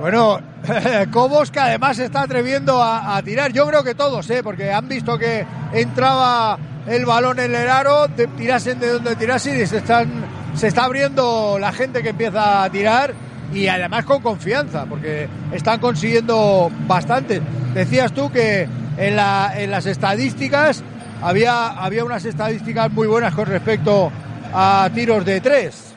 Bueno, 0.00 0.40
Cobos 1.10 1.50
que 1.50 1.60
además 1.60 1.96
se 1.96 2.04
está 2.06 2.22
atreviendo 2.22 2.82
a, 2.82 3.16
a 3.16 3.22
tirar. 3.22 3.52
Yo 3.52 3.66
creo 3.66 3.84
que 3.84 3.94
todos, 3.94 4.28
¿eh? 4.30 4.42
porque 4.42 4.72
han 4.72 4.88
visto 4.88 5.18
que 5.18 5.46
entraba 5.72 6.58
el 6.86 7.04
balón 7.06 7.40
en 7.40 7.54
el 7.54 7.68
aro, 7.68 8.08
tirasen 8.36 8.78
de 8.78 8.92
donde 8.92 9.16
tirasen 9.16 9.60
y 9.60 9.66
se 9.66 9.78
están 9.78 10.24
se 10.54 10.68
está 10.68 10.84
abriendo 10.84 11.58
la 11.58 11.72
gente 11.72 12.02
que 12.02 12.10
empieza 12.10 12.62
a 12.62 12.70
tirar 12.70 13.12
y 13.54 13.68
además 13.68 14.04
con 14.04 14.20
confianza, 14.20 14.84
porque 14.84 15.28
están 15.52 15.80
consiguiendo 15.80 16.70
bastante. 16.86 17.40
Decías 17.72 18.12
tú 18.12 18.30
que 18.30 18.68
en, 18.98 19.16
la, 19.16 19.52
en 19.56 19.70
las 19.70 19.86
estadísticas 19.86 20.82
había, 21.22 21.68
había 21.68 22.04
unas 22.04 22.24
estadísticas 22.24 22.90
muy 22.92 23.06
buenas 23.06 23.34
con 23.34 23.46
respecto 23.46 24.10
a 24.52 24.90
tiros 24.92 25.24
de 25.24 25.40
tres. 25.40 25.94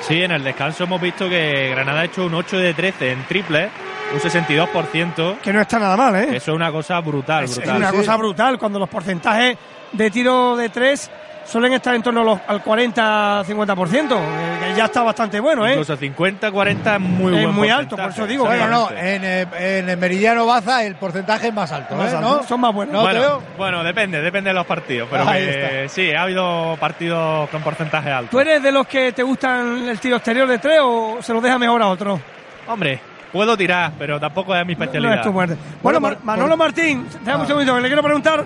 Sí, 0.00 0.22
en 0.22 0.32
el 0.32 0.44
descanso 0.44 0.84
hemos 0.84 1.00
visto 1.00 1.28
que 1.28 1.70
Granada 1.70 2.00
ha 2.00 2.04
hecho 2.04 2.26
un 2.26 2.34
8 2.34 2.58
de 2.58 2.74
13 2.74 3.12
en 3.12 3.26
triple, 3.26 3.68
un 4.12 4.20
62%. 4.20 5.38
Que 5.40 5.52
no 5.52 5.60
está 5.60 5.78
nada 5.78 5.96
mal, 5.96 6.14
¿eh? 6.16 6.36
Eso 6.36 6.52
es 6.52 6.56
una 6.56 6.70
cosa 6.70 7.00
brutal, 7.00 7.44
Es, 7.44 7.58
una 7.58 7.90
cosa 7.90 8.16
brutal 8.16 8.58
cuando 8.58 8.78
los 8.78 8.88
porcentajes 8.88 9.56
de 9.92 10.10
tiro 10.10 10.56
de 10.56 10.68
tres 10.68 11.10
suelen 11.44 11.72
estar 11.74 11.94
en 11.94 12.02
torno 12.02 12.20
a 12.20 12.24
los- 12.24 12.38
al 12.46 12.62
40-50%, 12.62 14.16
que 14.60 14.74
ya 14.76 14.84
está 14.86 15.02
bastante 15.02 15.40
bueno, 15.40 15.66
¿eh? 15.66 15.70
Incluso 15.72 15.96
50-40 15.96 16.94
es 16.94 17.00
muy 17.00 17.36
Es 17.36 17.42
buen 17.44 17.54
muy 17.54 17.68
alto, 17.68 17.96
por 17.96 18.10
eso 18.10 18.26
digo 18.26 18.44
Bueno, 18.44 18.68
no, 18.68 18.90
en, 18.90 19.24
eh, 19.24 19.46
en 19.58 19.88
el 19.88 19.96
Meridiano 19.96 20.46
Baza 20.46 20.84
el 20.84 20.94
porcentaje 20.96 21.48
es 21.48 21.54
más 21.54 21.70
alto, 21.72 21.94
Más 21.96 22.12
¿eh? 22.12 22.16
alto, 22.16 22.36
¿no? 22.38 22.42
son 22.44 22.60
más 22.60 22.72
buenos. 22.72 22.94
No, 22.94 23.02
bueno, 23.02 23.40
bueno, 23.56 23.84
depende, 23.84 24.20
depende 24.22 24.50
de 24.50 24.54
los 24.54 24.66
partidos, 24.66 25.08
pero 25.10 25.26
que 25.26 25.86
sí, 25.88 26.12
ha 26.12 26.22
habido 26.22 26.76
partidos 26.78 27.48
con 27.50 27.62
porcentaje 27.62 28.10
alto. 28.10 28.30
¿Tú 28.30 28.40
eres 28.40 28.62
de 28.62 28.72
los 28.72 28.86
que 28.86 29.12
te 29.12 29.22
gustan 29.22 29.88
el 29.88 29.98
tiro 29.98 30.16
exterior 30.16 30.46
de 30.48 30.58
tres 30.58 30.78
o 30.82 31.18
se 31.20 31.32
lo 31.32 31.40
deja 31.40 31.58
mejor 31.58 31.82
a 31.82 31.88
otro? 31.88 32.20
Hombre, 32.68 33.00
puedo 33.32 33.56
tirar, 33.56 33.92
pero 33.98 34.20
tampoco 34.20 34.54
es 34.54 34.64
mi 34.66 34.74
No 34.74 34.82
especialidad. 34.84 35.14
es 35.16 35.22
tu 35.22 35.32
muerte. 35.32 35.56
Bueno, 35.82 36.00
Bueno, 36.00 36.16
Manolo 36.22 36.50
por- 36.50 36.58
Martín, 36.58 37.06
déjame 37.24 37.32
Ah. 37.32 37.36
un 37.38 37.46
segundito, 37.46 37.74
que 37.74 37.80
le 37.80 37.88
quiero 37.88 38.02
preguntar 38.02 38.44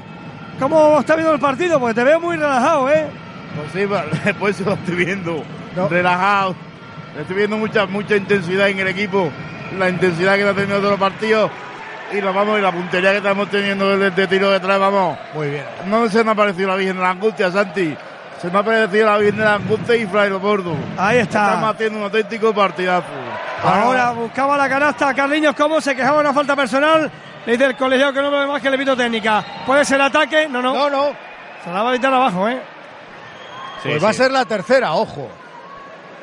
cómo 0.58 0.98
está 1.00 1.14
viendo 1.16 1.32
el 1.34 1.40
partido, 1.40 1.78
porque 1.80 1.94
te 1.94 2.04
veo 2.04 2.20
muy 2.20 2.36
relajado, 2.36 2.90
¿eh? 2.90 3.06
Pues 3.56 3.72
sí, 3.72 3.88
después 4.24 4.56
se 4.56 4.64
lo 4.64 4.74
estoy 4.74 4.94
viendo 4.94 5.42
No. 5.74 5.88
relajado. 5.88 6.54
Estoy 7.18 7.36
viendo 7.36 7.56
mucha 7.56 7.86
mucha 7.86 8.16
intensidad 8.16 8.68
en 8.68 8.78
el 8.80 8.88
equipo, 8.88 9.30
la 9.78 9.88
intensidad 9.88 10.34
que 10.34 10.40
está 10.40 10.52
teniendo 10.52 10.76
todos 10.78 10.90
los 10.92 11.00
partidos 11.00 11.50
y 12.12 12.20
la, 12.20 12.30
vamos, 12.30 12.58
y 12.58 12.62
la 12.62 12.70
puntería 12.70 13.10
que 13.12 13.16
estamos 13.18 13.48
teniendo 13.50 13.96
de, 13.98 14.10
de 14.10 14.26
tiro 14.26 14.50
detrás, 14.50 14.78
vamos. 14.78 15.18
Muy 15.34 15.48
bien. 15.50 15.64
No 15.86 16.08
se 16.08 16.22
me 16.22 16.32
ha 16.32 16.34
parecido 16.34 16.68
la 16.68 16.76
Virgen 16.76 16.96
de 16.96 17.02
la 17.02 17.10
Angustia, 17.10 17.50
Santi. 17.50 17.96
Se 18.40 18.50
me 18.50 18.58
ha 18.58 18.62
parecido 18.62 19.06
la 19.06 19.16
Virgen 19.16 19.38
de 19.38 19.44
la 19.44 19.54
Angustia 19.54 19.96
y 19.96 20.06
Fray 20.06 20.28
Lopordo. 20.28 20.74
Ahí 20.98 21.18
está. 21.18 21.46
Estamos 21.54 21.74
haciendo 21.74 21.98
un 21.98 22.04
auténtico 22.04 22.54
partidazo. 22.54 23.06
Ahora 23.64 24.10
buscaba 24.12 24.56
la 24.58 24.68
canasta 24.68 25.14
Carliños 25.14 25.54
Como 25.54 25.80
se 25.80 25.96
quejaba 25.96 26.20
una 26.20 26.32
falta 26.34 26.54
personal. 26.54 27.10
Le 27.46 27.52
dice 27.52 27.64
el 27.66 27.76
colegiado 27.76 28.12
que 28.12 28.20
no 28.22 28.30
ve 28.30 28.46
más 28.46 28.60
que 28.60 28.68
le 28.70 28.76
pito 28.78 28.96
técnica. 28.96 29.44
¿Puede 29.64 29.84
ser 29.84 30.00
ataque? 30.00 30.48
No, 30.48 30.60
no. 30.60 30.74
No, 30.74 30.90
no. 30.90 31.04
Se 31.64 31.70
la 31.72 31.82
va 31.82 31.90
a 31.90 31.92
evitar 31.94 32.12
abajo, 32.12 32.48
¿eh? 32.48 32.60
Sí, 33.82 33.88
pues 33.90 34.04
va 34.04 34.08
a 34.10 34.12
ser 34.12 34.30
la 34.32 34.44
tercera, 34.44 34.94
ojo. 34.94 35.28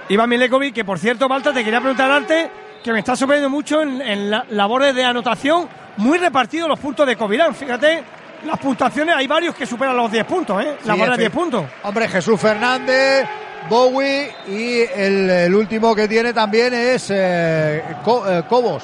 Iván 0.10 0.30
Milekovic, 0.30 0.74
que 0.76 0.84
por 0.86 1.00
cierto, 1.00 1.28
Balta, 1.30 1.54
te 1.54 1.64
quería 1.64 1.80
preguntar 1.80 2.12
antes, 2.12 2.50
que 2.84 2.92
me 2.92 3.00
está 3.00 3.16
sorprendiendo 3.16 3.50
mucho 3.50 3.82
en, 3.82 4.02
en 4.02 4.30
la- 4.30 4.46
labores 4.50 4.94
de 4.94 5.04
anotación, 5.06 5.70
muy 5.98 6.18
repartidos 6.18 6.68
los 6.68 6.80
puntos 6.80 7.08
de 7.08 7.16
Covirán. 7.16 7.56
Fíjate, 7.56 8.04
las 8.46 8.60
puntuaciones, 8.60 9.16
hay 9.16 9.28
varios 9.28 9.56
que 9.56 9.66
superan 9.66 9.96
los 9.96 10.12
10 10.12 10.26
puntos, 10.26 10.62
¿eh? 10.62 10.76
La 10.84 10.94
Sí, 10.96 11.00
barra 11.00 11.12
de 11.16 11.24
efe- 11.28 11.30
10 11.30 11.32
puntos. 11.32 11.64
Hombre, 11.84 12.10
Jesús 12.10 12.40
Fernández, 12.42 13.26
Bowie 13.70 14.30
y 14.50 14.82
el, 14.82 15.30
el 15.30 15.56
último 15.56 15.96
que 15.96 16.08
tiene 16.10 16.34
también 16.34 16.74
es 16.74 17.08
eh, 17.10 17.82
Co- 18.04 18.30
eh, 18.30 18.44
Cobos, 18.50 18.84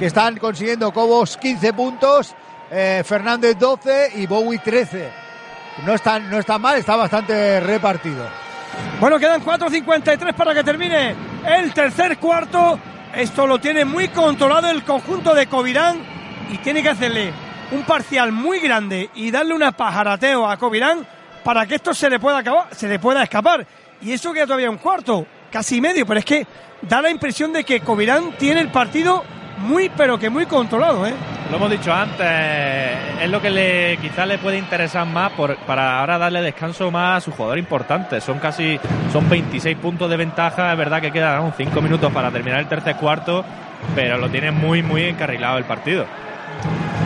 que 0.00 0.06
están 0.06 0.38
consiguiendo 0.38 0.90
Cobos 0.92 1.36
15 1.36 1.74
puntos, 1.74 2.34
eh, 2.70 3.02
Fernández 3.04 3.58
12 3.58 4.12
y 4.14 4.26
Bowie 4.26 4.58
13. 4.58 5.10
No 5.84 5.92
están, 5.92 6.30
no 6.30 6.38
están 6.38 6.62
mal, 6.62 6.78
está 6.78 6.96
bastante 6.96 7.60
repartido. 7.60 8.26
Bueno, 8.98 9.18
quedan 9.18 9.44
4.53 9.44 10.32
para 10.32 10.54
que 10.54 10.64
termine 10.64 11.14
el 11.46 11.74
tercer 11.74 12.16
cuarto. 12.16 12.80
Esto 13.14 13.46
lo 13.46 13.58
tiene 13.58 13.84
muy 13.84 14.08
controlado 14.08 14.70
el 14.70 14.84
conjunto 14.84 15.34
de 15.34 15.46
Covirán 15.48 15.98
y 16.50 16.56
tiene 16.56 16.82
que 16.82 16.88
hacerle 16.88 17.30
un 17.70 17.82
parcial 17.82 18.32
muy 18.32 18.58
grande 18.58 19.10
y 19.14 19.30
darle 19.30 19.52
una 19.52 19.72
pajarateo 19.72 20.48
a 20.48 20.56
Covirán 20.56 21.06
para 21.44 21.66
que 21.66 21.74
esto 21.74 21.92
se 21.92 22.08
le 22.08 22.18
pueda 22.18 22.38
acabar, 22.38 22.74
se 22.74 22.88
le 22.88 22.98
pueda 22.98 23.22
escapar. 23.22 23.66
Y 24.00 24.12
eso 24.12 24.32
queda 24.32 24.46
todavía 24.46 24.70
un 24.70 24.78
cuarto, 24.78 25.26
casi 25.52 25.78
medio, 25.78 26.06
pero 26.06 26.20
es 26.20 26.24
que 26.24 26.46
da 26.80 27.02
la 27.02 27.10
impresión 27.10 27.52
de 27.52 27.64
que 27.64 27.80
Covirán 27.80 28.32
tiene 28.38 28.62
el 28.62 28.70
partido 28.72 29.22
muy, 29.60 29.88
pero 29.96 30.18
que 30.18 30.28
muy 30.30 30.46
controlado, 30.46 31.06
¿eh? 31.06 31.14
Lo 31.50 31.56
hemos 31.56 31.70
dicho 31.70 31.92
antes, 31.92 32.26
es 33.20 33.28
lo 33.28 33.40
que 33.42 33.50
le 33.50 33.96
quizás 34.00 34.26
le 34.26 34.38
puede 34.38 34.56
interesar 34.58 35.04
más 35.06 35.32
por- 35.32 35.56
para 35.58 36.00
ahora 36.00 36.16
darle 36.18 36.42
descanso 36.42 36.90
más 36.90 37.18
a 37.18 37.20
su 37.24 37.32
jugador 37.32 37.58
importante. 37.58 38.20
Son 38.20 38.38
casi 38.38 38.78
son 39.12 39.28
26 39.28 39.76
puntos 39.78 40.08
de 40.08 40.16
ventaja, 40.16 40.70
es 40.72 40.78
verdad 40.78 41.00
que 41.00 41.10
quedan 41.10 41.52
5 41.56 41.80
minutos 41.80 42.12
para 42.12 42.30
terminar 42.30 42.60
el 42.60 42.68
tercer 42.68 42.96
cuarto, 42.96 43.44
pero 43.94 44.16
lo 44.18 44.28
tiene 44.30 44.50
muy 44.52 44.82
muy 44.82 45.02
encarrilado 45.04 45.58
el 45.58 45.64
partido. 45.64 46.06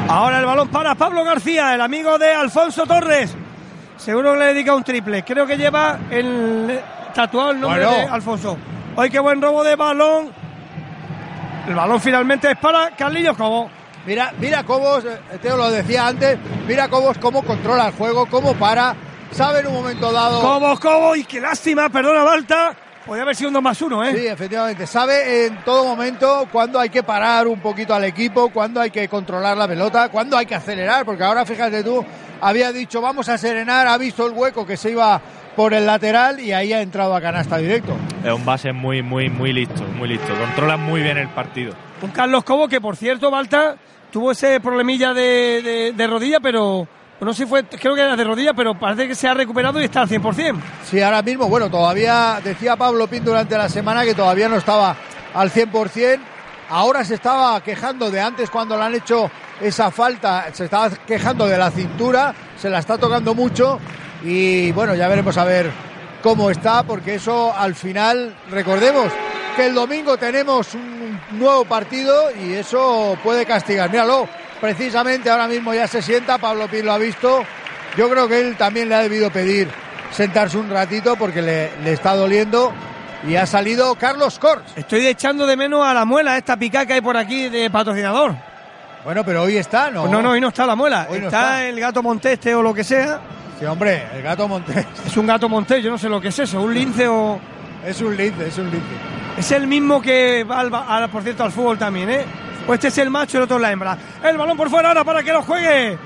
Ahora 0.08 0.38
el 0.38 0.44
balón 0.44 0.68
para 0.68 0.94
Pablo 0.94 1.24
García, 1.24 1.74
el 1.74 1.80
amigo 1.80 2.18
de 2.18 2.32
Alfonso 2.34 2.84
Torres. 2.86 3.34
Seguro 3.96 4.32
que 4.34 4.38
le 4.40 4.44
dedica 4.46 4.74
un 4.74 4.82
triple. 4.84 5.22
Creo 5.22 5.46
que 5.46 5.56
lleva 5.56 5.98
el 6.10 6.78
tatuado 7.14 7.52
el 7.52 7.60
nombre 7.60 7.86
Bueno. 7.86 7.98
de 8.06 8.12
Alfonso. 8.12 8.58
Hoy 8.96 9.08
qué 9.08 9.18
buen 9.20 9.40
robo 9.40 9.64
de 9.64 9.76
balón. 9.76 10.43
El 11.66 11.74
balón 11.74 12.00
finalmente 12.00 12.50
es 12.50 12.58
para 12.58 12.90
Carlillos 12.90 13.36
Cobo. 13.36 13.70
Mira, 14.06 14.34
mira 14.38 14.64
Cobos, 14.64 15.02
eh, 15.06 15.38
Teo 15.40 15.56
lo 15.56 15.70
decía 15.70 16.06
antes, 16.06 16.38
mira 16.66 16.88
Cobos 16.88 17.16
cómo 17.16 17.42
controla 17.42 17.86
el 17.86 17.94
juego, 17.94 18.26
cómo 18.26 18.52
para, 18.54 18.94
sabe 19.30 19.60
en 19.60 19.68
un 19.68 19.74
momento 19.74 20.12
dado. 20.12 20.42
Cobo, 20.42 20.78
Cobo, 20.78 21.16
y 21.16 21.24
qué 21.24 21.40
lástima, 21.40 21.88
perdona 21.88 22.22
Balta. 22.22 22.76
Podría 23.06 23.22
haber 23.22 23.36
sido 23.36 23.48
un 23.48 23.54
2 23.54 23.62
más 23.62 23.80
1, 23.80 24.04
¿eh? 24.04 24.12
Sí, 24.14 24.26
efectivamente. 24.26 24.86
Sabe 24.86 25.46
en 25.46 25.62
todo 25.64 25.84
momento 25.84 26.46
cuándo 26.52 26.78
hay 26.78 26.90
que 26.90 27.02
parar 27.02 27.46
un 27.46 27.60
poquito 27.60 27.94
al 27.94 28.04
equipo, 28.04 28.50
cuándo 28.50 28.80
hay 28.80 28.90
que 28.90 29.08
controlar 29.08 29.56
la 29.56 29.68
pelota, 29.68 30.10
cuándo 30.10 30.36
hay 30.36 30.44
que 30.44 30.54
acelerar, 30.54 31.04
porque 31.06 31.24
ahora 31.24 31.46
fíjate 31.46 31.82
tú, 31.82 32.04
había 32.42 32.72
dicho 32.72 33.00
vamos 33.00 33.28
a 33.30 33.38
serenar, 33.38 33.86
ha 33.86 33.96
visto 33.96 34.26
el 34.26 34.32
hueco 34.32 34.66
que 34.66 34.76
se 34.76 34.90
iba 34.90 35.20
por 35.56 35.74
el 35.74 35.86
lateral 35.86 36.40
y 36.40 36.52
ahí 36.52 36.72
ha 36.72 36.80
entrado 36.80 37.14
a 37.14 37.20
canasta 37.20 37.56
directo. 37.58 37.96
Es 38.24 38.32
un 38.32 38.44
base 38.44 38.72
muy 38.72 39.02
muy 39.02 39.28
muy 39.30 39.52
listo, 39.52 39.82
muy 39.96 40.08
listo. 40.08 40.34
Controla 40.38 40.76
muy 40.76 41.02
bien 41.02 41.18
el 41.18 41.28
partido. 41.28 41.74
Un 42.02 42.10
Carlos 42.10 42.44
Cobo 42.44 42.68
que, 42.68 42.80
por 42.80 42.96
cierto, 42.96 43.30
Balta 43.30 43.76
tuvo 44.10 44.32
ese 44.32 44.60
problemilla 44.60 45.12
de, 45.14 45.60
de- 45.62 45.92
de 45.92 46.06
rodilla, 46.06 46.40
pero 46.40 46.86
no 47.20 47.32
sé 47.32 47.44
si 47.44 47.48
fue, 47.48 47.64
creo 47.64 47.94
que 47.94 48.00
era 48.02 48.16
de 48.16 48.24
rodilla, 48.24 48.52
pero 48.52 48.78
parece 48.78 49.08
que 49.08 49.14
se 49.14 49.26
ha 49.28 49.34
recuperado 49.34 49.80
y 49.80 49.84
está 49.84 50.02
al 50.02 50.08
100%. 50.08 50.56
Sí, 50.84 51.00
ahora 51.00 51.22
mismo, 51.22 51.48
bueno, 51.48 51.70
todavía 51.70 52.38
decía 52.44 52.76
Pablo 52.76 53.06
Pin 53.06 53.24
durante 53.24 53.56
la 53.56 53.68
semana 53.68 54.04
que 54.04 54.14
todavía 54.14 54.48
no 54.48 54.56
estaba 54.56 54.94
al 55.32 55.50
100%. 55.50 56.18
Ahora 56.68 57.04
se 57.04 57.14
estaba 57.14 57.60
quejando 57.62 58.10
de 58.10 58.20
antes 58.20 58.50
cuando 58.50 58.76
le 58.76 58.82
han 58.84 58.94
hecho 58.94 59.30
esa 59.60 59.90
falta, 59.90 60.46
se 60.52 60.64
estaba 60.64 60.90
quejando 60.90 61.46
de 61.46 61.56
la 61.58 61.70
cintura, 61.70 62.34
se 62.58 62.68
la 62.70 62.78
está 62.80 62.98
tocando 62.98 63.34
mucho 63.34 63.78
y 64.24 64.72
bueno, 64.72 64.94
ya 64.94 65.06
veremos 65.06 65.36
a 65.36 65.44
ver 65.44 65.70
cómo 66.22 66.50
está, 66.50 66.82
porque 66.82 67.16
eso 67.16 67.54
al 67.54 67.74
final, 67.74 68.34
recordemos 68.50 69.12
que 69.54 69.66
el 69.66 69.74
domingo 69.74 70.16
tenemos 70.16 70.74
un 70.74 71.20
nuevo 71.32 71.66
partido 71.66 72.30
y 72.34 72.54
eso 72.54 73.18
puede 73.22 73.44
castigar. 73.44 73.90
Míralo, 73.90 74.26
precisamente 74.60 75.28
ahora 75.28 75.46
mismo 75.46 75.74
ya 75.74 75.86
se 75.86 76.00
sienta, 76.00 76.38
Pablo 76.38 76.66
Pin 76.68 76.86
lo 76.86 76.92
ha 76.92 76.98
visto, 76.98 77.44
yo 77.96 78.08
creo 78.08 78.26
que 78.26 78.40
él 78.40 78.56
también 78.56 78.88
le 78.88 78.94
ha 78.94 79.02
debido 79.02 79.30
pedir 79.30 79.68
sentarse 80.10 80.56
un 80.56 80.70
ratito 80.70 81.16
porque 81.16 81.42
le, 81.42 81.70
le 81.82 81.92
está 81.92 82.16
doliendo 82.16 82.72
y 83.28 83.36
ha 83.36 83.44
salido 83.44 83.94
Carlos 83.96 84.38
Cors. 84.38 84.62
Estoy 84.74 85.06
echando 85.06 85.46
de 85.46 85.56
menos 85.56 85.86
a 85.86 85.92
la 85.92 86.06
muela, 86.06 86.38
esta 86.38 86.56
pica 86.56 86.86
que 86.86 86.94
hay 86.94 87.00
por 87.02 87.16
aquí 87.16 87.50
de 87.50 87.68
patrocinador. 87.70 88.34
Bueno, 89.04 89.22
pero 89.22 89.42
hoy 89.42 89.58
está, 89.58 89.90
¿no? 89.90 90.02
Pues 90.02 90.12
no, 90.12 90.22
no, 90.22 90.30
hoy 90.30 90.40
no 90.40 90.48
está 90.48 90.64
la 90.64 90.74
muela. 90.74 91.06
Hoy 91.10 91.20
no 91.20 91.26
está. 91.26 91.66
el 91.66 91.78
gato 91.78 92.02
monteste 92.02 92.54
o 92.54 92.62
lo 92.62 92.72
que 92.72 92.84
sea. 92.84 93.20
Sí, 93.58 93.64
hombre, 93.66 94.06
el 94.14 94.22
gato 94.22 94.48
Montés. 94.48 94.86
Es 95.06 95.16
un 95.16 95.26
gato 95.26 95.48
montés, 95.48 95.82
yo 95.82 95.90
no 95.90 95.98
sé 95.98 96.08
lo 96.08 96.20
que 96.20 96.28
es 96.28 96.38
eso, 96.38 96.60
un 96.60 96.74
lince 96.74 97.06
o... 97.08 97.38
Es 97.86 98.00
un 98.00 98.16
lince, 98.16 98.48
es 98.48 98.58
un 98.58 98.70
lince. 98.70 98.86
Es 99.38 99.50
el 99.52 99.66
mismo 99.66 100.00
que 100.00 100.42
va, 100.44 100.60
al, 100.60 100.74
al- 100.74 101.08
por 101.10 101.22
cierto, 101.22 101.44
al 101.44 101.52
fútbol 101.52 101.78
también, 101.78 102.08
¿eh? 102.10 102.24
O 102.66 102.72
este 102.74 102.88
es 102.88 102.98
el 102.98 103.10
macho 103.10 103.36
y 103.36 103.38
el 103.38 103.42
otro 103.44 103.56
es 103.56 103.62
la 103.62 103.70
hembra. 103.72 103.98
El 104.24 104.36
balón 104.38 104.56
por 104.56 104.70
fuera 104.70 104.88
ahora 104.88 105.04
para 105.04 105.22
que 105.22 105.32
lo 105.32 105.42
juegue. 105.42 105.98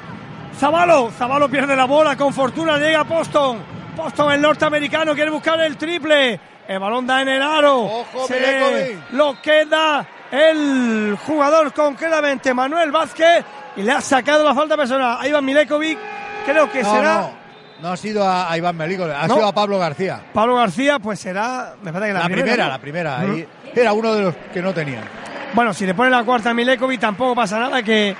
Zabalo, 0.58 1.10
Zabalo 1.16 1.48
pierde 1.48 1.76
la 1.76 1.84
bola, 1.84 2.16
con 2.16 2.34
fortuna 2.34 2.78
llega 2.78 3.04
Poston. 3.04 3.58
Poston, 3.96 4.32
el 4.32 4.40
norteamericano, 4.40 5.14
quiere 5.14 5.30
buscar 5.30 5.60
el 5.60 5.76
triple. 5.76 6.40
El 6.66 6.78
balón 6.80 7.06
da 7.06 7.22
en 7.22 7.28
el 7.28 7.42
aro. 7.42 7.78
Ojo, 7.82 8.26
Se 8.26 8.34
Milenkovic. 8.34 9.12
lo 9.12 9.40
queda 9.40 10.06
el 10.32 11.16
jugador 11.24 11.72
concretamente, 11.72 12.52
Manuel 12.52 12.90
Vázquez, 12.90 13.44
y 13.76 13.82
le 13.82 13.92
ha 13.92 14.00
sacado 14.00 14.44
la 14.44 14.54
falta 14.54 14.76
personal 14.76 15.18
a 15.20 15.28
Iván 15.28 15.44
Milekovic. 15.44 15.98
Creo 16.52 16.70
que 16.70 16.82
No, 16.82 16.90
será 16.94 17.14
no, 17.14 17.30
no 17.82 17.88
ha 17.92 17.96
sido 17.96 18.24
a, 18.26 18.50
a 18.50 18.56
Iván 18.56 18.76
Melico, 18.76 19.04
ha 19.04 19.26
No. 19.26 19.34
sido 19.34 19.46
a 19.46 19.52
Pablo 19.52 19.78
García. 19.78 20.20
Pablo 20.32 20.56
García, 20.56 20.98
pues 20.98 21.20
será, 21.20 21.74
me 21.82 21.92
parece 21.92 22.08
que 22.10 22.14
la, 22.14 22.20
La, 22.20 22.28
primera, 22.28 22.64
¿no? 22.64 22.70
la 22.70 22.78
primera. 22.78 23.24
Era 23.74 23.92
uno 23.92 24.14
de 24.14 24.22
los 24.22 24.34
que 24.52 24.60
no 24.62 24.72
tenían. 24.72 25.04
Bueno, 25.54 25.72
si 25.72 25.86
le 25.86 25.94
pone 25.94 26.10
la 26.10 26.24
cuarta 26.24 26.50
a 26.50 26.54
Milekovic 26.54 27.00
tampoco 27.00 27.34
pasa 27.34 27.58
nada 27.58 27.82
que 27.82 28.14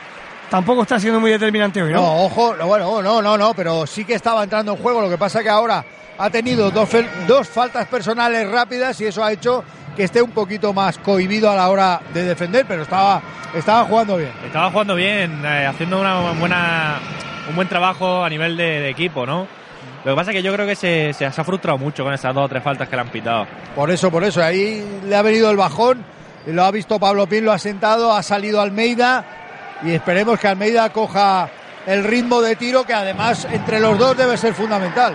tampoco 0.50 0.82
está 0.82 0.98
siendo 0.98 1.20
muy 1.20 1.30
determinante 1.30 1.82
hoy, 1.82 1.92
¿no? 1.92 2.00
No, 2.00 2.22
ojo, 2.24 2.54
no, 2.56 2.66
bueno, 2.66 3.02
no, 3.02 3.20
no, 3.20 3.36
no, 3.36 3.54
pero 3.54 3.86
sí 3.86 4.04
que 4.04 4.14
estaba 4.14 4.42
entrando 4.44 4.72
en 4.72 4.78
juego. 4.82 5.02
Lo 5.02 5.10
que 5.10 5.18
pasa 5.18 5.42
que 5.42 5.48
ahora 5.50 5.84
ha 6.18 6.30
tenido 6.30 6.70
dos, 6.70 6.88
dos 7.26 7.48
faltas 7.48 7.86
personales 7.86 8.50
rápidas 8.50 8.98
y 9.00 9.06
eso 9.06 9.22
ha 9.22 9.30
hecho 9.32 9.62
que 9.96 10.04
esté 10.04 10.22
un 10.22 10.30
poquito 10.30 10.72
más 10.72 10.96
cohibido 10.98 11.50
a 11.50 11.56
la 11.56 11.68
hora 11.68 12.00
de 12.14 12.22
defender, 12.24 12.64
pero 12.66 12.82
estaba, 12.82 13.20
estaba 13.54 13.84
jugando 13.84 14.16
bien. 14.16 14.32
Estaba 14.46 14.70
jugando 14.70 14.94
bien, 14.94 15.42
eh, 15.44 15.66
haciendo 15.66 16.00
una 16.00 16.30
buena, 16.32 17.00
un 17.48 17.56
buen 17.56 17.68
trabajo 17.68 18.24
a 18.24 18.28
nivel 18.28 18.56
de, 18.56 18.80
de 18.80 18.88
equipo, 18.90 19.24
¿no? 19.26 19.46
Lo 20.04 20.12
que 20.12 20.16
pasa 20.16 20.30
es 20.30 20.36
que 20.36 20.42
yo 20.42 20.52
creo 20.54 20.66
que 20.66 20.76
se, 20.76 21.12
se 21.12 21.26
ha 21.26 21.30
frustrado 21.32 21.76
mucho 21.78 22.04
con 22.04 22.12
esas 22.14 22.34
dos 22.34 22.44
o 22.44 22.48
tres 22.48 22.62
faltas 22.62 22.88
que 22.88 22.96
le 22.96 23.02
han 23.02 23.08
pitado. 23.08 23.46
Por 23.74 23.90
eso, 23.90 24.10
por 24.10 24.22
eso, 24.24 24.42
ahí 24.42 25.00
le 25.06 25.16
ha 25.16 25.22
venido 25.22 25.50
el 25.50 25.56
bajón, 25.56 26.04
lo 26.46 26.64
ha 26.64 26.70
visto 26.70 26.98
Pablo 26.98 27.26
Pin, 27.26 27.44
lo 27.44 27.52
ha 27.52 27.58
sentado, 27.58 28.12
ha 28.12 28.22
salido 28.22 28.60
Almeida 28.60 29.24
y 29.84 29.90
esperemos 29.92 30.38
que 30.38 30.48
Almeida 30.48 30.90
coja 30.90 31.48
el 31.86 32.04
ritmo 32.04 32.40
de 32.40 32.56
tiro 32.56 32.84
que 32.84 32.94
además 32.94 33.46
entre 33.50 33.80
los 33.80 33.98
dos 33.98 34.16
debe 34.16 34.36
ser 34.36 34.54
fundamental. 34.54 35.14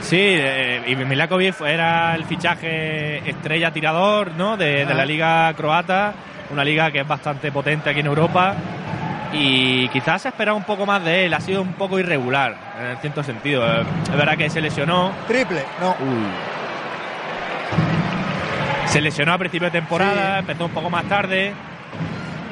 Sí, 0.00 0.18
eh, 0.20 0.82
y 0.86 0.94
Milakovic 0.94 1.60
era 1.62 2.14
el 2.14 2.24
fichaje 2.26 3.28
estrella 3.28 3.72
tirador 3.72 4.32
¿no? 4.36 4.56
de, 4.56 4.84
de 4.86 4.94
la 4.94 5.02
Ah. 5.02 5.06
liga 5.06 5.54
croata, 5.54 6.12
una 6.50 6.62
liga 6.62 6.90
que 6.92 7.00
es 7.00 7.08
bastante 7.08 7.50
potente 7.50 7.90
aquí 7.90 8.00
en 8.00 8.06
Europa 8.06 8.54
y 9.38 9.88
quizás 9.88 10.22
se 10.22 10.28
esperaba 10.28 10.56
un 10.56 10.64
poco 10.64 10.86
más 10.86 11.04
de 11.04 11.26
él, 11.26 11.34
ha 11.34 11.40
sido 11.40 11.62
un 11.62 11.74
poco 11.74 11.98
irregular 11.98 12.56
en 12.80 12.96
cierto 12.98 13.22
sentido. 13.22 13.64
Es 13.80 14.16
verdad 14.16 14.36
que 14.36 14.48
se 14.50 14.60
lesionó, 14.60 15.12
Triple, 15.28 15.64
no. 15.80 15.94
se 18.86 19.00
lesionó 19.00 19.32
a 19.34 19.38
principio 19.38 19.66
de 19.66 19.72
temporada, 19.72 20.38
empezó 20.38 20.64
un 20.66 20.70
poco 20.72 20.88
más 20.88 21.04
tarde 21.04 21.52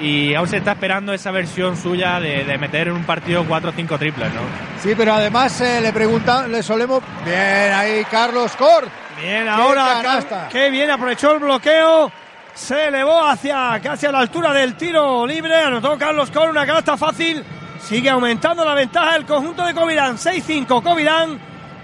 y 0.01 0.35
aún 0.35 0.49
se 0.49 0.59
está 0.59 0.73
esperando 0.73 1.13
esa 1.13 1.31
versión 1.31 1.77
suya 1.77 2.21
de, 2.21 2.45
de 2.45 2.59
meter 2.59 2.89
en 2.89 2.95
un 2.95 3.05
partido 3.05 3.45
4 3.47 3.71
o 3.71 3.73
5 3.73 3.99
triples, 3.99 4.29
¿no? 4.35 4.41
Sí, 4.83 4.95
pero 4.97 5.15
además 5.15 5.61
eh, 5.61 5.81
le 5.81 5.93
preguntan, 5.93 6.51
le 6.51 6.63
solemos. 6.63 7.03
Bien, 7.25 7.73
ahí 7.73 8.05
Carlos 8.11 8.55
Cort. 8.57 8.89
Bien, 9.21 9.49
ahora, 9.49 10.49
qué 10.51 10.71
bien, 10.71 10.91
aprovechó 10.91 11.33
el 11.33 11.39
bloqueo, 11.39 12.11
se 12.55 12.87
elevó 12.87 13.25
hacia 13.25 13.81
casi 13.83 14.07
a 14.07 14.13
la 14.13 14.21
altura 14.21 14.53
del 14.53 14.77
tiro 14.77 15.27
libre, 15.27 15.57
anotó 15.57 15.99
Carlos 15.99 16.31
con 16.31 16.49
una 16.49 16.65
canasta 16.65 16.97
fácil, 16.97 17.45
sigue 17.81 18.09
aumentando 18.09 18.65
la 18.65 18.75
ventaja 18.75 19.15
del 19.15 19.27
conjunto 19.27 19.65
de 19.65 19.75
Covirán, 19.75 20.17
6-5 20.17 20.83
Covirán, 20.83 21.39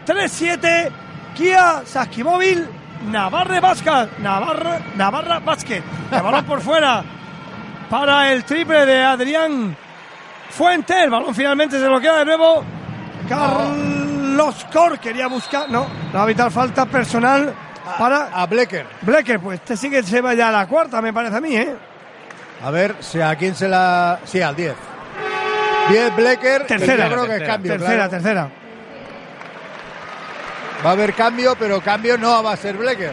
3-7 0.06 0.90
Kia 1.34 1.82
Saskimóvil, 1.84 2.68
Navarre 3.10 3.60
Vázquez, 3.60 4.18
Navarra, 4.20 4.80
Navarra 4.96 5.40
Vázquez, 5.40 5.82
el 6.12 6.22
balón 6.22 6.44
por 6.44 6.60
fuera 6.60 7.02
para 7.88 8.32
el 8.32 8.44
triple 8.44 8.86
de 8.86 9.02
Adrián 9.02 9.76
Fuente, 10.50 11.02
el 11.02 11.10
balón 11.10 11.34
finalmente 11.34 11.80
se 11.80 11.88
bloquea 11.88 12.18
de 12.18 12.24
nuevo, 12.24 12.64
Carlos 13.28 14.66
Cor 14.72 15.00
quería 15.00 15.26
buscar, 15.26 15.68
no, 15.68 15.88
va 16.14 16.22
a 16.22 16.50
falta 16.50 16.86
personal 16.86 17.54
para 17.98 18.28
A 18.32 18.46
Blecker. 18.46 18.86
Blecker, 19.02 19.40
pues 19.40 19.60
este 19.60 19.76
sí 19.76 19.90
que 19.90 20.02
se 20.02 20.20
va 20.20 20.34
ya 20.34 20.48
a 20.48 20.52
la 20.52 20.66
cuarta, 20.66 21.00
me 21.02 21.12
parece 21.12 21.36
a 21.36 21.40
mí, 21.40 21.56
¿eh? 21.56 21.74
A 22.62 22.70
ver 22.70 22.94
si 23.00 23.20
a 23.20 23.34
quién 23.36 23.54
se 23.54 23.68
la. 23.68 24.18
Sí, 24.24 24.40
al 24.42 24.54
10. 24.54 24.74
10 25.90 26.16
Blecker. 26.16 26.66
Tercera, 26.66 27.08
Yo 27.08 27.12
creo 27.14 27.26
que 27.26 27.36
es 27.36 27.42
cambio. 27.48 27.72
tercera, 27.72 27.94
claro. 27.94 28.10
tercera. 28.10 28.48
Va 30.84 30.90
a 30.90 30.92
haber 30.92 31.12
cambio, 31.14 31.56
pero 31.58 31.80
cambio 31.80 32.16
no 32.16 32.42
va 32.42 32.52
a 32.52 32.56
ser 32.56 32.76
Blecker. 32.76 33.12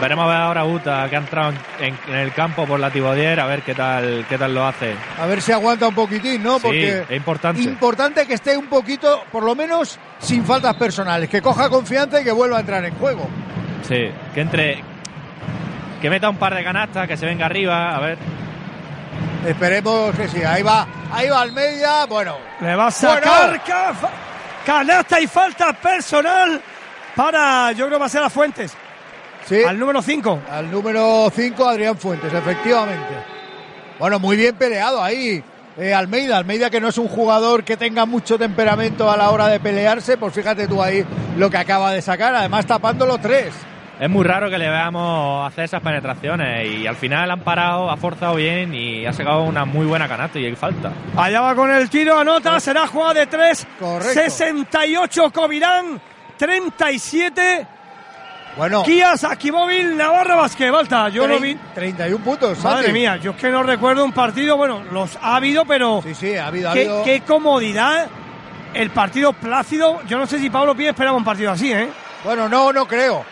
Veremos 0.00 0.24
a 0.24 0.28
ver 0.28 0.36
ahora 0.38 0.60
a 0.62 0.64
Uta 0.64 1.06
que 1.10 1.16
ha 1.16 1.18
entrado 1.18 1.52
en, 1.78 1.98
en 2.08 2.14
el 2.14 2.32
campo 2.32 2.66
por 2.66 2.80
la 2.80 2.90
Tibodier, 2.90 3.38
a 3.38 3.46
ver 3.46 3.62
qué 3.62 3.74
tal, 3.74 4.24
qué 4.28 4.38
tal 4.38 4.54
lo 4.54 4.66
hace. 4.66 4.94
A 5.20 5.26
ver 5.26 5.42
si 5.42 5.52
aguanta 5.52 5.88
un 5.88 5.94
poquitín, 5.94 6.42
¿no? 6.42 6.56
Sí, 6.56 6.62
Porque 6.62 7.00
es 7.08 7.10
importante. 7.16 7.60
importante 7.62 8.26
que 8.26 8.34
esté 8.34 8.56
un 8.56 8.66
poquito, 8.68 9.22
por 9.30 9.42
lo 9.42 9.54
menos, 9.54 9.98
sin 10.18 10.44
faltas 10.44 10.74
personales, 10.76 11.28
que 11.28 11.42
coja 11.42 11.68
confianza 11.68 12.20
y 12.20 12.24
que 12.24 12.32
vuelva 12.32 12.56
a 12.56 12.60
entrar 12.60 12.82
en 12.84 12.94
juego. 12.94 13.28
Sí, 13.86 14.10
que 14.34 14.40
entre. 14.40 14.82
Que 16.00 16.08
meta 16.08 16.30
un 16.30 16.36
par 16.38 16.54
de 16.54 16.64
canastas, 16.64 17.06
que 17.06 17.16
se 17.18 17.26
venga 17.26 17.44
arriba, 17.44 17.94
a 17.94 18.00
ver. 18.00 18.16
Esperemos 19.46 20.14
que 20.14 20.28
sí. 20.28 20.42
Ahí 20.42 20.62
va, 20.62 20.86
ahí 21.12 21.28
va 21.28 21.40
Almeida. 21.42 22.06
Bueno, 22.06 22.36
Le 22.60 22.74
va 22.74 22.86
a 22.86 22.90
sacar 22.90 23.60
Bueno. 23.66 24.08
canasta 24.64 25.20
y 25.20 25.26
falta 25.26 25.72
personal 25.74 26.60
para, 27.14 27.72
yo 27.72 27.86
creo 27.86 27.98
que 27.98 28.00
va 28.00 28.06
a 28.06 28.10
ser 28.10 28.22
a 28.22 28.30
Fuentes, 28.30 28.74
sí. 29.50 29.62
al 29.62 29.78
número 29.78 30.00
5. 30.00 30.40
Al 30.50 30.70
número 30.70 31.30
5, 31.34 31.68
Adrián 31.68 31.98
Fuentes, 31.98 32.32
efectivamente. 32.32 33.14
Bueno, 33.98 34.18
muy 34.18 34.36
bien 34.38 34.56
peleado 34.56 35.02
ahí. 35.02 35.44
eh, 35.76 35.92
Almeida, 35.92 36.38
Almeida 36.38 36.70
que 36.70 36.80
no 36.80 36.88
es 36.88 36.96
un 36.96 37.08
jugador 37.08 37.64
que 37.64 37.76
tenga 37.76 38.06
mucho 38.06 38.38
temperamento 38.38 39.10
a 39.10 39.16
la 39.16 39.30
hora 39.30 39.48
de 39.48 39.60
pelearse, 39.60 40.16
pues 40.16 40.32
fíjate 40.32 40.66
tú 40.66 40.82
ahí 40.82 41.04
lo 41.36 41.50
que 41.50 41.58
acaba 41.58 41.92
de 41.92 42.00
sacar, 42.00 42.34
además 42.34 42.64
tapando 42.64 43.04
los 43.04 43.20
tres. 43.20 43.52
Es 44.00 44.08
muy 44.08 44.24
raro 44.24 44.48
que 44.48 44.56
le 44.56 44.70
veamos 44.70 45.46
hacer 45.46 45.64
esas 45.64 45.82
penetraciones 45.82 46.66
y 46.66 46.86
al 46.86 46.96
final 46.96 47.30
han 47.30 47.40
parado, 47.40 47.90
ha 47.90 47.98
forzado 47.98 48.36
bien 48.36 48.72
y 48.72 49.04
ha 49.04 49.12
sacado 49.12 49.42
una 49.42 49.66
muy 49.66 49.84
buena 49.84 50.08
canasta 50.08 50.38
y 50.38 50.46
hay 50.46 50.56
falta. 50.56 50.90
Allá 51.14 51.42
va 51.42 51.54
con 51.54 51.70
el 51.70 51.90
tiro, 51.90 52.18
anota, 52.18 52.58
será 52.60 52.86
jugada 52.86 53.12
de 53.12 53.26
3. 53.26 53.66
Correcto. 53.78 54.14
68 54.14 55.30
Covirán, 55.30 56.00
37 56.38 57.66
Bueno, 58.56 58.82
Kia 58.82 59.16
Sakimóvil, 59.16 59.96
Navarra 59.96 60.34
Vázquez. 60.36 60.70
Balta, 60.70 61.08
yo 61.08 61.26
lo 61.26 61.38
vi. 61.38 61.56
31 61.74 62.24
puntos. 62.24 62.62
Madre 62.64 62.92
mía, 62.92 63.16
yo 63.16 63.30
es 63.30 63.36
que 63.36 63.48
no 63.50 63.62
recuerdo 63.62 64.04
un 64.04 64.12
partido, 64.12 64.56
bueno, 64.56 64.82
los 64.90 65.16
ha 65.22 65.36
habido, 65.36 65.64
pero 65.64 66.02
Sí, 66.02 66.14
sí, 66.14 66.36
ha 66.36 66.48
habido, 66.48 66.70
ha 66.70 66.72
qué, 66.74 66.80
habido. 66.80 67.04
qué 67.04 67.20
comodidad. 67.22 68.08
El 68.74 68.90
partido 68.90 69.32
plácido, 69.32 70.00
yo 70.06 70.16
no 70.18 70.26
sé 70.26 70.38
si 70.38 70.48
Pablo 70.48 70.76
Píez 70.76 70.90
esperaba 70.90 71.16
un 71.16 71.24
partido 71.24 71.50
así, 71.50 71.72
¿eh? 71.72 71.88
Bueno, 72.22 72.48
no, 72.48 72.72
no 72.72 72.86
creo. 72.86 73.24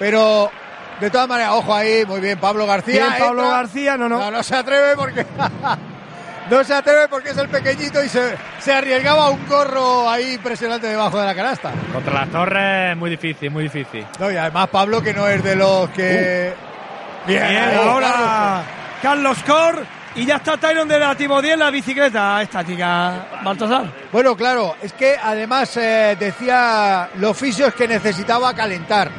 Pero 0.00 0.50
de 1.00 1.10
todas 1.10 1.28
maneras, 1.28 1.52
ojo 1.52 1.72
ahí, 1.74 2.04
muy 2.06 2.20
bien, 2.20 2.38
Pablo 2.38 2.66
García. 2.66 3.06
Bien, 3.08 3.18
Pablo 3.18 3.42
entra. 3.42 3.56
García, 3.58 3.96
no, 3.96 4.08
no. 4.08 4.18
No, 4.18 4.30
no 4.32 4.42
se 4.42 4.56
atreve 4.56 4.96
porque. 4.96 5.24
no 6.50 6.64
se 6.64 6.74
atreve 6.74 7.08
porque 7.08 7.30
es 7.30 7.38
el 7.38 7.48
pequeñito 7.48 8.02
y 8.02 8.08
se, 8.08 8.36
se 8.58 8.72
arriesgaba 8.72 9.30
un 9.30 9.46
gorro 9.48 10.08
ahí 10.08 10.34
impresionante 10.34 10.86
debajo 10.86 11.18
de 11.18 11.26
la 11.26 11.34
canasta. 11.34 11.72
Contra 11.92 12.12
las 12.12 12.28
torres 12.30 12.92
es 12.92 12.96
muy 12.96 13.10
difícil, 13.10 13.50
muy 13.50 13.64
difícil. 13.64 14.06
No, 14.18 14.30
y 14.30 14.36
además 14.36 14.68
Pablo 14.68 15.02
que 15.02 15.14
no 15.14 15.26
es 15.28 15.42
de 15.42 15.56
los 15.56 15.88
que. 15.90 16.54
Bien, 17.26 17.42
Bien, 17.48 17.62
ahí, 17.62 17.76
ahora 17.76 18.62
Carlos 19.00 19.38
Cor 19.46 19.86
y 20.16 20.26
ya 20.26 20.36
está 20.36 20.56
Tyron 20.56 20.86
de 20.86 20.98
la 20.98 21.14
Timodía 21.14 21.54
en 21.54 21.58
la 21.58 21.70
bicicleta 21.70 22.40
estática. 22.40 23.26
Baltasar. 23.42 23.92
Bueno, 24.12 24.36
claro, 24.36 24.76
es 24.80 24.92
que 24.92 25.16
además 25.20 25.76
eh, 25.76 26.16
decía 26.18 27.10
los 27.16 27.36
fisios 27.36 27.74
que 27.74 27.88
necesitaba 27.88 28.54
calentar. 28.54 29.10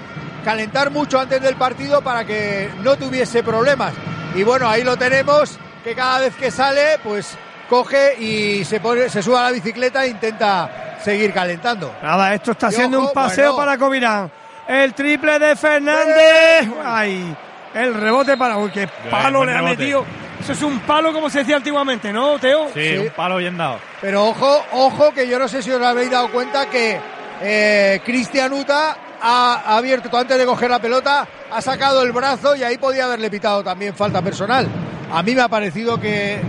Calentar 0.43 0.91
mucho 0.91 1.19
antes 1.19 1.41
del 1.41 1.55
partido 1.55 2.01
para 2.01 2.23
que 2.23 2.69
no 2.81 2.95
tuviese 2.95 3.43
problemas. 3.43 3.93
Y 4.35 4.43
bueno, 4.43 4.69
ahí 4.69 4.83
lo 4.83 4.95
tenemos, 4.95 5.59
que 5.85 5.95
cada 5.95 6.19
vez 6.19 6.35
que 6.35 6.51
sale, 6.51 6.99
pues 7.03 7.37
coge 7.69 8.15
y 8.19 8.65
se 8.65 8.79
pone, 8.81 9.07
se 9.09 9.21
sube 9.23 9.37
a 9.37 9.43
la 9.43 9.51
bicicleta 9.51 10.03
e 10.03 10.09
intenta 10.09 10.97
seguir 11.03 11.31
calentando. 11.31 11.93
Nada, 12.01 12.33
esto 12.33 12.51
está 12.51 12.67
Y 12.69 12.73
siendo 12.73 12.99
ojo, 12.99 13.07
un 13.09 13.13
paseo 13.13 13.53
bueno. 13.53 13.57
para 13.57 13.77
Covirán. 13.77 14.31
El 14.67 14.93
triple 14.95 15.37
de 15.39 15.55
Fernández. 15.55 16.67
Ay, 16.83 17.35
el 17.75 17.93
rebote 17.93 18.35
para. 18.35 18.57
Uy, 18.57 18.71
qué 18.71 18.87
palo 19.11 19.45
le 19.45 19.51
ha 19.53 19.55
rebote. 19.61 19.77
metido. 19.77 20.05
Eso 20.41 20.51
es 20.53 20.61
un 20.63 20.79
palo 20.81 21.13
como 21.13 21.29
se 21.29 21.39
decía 21.39 21.55
antiguamente, 21.55 22.11
¿no, 22.11 22.37
Teo? 22.39 22.67
Sí, 22.73 22.89
Sí. 22.91 22.97
un 22.97 23.09
palo 23.11 23.37
bien 23.37 23.57
dado. 23.57 23.79
Pero 24.01 24.25
ojo, 24.25 24.65
ojo, 24.73 25.11
que 25.13 25.27
yo 25.27 25.39
no 25.39 25.47
sé 25.47 25.61
si 25.61 25.71
os 25.71 25.81
habéis 25.81 26.11
dado 26.11 26.29
cuenta 26.31 26.67
que 26.69 26.99
eh, 27.41 28.01
Cristian 28.03 28.51
Uta 28.53 28.97
ha 29.21 29.77
abierto 29.77 30.15
antes 30.17 30.37
de 30.37 30.45
coger 30.45 30.69
la 30.69 30.79
pelota, 30.79 31.25
ha 31.51 31.61
sacado 31.61 32.01
el 32.03 32.11
brazo 32.11 32.55
y 32.55 32.63
ahí 32.63 32.77
podía 32.77 33.05
haberle 33.05 33.29
pitado 33.29 33.63
también 33.63 33.95
falta 33.95 34.21
personal. 34.21 34.67
A 35.11 35.23
mí 35.23 35.35
me 35.35 35.41
ha 35.41 35.47
parecido 35.47 35.99
que, 35.99 36.39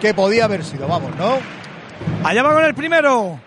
que 0.00 0.14
podía 0.14 0.44
haber 0.44 0.64
sido, 0.64 0.86
vamos, 0.88 1.14
¿no? 1.16 1.38
Allá 2.24 2.42
va 2.42 2.52
con 2.54 2.64
el 2.64 2.74
primero. 2.74 3.38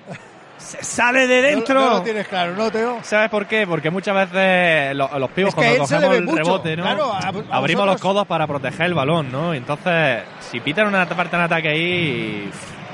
Se 0.58 0.82
sale 0.84 1.28
de 1.28 1.42
dentro. 1.42 1.74
No, 1.80 1.90
lo 1.96 2.02
tienes 2.04 2.28
claro, 2.28 2.54
¿no, 2.56 2.72
Teo? 2.72 3.00
¿Sabes 3.04 3.30
por 3.30 3.48
qué? 3.48 3.68
Porque 3.68 3.90
muchas 3.90 4.16
veces 4.16 4.96
lo- 4.96 5.20
los 5.20 5.30
pibos 5.32 5.50
Es 5.50 5.56
que 5.60 5.66
a 5.66 5.70
cuando 5.78 5.84
cogemos 5.96 6.16
el 6.16 6.24
mucho, 6.24 6.38
rebote, 6.38 6.78
¿no? 6.78 6.84
claro, 6.84 7.12
a- 7.14 7.20
a 7.52 7.58
Abrimos 7.58 7.86
los 7.86 8.00
codos 8.00 8.26
para 8.28 8.48
proteger 8.48 8.86
el 8.86 8.94
balón, 8.94 9.30
¿no? 9.32 9.54
Entonces, 9.54 10.22
si 10.52 10.60
pitan 10.62 10.88
una 10.88 11.06
parte 11.08 11.36
en 11.36 11.42
ataque 11.42 11.68
ahí, 11.70 12.50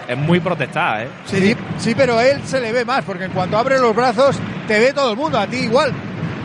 es 0.08 0.18
muy 0.18 0.40
protestada, 0.40 1.04
¿eh? 1.04 1.10
Sí, 1.26 1.56
sí, 1.78 1.94
pero 1.96 2.20
él 2.20 2.42
se 2.44 2.60
le 2.60 2.72
ve 2.72 2.86
más, 2.86 3.04
porque 3.06 3.26
en 3.26 3.32
cuanto 3.32 3.58
abre 3.58 3.78
los 3.80 3.96
brazos, 3.96 4.38
te 4.68 4.80
ve 4.80 4.92
todo 4.92 5.12
el 5.12 5.18
mundo, 5.18 5.38
a 5.38 5.46
ti 5.46 5.58
igual. 5.58 5.94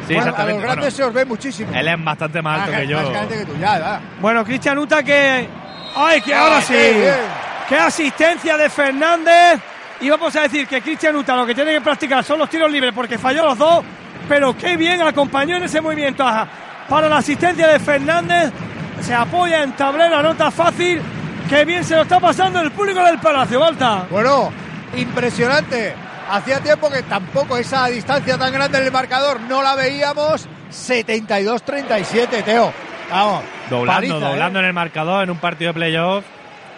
Sí, 0.07 0.15
a 0.15 0.19
exactamente. 0.19 0.53
los 0.55 0.63
grandes 0.63 0.85
Bueno, 0.85 0.97
se 0.97 1.03
os 1.05 1.15
ve 1.15 1.25
muchísimo. 1.25 1.73
él 1.75 1.89
es 1.89 2.05
bastante 2.05 2.43
más 2.43 2.61
alto 2.61 2.77
que 2.79 2.87
yo. 2.87 2.97
Más 3.03 3.11
grande 3.11 3.39
que 3.39 3.45
tú, 3.47 3.57
ya. 3.59 4.01
Bueno, 4.21 4.45
Cristian 4.45 4.79
Uta 4.79 5.03
que. 5.03 5.49
¡Ay, 5.97 6.21
que 6.21 6.35
Ah, 6.35 6.41
ahora 6.43 6.61
sí! 6.61 6.73
qué 6.75 6.93
bien. 6.93 7.15
¡Qué 7.69 7.77
asistencia 7.79 8.57
de 8.57 8.69
Fernández! 8.69 9.61
Y 10.01 10.11
vamos 10.11 10.35
a 10.37 10.43
decir 10.43 10.67
que 10.67 10.83
Cristian 10.83 11.15
Uta 11.17 11.37
lo 11.37 11.47
que 11.47 11.55
tiene 11.55 11.73
que 11.73 11.81
practicar 11.81 12.23
son 12.25 12.39
los 12.41 12.51
tiros 12.51 12.71
libres 12.71 12.93
porque 12.95 13.17
falló 13.17 13.45
los 13.45 13.57
dos, 13.57 13.85
pero 14.29 14.57
qué 14.57 14.77
bien 14.77 15.01
acompañó 15.03 15.57
en 15.57 15.63
ese 15.63 15.81
movimiento 15.81 16.27
a- 16.27 16.47
para 16.89 17.09
la 17.09 17.19
asistencia 17.19 17.69
de 17.69 17.79
Fernández. 17.79 18.51
Se 19.01 19.15
apoya 19.15 19.63
en 19.63 19.73
tablero, 19.73 20.17
anota 20.19 20.51
fácil 20.51 21.01
Qué 21.49 21.65
bien 21.67 21.85
se 21.85 21.95
lo 21.95 22.03
está 22.03 22.19
pasando 22.19 22.59
el 22.61 22.71
público 22.73 23.05
del 23.05 23.19
Palacio, 23.19 23.61
Balta. 23.61 24.07
Bueno, 24.11 24.51
impresionante. 24.97 25.95
Hacía 26.31 26.61
tiempo 26.61 26.91
que 26.91 27.03
tampoco 27.03 27.57
esa 27.57 27.87
distancia 27.87 28.39
tan 28.39 28.53
grande 28.53 28.79
en 28.79 28.85
el 28.85 28.93
marcador 28.93 29.41
no 29.43 29.63
la 29.63 29.75
veíamos. 29.75 30.47
72-37, 30.71 32.45
Teo. 32.45 32.73
Vamos. 33.11 33.43
Doblando, 33.71 33.93
paliza, 33.95 34.17
¿eh? 34.17 34.31
doblando 34.31 34.59
en 34.59 34.65
el 34.65 34.73
marcador 34.73 35.25
en 35.25 35.31
un 35.31 35.39
partido 35.39 35.71
de 35.71 35.75
playoff. 35.75 36.25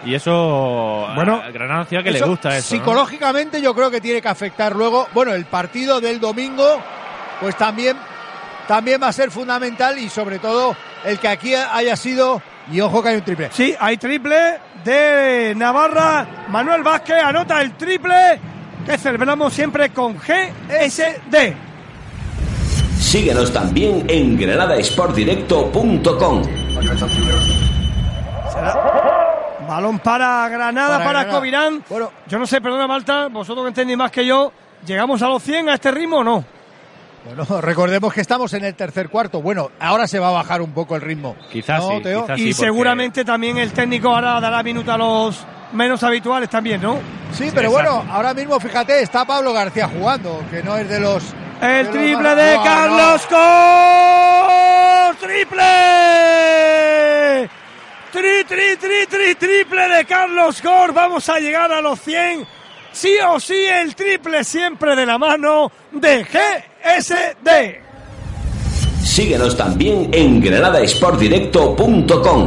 Y 0.05 0.15
eso, 0.15 1.09
Bueno, 1.15 1.43
a 1.43 1.51
Granada 1.51 1.85
Ciudad 1.87 2.05
que 2.05 2.11
le 2.11 2.21
gusta 2.21 2.57
eso. 2.57 2.75
¿no? 2.75 2.79
Psicológicamente 2.81 3.61
yo 3.63 3.75
creo 3.75 3.91
que 3.91 4.01
tiene 4.01 4.21
que 4.21 4.29
afectar 4.29 4.75
luego. 4.77 5.09
Bueno, 5.15 5.33
el 5.33 5.47
partido 5.47 6.01
del 6.01 6.21
domingo, 6.21 6.81
pues 7.41 7.57
también, 7.57 7.97
también 8.69 9.03
va 9.03 9.09
a 9.09 9.13
ser 9.13 9.31
fundamental 9.31 9.99
y 9.99 10.09
sobre 10.09 10.39
todo 10.39 10.77
el 11.05 11.19
que 11.19 11.29
aquí 11.29 11.55
haya 11.55 11.97
sido. 11.97 12.43
Y 12.71 12.81
ojo 12.81 13.03
que 13.03 13.11
hay 13.11 13.17
un 13.17 13.23
triple. 13.23 13.49
Sí, 13.53 13.75
hay 13.79 13.97
triple 13.97 14.59
de 14.85 15.55
Navarra. 15.57 16.27
Manuel 16.49 16.83
Vázquez 16.83 17.23
anota 17.23 17.63
el 17.63 17.73
triple 17.77 18.41
que 18.87 18.97
celebramos 18.99 19.53
siempre 19.53 19.91
con 19.91 20.17
GSD. 20.17 21.55
Síguenos 22.99 23.53
también 23.53 24.05
en 24.09 24.37
granadasportdirecto.com. 24.39 26.43
Balón 29.69 29.99
para 29.99 30.49
Granada, 30.49 30.99
Para 30.99 31.05
para, 31.05 31.19
Granada. 31.25 31.39
Covirán. 31.39 31.85
yo 32.29 32.39
no 32.39 32.47
sé, 32.47 32.61
perdona 32.61 32.87
Malta, 32.87 33.27
vosotros 33.29 33.65
que 33.65 33.69
entendéis 33.69 33.99
más 33.99 34.11
que 34.13 34.25
yo, 34.25 34.53
¿llegamos 34.87 35.21
a 35.23 35.29
los 35.29 35.43
100 35.43 35.69
a 35.69 35.75
este 35.75 35.91
ritmo 35.91 36.19
o 36.19 36.25
no? 36.25 36.45
Bueno, 37.25 37.61
recordemos 37.61 38.15
que 38.15 38.21
estamos 38.21 38.53
en 38.55 38.65
el 38.65 38.75
tercer 38.77 39.09
cuarto. 39.09 39.43
Bueno, 39.43 39.71
ahora 39.81 40.07
se 40.07 40.21
va 40.21 40.29
a 40.29 40.33
bajar 40.33 40.63
un 40.63 40.71
poco 40.73 40.95
el 40.95 41.03
ritmo. 41.03 41.35
Quizás 41.51 41.83
¿No, 41.83 41.97
sí, 41.97 42.03
Teo? 42.03 42.23
quizás 42.23 42.39
y 42.39 42.43
sí, 42.43 42.49
porque- 42.51 42.65
seguramente 42.67 43.25
también 43.25 43.59
el 43.59 43.73
técnico 43.73 44.15
ahora 44.15 44.41
dará 44.41 44.63
minuto 44.63 44.93
a 44.93 44.99
los 44.99 45.45
menos 45.77 46.03
habituales 46.03 46.49
también, 46.51 46.81
¿no? 46.81 46.99
Sí, 47.33 47.51
pero 47.55 47.71
bueno, 47.71 48.05
ahora 48.11 48.35
mismo 48.35 48.59
fíjate, 48.59 49.03
está 49.03 49.25
Pablo 49.25 49.53
García 49.53 49.89
jugando, 49.89 50.43
que 50.51 50.63
no 50.63 50.77
es 50.77 50.89
de 50.89 51.01
los. 51.01 51.23
El 51.61 51.87
de 51.87 51.93
triple 51.93 52.35
de 52.35 52.57
No, 52.57 52.65
Carlos 52.65 53.27
no. 53.31 53.37
Cor. 53.37 55.17
¡Triple! 55.17 55.63
Tri, 58.13 58.45
tri, 58.47 58.77
tri, 58.79 59.07
tri, 59.09 59.35
triple 59.35 59.89
de 59.89 60.05
Carlos 60.05 60.61
Cor. 60.63 60.93
Vamos 60.93 61.29
a 61.29 61.39
llegar 61.39 61.73
a 61.73 61.81
los 61.81 62.01
100. 62.01 62.47
Sí 62.93 63.17
o 63.29 63.39
sí, 63.41 63.65
el 63.65 63.95
triple 63.95 64.43
siempre 64.45 64.97
de 64.97 65.07
la 65.07 65.19
mano 65.19 65.71
de 65.93 66.25
GSD. 66.25 67.85
Síguenos 69.05 69.57
también 69.57 70.09
en 70.13 70.41
granadasportdirecto.com. 70.41 72.47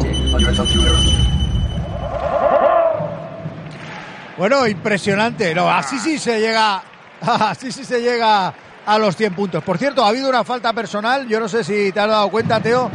Bueno, 4.40 4.66
impresionante. 4.66 5.54
No, 5.54 5.70
así 5.70 6.00
sí 6.00 6.18
se 6.18 6.40
llega. 6.40 6.82
Así 7.22 7.72
sí 7.74 7.84
se 7.84 8.02
llega 8.02 8.54
a 8.86 8.98
los 8.98 9.14
100 9.18 9.34
puntos. 9.34 9.62
Por 9.62 9.78
cierto, 9.78 10.06
ha 10.06 10.08
habido 10.08 10.30
una 10.30 10.46
falta 10.46 10.72
personal. 10.72 11.28
Yo 11.28 11.38
no 11.42 11.50
sé 11.50 11.66
si 11.66 11.92
te 11.92 12.00
has 12.00 12.08
dado 12.08 12.30
cuenta, 12.30 12.62
Teo, 12.62 12.90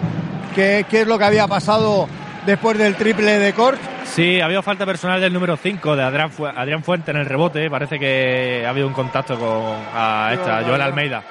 que- 0.55 0.87
qué 0.89 1.03
es 1.03 1.07
lo 1.07 1.19
que 1.19 1.25
había 1.27 1.47
pasado 1.47 2.09
después 2.47 2.79
del 2.79 2.95
triple 2.97 3.39
de 3.39 3.53
Corch. 3.53 3.79
Sí, 4.05 4.41
ha 4.41 4.47
habido 4.47 4.63
falta 4.63 4.87
personal 4.87 5.21
del 5.21 5.33
número 5.35 5.59
5 5.59 5.95
de 5.95 6.03
Adrián, 6.03 6.31
Fu- 6.31 6.47
Adrián 6.47 6.83
Fuente 6.83 7.11
en 7.11 7.19
el 7.19 7.27
rebote. 7.27 7.69
Parece 7.69 7.99
que 7.99 8.65
ha 8.67 8.71
habido 8.71 8.87
un 8.89 8.95
contacto 8.95 9.39
con 9.39 9.77
a 9.95 10.31
esta, 10.33 10.63
Joel 10.67 10.81
Almeida. 10.81 11.23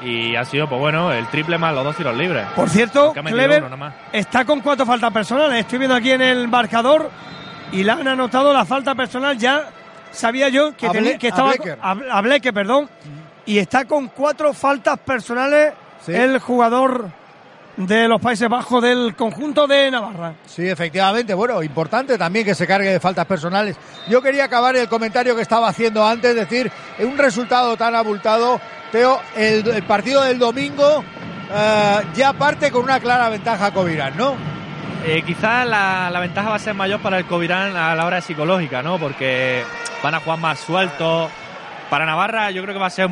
Y 0.00 0.36
ha 0.36 0.44
sido, 0.44 0.68
pues 0.68 0.80
bueno, 0.80 1.12
el 1.12 1.26
triple 1.26 1.58
más 1.58 1.74
los 1.74 1.82
dos 1.84 1.96
tiros 1.96 2.16
libres. 2.16 2.46
Por 2.54 2.70
cierto, 2.70 3.12
Clever 3.12 3.64
está 4.12 4.44
con 4.44 4.60
cuatro 4.60 4.86
faltas 4.86 5.12
personales. 5.12 5.58
Estoy 5.60 5.78
viendo 5.80 5.96
aquí 5.96 6.12
en 6.12 6.22
el 6.22 6.46
marcador 6.48 7.10
y 7.72 7.82
la 7.84 7.94
han 7.94 8.08
anotado 8.08 8.52
la 8.52 8.64
falta 8.64 8.94
personal. 8.94 9.36
Ya 9.38 9.70
sabía 10.12 10.48
yo 10.48 10.76
que, 10.76 10.88
tenía- 10.90 11.18
que 11.18 11.28
estaba 11.28 11.52
a, 11.52 12.22
perdón, 12.52 12.88
y 13.46 13.58
está 13.58 13.84
con 13.86 14.08
cuatro 14.08 14.52
faltas 14.52 14.98
personales 15.00 15.72
Sí. 16.04 16.12
el 16.12 16.38
jugador 16.40 17.08
de 17.76 18.08
los 18.08 18.20
Países 18.20 18.48
Bajos 18.48 18.82
del 18.82 19.14
conjunto 19.14 19.66
de 19.68 19.90
Navarra. 19.90 20.34
Sí, 20.46 20.68
efectivamente. 20.68 21.32
Bueno, 21.32 21.62
importante 21.62 22.18
también 22.18 22.44
que 22.44 22.54
se 22.56 22.66
cargue 22.66 22.90
de 22.90 23.00
faltas 23.00 23.24
personales. 23.24 23.76
Yo 24.08 24.20
quería 24.20 24.44
acabar 24.44 24.74
el 24.76 24.88
comentario 24.88 25.34
que 25.36 25.42
estaba 25.42 25.68
haciendo 25.68 26.04
antes, 26.04 26.34
decir, 26.34 26.70
en 26.98 27.08
un 27.08 27.16
resultado 27.18 27.76
tan 27.76 27.94
abultado, 27.94 28.60
Teo, 28.90 29.20
el, 29.36 29.66
el 29.68 29.82
partido 29.84 30.22
del 30.22 30.38
domingo 30.38 31.02
eh, 31.54 32.00
ya 32.14 32.32
parte 32.34 32.70
con 32.70 32.82
una 32.84 32.98
clara 33.00 33.28
ventaja 33.28 33.70
Covirán, 33.72 34.16
¿no? 34.16 34.34
Eh, 35.04 35.22
quizás 35.26 35.66
la, 35.66 36.10
la 36.10 36.20
ventaja 36.20 36.50
va 36.50 36.56
a 36.56 36.60
ser 36.60 36.74
mayor 36.74 37.00
para 37.00 37.18
el 37.18 37.24
Covirán 37.24 37.76
a 37.76 37.94
la 37.94 38.06
hora 38.06 38.20
psicológica, 38.20 38.82
¿no? 38.82 38.98
Porque 38.98 39.64
van 40.02 40.14
a 40.14 40.20
jugar 40.20 40.38
más 40.38 40.60
sueltos. 40.60 41.30
Para 41.90 42.06
Navarra 42.06 42.50
yo 42.50 42.62
creo 42.62 42.74
que 42.74 42.80
va 42.80 42.86
a 42.86 42.90
ser... 42.90 43.10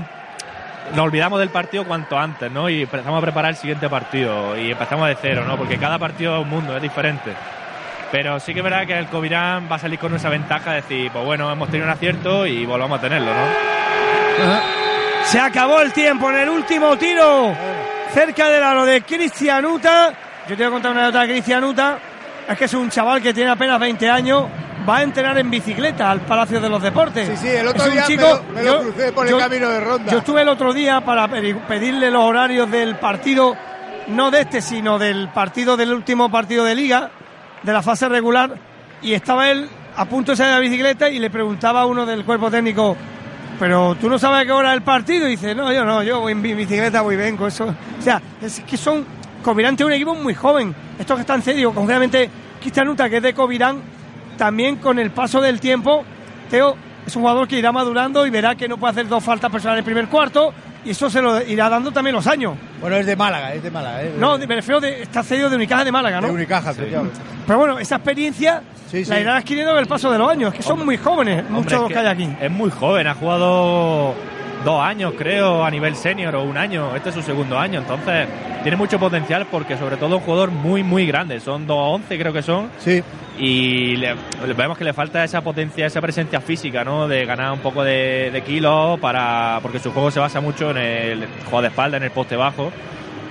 Nos 0.94 1.04
olvidamos 1.04 1.38
del 1.38 1.50
partido 1.50 1.84
cuanto 1.84 2.18
antes, 2.18 2.50
¿no? 2.50 2.68
Y 2.68 2.82
empezamos 2.82 3.18
a 3.18 3.22
preparar 3.22 3.50
el 3.50 3.56
siguiente 3.56 3.88
partido. 3.88 4.56
Y 4.56 4.70
empezamos 4.70 5.08
de 5.08 5.16
cero, 5.20 5.44
¿no? 5.46 5.56
Porque 5.56 5.78
cada 5.78 5.98
partido 5.98 6.36
es 6.36 6.42
un 6.42 6.48
mundo, 6.48 6.76
es 6.76 6.82
diferente. 6.82 7.32
Pero 8.10 8.40
sí 8.40 8.52
que 8.52 8.60
es 8.60 8.64
verdad 8.64 8.86
que 8.86 8.98
el 8.98 9.06
Covirán 9.06 9.68
va 9.70 9.76
a 9.76 9.78
salir 9.78 9.98
con 9.98 10.14
esa 10.14 10.28
ventaja 10.28 10.70
de 10.70 10.76
decir, 10.76 11.10
pues 11.12 11.24
bueno, 11.24 11.50
hemos 11.50 11.68
tenido 11.68 11.86
un 11.86 11.92
acierto 11.92 12.46
y 12.46 12.66
volvamos 12.66 12.98
a 12.98 13.02
tenerlo, 13.02 13.32
¿no? 13.32 14.60
Se 15.24 15.38
acabó 15.38 15.80
el 15.80 15.92
tiempo 15.92 16.30
en 16.30 16.36
el 16.36 16.48
último 16.48 16.96
tiro. 16.96 17.54
Cerca 18.12 18.48
del 18.48 18.64
aro 18.64 18.84
de 18.84 19.02
Cristianuta. 19.02 20.12
Yo 20.48 20.56
te 20.56 20.62
voy 20.62 20.64
a 20.64 20.70
contar 20.70 20.92
una 20.92 21.00
anécdota 21.02 21.22
de 21.26 21.32
Cristianuta. 21.32 21.98
Es 22.48 22.58
que 22.58 22.64
es 22.64 22.74
un 22.74 22.90
chaval 22.90 23.22
que 23.22 23.32
tiene 23.32 23.50
apenas 23.50 23.78
20 23.78 24.08
años. 24.10 24.44
Va 24.88 24.98
a 24.98 25.02
entrenar 25.02 25.36
en 25.38 25.50
bicicleta 25.50 26.10
al 26.10 26.20
Palacio 26.20 26.60
de 26.60 26.68
los 26.68 26.82
Deportes. 26.82 27.28
Sí, 27.28 27.36
sí, 27.36 27.48
el 27.48 27.68
otro 27.68 27.84
Es 27.84 27.92
día 27.92 28.00
me 28.02 28.06
chico- 28.08 28.22
lo- 28.48 28.54
me 28.54 28.62
lo 28.62 28.80
crucé 28.80 29.12
por 29.12 29.28
el 29.28 29.36
camino 29.38 29.68
de 29.68 29.80
Ronda. 29.80 30.10
Yo 30.10 30.18
estuve 30.18 30.42
el 30.42 30.48
otro 30.48 30.72
día 30.72 31.00
para 31.02 31.28
pedi- 31.28 31.58
pedirle 31.68 32.10
los 32.10 32.24
horarios 32.24 32.70
del 32.70 32.96
partido, 32.96 33.54
no 34.08 34.30
de 34.30 34.40
este, 34.40 34.62
sino 34.62 34.98
del 34.98 35.28
partido 35.28 35.76
del 35.76 35.92
último 35.92 36.30
partido 36.30 36.64
de 36.64 36.74
liga, 36.74 37.10
de 37.62 37.72
la 37.72 37.82
fase 37.82 38.08
regular. 38.08 38.54
Y 39.02 39.12
estaba 39.12 39.50
él 39.50 39.68
a 39.96 40.06
punto 40.06 40.32
de 40.32 40.36
salir 40.36 40.50
de 40.54 40.56
la 40.56 40.60
bicicleta 40.60 41.10
y 41.10 41.18
le 41.18 41.28
preguntaba 41.30 41.82
a 41.82 41.86
uno 41.86 42.06
del 42.06 42.24
cuerpo 42.24 42.50
técnico, 42.50 42.96
pero 43.58 43.94
tú 44.00 44.08
no 44.08 44.18
sabes 44.18 44.40
a 44.42 44.44
qué 44.46 44.52
hora 44.52 44.70
es 44.70 44.76
el 44.76 44.82
partido. 44.82 45.26
Y 45.28 45.32
dice, 45.32 45.54
no, 45.54 45.70
yo 45.72 45.84
no, 45.84 46.02
yo 46.02 46.20
voy 46.20 46.32
en 46.32 46.40
bi- 46.42 46.54
bicicleta, 46.54 47.02
voy 47.02 47.16
vengo. 47.16 47.46
Eso. 47.46 47.66
O 47.66 48.02
sea, 48.02 48.20
es 48.40 48.60
que 48.60 48.76
son. 48.78 49.19
Covirán 49.42 49.76
tiene 49.76 49.88
un 49.88 49.94
equipo 49.94 50.14
muy 50.14 50.34
joven. 50.34 50.74
Estos 50.98 51.16
que 51.16 51.20
están 51.22 51.42
cedidos, 51.42 51.74
concretamente 51.74 52.28
Cristianuta, 52.60 53.08
que 53.08 53.18
es 53.18 53.22
de 53.22 53.34
Covirán, 53.34 53.80
también 54.36 54.76
con 54.76 54.98
el 54.98 55.10
paso 55.10 55.40
del 55.40 55.60
tiempo, 55.60 56.04
Teo 56.50 56.76
es 57.06 57.16
un 57.16 57.22
jugador 57.22 57.48
que 57.48 57.58
irá 57.58 57.72
madurando 57.72 58.26
y 58.26 58.30
verá 58.30 58.54
que 58.54 58.68
no 58.68 58.76
puede 58.76 58.92
hacer 58.92 59.08
dos 59.08 59.24
faltas 59.24 59.50
personales 59.50 59.78
en 59.78 59.88
el 59.88 59.94
primer 59.94 60.08
cuarto. 60.08 60.52
Y 60.84 60.90
eso 60.90 61.10
se 61.10 61.20
lo 61.20 61.42
irá 61.42 61.68
dando 61.68 61.92
también 61.92 62.16
los 62.16 62.26
años. 62.26 62.54
Bueno, 62.80 62.96
es 62.96 63.04
de 63.04 63.14
Málaga, 63.14 63.52
es 63.52 63.62
de 63.62 63.70
Málaga. 63.70 64.02
¿eh? 64.02 64.14
No, 64.18 64.38
me 64.38 64.46
refiero 64.46 64.80
de. 64.80 65.02
Está 65.02 65.22
cedido 65.22 65.50
de 65.50 65.56
Unicaja 65.56 65.84
de 65.84 65.92
Málaga, 65.92 66.22
¿no? 66.22 66.28
De 66.28 66.32
Unicaja, 66.32 66.70
efectivamente. 66.70 67.18
Pero 67.46 67.58
bueno, 67.58 67.78
esa 67.78 67.96
experiencia 67.96 68.62
Sí, 68.90 69.04
sí. 69.04 69.10
la 69.10 69.20
irán 69.20 69.36
adquiriendo 69.36 69.72
con 69.72 69.80
el 69.80 69.86
paso 69.86 70.10
de 70.10 70.16
los 70.18 70.30
años. 70.30 70.52
Es 70.52 70.58
que 70.58 70.62
son 70.62 70.84
muy 70.84 70.96
jóvenes, 70.96 71.40
Hombre, 71.40 71.52
muchos 71.52 71.72
es 71.74 71.78
los 71.80 71.88
que 71.88 71.94
que 71.94 72.00
hay 72.00 72.06
aquí. 72.06 72.28
Es 72.40 72.50
muy 72.50 72.70
joven, 72.70 73.06
ha 73.08 73.14
jugado 73.14 74.14
dos 74.64 74.82
años, 74.82 75.14
creo, 75.16 75.64
a 75.64 75.70
nivel 75.70 75.94
senior 75.96 76.34
o 76.36 76.42
un 76.42 76.56
año. 76.56 76.94
Este 76.94 77.08
es 77.10 77.14
su 77.14 77.22
segundo 77.22 77.58
año, 77.58 77.80
entonces 77.80 78.28
tiene 78.62 78.76
mucho 78.76 78.98
potencial 78.98 79.46
porque, 79.50 79.76
sobre 79.76 79.96
todo, 79.96 80.16
es 80.16 80.20
un 80.20 80.26
jugador 80.26 80.50
muy, 80.50 80.82
muy 80.82 81.06
grande. 81.06 81.40
Son 81.40 81.66
2'11, 81.66 82.02
creo 82.18 82.32
que 82.32 82.42
son. 82.42 82.70
Sí. 82.78 83.02
Y 83.38 83.96
le- 83.96 84.14
le- 84.46 84.52
vemos 84.54 84.76
que 84.76 84.84
le 84.84 84.92
falta 84.92 85.24
esa 85.24 85.40
potencia, 85.40 85.86
esa 85.86 86.00
presencia 86.02 86.40
física, 86.40 86.84
¿no? 86.84 87.08
De 87.08 87.24
ganar 87.24 87.52
un 87.52 87.60
poco 87.60 87.82
de, 87.82 88.30
de 88.30 88.42
kilos 88.42 89.00
para. 89.00 89.58
Porque 89.62 89.78
su 89.78 89.92
juego 89.92 90.10
se 90.10 90.20
basa 90.20 90.40
mucho 90.40 90.70
en 90.72 90.76
el 90.76 91.26
juego 91.44 91.62
de 91.62 91.68
espalda, 91.68 91.96
en 91.96 92.02
el 92.02 92.10
poste 92.10 92.36
bajo. 92.36 92.70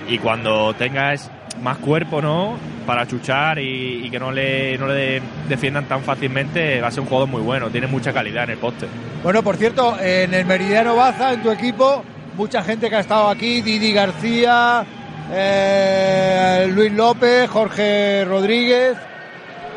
Y 0.08 0.18
cuando 0.18 0.74
tengas 0.74 1.30
más 1.62 1.78
cuerpo, 1.78 2.20
¿no? 2.22 2.56
Para 2.86 3.06
chuchar 3.06 3.58
y, 3.58 4.06
y 4.06 4.10
que 4.10 4.18
no 4.18 4.32
le, 4.32 4.76
no 4.78 4.86
le 4.86 5.20
defiendan 5.48 5.84
tan 5.86 6.02
fácilmente, 6.02 6.80
va 6.80 6.88
a 6.88 6.90
ser 6.90 7.00
un 7.00 7.06
jugador 7.06 7.28
muy 7.28 7.42
bueno. 7.42 7.68
Tiene 7.70 7.86
mucha 7.86 8.12
calidad 8.12 8.44
en 8.44 8.50
el 8.50 8.58
poste. 8.58 8.86
Bueno, 9.22 9.42
por 9.42 9.56
cierto, 9.56 9.96
en 10.00 10.32
el 10.34 10.44
Meridiano 10.46 10.96
Baza, 10.96 11.32
en 11.32 11.42
tu 11.42 11.50
equipo, 11.50 12.02
mucha 12.36 12.62
gente 12.62 12.88
que 12.88 12.96
ha 12.96 13.00
estado 13.00 13.28
aquí, 13.28 13.60
Didi 13.60 13.92
García, 13.92 14.84
eh, 15.32 16.68
Luis 16.74 16.92
López, 16.92 17.48
Jorge 17.50 18.24
Rodríguez. 18.24 18.96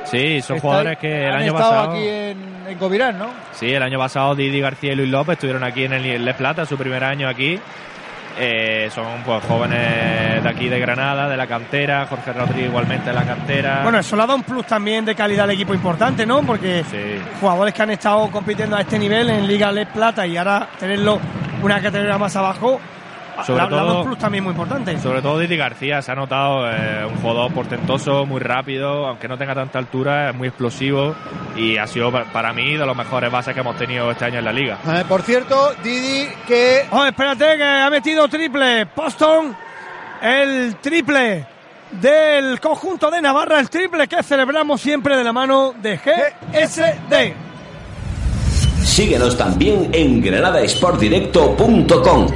Sí, 0.05 0.41
son 0.41 0.59
jugadores 0.59 0.97
que 0.97 1.25
el 1.25 1.31
han 1.31 1.41
año 1.41 1.53
estado 1.53 1.71
pasado. 1.71 1.91
aquí 1.91 2.07
en, 2.07 2.37
en 2.69 2.77
Covirán, 2.77 3.17
¿no? 3.17 3.27
Sí, 3.53 3.71
el 3.71 3.81
año 3.81 3.97
pasado 3.97 4.35
Didi 4.35 4.59
García 4.59 4.93
y 4.93 4.95
Luis 4.95 5.09
López 5.09 5.33
estuvieron 5.33 5.63
aquí 5.63 5.85
en 5.85 5.93
el 5.93 6.23
Les 6.25 6.35
Plata, 6.35 6.65
su 6.65 6.77
primer 6.77 7.03
año 7.03 7.27
aquí. 7.27 7.59
Eh, 8.39 8.89
son 8.93 9.21
pues 9.23 9.43
jóvenes 9.45 10.41
de 10.43 10.49
aquí 10.49 10.67
de 10.67 10.79
Granada, 10.79 11.29
de 11.29 11.37
la 11.37 11.45
cantera, 11.47 12.07
Jorge 12.07 12.33
Rodríguez 12.33 12.65
igualmente 12.69 13.09
de 13.09 13.13
la 13.13 13.23
cantera. 13.25 13.81
Bueno, 13.83 13.99
eso 13.99 14.15
le 14.15 14.23
ha 14.23 14.25
dado 14.25 14.37
un 14.37 14.43
plus 14.43 14.65
también 14.65 15.05
de 15.05 15.13
calidad 15.13 15.43
al 15.45 15.51
equipo 15.51 15.73
importante, 15.73 16.25
¿no? 16.25 16.41
Porque 16.41 16.83
Sí. 16.89 17.21
jugadores 17.39 17.73
que 17.73 17.81
han 17.83 17.91
estado 17.91 18.29
compitiendo 18.31 18.75
a 18.75 18.81
este 18.81 18.97
nivel 18.97 19.29
en 19.29 19.47
Liga 19.47 19.71
Les 19.71 19.87
Plata 19.87 20.25
y 20.25 20.35
ahora 20.37 20.67
tenerlo 20.79 21.19
una 21.61 21.79
categoría 21.81 22.17
más 22.17 22.35
abajo, 22.35 22.79
Sobre 23.45 23.63
la, 23.63 23.69
todo- 23.69 24.03
plus 24.05 24.17
también 24.17 24.43
muy 24.43 24.51
importante. 24.51 24.97
Sobre 24.99 25.21
todo 25.21 25.39
Didi 25.39 25.57
García 25.57 26.01
se 26.01 26.11
ha 26.11 26.15
notado 26.15 26.69
eh, 26.71 27.05
un 27.05 27.15
jugador 27.21 27.51
portentoso, 27.53 28.25
muy 28.25 28.39
rápido, 28.39 29.07
aunque 29.07 29.27
no 29.27 29.37
tenga 29.37 29.55
tanta 29.55 29.79
altura, 29.79 30.29
es 30.29 30.35
muy 30.35 30.47
explosivo 30.49 31.15
y 31.55 31.77
ha 31.77 31.87
sido 31.87 32.11
pa- 32.11 32.25
para 32.25 32.53
mí 32.53 32.75
de 32.77 32.85
los 32.85 32.95
mejores 32.95 33.31
bases 33.31 33.53
que 33.53 33.59
hemos 33.61 33.75
tenido 33.77 34.09
este 34.11 34.25
año 34.25 34.39
en 34.39 34.45
la 34.45 34.53
liga. 34.53 34.77
Eh, 34.87 35.03
por 35.07 35.21
cierto, 35.23 35.73
Didi, 35.83 36.27
que 36.47 36.85
Oh, 36.91 37.05
espérate, 37.05 37.57
que 37.57 37.63
ha 37.63 37.89
metido 37.89 38.27
triple. 38.27 38.85
Poston, 38.87 39.55
el 40.21 40.75
triple 40.81 41.45
del 41.91 42.59
conjunto 42.59 43.11
de 43.11 43.21
Navarra, 43.21 43.59
el 43.59 43.69
triple 43.69 44.07
que 44.07 44.23
celebramos 44.23 44.81
siempre 44.81 45.15
de 45.17 45.23
la 45.23 45.33
mano 45.33 45.73
de 45.81 45.97
GSD. 45.97 47.33
Síguenos 48.83 49.37
también 49.37 49.89
en 49.93 50.19
granadasportdirecto.com. 50.21 52.27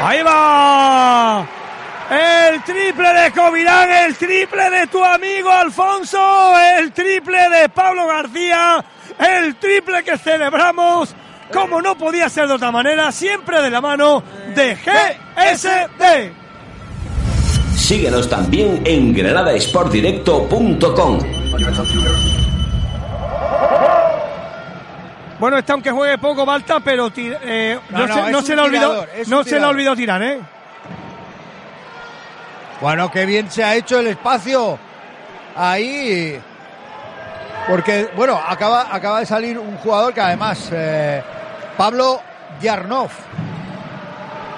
Ahí 0.00 0.22
va. 0.22 1.44
El 2.10 2.62
triple 2.62 3.12
de 3.14 3.32
Covirán, 3.32 3.90
el 3.90 4.14
triple 4.16 4.70
de 4.70 4.86
tu 4.86 5.04
amigo 5.04 5.50
Alfonso, 5.50 6.52
el 6.78 6.92
triple 6.92 7.48
de 7.48 7.68
Pablo 7.68 8.06
García, 8.06 8.84
el 9.18 9.56
triple 9.56 10.04
que 10.04 10.16
celebramos, 10.18 11.16
como 11.52 11.80
no 11.80 11.96
podía 11.96 12.28
ser 12.28 12.46
de 12.48 12.54
otra 12.54 12.70
manera, 12.70 13.10
siempre 13.12 13.62
de 13.62 13.70
la 13.70 13.80
mano 13.80 14.22
de 14.54 14.76
GSD. 14.76 16.32
Síguenos 17.76 18.28
también 18.28 18.82
en 18.84 19.14
granadasportdirecto.com. 19.14 21.41
Bueno, 25.38 25.58
está 25.58 25.72
aunque 25.72 25.90
juegue 25.90 26.18
poco 26.18 26.46
Balta, 26.46 26.78
pero 26.80 27.10
eh, 27.16 27.78
no, 27.90 27.98
No, 27.98 28.06
no, 28.06 28.14
se, 28.14 28.30
no 28.32 28.42
se 28.42 28.56
le 28.56 28.62
es 29.16 29.28
no 29.28 29.42
se 29.44 29.58
le 29.58 29.66
olvidado 29.66 29.96
tirar, 29.96 30.22
¿eh? 30.22 30.38
Bueno, 32.80 33.10
qué 33.10 33.26
bien 33.26 33.50
se 33.50 33.64
ha 33.64 33.74
hecho 33.74 33.98
el 33.98 34.08
espacio 34.08 34.78
ahí. 35.56 36.40
Porque, 37.68 38.08
bueno, 38.16 38.40
acaba, 38.44 38.86
acaba 38.94 39.20
de 39.20 39.26
salir 39.26 39.58
un 39.58 39.76
jugador 39.78 40.12
que 40.14 40.20
además, 40.20 40.68
eh, 40.72 41.22
Pablo 41.76 42.20
Yarnov, 42.60 43.10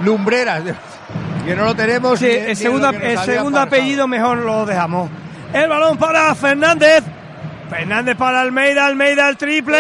Lumbreras, 0.00 0.62
que 1.46 1.54
no 1.54 1.64
lo 1.64 1.74
tenemos. 1.74 2.18
Sí, 2.18 2.26
ni- 2.26 2.30
el 2.32 2.56
segundo, 2.56 2.88
el 2.90 3.18
segundo 3.20 3.58
apellido 3.60 4.06
mejor 4.08 4.38
lo 4.38 4.64
dejamos. 4.66 5.10
El 5.54 5.68
balón 5.68 5.96
para 5.96 6.34
Fernández. 6.34 7.02
Fernández 7.70 8.16
para 8.16 8.40
Almeida, 8.40 8.86
Almeida 8.86 9.28
el 9.28 9.36
triple. 9.36 9.78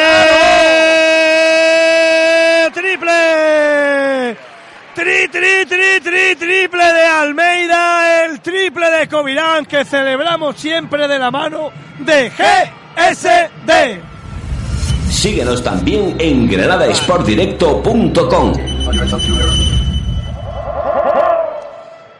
¡Triple! 2.72 4.36
Tri, 4.94 5.26
tri, 5.28 5.66
tri, 5.66 6.00
tri, 6.00 6.36
triple 6.36 6.84
de 6.84 7.06
Almeida, 7.06 8.24
el 8.24 8.40
triple 8.40 8.88
de 8.88 9.08
Covirán 9.08 9.66
que 9.66 9.84
celebramos 9.84 10.56
siempre 10.56 11.08
de 11.08 11.18
la 11.18 11.32
mano 11.32 11.72
de 11.98 12.30
GSD. 12.30 13.98
Síguenos 15.10 15.64
también 15.64 16.14
en 16.20 16.48
granadasportdirecto.com. 16.48 18.52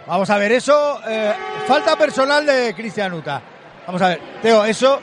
Vamos 0.06 0.28
a 0.30 0.36
ver, 0.38 0.52
eso, 0.52 1.00
eh, 1.08 1.32
falta 1.66 1.96
personal 1.96 2.44
de 2.44 2.74
Cristian 2.74 3.12
Uta. 3.14 3.40
Vamos 3.86 4.00
a 4.02 4.08
ver, 4.08 4.20
Teo, 4.42 4.64
eso 4.64 5.00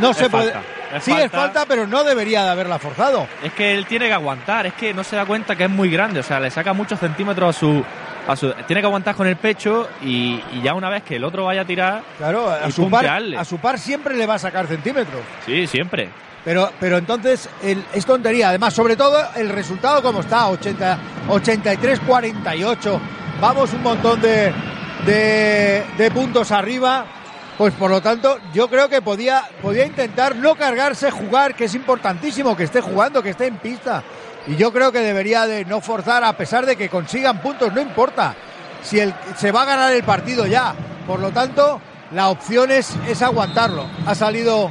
no 0.00 0.10
Es 0.10 0.16
se 0.16 0.30
puede. 0.30 0.52
falta, 0.52 0.68
es 0.96 1.04
sí, 1.04 1.10
es 1.12 1.18
falta. 1.30 1.38
falta, 1.38 1.64
pero 1.66 1.86
no 1.86 2.02
debería 2.04 2.42
de 2.44 2.50
haberla 2.50 2.78
forzado. 2.78 3.26
Es 3.42 3.52
que 3.52 3.74
él 3.74 3.86
tiene 3.86 4.06
que 4.08 4.14
aguantar, 4.14 4.66
es 4.66 4.72
que 4.74 4.94
no 4.94 5.04
se 5.04 5.16
da 5.16 5.26
cuenta 5.26 5.56
que 5.56 5.64
es 5.64 5.70
muy 5.70 5.90
grande, 5.90 6.20
o 6.20 6.22
sea, 6.22 6.40
le 6.40 6.50
saca 6.50 6.72
muchos 6.72 6.98
centímetros 7.00 7.54
a 7.56 7.58
su... 7.58 7.84
A 8.28 8.34
su 8.34 8.50
tiene 8.66 8.82
que 8.82 8.86
aguantar 8.86 9.14
con 9.14 9.28
el 9.28 9.36
pecho 9.36 9.88
y, 10.02 10.42
y 10.52 10.60
ya 10.60 10.74
una 10.74 10.90
vez 10.90 11.04
que 11.04 11.14
el 11.14 11.22
otro 11.22 11.44
vaya 11.44 11.60
a 11.60 11.64
tirar, 11.64 12.02
Claro, 12.18 12.50
a 12.50 12.68
su, 12.72 12.90
par, 12.90 13.06
a 13.06 13.44
su 13.44 13.58
par 13.58 13.78
siempre 13.78 14.16
le 14.16 14.26
va 14.26 14.34
a 14.34 14.38
sacar 14.40 14.66
centímetros. 14.66 15.20
sí, 15.44 15.64
siempre. 15.68 16.08
Pero, 16.46 16.70
pero 16.78 16.96
entonces 16.98 17.48
el- 17.60 17.84
es 17.92 18.06
tontería. 18.06 18.50
Además, 18.50 18.72
sobre 18.72 18.94
todo 18.94 19.18
el 19.34 19.48
resultado 19.48 20.00
como 20.00 20.20
está, 20.20 20.46
80, 20.46 20.98
83-48. 21.28 23.00
Vamos 23.40 23.72
un 23.72 23.82
montón 23.82 24.20
de, 24.20 24.52
de, 25.04 26.10
puntos 26.12 26.52
arriba. 26.52 27.04
Pues 27.58 27.74
por 27.74 27.90
lo 27.90 28.00
tanto, 28.00 28.38
yo 28.54 28.68
creo 28.68 28.88
que 28.88 29.02
podía, 29.02 29.42
podía 29.60 29.86
intentar 29.86 30.36
no 30.36 30.54
cargarse, 30.54 31.10
jugar, 31.10 31.56
que 31.56 31.64
es 31.64 31.74
importantísimo 31.74 32.56
que 32.56 32.62
esté 32.62 32.80
jugando, 32.80 33.24
que 33.24 33.30
esté 33.30 33.46
en 33.46 33.56
pista. 33.56 34.04
Y 34.46 34.54
yo 34.54 34.72
creo 34.72 34.92
que 34.92 35.00
debería 35.00 35.46
de 35.46 35.64
no 35.64 35.80
forzar, 35.80 36.22
a 36.22 36.36
pesar 36.36 36.64
de 36.64 36.76
que 36.76 36.88
consigan 36.88 37.40
puntos, 37.40 37.72
no 37.72 37.80
importa. 37.80 38.36
Si 38.84 39.00
se 39.36 39.50
va 39.50 39.62
a 39.62 39.64
ganar 39.64 39.92
el 39.92 40.04
partido 40.04 40.46
ya. 40.46 40.76
Por 41.08 41.18
lo 41.18 41.32
tanto, 41.32 41.80
la 42.12 42.28
opción 42.28 42.70
es, 42.70 42.94
es 43.08 43.20
aguantarlo. 43.20 43.86
Ha 44.06 44.14
salido, 44.14 44.70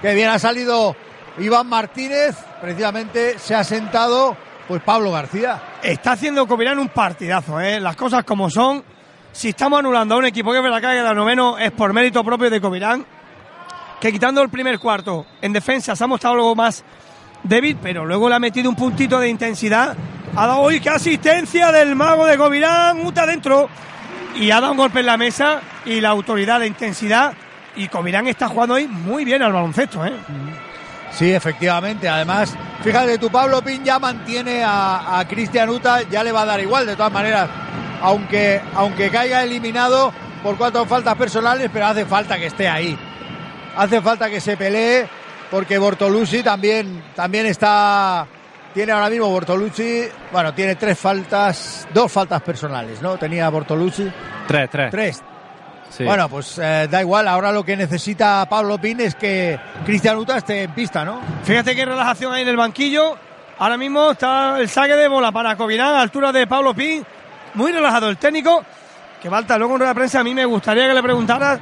que 0.00 0.14
bien, 0.14 0.28
ha 0.28 0.38
salido 0.38 0.94
Iván 1.38 1.68
Martínez, 1.68 2.36
precisamente 2.60 3.38
se 3.38 3.54
ha 3.54 3.62
sentado 3.62 4.36
pues 4.66 4.82
Pablo 4.82 5.12
García. 5.12 5.60
Está 5.82 6.12
haciendo 6.12 6.46
Covirán 6.46 6.78
un 6.78 6.88
partidazo, 6.88 7.60
¿eh? 7.60 7.78
Las 7.80 7.96
cosas 7.96 8.24
como 8.24 8.50
son. 8.50 8.82
Si 9.32 9.50
estamos 9.50 9.78
anulando 9.78 10.14
a 10.14 10.18
un 10.18 10.24
equipo 10.24 10.50
que 10.50 10.58
es 10.58 10.62
verdad 10.62 10.80
que 10.80 10.86
ha 10.86 10.92
quedado 10.92 11.14
noveno, 11.14 11.58
es 11.58 11.70
por 11.72 11.92
mérito 11.92 12.24
propio 12.24 12.48
de 12.48 12.60
Covirán. 12.60 13.04
Que 14.00 14.10
quitando 14.12 14.42
el 14.42 14.48
primer 14.48 14.78
cuarto, 14.78 15.26
en 15.40 15.52
defensa 15.52 15.94
se 15.94 16.04
ha 16.04 16.06
mostrado 16.06 16.36
algo 16.36 16.54
más 16.54 16.84
débil, 17.42 17.78
pero 17.82 18.04
luego 18.04 18.28
le 18.28 18.34
ha 18.34 18.38
metido 18.38 18.68
un 18.68 18.76
puntito 18.76 19.20
de 19.20 19.28
intensidad. 19.28 19.94
Ha 20.34 20.46
dado 20.46 20.60
hoy 20.60 20.80
que 20.80 20.90
asistencia 20.90 21.70
del 21.70 21.94
mago 21.94 22.26
de 22.26 22.36
Covirán, 22.36 23.04
Uta 23.04 23.22
adentro. 23.22 23.68
Y 24.34 24.50
ha 24.50 24.60
dado 24.60 24.72
un 24.72 24.78
golpe 24.78 25.00
en 25.00 25.06
la 25.06 25.16
mesa 25.16 25.60
y 25.84 26.00
la 26.00 26.10
autoridad, 26.10 26.58
la 26.58 26.66
intensidad. 26.66 27.34
Y 27.76 27.88
Covirán 27.88 28.26
está 28.26 28.48
jugando 28.48 28.74
hoy 28.74 28.86
muy 28.86 29.24
bien 29.24 29.42
al 29.42 29.52
baloncesto, 29.52 30.04
¿eh? 30.04 30.12
Sí, 31.16 31.32
efectivamente. 31.32 32.08
Además, 32.08 32.54
fíjate, 32.82 33.16
tu 33.16 33.30
Pablo 33.30 33.62
Pin 33.62 33.82
ya 33.82 33.98
mantiene 33.98 34.62
a, 34.62 35.18
a 35.18 35.26
Cristian 35.26 35.70
Uta, 35.70 36.02
ya 36.02 36.22
le 36.22 36.30
va 36.30 36.42
a 36.42 36.46
dar 36.46 36.60
igual, 36.60 36.86
de 36.86 36.94
todas 36.94 37.12
maneras. 37.12 37.48
Aunque, 38.02 38.60
aunque 38.74 39.10
caiga 39.10 39.42
eliminado 39.42 40.12
por 40.42 40.58
cuatro 40.58 40.84
faltas 40.84 41.14
personales, 41.16 41.70
pero 41.72 41.86
hace 41.86 42.04
falta 42.04 42.36
que 42.36 42.46
esté 42.46 42.68
ahí. 42.68 42.96
Hace 43.76 44.02
falta 44.02 44.28
que 44.28 44.40
se 44.40 44.58
pelee, 44.58 45.08
porque 45.50 45.78
Bortolucci 45.78 46.42
también, 46.42 47.02
también 47.14 47.46
está. 47.46 48.26
Tiene 48.74 48.92
ahora 48.92 49.08
mismo 49.08 49.30
Bortolucci, 49.30 50.02
bueno, 50.30 50.52
tiene 50.52 50.76
tres 50.76 50.98
faltas, 50.98 51.88
dos 51.94 52.12
faltas 52.12 52.42
personales, 52.42 53.00
¿no? 53.00 53.16
Tenía 53.16 53.48
Bortolucci. 53.48 54.12
Tres, 54.46 54.68
tres. 54.70 54.90
Tres. 54.90 55.22
Sí. 55.96 56.04
Bueno, 56.04 56.28
pues 56.28 56.58
eh, 56.58 56.88
da 56.90 57.00
igual, 57.00 57.26
ahora 57.26 57.52
lo 57.52 57.64
que 57.64 57.74
necesita 57.74 58.46
Pablo 58.50 58.78
Pin 58.78 59.00
es 59.00 59.14
que 59.14 59.58
Cristian 59.86 60.18
Uta 60.18 60.36
esté 60.36 60.64
en 60.64 60.72
pista, 60.72 61.06
¿no? 61.06 61.20
Fíjate 61.42 61.74
qué 61.74 61.86
relajación 61.86 62.34
hay 62.34 62.42
en 62.42 62.48
el 62.48 62.56
banquillo. 62.56 63.16
Ahora 63.58 63.78
mismo 63.78 64.10
está 64.10 64.60
el 64.60 64.68
saque 64.68 64.94
de 64.94 65.08
bola 65.08 65.32
para 65.32 65.56
Covirán 65.56 65.94
a 65.94 66.02
altura 66.02 66.32
de 66.32 66.46
Pablo 66.46 66.74
Pin. 66.74 67.02
Muy 67.54 67.72
relajado 67.72 68.10
el 68.10 68.18
técnico. 68.18 68.62
Que 69.22 69.30
falta 69.30 69.56
luego 69.56 69.72
en 69.74 69.78
rueda 69.80 69.92
de 69.92 69.94
prensa. 69.94 70.20
A 70.20 70.24
mí 70.24 70.34
me 70.34 70.44
gustaría 70.44 70.86
que 70.86 70.92
le 70.92 71.02
preguntara 71.02 71.58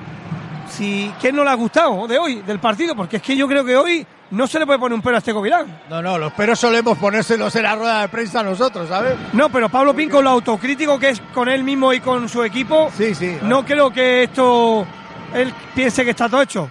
si 0.69 1.13
qué 1.21 1.33
no 1.33 1.45
le 1.45 1.51
ha 1.51 1.55
gustado 1.55 2.09
de 2.09 2.19
hoy, 2.19 2.43
del 2.43 2.59
partido. 2.59 2.97
Porque 2.97 3.19
es 3.19 3.23
que 3.23 3.37
yo 3.37 3.47
creo 3.47 3.65
que 3.65 3.77
hoy 3.77 4.05
no 4.35 4.47
se 4.47 4.59
le 4.59 4.67
puede 4.67 4.79
poner 4.79 4.95
un 4.95 5.03
pero 5.03 5.17
a 5.17 5.19
este 5.19 5.33
Covirán. 5.33 5.81
No, 5.89 6.03
no, 6.03 6.19
los 6.19 6.33
peros 6.33 6.59
solemos 6.59 6.99
ponérselos 6.99 7.55
en 7.57 7.63
la 7.63 7.75
rueda 7.77 8.01
de 8.03 8.09
prensa 8.09 8.43
nosotros, 8.43 8.89
¿sabes? 8.89 9.15
No, 9.33 9.49
pero 9.49 9.69
Pablo 9.69 9.95
Pin 9.95 10.11
con 10.11 10.25
lo 10.25 10.31
autocrítico 10.31 10.99
que 10.99 11.11
es 11.11 11.21
con 11.33 11.49
él 11.49 11.63
mismo 11.63 11.93
y 11.93 12.01
con 12.01 12.29
su 12.29 12.43
equipo. 12.43 12.91
Sí, 12.97 13.15
sí. 13.15 13.39
No 13.43 13.65
creo 13.65 13.91
que 13.91 14.25
esto 14.25 14.87
él 15.33 15.53
piense 15.75 16.05
que 16.05 16.11
está 16.11 16.29
todo 16.29 16.43
hecho. 16.43 16.71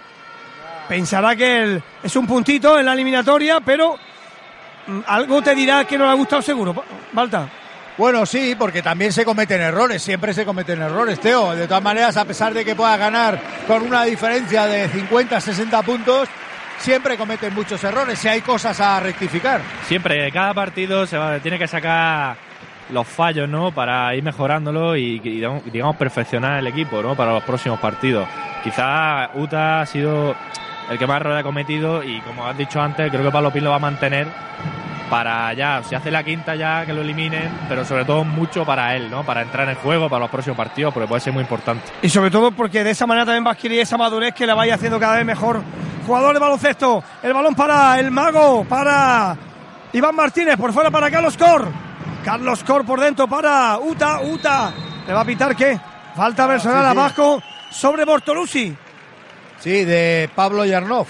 Pensará 0.88 1.36
que 1.36 1.64
él 1.64 1.84
es 2.04 2.16
un 2.16 2.28
puntito 2.28 2.78
en 2.78 2.86
la 2.86 2.94
eliminatoria, 2.94 3.62
pero 3.62 3.96
mm, 4.88 5.00
algo 5.08 5.42
te 5.42 5.56
dirá 5.56 5.86
que 5.86 5.98
no 5.98 6.06
le 6.06 6.12
ha 6.12 6.16
gustado 6.16 6.42
seguro. 6.42 6.84
Balta. 7.14 7.50
Bueno, 7.98 8.26
sí, 8.26 8.56
porque 8.58 8.82
también 8.82 9.14
se 9.14 9.24
cometen 9.24 9.62
errores, 9.62 10.02
siempre 10.02 10.34
se 10.34 10.46
cometen 10.46 10.82
errores, 10.82 11.20
Teo. 11.20 11.56
De 11.56 11.68
todas 11.68 11.84
maneras, 11.84 12.18
a 12.18 12.26
pesar 12.26 12.54
de 12.54 12.66
que 12.66 12.76
pueda 12.76 12.98
ganar 12.98 13.40
con 13.68 13.84
una 13.84 14.04
diferencia 14.04 14.66
de 14.66 14.90
50, 14.90 15.40
60 15.40 15.82
puntos, 15.84 16.28
siempre 16.80 17.18
cometen 17.18 17.54
muchos 17.54 17.84
errores 17.84 18.20
si 18.20 18.28
hay 18.28 18.42
cosas 18.42 18.80
a 18.80 19.00
rectificar. 19.00 19.62
Siempre, 19.88 20.32
cada 20.32 20.54
partido 20.54 21.06
se 21.06 21.18
tiene 21.42 21.58
que 21.58 21.68
sacar 21.68 22.36
los 22.90 23.08
fallos, 23.08 23.48
¿no? 23.50 23.72
Para 23.72 24.14
ir 24.16 24.24
mejorándolo 24.24 24.96
y, 24.96 25.20
digamos, 25.20 25.96
perfeccionar 25.96 26.60
el 26.60 26.68
equipo, 26.68 27.02
¿no? 27.02 27.16
Para 27.16 27.34
los 27.34 27.44
próximos 27.44 27.80
partidos. 27.80 28.28
Quizás 28.64 29.30
Uta 29.36 29.82
ha 29.82 29.86
sido 29.86 30.36
el 30.90 30.98
que 30.98 31.08
más 31.08 31.18
errores 31.18 31.40
ha 31.40 31.44
cometido 31.44 32.04
y 32.04 32.20
como 32.22 32.46
has 32.46 32.58
dicho 32.58 32.82
antes, 32.82 33.10
creo 33.10 33.24
que 33.24 33.32
Pablo 33.32 33.52
lo 33.54 33.70
va 33.70 33.78
a 33.78 33.80
mantener 33.80 34.28
para 35.14 35.54
ya, 35.54 35.84
si 35.88 35.94
hace 35.94 36.10
la 36.10 36.24
quinta 36.24 36.56
ya 36.56 36.88
que 36.88 36.92
lo 36.92 37.02
eliminen, 37.02 37.48
pero 37.70 37.86
sobre 37.86 38.04
todo 38.04 38.24
mucho 38.24 38.66
para 38.66 38.96
él, 38.96 39.12
¿no? 39.12 39.24
Para 39.24 39.44
entrar 39.44 39.66
en 39.66 39.70
el 39.70 39.76
juego 39.76 40.10
para 40.10 40.22
los 40.22 40.32
próximos 40.32 40.58
partidos, 40.58 40.92
porque 40.92 41.08
puede 41.08 41.22
ser 41.22 41.32
muy 41.32 41.44
importante. 41.44 41.84
Y 42.02 42.10
sobre 42.10 42.32
todo 42.32 42.52
porque 42.52 42.84
de 42.84 42.90
esa 42.90 43.06
manera 43.06 43.24
también 43.24 43.46
va 43.46 43.52
a 43.52 43.54
adquirir 43.54 43.80
esa 43.80 43.96
madurez 43.96 44.34
que 44.34 44.48
le 44.48 44.56
vaya 44.56 44.74
haciendo 44.74 45.00
cada 45.00 45.18
vez 45.18 45.24
mejor. 45.24 45.62
Jugador 46.08 46.34
de 46.34 46.40
baloncesto, 46.40 47.04
el 47.22 47.32
balón 47.32 47.54
para 47.54 48.00
el 48.00 48.10
mago, 48.10 48.66
para 48.68 49.38
Iván 49.94 50.16
Martínez 50.16 50.58
por 50.58 50.74
fuera 50.74 50.90
para 50.90 51.12
Carlos 51.12 51.38
Cor. 51.38 51.68
Carlos 52.26 52.64
Cor 52.64 52.84
por 52.84 53.00
dentro 53.00 53.28
para 53.28 53.78
Uta. 53.78 54.20
Uta. 54.20 54.74
¿Le 55.06 55.14
va 55.14 55.22
a 55.22 55.26
pitar 55.26 55.56
qué? 55.56 55.80
Falta 56.16 56.48
personal 56.48 56.82
sí, 56.82 56.88
a 56.88 56.92
sí. 56.92 56.98
Vasco 56.98 57.44
sobre 57.70 58.04
Bortolusi. 58.04 58.76
Sí, 59.60 59.86
de 59.86 60.28
Pablo 60.34 60.66
Yarnov. 60.66 61.06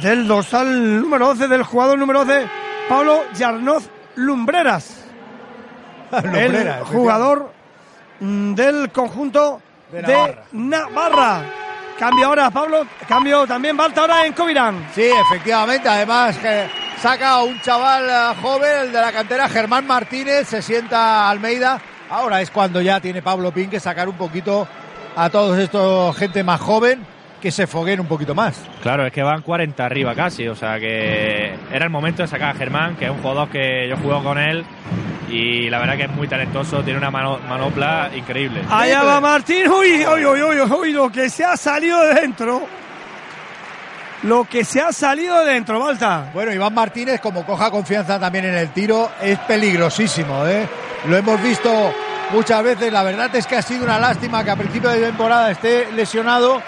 Del 0.00 0.28
dorsal 0.28 1.00
número 1.00 1.30
11, 1.30 1.48
del 1.48 1.64
jugador 1.64 1.98
número 1.98 2.20
11, 2.20 2.60
Pablo 2.90 3.22
Yarnov 3.34 3.84
Lumbreras. 4.16 5.04
Lumbrera, 6.10 6.78
el 6.78 6.84
jugador 6.86 7.52
mm, 8.18 8.54
del 8.54 8.90
conjunto 8.90 9.62
De 9.92 10.02
de 10.02 10.38
Navarra. 10.50 11.44
Cambio 11.96 12.26
ahora, 12.26 12.50
Pablo. 12.50 12.84
Cambio 13.06 13.46
también 13.46 13.76
Balta 13.76 14.00
ahora 14.00 14.26
en 14.26 14.32
Covirán. 14.32 14.88
Sí, 14.92 15.04
efectivamente. 15.04 15.88
Además, 15.88 16.36
que 16.38 16.66
saca 17.00 17.44
un 17.44 17.60
chaval 17.60 18.06
eh, 18.08 18.40
joven, 18.42 18.78
el 18.80 18.92
de 18.92 19.00
la 19.00 19.12
cantera, 19.12 19.48
Germán 19.48 19.86
Martínez, 19.86 20.48
se 20.48 20.60
sienta 20.60 21.30
Almeida. 21.30 21.80
Ahora 22.10 22.40
es 22.40 22.50
cuando 22.50 22.80
ya 22.80 22.98
tiene 22.98 23.22
Pablo 23.22 23.52
Pin 23.52 23.70
que 23.70 23.78
sacar 23.78 24.08
un 24.08 24.16
poquito 24.16 24.66
a 25.14 25.30
todos 25.30 25.56
estos 25.60 26.16
gente 26.16 26.42
más 26.42 26.60
joven 26.60 27.06
que 27.40 27.50
se 27.50 27.66
fogueen 27.66 28.00
un 28.00 28.06
poquito 28.06 28.34
más. 28.34 28.60
Claro, 28.82 29.06
es 29.06 29.12
que 29.12 29.22
van 29.22 29.42
40 29.42 29.84
arriba 29.84 30.14
casi, 30.14 30.46
o 30.48 30.54
sea 30.54 30.78
que 30.78 31.54
era 31.72 31.84
el 31.84 31.90
momento 31.90 32.22
de 32.22 32.28
sacar 32.28 32.50
a 32.50 32.58
Germán, 32.58 32.96
que 32.96 33.06
es 33.06 33.10
un 33.10 33.18
jugador 33.22 33.48
que 33.48 33.88
yo 33.88 33.94
he 33.94 33.98
jugado 33.98 34.22
con 34.22 34.38
él 34.38 34.64
y 35.30 35.70
la 35.70 35.78
verdad 35.78 35.96
que 35.96 36.02
es 36.04 36.10
muy 36.10 36.26
talentoso, 36.28 36.82
tiene 36.82 36.98
una 36.98 37.10
mano- 37.10 37.38
manopla 37.48 38.10
increíble. 38.14 38.62
Allá 38.68 39.02
va 39.04 39.20
Martín. 39.20 39.68
Uy, 39.68 40.04
uy, 40.06 40.24
uy, 40.26 40.42
uy, 40.42 40.60
uy, 40.60 40.92
lo 40.92 41.08
que 41.10 41.30
se 41.30 41.44
ha 41.44 41.56
salido 41.56 42.00
de 42.02 42.14
dentro. 42.14 42.62
Lo 44.24 44.44
que 44.44 44.64
se 44.64 44.82
ha 44.82 44.92
salido 44.92 45.42
de 45.44 45.54
dentro, 45.54 45.80
Balta. 45.80 46.30
Bueno, 46.34 46.52
Iván 46.52 46.74
Martínez, 46.74 47.20
como 47.20 47.46
coja 47.46 47.70
confianza 47.70 48.18
también 48.20 48.44
en 48.44 48.54
el 48.54 48.68
tiro, 48.70 49.10
es 49.22 49.38
peligrosísimo, 49.40 50.46
¿eh? 50.46 50.68
Lo 51.08 51.16
hemos 51.16 51.42
visto 51.42 51.70
muchas 52.30 52.62
veces. 52.62 52.92
La 52.92 53.02
verdad 53.02 53.34
es 53.34 53.46
que 53.46 53.56
ha 53.56 53.62
sido 53.62 53.84
una 53.84 53.98
lástima 53.98 54.44
que 54.44 54.50
a 54.50 54.56
principio 54.56 54.90
de 54.90 55.00
temporada 55.00 55.50
esté 55.50 55.88
lesionado 55.92 56.60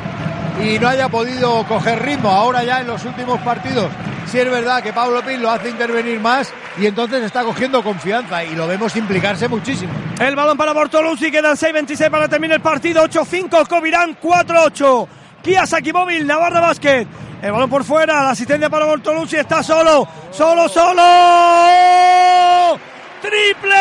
y 0.61 0.79
no 0.79 0.89
haya 0.89 1.09
podido 1.09 1.65
coger 1.67 2.03
ritmo. 2.03 2.31
Ahora 2.31 2.65
ya 2.65 2.81
en 2.81 2.87
los 2.89 3.05
últimos 3.05 3.41
partidos, 3.41 3.91
sí 4.27 4.39
es 4.39 4.51
verdad 4.51 4.83
que 4.83 4.93
Pablo 4.93 5.23
Pin 5.23 5.41
lo 5.41 5.51
hace 5.51 5.71
intervenir 5.71 6.21
más 6.21 6.53
y 6.79 6.87
entonces 6.87 7.23
está 7.23 7.43
cogiendo 7.45 7.83
confianza 7.83 8.45
y 8.45 8.55
lo 8.55 8.67
vemos 8.67 8.97
implicarse 8.97 9.49
muchísimo. 9.49 9.93
El 10.19 10.37
balón 10.37 10.57
para 10.57 10.73
Bortolusi, 10.73 11.31
quedan 11.31 11.57
6.26 11.57 12.11
para 12.11 12.29
terminar 12.29 12.57
el 12.57 12.63
partido. 12.63 13.05
8-5, 13.05 13.67
Covirán 13.67 14.17
4-8. 14.21 15.09
Kia 15.43 15.67
Sakimóvil, 15.67 16.27
Navarra 16.27 16.61
Basket. 16.61 17.07
El 17.43 17.53
balón 17.53 17.69
por 17.69 17.83
fuera, 17.85 18.23
la 18.23 18.31
asistencia 18.31 18.71
para 18.71 18.85
Bortolusi, 18.85 19.37
está 19.37 19.63
solo, 19.63 20.07
solo, 20.31 20.69
solo. 20.69 21.03
¡Triple! 23.21 23.73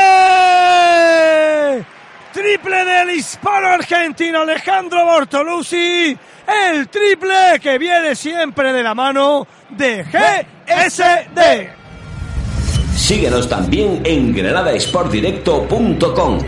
Triple 2.34 2.86
del 2.86 3.10
hispano 3.12 3.68
argentino 3.68 4.42
Alejandro 4.42 5.06
Bortolusi. 5.06 6.18
El 6.48 6.88
triple 6.88 7.60
que 7.62 7.78
viene 7.78 8.16
siempre 8.16 8.72
de 8.72 8.82
la 8.84 8.96
mano 8.96 9.46
de 9.70 10.04
GSD. 10.04 11.70
Síguenos 12.96 13.50
también 13.50 14.02
en 14.06 14.34
granadasportdirecto.com. 14.34 16.40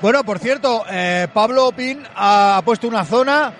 Bueno, 0.00 0.22
por 0.22 0.38
cierto, 0.38 0.84
eh, 0.90 1.26
Pablo 1.32 1.72
Pin 1.72 2.04
ha 2.14 2.62
puesto 2.64 2.86
una 2.86 3.04
zona, 3.04 3.52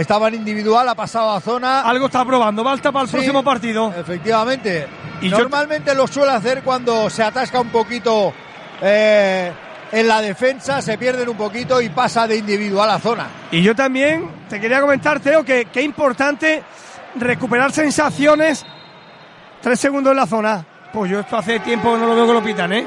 estaba 0.00 0.28
en 0.28 0.34
individual, 0.34 0.88
ha 0.88 0.94
pasado 0.94 1.32
a 1.32 1.40
zona. 1.40 1.80
Algo 1.82 2.06
está 2.06 2.24
probando, 2.24 2.62
Balta 2.62 2.92
para 2.92 3.02
el 3.04 3.08
Sí, 3.08 3.16
próximo 3.16 3.42
partido. 3.42 3.92
Efectivamente. 3.96 4.86
Y 5.20 5.28
yo- 5.28 5.38
Normalmente 5.38 5.94
lo 5.94 6.06
suele 6.06 6.32
hacer 6.32 6.62
cuando 6.62 7.10
se 7.10 7.22
atasca 7.22 7.60
un 7.60 7.70
poquito 7.70 8.32
eh, 8.80 9.52
en 9.90 10.06
la 10.06 10.20
defensa, 10.20 10.80
se 10.80 10.96
pierden 10.98 11.28
un 11.28 11.36
poquito 11.36 11.80
y 11.80 11.88
pasa 11.88 12.26
de 12.28 12.36
individual 12.36 12.88
a 12.90 12.98
zona. 12.98 13.26
Y 13.50 13.62
yo 13.62 13.74
también 13.74 14.30
te 14.48 14.60
quería 14.60 14.80
comentar, 14.80 15.18
Teo, 15.20 15.42
que 15.44 15.64
qué 15.66 15.82
importante 15.82 16.62
recuperar 17.16 17.72
sensaciones. 17.72 18.64
Tres 19.60 19.80
segundos 19.80 20.12
en 20.12 20.16
la 20.18 20.26
zona. 20.26 20.64
Pues 20.92 21.10
yo 21.10 21.20
esto 21.20 21.36
hace 21.36 21.58
tiempo 21.60 21.92
que 21.94 21.98
no 21.98 22.06
lo 22.06 22.14
veo 22.14 22.26
que 22.28 22.32
lo 22.34 22.42
pitan, 22.44 22.72
¿eh? 22.72 22.86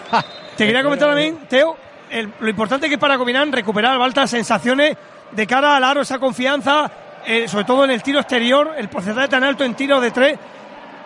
Te 0.56 0.64
quería 0.66 0.82
comentar 0.82 1.08
también, 1.10 1.36
Teo, 1.48 1.76
el- 2.10 2.32
lo 2.40 2.48
importante 2.48 2.88
que 2.88 2.94
es 2.94 3.00
para 3.00 3.18
Combinán 3.18 3.52
recuperar 3.52 4.00
altas 4.00 4.30
sensaciones 4.30 4.96
de 5.32 5.46
cara 5.46 5.76
al 5.76 5.84
aro, 5.84 6.00
esa 6.00 6.18
confianza, 6.18 6.90
eh, 7.26 7.48
sobre 7.48 7.64
todo 7.64 7.84
en 7.84 7.90
el 7.90 8.02
tiro 8.02 8.20
exterior, 8.20 8.74
el 8.76 8.88
porcentaje 8.88 9.28
tan 9.28 9.44
alto 9.44 9.64
en 9.64 9.74
tiro 9.74 10.00
de 10.00 10.10
tres, 10.10 10.38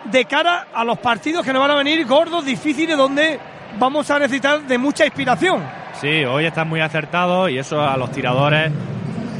de 0.05 0.25
cara 0.25 0.67
a 0.73 0.83
los 0.83 0.99
partidos 0.99 1.45
que 1.45 1.53
nos 1.53 1.61
van 1.61 1.71
a 1.71 1.75
venir 1.75 2.05
gordos, 2.05 2.45
difíciles, 2.45 2.97
donde 2.97 3.39
vamos 3.79 4.09
a 4.09 4.19
necesitar 4.19 4.61
de 4.61 4.77
mucha 4.77 5.05
inspiración. 5.05 5.61
Sí, 5.99 6.23
hoy 6.25 6.45
están 6.45 6.67
muy 6.67 6.79
acertados 6.79 7.49
y 7.51 7.57
eso 7.57 7.81
a 7.81 7.97
los 7.97 8.11
tiradores. 8.11 8.71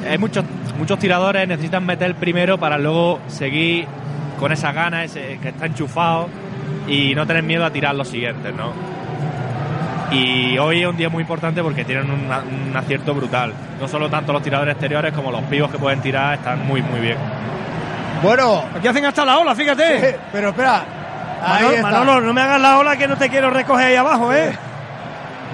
Hay 0.09 0.17
muchos, 0.17 0.45
muchos 0.77 0.99
tiradores 0.99 1.47
necesitan 1.47 1.85
meter 1.85 2.15
primero 2.15 2.57
para 2.57 2.77
luego 2.77 3.19
seguir 3.27 3.87
con 4.39 4.51
esa 4.51 4.71
gana, 4.71 5.03
ese, 5.03 5.39
que 5.41 5.49
está 5.49 5.67
enchufado 5.67 6.29
y 6.87 7.13
no 7.15 7.25
tener 7.27 7.43
miedo 7.43 7.65
a 7.65 7.71
tirar 7.71 7.95
los 7.95 8.07
siguientes, 8.07 8.53
¿no? 8.55 8.73
Y 10.11 10.57
hoy 10.57 10.81
es 10.81 10.88
un 10.88 10.97
día 10.97 11.09
muy 11.09 11.21
importante 11.21 11.63
porque 11.63 11.85
tienen 11.85 12.09
un, 12.11 12.25
un 12.69 12.75
acierto 12.77 13.13
brutal. 13.13 13.53
No 13.79 13.88
solo 13.88 14.09
tanto 14.09 14.33
los 14.33 14.43
tiradores 14.43 14.73
exteriores 14.73 15.13
como 15.13 15.31
los 15.31 15.41
pibos 15.43 15.71
que 15.71 15.77
pueden 15.77 16.01
tirar 16.01 16.33
están 16.35 16.65
muy, 16.67 16.81
muy 16.81 16.99
bien. 16.99 17.17
Bueno, 18.21 18.63
Aquí 18.77 18.88
hacen 18.88 19.05
hasta 19.05 19.23
la 19.25 19.38
ola, 19.39 19.55
fíjate. 19.55 20.19
pero 20.31 20.49
espera. 20.49 20.83
Ahí 21.43 21.63
Manolo, 21.63 21.75
está. 21.75 21.89
Manolo, 21.91 22.21
no 22.21 22.33
me 22.33 22.41
hagas 22.41 22.61
la 22.61 22.77
ola 22.77 22.97
que 22.97 23.07
no 23.07 23.15
te 23.17 23.29
quiero 23.29 23.49
recoger 23.49 23.88
ahí 23.88 23.95
abajo, 23.95 24.31
¿eh? 24.33 24.55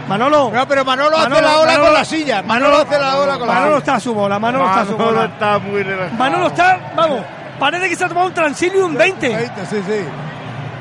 Manolo. 0.10 0.52
No, 0.54 0.68
pero 0.68 0.84
Manolo, 0.84 1.16
hace 1.18 1.30
Manolo, 1.30 1.48
la 1.48 1.60
ola 1.60 1.72
Manolo- 1.74 1.86
con 1.86 1.94
la 1.94 2.06
silla. 2.06 2.42
Manolo, 2.42 2.78
hace 2.78 3.00
la 3.00 3.18
ola 3.18 3.38
con 3.38 3.48
la 3.48 3.54
Manolo 3.54 3.72
silla. 3.72 3.80
está 3.80 3.96
a 3.96 4.00
su 4.00 4.14
bola, 4.14 4.40
Manolo, 4.40 4.66
está 4.66 4.82
a 4.82 4.86
su 4.86 4.92
Manolo 4.98 5.12
bola. 5.14 5.26
está 5.26 5.60
muy 5.60 5.84
relajado. 5.84 6.18
Manolo 6.18 6.48
está, 6.48 6.80
vamos, 6.96 7.20
parece 7.60 7.90
que 7.90 7.96
se 7.96 8.06
ha 8.06 8.08
tomado 8.10 8.28
un 8.28 8.34
Transilium 8.34 8.96
20. 8.96 9.28
20, 9.36 9.66
sí, 9.66 9.76
sí. 9.86 10.06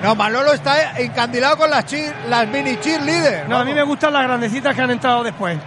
No, 0.02 0.14
Manolo 0.14 0.52
está 0.52 0.98
encandilado 0.98 1.56
con 1.56 1.70
las, 1.70 1.84
cheer- 1.86 2.12
las 2.28 2.46
mini 2.48 2.76
cheerleaders. 2.78 3.48
No, 3.48 3.58
a 3.58 3.64
mí 3.64 3.72
me 3.74 3.82
gustan 3.82 4.12
las 4.12 4.22
grandecitas 4.24 4.74
que 4.74 4.82
han 4.82 4.90
entrado 4.90 5.24
después. 5.24 5.58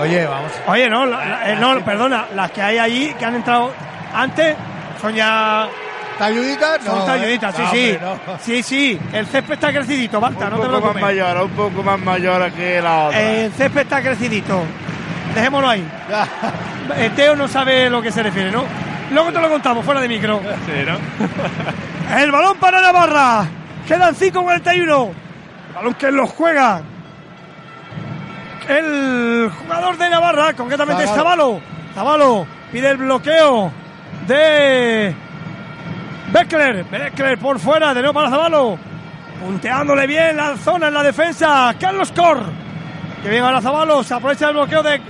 Oye, 0.00 0.24
vamos. 0.26 0.52
Oye, 0.66 0.88
no, 0.88 1.06
la- 1.06 1.24
la- 1.24 1.50
eh, 1.52 1.56
no, 1.56 1.84
perdona, 1.84 2.26
las 2.34 2.50
que 2.52 2.62
hay 2.62 2.78
allí 2.78 3.14
que 3.18 3.24
han 3.24 3.34
entrado 3.34 3.72
antes 4.14 4.54
son 5.00 5.14
ya. 5.14 5.68
¿Talluditas? 6.18 6.84
Son 6.84 6.98
No, 6.98 7.04
talluditas, 7.04 7.54
sí, 7.54 7.62
no, 7.62 7.70
sí. 7.70 7.90
hombre, 8.00 8.00
no. 8.26 8.38
Sí, 8.40 8.62
sí. 8.62 9.00
El 9.12 9.26
césped 9.26 9.54
está 9.54 9.72
crecidito, 9.72 10.20
Balta, 10.20 10.46
Un 10.46 10.50
no 10.50 10.60
te 10.60 10.66
poco 10.68 10.92
más 10.92 11.02
mayor, 11.02 11.42
un 11.44 11.50
poco 11.50 11.82
más 11.84 11.98
mayor 12.00 12.50
que 12.52 12.80
la 12.80 13.04
otra. 13.04 13.20
El 13.20 13.52
césped 13.52 13.80
está 13.82 14.02
crecidito. 14.02 14.62
Dejémoslo 15.34 15.68
ahí. 15.68 15.88
Eh, 16.96 17.10
Teo 17.14 17.36
no 17.36 17.46
sabe 17.46 17.88
lo 17.88 18.02
que 18.02 18.10
se 18.10 18.22
refiere, 18.22 18.50
¿no? 18.50 18.64
Luego 19.12 19.32
te 19.32 19.40
lo 19.40 19.48
contamos, 19.48 19.84
fuera 19.84 20.00
de 20.00 20.08
micro. 20.08 20.40
Sí, 20.66 20.84
¿no? 20.84 20.98
El 22.16 22.32
balón 22.32 22.56
para 22.58 22.80
Navarra. 22.80 23.46
Quedan 23.86 24.14
5.41. 24.14 25.10
El 25.68 25.74
balón 25.74 25.94
que 25.94 26.10
los 26.10 26.30
juega. 26.30 26.80
El 28.68 29.50
jugador 29.50 29.96
de 29.96 30.10
Navarra, 30.10 30.52
concretamente 30.54 31.04
es 31.04 31.10
Zabalo. 31.10 31.60
Zabalo 31.94 32.46
pide 32.70 32.90
el 32.90 32.96
bloqueo 32.98 33.72
de 34.26 35.14
Beckler. 36.32 36.84
Beckler 36.84 37.38
por 37.38 37.58
fuera, 37.58 37.94
de 37.94 38.00
nuevo 38.00 38.14
para 38.14 38.30
Zabalo. 38.30 38.78
Punteándole 39.40 40.06
bien 40.06 40.36
la 40.36 40.56
zona 40.56 40.88
en 40.88 40.94
la 40.94 41.02
defensa. 41.02 41.74
Carlos 41.80 42.12
Cor. 42.12 42.42
Que 43.22 43.30
bien 43.30 43.42
ahora 43.42 43.60
Zabalo. 43.60 44.02
Se 44.02 44.14
aprovecha 44.14 44.48
el 44.48 44.54
bloqueo 44.54 44.82
de. 44.82 45.00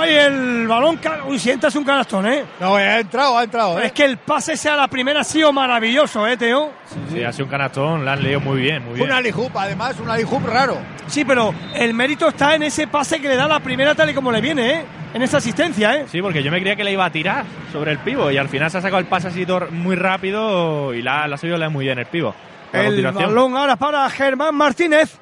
¡Ay, 0.00 0.14
el 0.14 0.66
balón! 0.66 0.98
Uy, 1.26 1.38
sientas 1.38 1.74
un 1.76 1.84
canastón, 1.84 2.26
¿eh? 2.26 2.44
No, 2.60 2.76
ha 2.76 2.98
entrado, 3.00 3.38
ha 3.38 3.44
entrado. 3.44 3.78
¿eh? 3.80 3.86
Es 3.86 3.92
que 3.92 4.04
el 4.04 4.16
pase 4.18 4.56
sea 4.56 4.76
la 4.76 4.88
primera 4.88 5.20
ha 5.20 5.24
sido 5.24 5.52
maravilloso, 5.52 6.26
¿eh, 6.26 6.36
Teo? 6.36 6.70
Sí, 7.12 7.22
ha 7.22 7.32
sido 7.32 7.44
un 7.46 7.50
canastón, 7.50 8.04
la 8.04 8.12
han 8.14 8.22
leído 8.22 8.40
muy 8.40 8.60
bien, 8.60 8.84
muy 8.84 8.94
bien. 8.94 9.06
Un 9.08 9.12
alihoop, 9.14 9.56
además, 9.56 9.98
un 10.00 10.08
alihoop 10.10 10.46
raro. 10.46 10.78
Sí, 11.06 11.24
pero 11.24 11.54
el 11.74 11.94
mérito 11.94 12.28
está 12.28 12.54
en 12.54 12.62
ese 12.64 12.86
pase 12.86 13.20
que 13.20 13.28
le 13.28 13.36
da 13.36 13.46
la 13.48 13.60
primera 13.60 13.94
tal 13.94 14.10
y 14.10 14.14
como 14.14 14.30
le 14.32 14.40
viene, 14.40 14.70
¿eh? 14.80 14.84
En 15.14 15.20
esa 15.22 15.36
asistencia, 15.38 15.94
¿eh? 15.94 16.06
Sí, 16.10 16.22
porque 16.22 16.42
yo 16.42 16.50
me 16.50 16.58
creía 16.60 16.74
que 16.76 16.84
le 16.84 16.92
iba 16.92 17.04
a 17.04 17.10
tirar 17.10 17.44
sobre 17.70 17.92
el 17.92 17.98
pivo 17.98 18.30
y 18.30 18.38
al 18.38 18.48
final 18.48 18.70
se 18.70 18.78
ha 18.78 18.80
sacado 18.80 18.98
el 19.00 19.06
pase 19.06 19.28
así 19.28 19.44
muy 19.70 19.94
rápido 19.94 20.94
y 20.94 21.02
la, 21.02 21.26
la 21.28 21.34
ha 21.34 21.38
sabido 21.38 21.58
leer 21.58 21.70
muy 21.70 21.84
bien 21.84 21.98
el 21.98 22.06
pivo. 22.06 22.34
A 22.72 22.78
El 22.80 22.86
continuación. 22.86 23.24
balón 23.34 23.56
ahora 23.56 23.76
para 23.76 24.08
Germán 24.08 24.54
Martínez. 24.54 25.18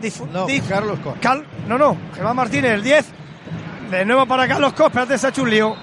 Difu- 0.00 0.26
No, 0.32 0.46
dif- 0.46 0.66
Carlos 0.66 0.98
Cor. 1.00 1.16
Cal- 1.20 1.44
no, 1.66 1.76
no, 1.76 1.96
Germán 2.14 2.36
Martínez, 2.36 2.70
el 2.72 2.82
10. 2.82 3.12
De 3.90 4.04
nuevo 4.04 4.26
para 4.26 4.46
Carlos 4.46 4.72
Cos, 4.74 4.86
espérate, 4.88 5.16
se 5.18 5.26
ha 5.26 5.30
hecho 5.30 5.42
un 5.42 5.50
lío. 5.50 5.76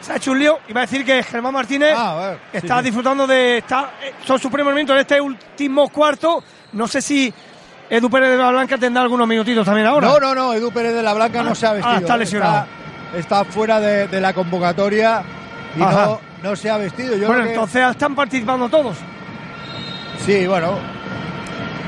Se 0.00 0.12
ha 0.12 0.16
hecho 0.16 0.32
un 0.32 0.38
lío. 0.40 0.58
Iba 0.68 0.80
a 0.80 0.82
decir 0.86 1.04
que 1.04 1.22
Germán 1.22 1.52
Martínez 1.54 1.94
Ah, 1.96 2.34
está 2.52 2.78
sí. 2.78 2.84
disfrutando 2.84 3.26
de. 3.26 3.58
Está, 3.58 3.92
eh, 4.02 4.14
son 4.26 4.38
sus 4.40 4.50
primeros 4.50 4.74
minutos 4.74 4.94
en 4.96 5.00
este 5.00 5.20
último 5.20 5.88
cuarto. 5.90 6.42
No 6.72 6.88
sé 6.88 7.00
si 7.00 7.32
Edu 7.88 8.10
Pérez 8.10 8.30
de 8.30 8.36
la 8.38 8.50
Blanca 8.50 8.76
tendrá 8.78 9.02
algunos 9.02 9.28
minutitos 9.28 9.64
también 9.64 9.86
ahora. 9.86 10.08
No, 10.08 10.18
no, 10.18 10.34
no, 10.34 10.54
Edu 10.54 10.72
Pérez 10.72 10.92
de 10.94 11.02
la 11.02 11.12
Blanca 11.14 11.42
no 11.44 11.54
se 11.54 11.66
ha 11.66 11.72
vestido. 11.74 11.94
ah, 11.94 12.00
está 12.00 12.16
lesionado. 12.16 12.66
Está, 13.16 13.18
está 13.40 13.44
fuera 13.52 13.78
de, 13.78 14.08
de 14.08 14.20
la 14.20 14.32
convocatoria 14.32 15.22
y 15.76 15.80
no, 15.80 16.20
no 16.42 16.56
se 16.56 16.68
ha 16.68 16.78
vestido. 16.78 17.16
Yo 17.16 17.28
bueno, 17.28 17.44
que- 17.44 17.50
entonces 17.50 17.88
están 17.90 18.14
participando 18.16 18.68
todos. 18.68 18.96
Sí, 20.26 20.46
bueno. 20.48 20.78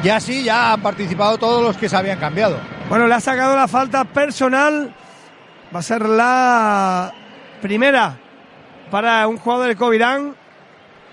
Ya 0.04 0.20
sí, 0.20 0.44
ya 0.44 0.74
han 0.74 0.82
participado 0.82 1.38
todos 1.38 1.62
los 1.64 1.76
que 1.76 1.88
se 1.88 1.96
habían 1.96 2.18
cambiado. 2.18 2.58
Bueno, 2.88 3.06
le 3.08 3.14
ha 3.14 3.20
sacado 3.20 3.56
la 3.56 3.66
falta 3.66 4.04
personal. 4.04 4.94
Va 5.74 5.80
a 5.80 5.82
ser 5.82 6.08
la 6.08 7.12
primera 7.60 8.16
para 8.90 9.26
un 9.26 9.38
jugador 9.38 9.66
del 9.68 9.76
Covirán. 9.76 10.34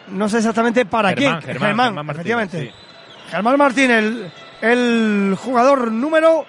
No 0.10 0.30
sé 0.30 0.38
exactamente 0.38 0.86
para 0.86 1.10
Germán, 1.10 1.42
quién. 1.42 1.54
Germán, 1.54 1.70
Germán 1.70 1.94
Martínez, 1.96 2.16
efectivamente. 2.16 2.74
Germán 3.30 3.58
Martín, 3.58 3.92
el, 3.92 4.32
el 4.62 5.38
jugador 5.40 5.92
número. 5.92 6.46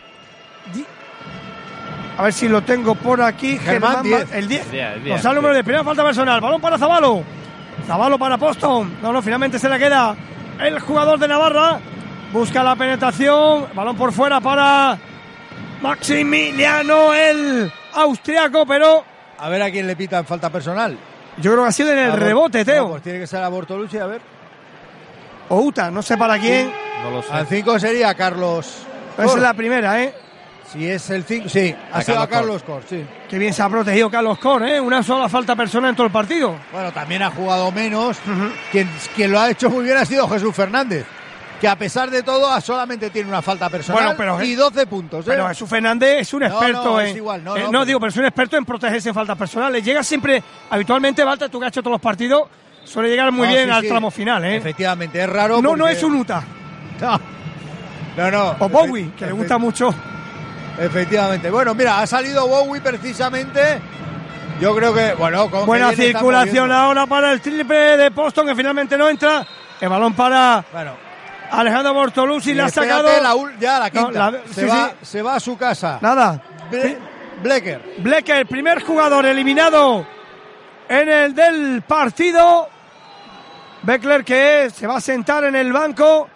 A 2.19 2.25
ver 2.25 2.33
si 2.33 2.49
lo 2.49 2.63
tengo 2.63 2.95
por 2.95 3.23
aquí. 3.23 3.59
Germán, 3.59 3.97
Ma- 3.97 4.03
10. 4.03 4.33
El 4.35 4.49
10. 4.49 4.71
Diez, 4.71 4.95
diez, 5.03 5.15
Nos 5.15 5.23
da 5.23 5.31
el 5.31 5.37
número 5.37 5.55
de 5.55 5.65
primera 5.65 5.85
falta 5.85 6.05
personal. 6.05 6.41
Balón 6.41 6.61
para 6.61 6.77
Zabalo. 6.77 7.23
Zabalo 7.87 8.19
para 8.19 8.37
Poston. 8.37 8.99
No, 9.01 9.13
no, 9.13 9.23
finalmente 9.23 9.59
se 9.59 9.69
le 9.69 9.79
queda 9.79 10.15
el 10.61 10.79
jugador 10.81 11.19
de 11.19 11.29
Navarra. 11.29 11.79
Busca 12.33 12.63
la 12.63 12.77
penetración. 12.77 13.67
Balón 13.75 13.97
por 13.97 14.13
fuera 14.13 14.41
para 14.41 14.99
Maximiliano, 15.81 17.13
el 17.15 17.73
austriaco, 17.95 18.65
pero 18.67 19.05
A 19.39 19.49
ver 19.49 19.63
a 19.63 19.71
quién 19.71 19.87
le 19.87 19.97
pitan 19.97 20.25
falta 20.25 20.51
personal. 20.51 20.97
yo 21.39 21.53
creo 21.53 21.63
que 21.65 21.69
ha 21.69 21.73
sido 21.73 21.93
en 21.93 21.99
el 21.99 22.11
A 22.13 22.17
rebote, 22.17 22.65
Teo. 22.65 22.85
No, 22.85 22.91
pues 22.91 23.03
tiene 23.03 23.19
que 23.21 23.27
ser 23.27 23.43
a 23.43 23.49
Bortolucci, 23.49 23.99
a 23.99 24.07
ver. 24.07 24.21
O 25.49 25.61
Uta, 25.61 25.91
no 25.91 26.03
sé 26.03 26.17
para 26.17 26.39
quién. 26.39 26.73
No 27.03 27.11
lo 27.11 27.23
sé. 27.23 27.33
Al 27.33 27.47
5 27.47 27.79
sería 27.79 28.15
Carlos. 28.15 28.83
Esa 29.19 29.25
es 29.37 29.43
la 29.43 29.55
primera, 29.55 30.03
¿eh? 30.03 30.15
Si 30.73 30.89
es 30.89 31.11
el 31.11 31.25
5, 31.25 31.49
sí, 31.51 31.75
ha 31.93 31.99
A 31.99 32.03
sido 32.03 32.21
a 32.21 32.27
Carlos 32.27 32.63
Carlos 32.63 32.63
Cor, 32.63 32.83
sí. 32.89 33.05
Qué 33.29 33.37
bien 33.37 33.53
se 33.53 33.63
ha 33.63 33.69
protegido 33.69 34.11
Carlos 34.11 34.39
Cor, 34.39 34.63
¿eh? 34.67 34.81
Una 34.81 35.03
sola 35.03 35.29
falta 35.29 35.55
personal 35.55 35.91
en 35.91 35.97
todo 35.97 36.07
el 36.07 36.13
partido. 36.13 36.55
Bueno, 36.73 36.91
también 36.93 37.23
ha 37.23 37.31
jugado 37.31 37.71
menos. 37.73 38.17
quien, 38.71 38.89
quien 39.15 39.33
lo 39.33 39.41
ha 39.41 39.51
hecho 39.51 39.69
muy 39.69 39.85
bien 39.85 39.99
ha 39.99 40.07
sido 40.07 40.27
Jesús 40.29 40.55
Fernández, 40.55 41.05
que 41.63 41.69
a 41.69 41.79
pesar 41.79 42.11
de 42.11 42.25
todo 42.25 42.51
ah, 42.51 42.61
solamente 42.61 43.09
tiene 43.11 43.29
una 43.29 43.41
falta 43.41 43.71
personal 43.71 44.17
Bueno, 44.17 44.17
pero- 44.19 44.43
y 44.43 44.57
12 44.57 44.85
puntos. 44.85 45.21
¿eh? 45.25 45.29
Pero 45.31 45.47
Jesús 45.47 45.71
Fernández 45.71 46.23
es 46.23 46.35
un 46.35 46.43
experto 46.43 46.83
no, 46.83 47.01
en. 47.01 47.07
es 47.07 47.17
igual, 47.17 47.45
no, 47.45 47.57
eh, 47.57 47.67
no, 47.71 47.85
digo, 47.85 48.01
pero 48.01 48.11
es 48.11 48.17
un 48.17 48.25
experto 48.25 48.57
en 48.57 48.65
protegerse 48.65 49.11
en 49.11 49.15
faltas 49.15 49.39
personales. 49.39 49.85
Llega 49.85 50.03
siempre, 50.03 50.43
habitualmente, 50.69 51.23
Balta, 51.23 51.49
tú 51.49 51.61
que 51.61 51.67
has 51.67 51.69
hecho 51.71 51.81
todos 51.81 51.93
los 51.93 52.01
partidos, 52.01 52.49
suele 52.83 53.11
llegar 53.11 53.31
muy 53.31 53.47
bien 53.47 53.67
sí, 53.67 53.71
al 53.71 53.83
sí. 53.83 53.89
tramo 53.89 54.11
final, 54.11 54.45
¿eh? 54.45 54.57
Efectivamente, 54.57 55.23
es 55.23 55.29
raro. 55.31 55.63
No, 55.63 55.77
no 55.77 55.87
es 55.87 56.03
un 56.03 56.17
Uta. 56.17 56.43
No, 58.15 58.31
no. 58.31 58.57
O 58.59 58.69
Bowie, 58.69 59.13
que 59.17 59.25
le 59.25 59.33
gusta 59.33 59.57
mucho. 59.57 59.95
Efectivamente. 60.79 61.49
Bueno, 61.49 61.75
mira, 61.75 62.01
ha 62.01 62.07
salido 62.07 62.47
Bowie 62.47 62.83
precisamente. 62.83 63.81
Yo 64.61 64.75
creo 64.77 64.93
que, 64.93 65.15
bueno, 65.15 65.49
con 65.49 65.65
Buena 65.65 65.93
circulación 65.93 66.71
ahora 66.73 67.07
para 67.07 67.33
el 67.33 67.41
triple 67.41 67.97
de 67.97 68.11
Poston, 68.11 68.49
que 68.49 68.55
finalmente 68.55 68.99
no 68.99 69.09
entra. 69.09 69.47
El 69.81 69.89
balón 69.89 70.13
para 70.13 70.63
Bueno, 70.73 70.93
Alejandro 71.53 71.95
Bortolucci, 71.95 72.55
le 72.55 72.63
ha 72.63 72.69
sacado. 72.69 73.09
la 73.21 73.35
ya 73.61 73.79
la 73.79 73.91
No, 73.91 74.05
quinta. 74.07 74.31
la- 74.31 74.41
se, 74.53 74.61
sí, 74.63 74.67
va, 74.67 74.89
sí. 75.01 75.07
se 75.07 75.23
va 75.23 75.35
a 75.37 75.41
su 75.41 75.57
casa. 75.57 75.99
Nada. 76.01 76.41
Ble- 76.71 76.97
Blecker. 77.43 77.95
Blecker, 77.99 78.37
el 78.37 78.47
primer 78.47 78.83
jugador 78.83 79.27
eliminado 79.27 80.07
en 80.89 81.09
el 81.09 81.35
del 81.35 81.83
partido. 81.83 82.69
Beckler 83.83 84.25
que 84.25 84.71
se 84.71 84.87
va 84.87 84.97
a 84.99 85.01
sentar 85.01 85.45
en 85.45 85.57
el 85.57 85.73
banco. 85.73 86.29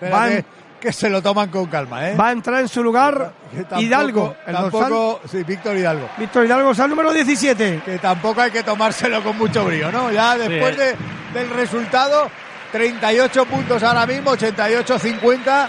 Van- 0.00 0.44
que 0.78 0.92
se 0.92 1.08
lo 1.08 1.22
toman 1.22 1.48
con 1.48 1.66
calma, 1.66 2.10
¿eh? 2.10 2.14
Va 2.14 2.28
a 2.28 2.32
entrar 2.32 2.60
en 2.60 2.68
su 2.68 2.82
lugar 2.82 3.32
Que 3.50 3.60
tampoco- 3.62 3.80
Hidalgo. 3.80 4.36
El 4.46 4.52
dorsal. 4.52 4.80
Tampoco, 4.80 5.20
sí, 5.26 5.42
Víctor 5.42 5.74
Hidalgo. 5.76 6.08
Víctor 6.18 6.44
Hidalgo, 6.44 6.70
el 6.72 6.90
número 6.90 7.12
17. 7.14 7.80
Que 7.82 7.98
tampoco 7.98 8.42
hay 8.42 8.50
que 8.50 8.62
tomárselo 8.62 9.22
con 9.24 9.38
mucho 9.38 9.64
brío, 9.64 9.90
¿no? 9.90 10.12
Ya 10.12 10.36
después 10.36 10.78
eh. 10.78 10.96
de- 11.32 11.40
del 11.40 11.50
resultado, 11.50 12.30
38 12.72 13.44
puntos 13.46 13.82
ahora 13.82 14.06
mismo, 14.06 14.32
88-50. 14.32 15.68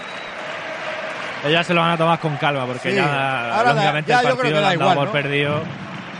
Ellas 1.44 1.66
se 1.66 1.72
lo 1.74 1.80
van 1.80 1.92
a 1.92 1.96
tomar 1.96 2.18
con 2.18 2.36
calma 2.36 2.66
porque 2.66 2.90
Sí. 2.90 2.96
ya, 2.96 3.54
Ahora 3.56 3.68
da- 3.70 3.74
lógicamente, 3.74 4.08
ya 4.10 4.20
el 4.20 4.22
yo 4.22 4.28
creo 4.30 4.36
partido 4.36 4.56
que 4.56 4.60
lo 4.60 4.66
han 4.66 4.78
dado 4.78 4.82
igual, 4.92 4.96
por 4.96 5.06
¿no? 5.06 5.12
perdido. 5.12 5.62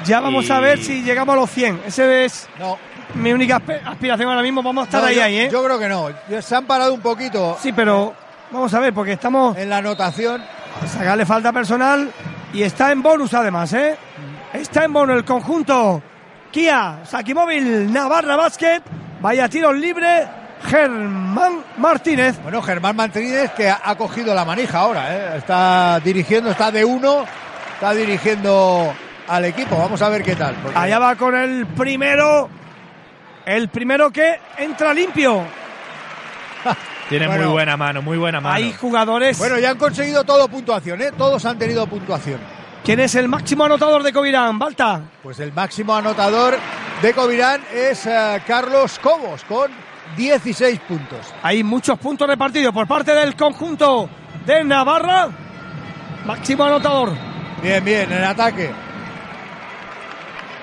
Ya 0.04 0.20
vamos 0.20 0.46
Y- 0.48 0.52
a 0.52 0.60
ver 0.60 0.78
si 0.78 1.02
llegamos 1.02 1.32
a 1.32 1.36
los 1.36 1.50
100. 1.50 1.80
Ese 1.86 2.24
es 2.24 2.48
No, 2.60 2.78
mi 3.14 3.32
única 3.32 3.56
aspiración 3.84 4.28
ahora 4.28 4.42
mismo. 4.42 4.62
Vamos 4.62 4.82
a 4.82 4.84
estar 4.86 5.00
no, 5.02 5.08
ahí, 5.08 5.16
yo, 5.16 5.24
ahí, 5.24 5.38
¿eh? 5.40 5.48
yo 5.50 5.64
creo 5.64 5.78
que 5.78 5.88
no. 5.88 6.08
Se 6.40 6.54
han 6.54 6.66
parado 6.66 6.94
un 6.94 7.00
poquito 7.00 7.58
Sí, 7.60 7.72
pero 7.72 8.14
vamos 8.52 8.72
a 8.72 8.78
ver, 8.78 8.94
porque 8.94 9.12
estamos 9.12 9.56
en 9.56 9.68
la 9.68 9.78
anotación. 9.78 10.40
a 10.82 10.86
sacarle 10.86 11.26
falta 11.26 11.52
personal 11.52 12.10
y 12.52 12.62
está 12.62 12.92
en 12.92 13.02
bonus 13.02 13.34
además, 13.34 13.72
¿eh? 13.72 13.96
Está 14.52 14.84
en 14.84 14.92
bonus 14.92 15.16
el 15.16 15.24
conjunto 15.24 16.00
Kia, 16.52 17.00
Sakimóvil, 17.04 17.92
Navarra 17.92 18.36
Basket. 18.36 18.80
Vaya 19.20 19.48
tiros 19.48 19.74
libre, 19.74 20.26
Germán 20.66 21.64
Martínez. 21.76 22.38
Bueno, 22.42 22.62
Germán 22.62 22.96
Martínez 22.96 23.52
que 23.52 23.68
ha, 23.70 23.94
cogido 23.96 24.34
la 24.34 24.44
manija 24.44 24.78
ahora, 24.80 25.14
¿eh? 25.16 25.38
Está 25.38 26.00
dirigiendo, 26.00 26.50
está 26.50 26.70
de 26.70 26.84
uno, 26.84 27.24
está 27.74 27.92
dirigiendo 27.94 28.92
al 29.28 29.44
equipo. 29.44 29.76
Vamos 29.78 30.00
a 30.02 30.08
ver 30.08 30.22
qué 30.22 30.34
tal. 30.34 30.54
porque- 30.56 30.78
Allá 30.78 30.98
va 30.98 31.16
con 31.16 31.34
el 31.34 31.66
primero. 31.66 32.48
El 33.46 33.68
primero 33.68 34.10
que 34.10 34.38
entra 34.58 34.92
limpio. 34.92 35.42
Tiene 37.08 37.26
Bueno. 37.26 37.44
muy 37.44 37.52
buena 37.52 37.76
mano, 37.76 38.02
muy 38.02 38.18
buena 38.18 38.40
mano. 38.40 38.54
Hay 38.54 38.72
jugadores. 38.74 39.38
Bueno, 39.38 39.58
ya 39.58 39.70
han 39.70 39.78
conseguido 39.78 40.24
todo 40.24 40.48
puntuación, 40.48 41.00
¿eh? 41.00 41.12
Todos 41.16 41.44
han 41.46 41.58
tenido 41.58 41.86
puntuación. 41.86 42.38
¿Quién 42.84 43.00
es 43.00 43.14
el 43.14 43.28
máximo 43.28 43.64
anotador 43.64 44.02
de 44.02 44.12
Covirán? 44.12 44.58
Balta. 44.58 45.00
Pues 45.22 45.40
el 45.40 45.52
máximo 45.52 45.94
anotador 45.94 46.56
de 47.00 47.14
Covirán 47.14 47.62
es 47.72 48.04
eh, 48.06 48.42
Carlos 48.46 48.98
Cobos 48.98 49.44
con 49.44 49.70
16 50.16 50.80
puntos. 50.80 51.18
Hay 51.42 51.62
muchos 51.62 51.98
puntos 51.98 52.26
repartidos 52.28 52.72
por 52.74 52.86
parte 52.86 53.14
del 53.14 53.34
conjunto 53.36 54.08
de 54.46 54.64
Navarra. 54.64 55.28
Máximo 56.26 56.64
anotador. 56.64 57.12
Bien, 57.62 57.84
bien, 57.84 58.10
en 58.12 58.24
ataque. 58.24 58.70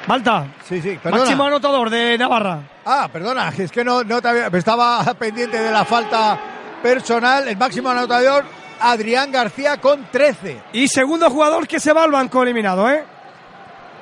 Balta. 0.07 0.45
Sí, 0.67 0.81
sí, 0.81 0.99
perdona. 1.01 1.23
Máximo 1.23 1.43
anotador 1.45 1.89
de 1.89 2.17
Navarra. 2.17 2.59
Ah, 2.85 3.09
perdona, 3.11 3.51
es 3.57 3.71
que 3.71 3.83
no, 3.83 4.03
no 4.03 4.21
te 4.21 4.27
había- 4.27 4.47
estaba 4.47 5.03
pendiente 5.19 5.59
de 5.59 5.71
la 5.71 5.83
falta 5.83 6.37
personal. 6.83 7.47
El 7.47 7.57
máximo 7.57 7.89
anotador, 7.89 8.45
Adrián 8.79 9.31
García 9.31 9.77
con 9.81 10.05
13. 10.11 10.61
Y 10.73 10.87
segundo 10.87 11.29
jugador 11.31 11.67
que 11.67 11.79
se 11.79 11.91
va 11.91 12.03
al 12.03 12.11
banco 12.11 12.43
eliminado, 12.43 12.87
¿eh? 12.89 13.03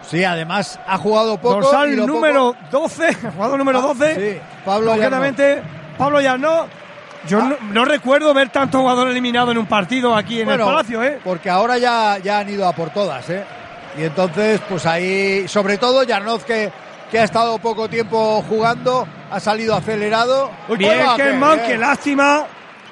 Sí, 0.08 0.24
además 0.24 0.80
ha 0.86 0.98
jugado 0.98 1.38
poco. 1.38 1.62
Dorsal 1.62 1.94
y 1.94 1.96
lo 1.96 2.06
número 2.08 2.54
poco- 2.54 2.88
12, 2.88 3.14
jugador 3.36 3.58
número 3.58 3.82
12. 3.82 4.16
Sí, 4.16 4.42
Pablo. 4.66 4.92
Concretamente, 4.92 5.62
Pablo 5.98 6.20
Llano. 6.22 6.68
Yo 7.26 7.42
no, 7.42 7.56
no 7.72 7.86
recuerdo 7.86 8.34
ver 8.34 8.50
tanto 8.50 8.80
jugador 8.82 9.08
eliminado 9.08 9.52
en 9.52 9.58
un 9.58 9.66
partido 9.66 10.14
aquí 10.14 10.42
en 10.42 10.46
Bueno, 10.46 10.66
el 10.66 10.70
Palacio, 10.72 11.02
¿eh? 11.04 11.20
Porque 11.24 11.50
ahora 11.50 11.78
ya, 11.78 12.18
ya 12.18 12.40
han 12.40 12.50
ido 12.50 12.68
a 12.68 12.74
por 12.74 12.90
todas, 12.90 13.30
¿eh? 13.30 13.46
Y 13.98 14.04
entonces, 14.04 14.60
pues 14.68 14.86
ahí, 14.86 15.48
sobre 15.48 15.78
todo 15.78 16.04
Yarnoz, 16.04 16.44
que, 16.44 16.70
que 17.10 17.20
ha 17.20 17.24
estado 17.24 17.60
poco 17.60 17.88
tiempo 17.88 18.44
jugando, 18.50 19.08
ha 19.32 19.40
salido 19.40 19.74
acelerado. 19.74 20.52
Uy, 20.68 20.76
Bien, 20.78 21.00
¡Hola, 21.00 21.16
Germán, 21.16 21.62
qué 21.66 21.78
lástima. 21.78 22.44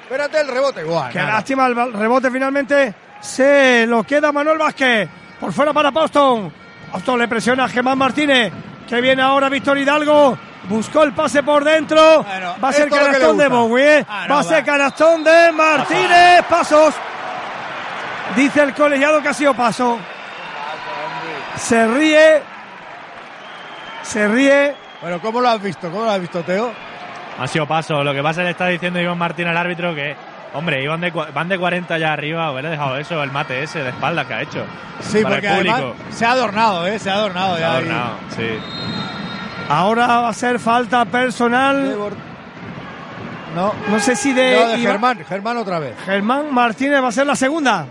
Espérate 0.02 0.40
el 0.40 0.48
rebote, 0.48 0.82
Buah, 0.84 1.10
Qué 1.10 1.18
nada. 1.18 1.32
lástima, 1.34 1.66
el 1.66 1.92
rebote 1.92 2.30
finalmente 2.30 2.94
se 3.20 3.84
lo 3.86 4.02
queda 4.04 4.32
Manuel 4.32 4.56
Vázquez. 4.56 5.08
Por 5.40 5.52
fuera 5.52 5.74
para 5.74 5.92
Poston. 5.92 6.50
Poston 6.92 7.18
le 7.18 7.26
presiona 7.26 7.64
a 7.64 7.68
Germán 7.68 7.96
Martínez. 7.96 8.52
Que 8.86 9.00
viene 9.00 9.22
ahora 9.22 9.48
Víctor 9.48 9.78
Hidalgo. 9.78 10.36
Buscó 10.68 11.02
el 11.02 11.12
pase 11.12 11.42
por 11.42 11.64
dentro. 11.64 12.22
Bueno, 12.22 12.54
va 12.62 12.68
a 12.68 12.72
ser 12.72 12.90
canastón 12.90 13.38
de. 13.38 13.48
Bowie. 13.48 13.98
¿eh? 13.98 14.06
Ah, 14.06 14.26
no, 14.28 14.34
va 14.34 14.40
a 14.40 14.44
ser 14.44 14.64
canastón 14.64 15.24
de 15.24 15.52
Martínez. 15.52 16.44
Pasos. 16.48 16.94
Dice 18.36 18.62
el 18.62 18.74
colegiado 18.74 19.22
que 19.22 19.28
ha 19.28 19.34
sido 19.34 19.54
paso. 19.54 19.98
Se 21.56 21.86
ríe. 21.86 22.42
Se 24.02 24.28
ríe. 24.28 24.74
Bueno, 25.00 25.20
¿cómo 25.20 25.40
lo 25.40 25.48
has 25.48 25.62
visto? 25.62 25.90
¿Cómo 25.90 26.04
lo 26.04 26.10
has 26.10 26.20
visto, 26.20 26.42
Teo? 26.42 26.72
Ha 27.38 27.48
sido 27.48 27.66
paso. 27.66 28.04
Lo 28.04 28.12
que 28.12 28.22
pasa 28.22 28.42
es 28.42 28.44
que 28.44 28.44
le 28.44 28.50
está 28.50 28.66
diciendo 28.66 29.00
Iván 29.00 29.18
Martín 29.18 29.46
al 29.48 29.56
árbitro 29.56 29.94
que, 29.94 30.14
hombre, 30.54 30.82
iban 30.82 31.00
de, 31.00 31.10
van 31.10 31.48
de 31.48 31.58
40 31.58 31.98
ya 31.98 32.12
arriba. 32.12 32.50
Hubiera 32.52 32.70
dejado 32.70 32.96
eso, 32.98 33.22
el 33.22 33.30
mate 33.30 33.62
ese 33.62 33.80
de 33.82 33.90
espalda 33.90 34.26
que 34.26 34.34
ha 34.34 34.42
hecho. 34.42 34.64
Sí, 35.00 35.22
Para 35.22 35.36
porque 35.36 35.48
el 35.48 35.54
público. 35.56 35.74
además 35.76 35.96
se 36.10 36.24
ha 36.26 36.30
adornado, 36.32 36.86
¿eh? 36.86 36.98
Se 36.98 37.10
ha 37.10 37.14
adornado 37.14 37.56
Se 37.56 37.64
ha 37.64 37.66
ya. 37.68 37.72
adornado, 37.72 38.10
sí. 38.36 38.48
Ahora 39.68 40.06
va 40.06 40.28
a 40.28 40.34
ser 40.34 40.58
falta 40.58 41.04
personal. 41.04 41.96
No, 43.54 43.72
No 43.90 44.00
sé 44.00 44.16
si 44.16 44.32
de, 44.32 44.54
no, 44.56 44.68
de 44.68 44.78
Iván- 44.78 44.80
Germán, 44.82 45.24
Germán 45.28 45.56
otra 45.58 45.78
vez. 45.78 45.94
Germán 46.04 46.52
Martínez 46.54 47.02
va 47.02 47.08
a 47.08 47.12
ser 47.12 47.26
la 47.26 47.36
segunda. 47.36 47.86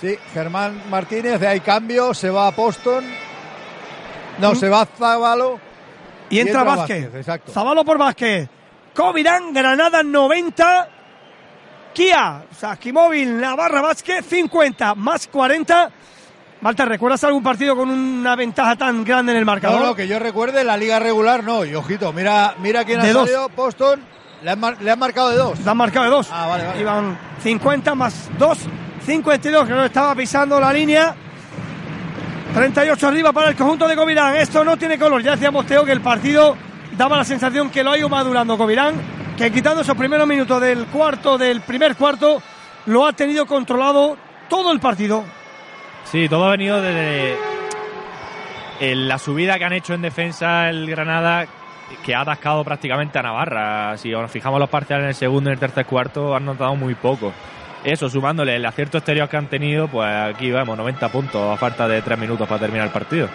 Sí, 0.00 0.16
Germán 0.34 0.82
Martínez, 0.90 1.40
de 1.40 1.46
ahí 1.48 1.60
cambio, 1.60 2.12
se 2.12 2.28
va 2.28 2.48
a 2.48 2.52
Poston. 2.52 3.04
No, 4.38 4.54
se 4.54 4.68
va 4.68 4.82
a 4.82 4.86
Zábalo. 4.86 5.58
Y 6.28 6.40
entra, 6.40 6.62
Vázquez. 6.64 7.14
exacto. 7.14 7.52
Zabalo 7.52 7.84
por 7.84 7.96
Vázquez. 7.96 8.48
Covirán, 8.94 9.54
Granada 9.54 10.02
90. 10.02 10.88
Kia, 11.96 12.44
Sakimóvil, 12.54 13.40
Navarra 13.40 13.80
Vázquez 13.80 14.22
50 14.26 14.94
más 14.96 15.28
40. 15.28 15.90
Malta, 16.60 16.84
¿recuerdas 16.84 17.24
algún 17.24 17.42
partido 17.42 17.74
con 17.74 17.88
una 17.88 18.36
ventaja 18.36 18.76
tan 18.76 19.02
grande 19.02 19.32
en 19.32 19.38
el 19.38 19.46
marcador? 19.46 19.80
No, 19.80 19.86
no, 19.86 19.94
que 19.94 20.06
yo 20.06 20.18
recuerde, 20.18 20.62
la 20.62 20.76
liga 20.76 20.98
regular 20.98 21.42
no. 21.42 21.64
Y 21.64 21.74
ojito, 21.74 22.12
mira, 22.12 22.54
mira 22.60 22.84
quién 22.84 23.00
De 23.00 23.08
ha 23.08 23.12
dos. 23.14 23.22
salido, 23.30 23.48
Boston. 23.48 24.02
Le 24.42 24.50
han, 24.50 24.60
le 24.80 24.90
han 24.90 24.98
marcado 24.98 25.30
de 25.30 25.38
dos. 25.38 25.58
Le 25.58 25.70
han 25.70 25.76
marcado 25.78 26.04
de 26.04 26.10
dos. 26.10 26.28
Ah, 26.30 26.46
vale, 26.46 26.66
vale. 26.66 26.80
Iban 26.82 27.18
50 27.42 27.94
más 27.94 28.28
2, 28.38 28.58
52, 29.06 29.66
que 29.66 29.72
no 29.72 29.84
estaba 29.86 30.14
pisando 30.14 30.60
la 30.60 30.74
línea. 30.74 31.14
38 32.54 33.08
arriba 33.08 33.32
para 33.32 33.48
el 33.48 33.56
conjunto 33.56 33.88
de 33.88 33.96
Covirán. 33.96 34.36
Esto 34.36 34.62
no 34.64 34.76
tiene 34.76 34.98
color. 34.98 35.22
Ya 35.22 35.30
decíamos, 35.30 35.64
Teo, 35.64 35.82
que 35.86 35.92
el 35.92 36.02
partido 36.02 36.58
daba 36.94 37.16
la 37.16 37.24
sensación 37.24 37.70
que 37.70 37.82
lo 37.82 37.92
ha 37.92 37.98
ido 37.98 38.10
madurando 38.10 38.58
Covirán, 38.58 38.94
que 39.36 39.50
quitando 39.52 39.82
esos 39.82 39.96
primeros 39.96 40.26
minutos 40.26 40.60
del 40.60 40.86
cuarto, 40.86 41.36
del 41.36 41.60
primer 41.60 41.94
cuarto, 41.96 42.40
lo 42.86 43.06
ha 43.06 43.12
tenido 43.12 43.46
controlado 43.46 44.16
todo 44.48 44.72
el 44.72 44.80
partido. 44.80 45.24
Sí, 46.04 46.28
todo 46.28 46.44
ha 46.46 46.50
venido 46.50 46.80
desde 46.80 47.36
la 48.80 49.18
subida 49.18 49.58
que 49.58 49.64
han 49.64 49.72
hecho 49.72 49.94
en 49.94 50.02
defensa 50.02 50.68
el 50.68 50.88
Granada, 50.88 51.46
que 52.04 52.14
ha 52.14 52.20
atascado 52.20 52.64
prácticamente 52.64 53.18
a 53.18 53.22
Navarra. 53.22 53.96
Si 53.98 54.10
nos 54.10 54.30
fijamos 54.30 54.58
los 54.60 54.68
parciales 54.68 55.04
en 55.04 55.08
el 55.10 55.14
segundo 55.14 55.50
y 55.50 55.52
en 55.52 55.54
el 55.54 55.60
tercer 55.60 55.86
cuarto, 55.86 56.34
han 56.34 56.44
notado 56.44 56.74
muy 56.76 56.94
poco. 56.94 57.32
Eso, 57.84 58.08
sumándole 58.08 58.56
el 58.56 58.64
acierto 58.66 58.98
exterior 58.98 59.28
que 59.28 59.36
han 59.36 59.48
tenido, 59.48 59.86
pues 59.88 60.08
aquí 60.08 60.50
vemos 60.50 60.76
90 60.76 61.08
puntos 61.10 61.52
a 61.52 61.56
falta 61.56 61.86
de 61.86 62.02
3 62.02 62.18
minutos 62.18 62.48
para 62.48 62.60
terminar 62.60 62.86
el 62.86 62.92
partido. 62.92 63.28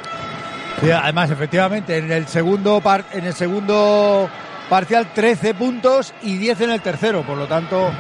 Sí, 0.82 0.90
además, 0.92 1.30
efectivamente, 1.32 1.98
en 1.98 2.12
el 2.12 2.28
segundo 2.28 2.82
par- 2.82 3.06
en 3.14 3.26
el 3.26 3.34
segundo 3.34 4.30
parcial 4.72 5.08
13 5.14 5.54
puntos 5.54 6.14
y 6.24 6.38
10 6.38 6.62
en 6.62 6.72
el 6.72 6.80
tercero. 6.82 7.24
Por 7.24 7.38
lo 7.38 7.46
tanto, 7.46 7.92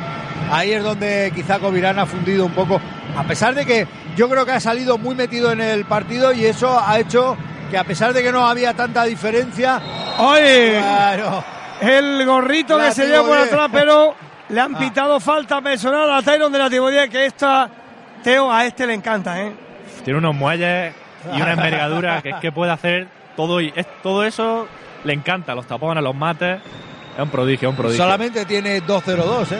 ahí 0.49 0.71
es 0.71 0.81
donde 0.81 1.29
quizá 1.35 1.59
Covirán 1.59 1.99
ha 1.99 2.05
fundido 2.05 2.45
un 2.45 2.53
poco. 2.53 2.79
A 3.17 3.23
pesar 3.23 3.53
de 3.53 3.65
que 3.65 3.85
yo 4.15 4.29
creo 4.29 4.45
que 4.45 4.53
ha 4.53 4.59
salido 4.61 4.97
muy 4.97 5.13
metido 5.13 5.51
en 5.51 5.59
el 5.59 5.83
partido 5.83 6.31
y 6.31 6.45
eso 6.45 6.79
ha 6.81 6.97
hecho 6.97 7.35
que 7.69 7.77
a 7.77 7.83
pesar 7.83 8.13
de 8.13 8.23
que 8.23 8.31
no 8.31 8.47
había 8.47 8.73
tanta 8.73 9.03
diferencia, 9.03 9.81
¡Oye! 10.17 10.77
claro, 10.79 11.43
El 11.81 12.25
gorrito 12.25 12.77
que 12.79 12.91
se 12.93 13.05
lleva 13.07 13.25
por 13.27 13.35
10. 13.37 13.47
atrás, 13.51 13.69
pero 13.73 14.15
le 14.47 14.61
han 14.61 14.73
Ah. 14.75 14.79
pitado 14.79 15.19
falta 15.19 15.61
personal 15.61 16.09
a 16.13 16.21
Tyron 16.21 16.53
de 16.53 16.59
la 16.59 16.69
Tibodía, 16.69 17.09
que 17.09 17.25
esta, 17.25 17.69
Teo, 18.23 18.49
a 18.49 18.65
este 18.65 18.87
le 18.87 18.93
encanta, 18.93 19.41
¿eh? 19.41 19.51
Tiene 20.05 20.19
unos 20.19 20.35
muelles 20.35 20.93
y 21.33 21.41
una 21.41 21.51
envergadura 21.53 22.21
que 22.21 22.29
es 22.29 22.35
que 22.37 22.51
puede 22.53 22.71
hacer 22.71 23.07
todo 23.35 23.59
y 23.59 23.73
es, 23.75 23.85
todo 24.01 24.23
eso 24.23 24.67
le 25.03 25.13
encanta, 25.13 25.53
los 25.55 25.65
tapones, 25.67 26.03
los 26.03 26.15
mates. 26.15 26.59
Es 27.15 27.21
un 27.21 27.29
prodigio, 27.29 27.69
un 27.69 27.75
prodigio. 27.75 28.03
solamente 28.03 28.45
tiene 28.45 28.81
2-0-2, 28.83 29.51
¿eh? 29.51 29.57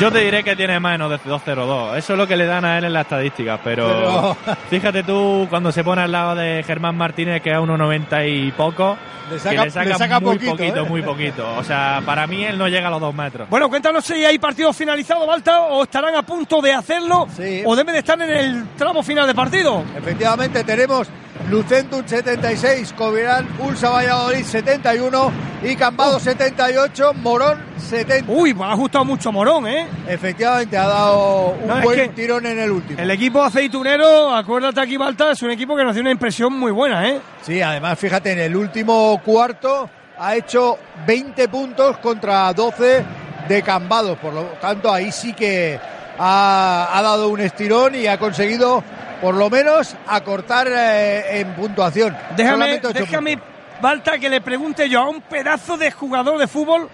Yo 0.00 0.12
te 0.12 0.18
diré 0.20 0.44
que 0.44 0.54
tiene 0.56 0.78
menos 0.78 1.10
de 1.10 1.18
2-0-2. 1.18 1.96
Eso 1.96 2.12
es 2.12 2.18
lo 2.18 2.26
que 2.26 2.36
le 2.36 2.44
dan 2.44 2.64
a 2.66 2.76
él 2.76 2.84
en 2.84 2.92
las 2.92 3.02
estadísticas, 3.06 3.58
pero, 3.64 3.86
Pero- 3.86 4.36
fíjate 4.68 5.02
tú 5.02 5.46
cuando 5.48 5.72
se 5.72 5.82
pone 5.82 6.02
al 6.02 6.12
lado 6.12 6.34
de 6.34 6.62
Germán 6.66 6.96
Martínez, 6.96 7.40
que 7.40 7.50
es 7.50 7.56
a 7.56 7.60
1,90 7.60 8.26
y 8.28 8.52
poco, 8.52 8.96
Le 9.30 9.36
que 9.36 9.40
saca- 9.40 9.64
le 9.64 9.70
saca, 9.70 9.86
le 9.88 9.94
saca 9.94 10.20
muy 10.20 10.34
poquito, 10.36 10.50
poquito, 10.52 10.76
¿eh? 10.80 10.88
muy 10.88 11.02
poquito. 11.02 11.56
O 11.56 11.64
sea, 11.64 12.02
para 12.04 12.26
mí 12.26 12.44
él 12.44 12.58
no 12.58 12.68
llega 12.68 12.88
a 12.88 12.90
los 12.90 13.00
dos 13.00 13.14
metros. 13.14 13.48
Bueno, 13.48 13.70
cuéntanos 13.70 14.04
si 14.04 14.22
hay 14.22 14.38
partido 14.38 14.70
finalizado, 14.74 15.26
Balta, 15.26 15.62
o 15.62 15.84
estarán 15.84 16.14
a 16.14 16.22
punto 16.22 16.60
de 16.60 16.74
hacerlo, 16.74 17.26
Sí. 17.34 17.62
o 17.64 17.74
deben 17.74 17.94
de 17.94 18.00
estar 18.00 18.20
en 18.20 18.30
el 18.30 18.64
tramo 18.76 19.02
final 19.02 19.26
de 19.26 19.34
partido. 19.34 19.82
Efectivamente, 19.96 20.62
tenemos 20.62 21.08
Lucentum 21.50 22.02
76, 22.06 22.92
Covirán, 22.94 23.46
Ulsa 23.60 23.90
Valladolid 23.90 24.44
71 24.44 25.32
y 25.62 25.76
Cambado 25.76 26.18
78, 26.18 27.14
Morón 27.14 27.58
70. 27.78 28.30
Uy, 28.32 28.52
pues 28.52 28.68
ha 28.68 28.72
ajustado 28.72 29.04
mucho 29.04 29.30
Morón, 29.30 29.66
¿eh? 29.68 29.86
Efectivamente, 30.08 30.76
ha 30.76 30.86
dado 30.88 31.56
un 31.62 31.68
No, 31.68 31.80
buen 31.82 32.14
tirón 32.14 32.46
en 32.46 32.58
el 32.58 32.70
último. 32.70 33.00
El 33.00 33.10
equipo 33.10 33.42
aceitunero, 33.42 34.34
acuérdate 34.34 34.80
aquí, 34.80 34.96
Balta, 34.96 35.30
es 35.30 35.42
un 35.42 35.50
equipo 35.50 35.76
que 35.76 35.84
nos 35.84 35.94
dio 35.94 36.02
una 36.02 36.10
impresión 36.10 36.52
muy 36.52 36.72
buena, 36.72 37.08
¿eh? 37.08 37.20
Sí, 37.42 37.62
además, 37.62 37.98
fíjate, 37.98 38.32
en 38.32 38.40
el 38.40 38.56
último 38.56 39.20
cuarto 39.24 39.88
ha 40.18 40.34
hecho 40.34 40.78
20 41.06 41.48
puntos 41.48 41.98
contra 41.98 42.52
12 42.52 43.04
de 43.48 43.62
Cambados. 43.62 44.18
Por 44.18 44.32
lo 44.34 44.42
tanto, 44.60 44.92
ahí 44.92 45.12
sí 45.12 45.32
que 45.32 45.78
ha, 46.18 46.88
ha 46.92 47.02
dado 47.02 47.28
un 47.28 47.40
estirón 47.40 47.94
y 47.94 48.06
ha 48.06 48.18
conseguido, 48.18 48.82
por 49.20 49.34
lo 49.34 49.50
menos, 49.50 49.96
acortar 50.06 50.68
eh, 50.68 51.40
en 51.40 51.54
puntuación. 51.54 52.16
Déjame, 52.36 52.78
déjame, 52.78 53.38
Balta, 53.80 54.18
que 54.18 54.28
le 54.28 54.40
pregunte 54.40 54.88
yo 54.88 55.00
a 55.00 55.08
un 55.08 55.20
pedazo 55.20 55.76
de 55.76 55.90
jugador 55.90 56.38
de 56.38 56.46
fútbol, 56.46 56.88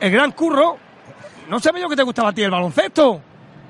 el 0.00 0.10
gran 0.10 0.32
curro. 0.32 0.78
No 1.48 1.60
sabía 1.60 1.82
yo 1.82 1.88
que 1.88 1.96
te 1.96 2.02
gustaba 2.02 2.30
a 2.30 2.32
ti 2.32 2.42
el 2.42 2.50
baloncesto. 2.50 3.20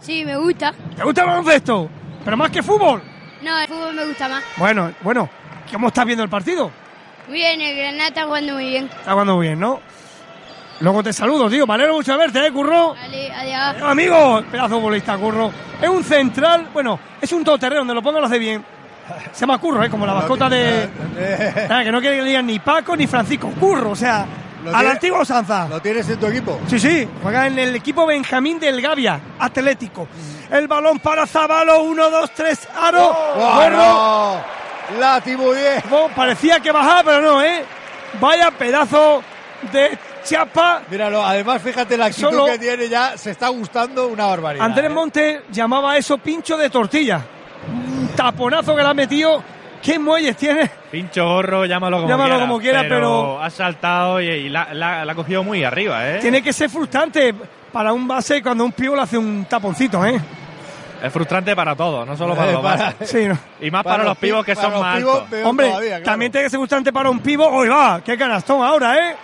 Sí, 0.00 0.24
me 0.24 0.36
gusta. 0.36 0.72
¿Te 0.96 1.02
gusta 1.02 1.22
el 1.22 1.26
baloncesto? 1.26 1.90
Pero 2.24 2.36
más 2.36 2.50
que 2.50 2.62
fútbol. 2.62 3.02
No, 3.42 3.58
el 3.58 3.68
fútbol 3.68 3.94
me 3.94 4.06
gusta 4.06 4.28
más. 4.28 4.42
Bueno, 4.56 4.92
bueno, 5.02 5.28
¿cómo 5.70 5.88
estás 5.88 6.06
viendo 6.06 6.22
el 6.22 6.30
partido? 6.30 6.70
Muy 7.28 7.38
bien, 7.38 7.60
el 7.60 7.76
Granada 7.76 8.08
está 8.08 8.24
jugando 8.24 8.54
muy 8.54 8.68
bien. 8.68 8.84
Está 8.84 9.12
jugando 9.12 9.36
muy 9.36 9.46
bien, 9.46 9.60
¿no? 9.60 9.80
Luego 10.80 11.02
te 11.02 11.12
saludo, 11.12 11.48
tío. 11.48 11.66
Me 11.66 11.74
alegro 11.74 11.94
mucho 11.94 12.12
de 12.12 12.18
verte, 12.18 12.46
¿eh, 12.46 12.52
Curro? 12.52 12.94
Vale, 12.94 13.32
adiós. 13.32 13.82
Amigo, 13.90 14.42
pedazo 14.50 14.74
de 14.74 14.80
futbolista, 14.80 15.16
Curro. 15.16 15.52
Es 15.80 15.88
un 15.88 16.04
central, 16.04 16.68
bueno, 16.72 16.98
es 17.20 17.32
un 17.32 17.44
todoterreno, 17.44 17.80
donde 17.80 17.94
lo 17.94 18.02
ponga 18.02 18.20
lo 18.20 18.26
hace 18.26 18.38
bien. 18.38 18.64
Se 19.32 19.40
llama 19.40 19.58
Curro, 19.58 19.82
¿eh? 19.84 19.90
Como 19.90 20.06
la 20.06 20.14
mascota 20.14 20.48
de... 20.48 20.88
Nada, 21.68 21.84
que 21.84 21.92
no 21.92 22.00
quiere 22.00 22.16
que 22.16 22.22
le 22.22 22.28
digan 22.28 22.46
ni 22.46 22.58
Paco 22.58 22.96
ni 22.96 23.06
Francisco. 23.06 23.50
Curro, 23.60 23.90
o 23.92 23.96
sea, 23.96 24.26
Lo 24.64 24.70
a 24.70 24.72
la 24.72 24.78
tiene- 24.78 24.92
antigua 24.92 25.20
usanza. 25.20 25.68
¿Lo 25.68 25.80
tienes 25.80 26.08
en 26.08 26.18
tu 26.18 26.26
equipo? 26.26 26.58
Sí, 26.66 26.78
sí, 26.80 27.08
juega 27.22 27.46
en 27.46 27.58
el 27.58 27.76
equipo 27.76 28.06
Benjamín 28.06 28.58
del 28.58 28.80
Gavia, 28.80 29.20
Atlético. 29.38 30.08
El 30.50 30.68
balón 30.68 30.98
para 31.00 31.26
Zabalo, 31.26 31.82
1, 31.82 32.10
2, 32.10 32.30
3, 32.34 32.68
Aro. 32.80 33.08
¡Oh, 33.10 33.54
Gorro. 33.54 33.76
no! 33.76 34.36
La. 34.98 35.22
Oh, 35.90 36.08
parecía 36.14 36.60
que 36.60 36.70
bajaba, 36.70 37.02
pero 37.04 37.20
no, 37.22 37.42
¿eh? 37.42 37.64
Vaya 38.20 38.50
pedazo 38.50 39.22
de 39.72 39.98
chapa. 40.24 40.82
Míralo, 40.90 41.24
además 41.24 41.62
fíjate 41.62 41.96
la 41.96 42.06
actitud 42.06 42.30
Solo- 42.30 42.46
que 42.46 42.58
tiene 42.58 42.88
ya, 42.88 43.16
se 43.16 43.30
está 43.30 43.48
gustando 43.48 44.08
una 44.08 44.26
barbaridad. 44.26 44.64
Andrés 44.64 44.90
¿eh? 44.90 44.94
Monte 44.94 45.42
llamaba 45.50 45.96
eso 45.96 46.18
pincho 46.18 46.56
de 46.56 46.70
tortilla. 46.70 47.20
Un 47.68 48.08
taponazo 48.14 48.74
que 48.76 48.82
le 48.82 48.88
ha 48.88 48.94
metido. 48.94 49.42
¿Qué 49.82 49.98
muelles 49.98 50.34
tiene? 50.36 50.70
Pincho 50.90 51.26
gorro, 51.26 51.66
llámalo 51.66 51.98
como 51.98 52.08
Llámalo 52.08 52.30
quiera. 52.34 52.46
como 52.46 52.58
quiera, 52.60 52.80
pero- 52.88 53.42
Ha 53.42 53.50
saltado 53.50 54.18
y, 54.20 54.26
y 54.28 54.48
la, 54.48 54.72
la- 54.72 55.04
la 55.04 55.12
ha 55.12 55.14
cogido 55.14 55.42
muy 55.44 55.62
arriba, 55.62 56.08
¿eh? 56.08 56.18
Tiene 56.20 56.42
que 56.42 56.54
ser 56.54 56.70
frustrante 56.70 57.34
para 57.70 57.92
un 57.92 58.08
base 58.08 58.42
cuando 58.42 58.64
un 58.64 58.72
pivo 58.72 58.96
le 58.96 59.02
hace 59.02 59.18
un 59.18 59.44
taponcito, 59.46 60.02
¿eh? 60.06 60.18
Es 61.02 61.12
frustrante 61.12 61.54
para 61.54 61.76
todos, 61.76 62.06
no 62.06 62.16
solo 62.16 62.34
para 62.34 62.48
Eh, 62.48 62.52
los 62.54 62.62
para- 62.62 62.76
bases. 62.84 63.10
Sí, 63.10 63.26
¿no? 63.28 63.36
Y 63.60 63.70
más 63.70 63.84
para, 63.84 64.04
los 64.04 64.16
pi- 64.16 64.28
pibos 64.28 64.42
que 64.42 64.54
para 64.54 64.64
son 64.68 64.72
los 64.72 64.82
más 64.82 64.96
pibos, 64.96 65.14
altos. 65.16 65.28
peor 65.30 65.46
Hombre, 65.48 65.66
todavía, 65.68 65.88
claro. 65.90 66.04
también 66.04 66.32
tiene 66.32 66.44
que 66.46 66.50
ser 66.50 66.58
frustrante 66.60 66.90
para 66.92 67.10
un 67.10 67.18
pivo. 67.20 67.46
¡Uy, 67.50 67.68
va! 67.68 68.00
¡Qué 68.02 68.16
canastón 68.16 68.64
ahora, 68.64 68.96
eh! 68.96 69.16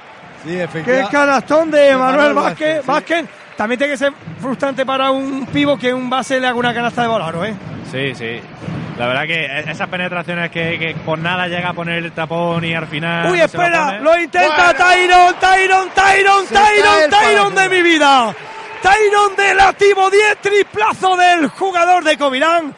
Sí, 0.45 0.59
¡Qué 0.85 1.05
canastón 1.11 1.71
de 1.71 1.97
Manuel 1.97 2.17
Manuel 2.17 2.35
Vázquez! 2.35 2.87
Vázquez, 2.87 3.17
sí. 3.17 3.23
Vázquez. 3.23 3.41
También 3.57 3.79
tiene 3.79 3.93
que 3.93 3.99
ser 3.99 4.13
frustrante 4.41 4.87
para 4.87 5.11
un 5.11 5.47
pivo 5.47 5.77
que 5.79 5.93
un 5.93 6.09
base 6.09 6.41
le 6.41 6.47
haga 6.47 6.57
una 6.59 6.73
canasta 6.73 7.03
de 7.03 7.09
bolaro, 7.09 7.45
¿eh? 7.45 7.55
Sí, 7.91 8.15
sí. 8.15 8.41
La 8.97 9.07
verdad 9.07 9.27
que 9.27 9.45
e- 9.45 9.71
esas 9.71 9.89
penetraciones 9.89 10.51
que, 10.51 10.79
que 10.79 10.95
por 11.05 11.19
nada 11.19 11.47
llega 11.47 11.71
a 11.71 11.73
poner 11.75 12.03
el 12.05 12.13
tapón 12.13 12.65
y 12.65 12.75
al 12.75 12.87
final. 12.87 13.31
¡Uy, 13.31 13.39
no 13.39 13.49
se 13.49 13.57
lo 13.59 13.63
espera! 13.65 13.99
¡Lo 13.99 14.19
intenta 14.19 14.57
Bueno. 14.57 14.75
Tyron! 14.75 15.35
¡Tyron! 15.41 15.89
¡Tyron! 15.91 16.47
¡Tyron! 16.47 17.11
¡Tyron 17.11 17.55
de 17.55 17.69
mi 17.69 17.83
vida! 17.83 18.35
¡Tyron 18.83 19.37
de 19.37 19.55
lativo 19.55 20.11
10! 20.11 20.37
Triplazo 20.41 21.17
del 21.17 21.49
jugador 21.49 22.03
de 22.05 22.17
Covirán. 22.17 22.75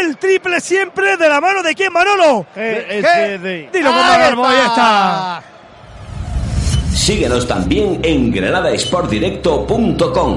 El 0.00 0.16
triple 0.18 0.60
siempre 0.60 1.16
de 1.16 1.28
la 1.28 1.40
mano 1.40 1.62
de 1.62 1.74
quién, 1.74 1.92
Manolo. 1.92 2.46
GSD. 2.54 3.70
Dilo 3.72 3.90
con 3.92 4.00
Ahí 4.04 4.18
Garbo, 4.18 4.46
ahí 4.46 4.58
está. 4.66 5.42
Síguenos 6.96 7.46
también 7.46 8.00
en 8.02 8.32
granadasportdirecto.com. 8.32 10.36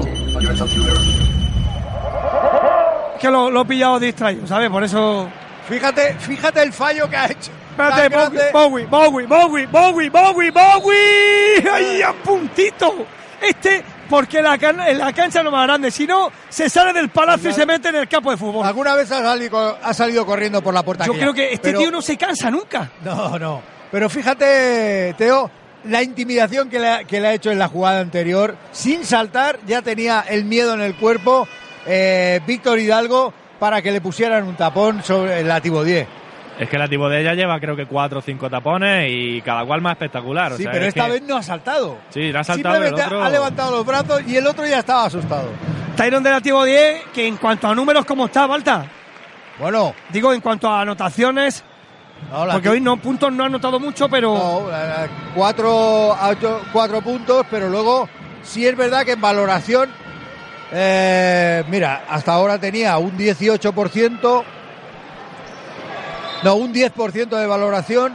Que 3.20 3.30
lo, 3.30 3.50
lo 3.50 3.62
he 3.62 3.64
pillado 3.64 3.98
distraído, 3.98 4.46
¿sabes? 4.46 4.70
Por 4.70 4.84
eso. 4.84 5.28
Fíjate, 5.68 6.14
fíjate 6.18 6.62
el 6.62 6.72
fallo 6.72 7.08
que 7.08 7.16
ha 7.16 7.26
hecho. 7.26 7.50
Espérate. 7.70 8.50
Bowie, 8.52 8.86
Bowie, 8.86 9.26
Bowie, 9.26 9.66
Bowie, 9.66 10.10
Bowie, 10.10 10.50
Bowie. 10.50 11.70
¡Ay, 11.72 12.02
a 12.02 12.12
puntito! 12.12 13.06
Este, 13.40 13.82
porque 14.08 14.42
la, 14.42 14.58
can- 14.58 14.80
en 14.80 14.98
la 14.98 15.12
cancha 15.12 15.42
no 15.42 15.50
más 15.50 15.66
grande, 15.66 15.90
si 15.90 16.06
no, 16.06 16.30
se 16.48 16.68
sale 16.68 16.92
del 16.92 17.08
palacio 17.08 17.50
y 17.50 17.54
se 17.54 17.64
mete 17.64 17.88
en 17.88 17.96
el 17.96 18.08
campo 18.08 18.30
de 18.30 18.36
fútbol. 18.36 18.66
¿Alguna 18.66 18.94
vez 18.94 19.10
ha 19.12 19.22
salido, 19.22 19.78
ha 19.82 19.94
salido 19.94 20.26
corriendo 20.26 20.60
por 20.62 20.74
la 20.74 20.82
puerta? 20.82 21.06
Yo 21.06 21.12
aquella? 21.12 21.26
creo 21.32 21.34
que 21.34 21.54
este 21.54 21.68
Pero- 21.70 21.78
tío 21.78 21.90
no 21.90 22.02
se 22.02 22.16
cansa 22.18 22.50
nunca. 22.50 22.90
No, 23.04 23.38
no. 23.38 23.62
Pero 23.90 24.08
fíjate, 24.10 25.14
Teo, 25.16 25.50
la 25.84 26.02
intimidación 26.02 26.68
que 26.68 26.78
le, 26.78 26.88
ha, 26.88 27.04
que 27.04 27.20
le 27.20 27.28
ha 27.28 27.32
hecho 27.34 27.50
en 27.50 27.58
la 27.58 27.68
jugada 27.68 28.00
anterior, 28.00 28.56
sin 28.72 29.04
saltar, 29.04 29.58
ya 29.66 29.82
tenía 29.82 30.24
el 30.28 30.44
miedo 30.44 30.74
en 30.74 30.80
el 30.80 30.94
cuerpo 30.94 31.46
eh, 31.86 32.40
Víctor 32.46 32.78
Hidalgo 32.78 33.32
para 33.58 33.82
que 33.82 33.90
le 33.92 34.00
pusieran 34.00 34.44
un 34.44 34.56
tapón 34.56 35.02
sobre 35.02 35.42
la 35.42 35.60
Tibodier. 35.60 36.06
Es 36.58 36.68
que 36.68 36.76
la 36.76 36.86
de 36.86 37.20
ella 37.22 37.32
lleva 37.32 37.58
creo 37.58 37.74
que 37.74 37.86
cuatro 37.86 38.18
o 38.18 38.22
cinco 38.22 38.50
tapones 38.50 39.06
y 39.10 39.40
cada 39.40 39.64
cual 39.64 39.80
más 39.80 39.92
espectacular. 39.92 40.52
o 40.52 40.56
Sí, 40.58 40.64
sea, 40.64 40.72
pero 40.72 40.84
es 40.84 40.88
esta 40.88 41.06
que- 41.06 41.12
vez 41.12 41.22
no 41.22 41.36
ha 41.38 41.42
saltado. 41.42 41.98
Sí, 42.10 42.30
le 42.32 42.38
ha 42.38 42.44
saltado 42.44 42.74
el 42.76 42.82
Simplemente 42.84 43.14
otro. 43.14 43.24
ha 43.24 43.30
levantado 43.30 43.70
los 43.78 43.86
brazos 43.86 44.22
y 44.26 44.36
el 44.36 44.46
otro 44.46 44.66
ya 44.66 44.80
estaba 44.80 45.06
asustado. 45.06 45.48
Tyron 45.96 46.22
de 46.22 46.30
Lativo 46.30 46.62
10, 46.64 47.02
que 47.14 47.26
en 47.26 47.36
cuanto 47.38 47.66
a 47.68 47.74
números, 47.74 48.04
¿cómo 48.04 48.26
está, 48.26 48.46
Balta? 48.46 48.84
Bueno. 49.58 49.94
Digo, 50.10 50.32
en 50.34 50.40
cuanto 50.42 50.68
a 50.68 50.82
anotaciones, 50.82 51.64
porque 52.52 52.68
hoy 52.68 52.80
no 52.80 52.96
puntos 52.96 53.32
no 53.32 53.42
ha 53.42 53.46
anotado 53.46 53.80
mucho, 53.80 54.08
pero... 54.08 54.34
No, 54.34 54.66
cuatro, 55.34 56.16
cuatro 56.72 57.02
puntos, 57.02 57.44
pero 57.50 57.68
luego 57.68 58.08
sí 58.42 58.66
es 58.66 58.76
verdad 58.76 59.04
que 59.04 59.12
en 59.12 59.20
valoración, 59.20 59.90
eh, 60.72 61.64
mira, 61.68 62.04
hasta 62.08 62.32
ahora 62.32 62.58
tenía 62.58 62.96
un 62.98 63.16
18%, 63.16 64.44
no, 66.42 66.54
un 66.54 66.72
10% 66.72 67.28
de 67.28 67.46
valoración, 67.46 68.12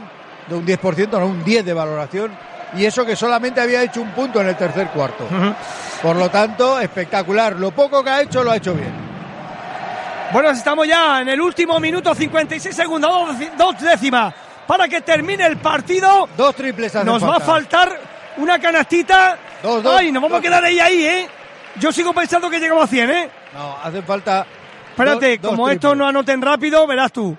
de 0.48 0.54
un 0.54 0.66
10%, 0.66 1.10
no, 1.18 1.26
un 1.26 1.44
10 1.44 1.64
de 1.64 1.72
valoración, 1.72 2.32
y 2.74 2.84
eso 2.84 3.04
que 3.04 3.16
solamente 3.16 3.60
había 3.60 3.82
hecho 3.82 4.00
un 4.00 4.10
punto 4.10 4.40
en 4.40 4.48
el 4.48 4.56
tercer 4.56 4.88
cuarto. 4.88 5.26
Por 6.02 6.16
lo 6.16 6.28
tanto, 6.30 6.78
espectacular. 6.80 7.56
Lo 7.56 7.70
poco 7.70 8.02
que 8.02 8.10
ha 8.10 8.22
hecho 8.22 8.42
lo 8.42 8.50
ha 8.50 8.56
hecho 8.56 8.74
bien. 8.74 9.05
Bueno, 10.32 10.50
estamos 10.50 10.86
ya 10.86 11.20
en 11.20 11.28
el 11.28 11.40
último 11.40 11.78
minuto, 11.78 12.14
56 12.14 12.74
segundos, 12.74 13.10
dos, 13.56 13.80
décimas 13.80 14.34
para 14.66 14.88
que 14.88 15.00
termine 15.00 15.46
el 15.46 15.58
partido. 15.58 16.28
Dos 16.36 16.54
triples 16.56 16.94
Nos 17.04 17.22
va 17.22 17.36
a 17.36 17.40
faltar 17.40 18.00
una 18.36 18.58
canastita. 18.58 19.38
Dos, 19.62 19.82
dos, 19.82 19.96
Ay, 19.96 20.10
nos 20.10 20.22
vamos 20.22 20.38
a 20.38 20.42
quedar 20.42 20.64
ahí, 20.64 20.80
ahí, 20.80 21.04
¿eh? 21.04 21.28
Yo 21.76 21.92
sigo 21.92 22.12
pensando 22.12 22.50
que 22.50 22.58
llegamos 22.58 22.84
a 22.84 22.86
100, 22.88 23.10
¿eh? 23.10 23.30
No, 23.54 23.76
hace 23.82 24.02
falta. 24.02 24.46
Espérate, 24.90 25.38
como 25.38 25.68
esto 25.70 25.94
no 25.94 26.06
anoten 26.06 26.42
rápido, 26.42 26.86
verás 26.86 27.12
tú. 27.12 27.36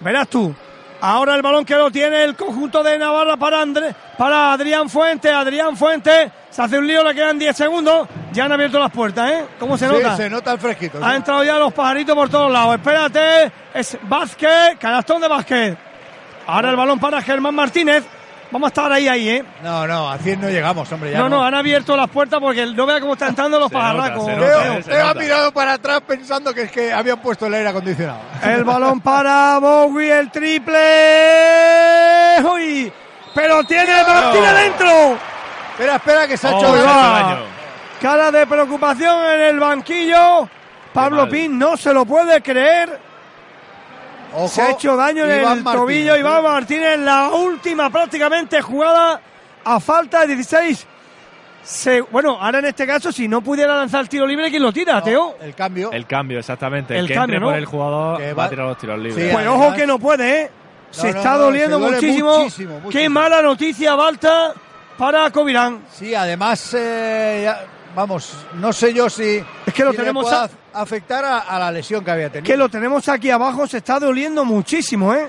Verás 0.00 0.28
tú. 0.28 0.54
Ahora 1.00 1.34
el 1.34 1.42
balón 1.42 1.64
que 1.64 1.74
lo 1.74 1.90
tiene 1.90 2.24
el 2.24 2.34
conjunto 2.34 2.82
de 2.82 2.98
Navarra 2.98 3.36
para, 3.36 3.60
André, 3.60 3.94
para 4.16 4.52
Adrián 4.52 4.88
Fuente. 4.88 5.30
Adrián 5.30 5.76
Fuente 5.76 6.32
se 6.56 6.62
hace 6.62 6.78
un 6.78 6.86
lío, 6.86 7.04
le 7.04 7.14
quedan 7.14 7.38
10 7.38 7.54
segundos. 7.54 8.08
Ya 8.32 8.46
han 8.46 8.52
abierto 8.52 8.78
las 8.78 8.90
puertas, 8.90 9.30
¿eh? 9.30 9.44
¿Cómo 9.60 9.76
se 9.76 9.86
nota? 9.86 10.16
se 10.16 10.30
nota 10.30 10.52
el 10.52 10.58
fresquito. 10.58 11.04
Han 11.04 11.16
entrado 11.16 11.44
ya 11.44 11.58
los 11.58 11.70
pajaritos 11.70 12.14
por 12.14 12.30
todos 12.30 12.50
lados. 12.50 12.76
Espérate, 12.76 13.52
es 13.74 13.98
Vázquez, 14.04 14.78
canastón 14.80 15.20
de 15.20 15.28
Vázquez. 15.28 15.76
Ahora 16.46 16.70
el 16.70 16.76
balón 16.76 16.98
para 16.98 17.20
Germán 17.20 17.54
Martínez. 17.54 18.04
Vamos 18.50 18.68
a 18.68 18.70
estar 18.70 18.90
ahí, 18.90 19.06
ahí, 19.06 19.28
¿eh? 19.28 19.44
No, 19.62 19.86
no, 19.86 20.10
a 20.10 20.16
100 20.16 20.40
no 20.40 20.48
llegamos, 20.48 20.90
hombre. 20.90 21.12
no, 21.14 21.28
no, 21.28 21.44
han 21.44 21.54
abierto 21.54 21.94
las 21.94 22.08
puertas 22.08 22.40
porque 22.40 22.64
no 22.64 22.86
vea 22.86 23.00
cómo 23.00 23.12
están 23.12 23.30
entrando 23.30 23.58
los 23.58 23.70
pajarracos. 23.70 24.24
Teo, 24.24 25.06
ha 25.08 25.12
mirado 25.12 25.52
para 25.52 25.74
atrás 25.74 26.00
pensando 26.06 26.54
que 26.54 26.62
es 26.62 26.72
que 26.72 26.90
habían 26.90 27.18
puesto 27.18 27.48
el 27.48 27.52
aire 27.54 27.68
acondicionado. 27.68 28.20
El 28.42 28.64
balón 28.64 29.02
para 29.02 29.58
Bowie, 29.58 30.20
el 30.20 30.30
triple. 30.30 30.78
¡Uy! 32.50 32.90
Pero 33.34 33.62
tiene, 33.64 33.92
pero 34.06 34.30
tiene 34.30 34.52
dentro. 34.54 35.35
Espera, 35.76 35.96
espera, 35.96 36.26
que 36.26 36.36
se 36.36 36.48
ha 36.48 36.54
oh, 36.54 36.58
hecho 36.58 36.84
daño. 36.84 37.38
Cara 38.00 38.30
de 38.30 38.46
preocupación 38.46 39.26
en 39.26 39.40
el 39.42 39.60
banquillo. 39.60 40.48
Pablo 40.92 41.28
Pin 41.28 41.58
no 41.58 41.76
se 41.76 41.92
lo 41.92 42.06
puede 42.06 42.40
creer 42.40 42.98
se 44.48 44.62
ha 44.62 44.70
hecho 44.70 44.96
daño 44.96 45.24
en 45.24 45.30
el 45.30 45.64
tobillo 45.64 46.14
¿eh? 46.14 46.20
Iván 46.20 46.42
Martínez, 46.42 46.98
la 46.98 47.30
última 47.30 47.90
prácticamente 47.90 48.60
jugada 48.60 49.20
a 49.64 49.80
falta 49.80 50.26
de 50.26 50.34
16. 50.34 50.86
bueno, 52.10 52.38
ahora 52.40 52.58
en 52.58 52.66
este 52.66 52.86
caso, 52.86 53.10
si 53.10 53.28
no 53.28 53.40
pudiera 53.40 53.76
lanzar 53.76 54.02
el 54.02 54.08
tiro 54.08 54.26
libre, 54.26 54.50
¿quién 54.50 54.62
lo 54.62 54.72
tira, 54.72 55.02
Teo? 55.02 55.36
El 55.40 55.54
cambio. 55.54 55.90
El 55.92 56.06
cambio, 56.06 56.38
exactamente. 56.38 56.96
El, 56.96 57.06
que 57.06 57.14
cambio, 57.14 57.36
entre 57.36 57.46
por 57.46 57.56
el 57.56 57.64
jugador 57.64 58.38
va, 58.38 58.44
a 58.44 58.48
tirar 58.48 58.66
los 58.66 58.78
tiros 58.78 58.98
libres. 58.98 59.32
pues 59.32 59.46
ojo 59.46 59.74
que 59.74 59.86
no 59.86 59.98
puede, 59.98 60.42
¿eh? 60.42 60.50
se 60.90 61.08
está 61.10 61.36
doliendo 61.36 61.78
muchísimo. 61.78 62.46
Qué 62.90 63.08
mala 63.08 63.42
noticia, 63.42 63.94
Balta, 63.94 64.52
para 64.96 65.30
Covirán. 65.30 65.82
Sí, 65.92 66.14
además, 66.14 66.74
eh, 66.74 67.52
vamos, 67.94 68.32
no 68.54 68.72
sé 68.72 68.92
yo 68.92 69.08
si. 69.08 69.42
Es 69.66 69.74
que 69.74 69.84
lo 69.84 69.92
tenemos 69.92 70.26
afectar 70.72 71.24
a, 71.24 71.58
la 71.58 71.70
lesión 71.70 72.04
que 72.04 72.10
había 72.10 72.30
tenido. 72.30 72.46
Que 72.46 72.56
lo 72.56 72.68
tenemos 72.68 73.08
aquí 73.08 73.30
abajo, 73.30 73.66
se 73.66 73.78
está 73.78 73.98
doliendo 73.98 74.44
muchísimo, 74.44 75.14
¿eh? 75.14 75.28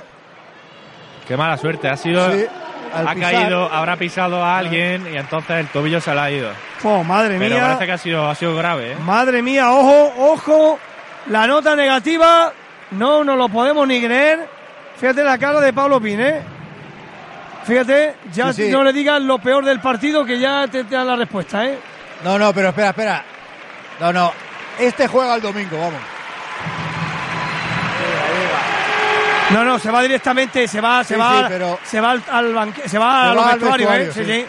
Qué 1.27 1.35
mala 1.35 1.57
suerte, 1.57 1.87
ha 1.89 1.97
sido. 1.97 2.23
ha 2.23 3.15
caído, 3.15 3.71
habrá 3.71 3.95
pisado 3.97 4.43
a 4.43 4.57
alguien 4.57 5.07
y 5.13 5.17
entonces 5.17 5.57
el 5.57 5.67
tobillo 5.67 6.01
se 6.01 6.13
le 6.13 6.19
ha 6.19 6.31
ido. 6.31 6.49
Oh, 6.83 7.03
madre 7.03 7.37
Pero 7.39 7.55
mía. 7.55 7.63
parece 7.63 7.85
que 7.85 7.91
ha 7.91 7.97
sido, 7.97 8.29
ha 8.29 8.35
sido 8.35 8.55
grave, 8.55 8.93
¿eh? 8.93 8.95
Madre 9.03 9.41
mía, 9.41 9.71
ojo, 9.71 10.13
ojo. 10.31 10.79
La 11.27 11.45
nota 11.45 11.75
negativa, 11.75 12.53
no 12.91 13.23
nos 13.23 13.37
lo 13.37 13.49
podemos 13.49 13.87
ni 13.87 14.01
creer. 14.01 14.47
Fíjate 14.97 15.23
la 15.23 15.37
cara 15.37 15.59
de 15.59 15.73
Pablo 15.73 15.99
Pin, 15.99 16.21
¿eh? 16.21 16.41
Fíjate, 17.67 18.15
ya 18.31 18.53
no 18.71 18.83
le 18.83 18.93
digas 18.93 19.21
lo 19.21 19.39
peor 19.39 19.65
del 19.65 19.81
partido 19.81 20.23
que 20.23 20.39
ya 20.39 20.67
te, 20.69 20.85
te 20.85 20.95
da 20.95 21.03
la 21.03 21.17
respuesta, 21.17 21.65
¿eh? 21.65 21.77
No, 22.23 22.39
no, 22.39 22.53
pero 22.53 22.69
espera, 22.69 22.89
espera. 22.89 23.23
No, 23.99 24.13
no, 24.13 24.31
este 24.79 25.05
juega 25.07 25.35
el 25.35 25.41
domingo, 25.41 25.77
vamos. 25.77 25.99
No, 29.49 29.63
no, 29.65 29.79
se 29.79 29.91
va 29.91 30.01
directamente, 30.01 30.67
se 30.67 30.79
va, 30.79 31.03
se 31.03 31.17
va, 31.17 31.49
se 31.83 31.99
va 31.99 32.11
al, 32.11 32.53
banque, 32.53 32.87
se 32.87 32.97
va, 32.97 33.31
al 33.31 33.59
vestuario, 33.59 33.93
¿eh? 33.93 34.11
Sí, 34.13 34.23
sí. 34.23 34.45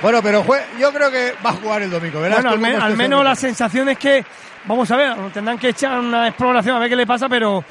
Bueno, 0.00 0.22
pero 0.22 0.44
yo 0.78 0.92
creo 0.92 1.10
que 1.10 1.34
va 1.44 1.50
a 1.50 1.54
jugar 1.54 1.82
el 1.82 1.90
domingo, 1.90 2.20
¿verdad? 2.20 2.56
Bueno, 2.58 2.82
al, 2.82 2.96
menos 2.96 3.24
la 3.24 3.34
sensación 3.34 3.90
es 3.90 3.98
que, 3.98 4.24
vamos 4.64 4.90
a 4.90 4.96
ver, 4.96 5.14
tendrán 5.34 5.58
que 5.58 5.68
echar 5.70 5.98
una 5.98 6.28
exploración 6.28 6.76
a 6.76 6.78
ver 6.78 6.88
qué 6.88 6.96
le 6.96 7.06
pasa, 7.06 7.28
pero 7.28 7.62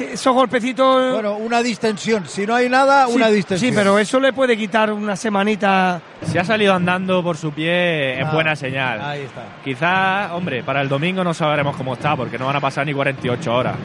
esos 0.00 0.34
golpecitos. 0.34 1.12
Bueno, 1.12 1.36
una 1.36 1.62
distensión. 1.62 2.26
Si 2.26 2.46
no 2.46 2.54
hay 2.54 2.68
nada, 2.68 3.06
una 3.08 3.28
distensión. 3.28 3.70
Sí, 3.70 3.76
pero 3.76 3.98
eso 3.98 4.18
le 4.20 4.32
puede 4.32 4.56
quitar 4.56 4.92
una 4.92 5.16
semanita. 5.16 6.00
Si 6.24 6.38
ha 6.38 6.44
salido 6.44 6.74
andando 6.74 7.22
por 7.22 7.36
su 7.36 7.52
pie, 7.52 8.20
es 8.20 8.26
ah, 8.26 8.32
buena 8.32 8.56
señal. 8.56 9.00
Ahí 9.00 9.22
está. 9.22 9.42
Quizás, 9.64 10.30
hombre, 10.32 10.62
para 10.62 10.80
el 10.80 10.88
domingo 10.88 11.22
no 11.22 11.34
sabremos 11.34 11.76
cómo 11.76 11.94
está, 11.94 12.16
porque 12.16 12.38
no 12.38 12.46
van 12.46 12.56
a 12.56 12.60
pasar 12.60 12.86
ni 12.86 12.94
48 12.94 13.54
horas. 13.54 13.76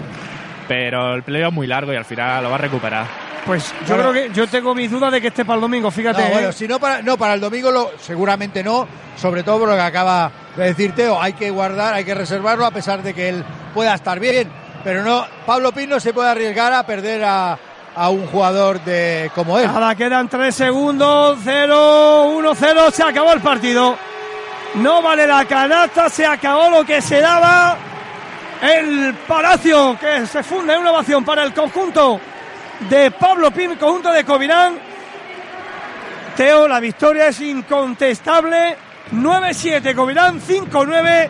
Pero 0.67 1.15
el 1.15 1.23
playoff 1.23 1.49
es 1.49 1.55
muy 1.55 1.67
largo 1.67 1.93
y 1.93 1.95
al 1.95 2.05
final 2.05 2.43
lo 2.43 2.49
va 2.49 2.55
a 2.55 2.59
recuperar. 2.59 3.05
Pues 3.45 3.73
yo 3.88 3.95
creo 3.95 4.11
que 4.11 4.29
yo 4.34 4.45
tengo 4.47 4.75
mis 4.75 4.91
dudas 4.91 5.09
de 5.09 5.21
que 5.21 5.27
esté 5.27 5.45
para 5.45 5.55
el 5.55 5.61
domingo, 5.61 5.89
fíjate. 5.89 6.21
No, 6.21 6.29
bueno, 6.31 6.49
¿eh? 6.49 6.53
si 6.53 6.67
no 6.67 6.79
para, 6.79 7.01
no, 7.01 7.17
para 7.17 7.34
el 7.34 7.39
domingo 7.39 7.71
lo, 7.71 7.91
seguramente 7.97 8.61
no, 8.61 8.85
sobre 9.15 9.41
todo 9.43 9.59
por 9.59 9.69
lo 9.69 9.75
que 9.75 9.81
acaba 9.81 10.29
de 10.57 10.65
decir 10.65 10.91
Teo, 10.91 11.21
hay 11.21 11.31
que 11.31 11.49
guardar, 11.49 11.93
hay 11.93 12.03
que 12.03 12.13
reservarlo 12.13 12.65
a 12.65 12.71
pesar 12.71 13.01
de 13.01 13.13
que 13.13 13.29
él 13.29 13.45
pueda 13.73 13.93
estar 13.93 14.19
bien 14.19 14.49
pero 14.88 15.03
no, 15.03 15.27
Pablo 15.45 15.73
Pino 15.73 15.99
se 15.99 16.14
puede 16.14 16.30
arriesgar 16.30 16.72
a 16.72 16.85
perder 16.85 17.22
a, 17.22 17.59
un 18.09 18.26
jugador 18.27 18.80
de 18.85 19.30
como 19.35 19.59
él. 19.59 19.68
Nada, 19.68 19.93
quedan 19.95 20.30
tres 20.30 20.55
segundos, 20.55 21.39
0, 21.43 22.27
1, 22.27 22.55
0, 22.55 22.91
se 22.91 23.03
acabó 23.03 23.34
el 23.34 23.41
partido. 23.41 23.97
No 24.76 25.01
vale 25.01 25.27
la 25.27 25.43
canasta, 25.43 26.07
se 26.07 26.26
acabó 26.26 26.69
lo 26.69 26.85
que 26.85 27.01
se 27.01 27.19
daba. 27.19 27.76
El 28.61 29.14
Palacio 29.27 29.97
que 29.99 30.26
se 30.26 30.41
funda 30.41 30.76
en 30.76 30.80
una 30.80 30.91
ovación 30.91 31.26
para 31.26 31.43
el 31.43 31.53
conjunto 31.53 32.22
de 32.89 33.11
Pablo 33.11 33.51
Pin, 33.51 33.76
conjunto 33.76 34.14
de 34.14 34.23
Covirán. 34.23 34.80
Teo, 36.38 36.65
la 36.65 36.80
victoria 36.80 37.27
es 37.27 37.41
incontestable. 37.41 38.77
9-7 39.11 39.93
Covirán, 39.93 40.39
5-9 40.39 41.30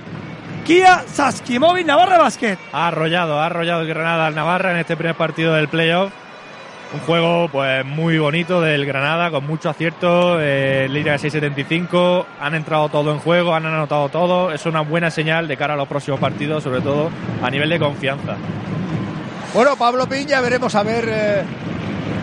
Kia 0.67 1.05
Saskimovic 1.07 1.85
Navarra 1.85 2.17
Basket. 2.17 2.57
Ha 2.73 2.89
arrollado, 2.89 3.39
ha 3.39 3.45
arrollado 3.45 3.83
el 3.83 3.87
Granada 3.87 4.27
al 4.27 4.35
Navarra 4.35 4.71
en 4.71 4.77
este 4.79 4.97
primer 4.97 5.15
partido 5.15 5.53
del 5.53 5.69
playoff. 5.69 6.11
Un 6.93 6.99
juego 6.99 7.47
pues 7.47 7.85
muy 7.85 8.17
bonito 8.17 8.59
del 8.59 8.85
Granada, 8.85 9.31
con 9.31 9.47
mucho 9.47 9.69
acierto, 9.69 10.41
eh, 10.41 10.89
línea 10.89 11.13
de 11.13 11.19
6.75, 11.19 12.25
han 12.41 12.53
entrado 12.53 12.89
todo 12.89 13.13
en 13.13 13.19
juego, 13.19 13.55
han 13.55 13.65
anotado 13.65 14.09
todo, 14.09 14.51
es 14.51 14.65
una 14.65 14.81
buena 14.81 15.09
señal 15.09 15.47
de 15.47 15.55
cara 15.55 15.75
a 15.75 15.77
los 15.77 15.87
próximos 15.87 16.19
partidos, 16.19 16.63
sobre 16.63 16.81
todo 16.81 17.11
a 17.41 17.49
nivel 17.49 17.69
de 17.69 17.79
confianza. 17.79 18.35
Bueno, 19.53 19.77
Pablo 19.77 20.05
Piña, 20.07 20.41
veremos 20.41 20.75
a 20.75 20.83
ver 20.83 21.05
eh, 21.07 21.43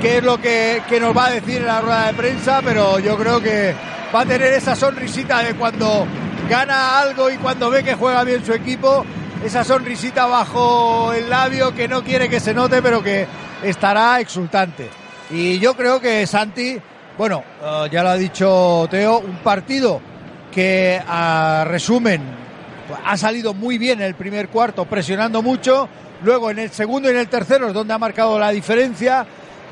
qué 0.03 0.19
es 0.19 0.23
lo 0.23 0.39
que, 0.39 0.83
que, 0.87 1.01
nos 1.01 1.17
va 1.17 1.27
a 1.27 1.31
decir 1.31 1.63
en 1.63 1.67
la 1.67 1.81
rueda 1.81 2.07
de 2.09 2.13
prensa, 2.13 2.61
pero 2.63 2.99
yo 2.99 3.17
creo 3.17 3.41
que 3.41 3.75
va 4.15 4.21
a 4.21 4.27
tener 4.27 4.53
esa 4.53 4.77
sonrisita 4.77 5.39
de 5.41 5.55
cuando 5.55 6.07
gana 6.49 7.01
algo 7.01 7.31
y 7.31 7.37
cuando 7.39 7.71
ve 7.71 7.83
que 7.83 7.95
juega 7.95 8.25
bien 8.25 8.45
su 8.45 8.53
equipo, 8.53 9.05
esa 9.45 9.65
sonrisita 9.65 10.27
bajo 10.27 11.13
el 11.13 11.31
labio 11.31 11.75
que 11.75 11.89
no 11.89 12.03
quiere 12.03 12.29
que 12.29 12.41
se 12.41 12.55
note, 12.55 12.83
pero 12.83 13.03
que 13.03 13.27
estará 13.63 14.21
exultante. 14.21 14.89
Y 15.31 15.59
yo 15.59 15.75
creo 15.75 16.01
que 16.01 16.27
Santi, 16.27 16.79
bueno, 17.17 17.43
eh, 17.63 17.89
ya 17.91 18.03
lo 18.03 18.11
ha 18.11 18.17
dicho 18.17 18.87
Teo, 18.91 19.19
un 19.19 19.37
partido 19.39 20.01
que 20.53 21.01
a 21.07 21.65
resumen 21.67 22.23
ha 23.05 23.17
salido 23.17 23.55
muy 23.55 23.79
bien 23.79 24.01
en 24.01 24.07
el 24.07 24.15
primer 24.15 24.49
cuarto, 24.49 24.85
presionando 24.85 25.43
mucho, 25.43 25.89
luego 26.23 26.51
en 26.51 26.59
el 26.59 26.71
segundo 26.71 27.09
y 27.09 27.13
en 27.13 27.19
el 27.19 27.29
tercero 27.29 27.69
es 27.69 27.75
donde 27.75 27.95
ha 27.95 27.99
marcado 27.99 28.39
la 28.39 28.51
diferencia 28.51 29.27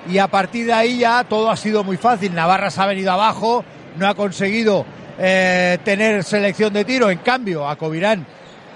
y 0.09 0.19
a 0.19 0.27
partir 0.27 0.67
de 0.67 0.73
ahí 0.73 0.99
ya 0.99 1.23
todo 1.25 1.51
ha 1.51 1.57
sido 1.57 1.85
muy 1.85 1.97
fácil. 1.99 2.35
Navarra 2.35 2.71
se 2.71 2.81
ha 2.81 2.87
venido 2.87 3.13
abajo, 3.13 3.65
no 3.99 4.09
ha 4.09 4.15
conseguido 4.15 4.85
eh, 5.25 5.79
tener 5.85 6.25
selección 6.25 6.73
de 6.73 6.85
tiro. 6.85 7.09
En 7.09 7.19
cambio, 7.19 7.69
a 7.69 7.77
Covirán, 7.77 8.27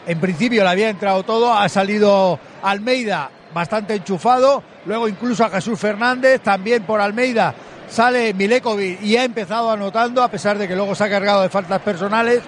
en 0.06 0.20
principio 0.20 0.62
le 0.62 0.70
había 0.70 0.88
entrado 0.88 1.24
todo, 1.24 1.52
ha 1.52 1.68
salido 1.68 2.38
Almeida 2.62 3.30
bastante 3.52 3.94
enchufado, 3.94 4.62
luego 4.84 5.08
incluso 5.08 5.44
a 5.44 5.50
Jesús 5.50 5.80
Fernández, 5.80 6.40
también 6.42 6.84
por 6.84 7.00
Almeida 7.00 7.52
sale 7.88 8.32
Milekovic 8.34 9.02
y 9.02 9.16
ha 9.16 9.24
empezado 9.24 9.70
anotando, 9.70 10.22
a 10.22 10.28
pesar 10.28 10.56
de 10.58 10.68
que 10.68 10.76
luego 10.76 10.94
se 10.94 11.04
ha 11.04 11.10
cargado 11.10 11.42
de 11.42 11.48
faltas 11.48 11.80
personales. 11.80 12.42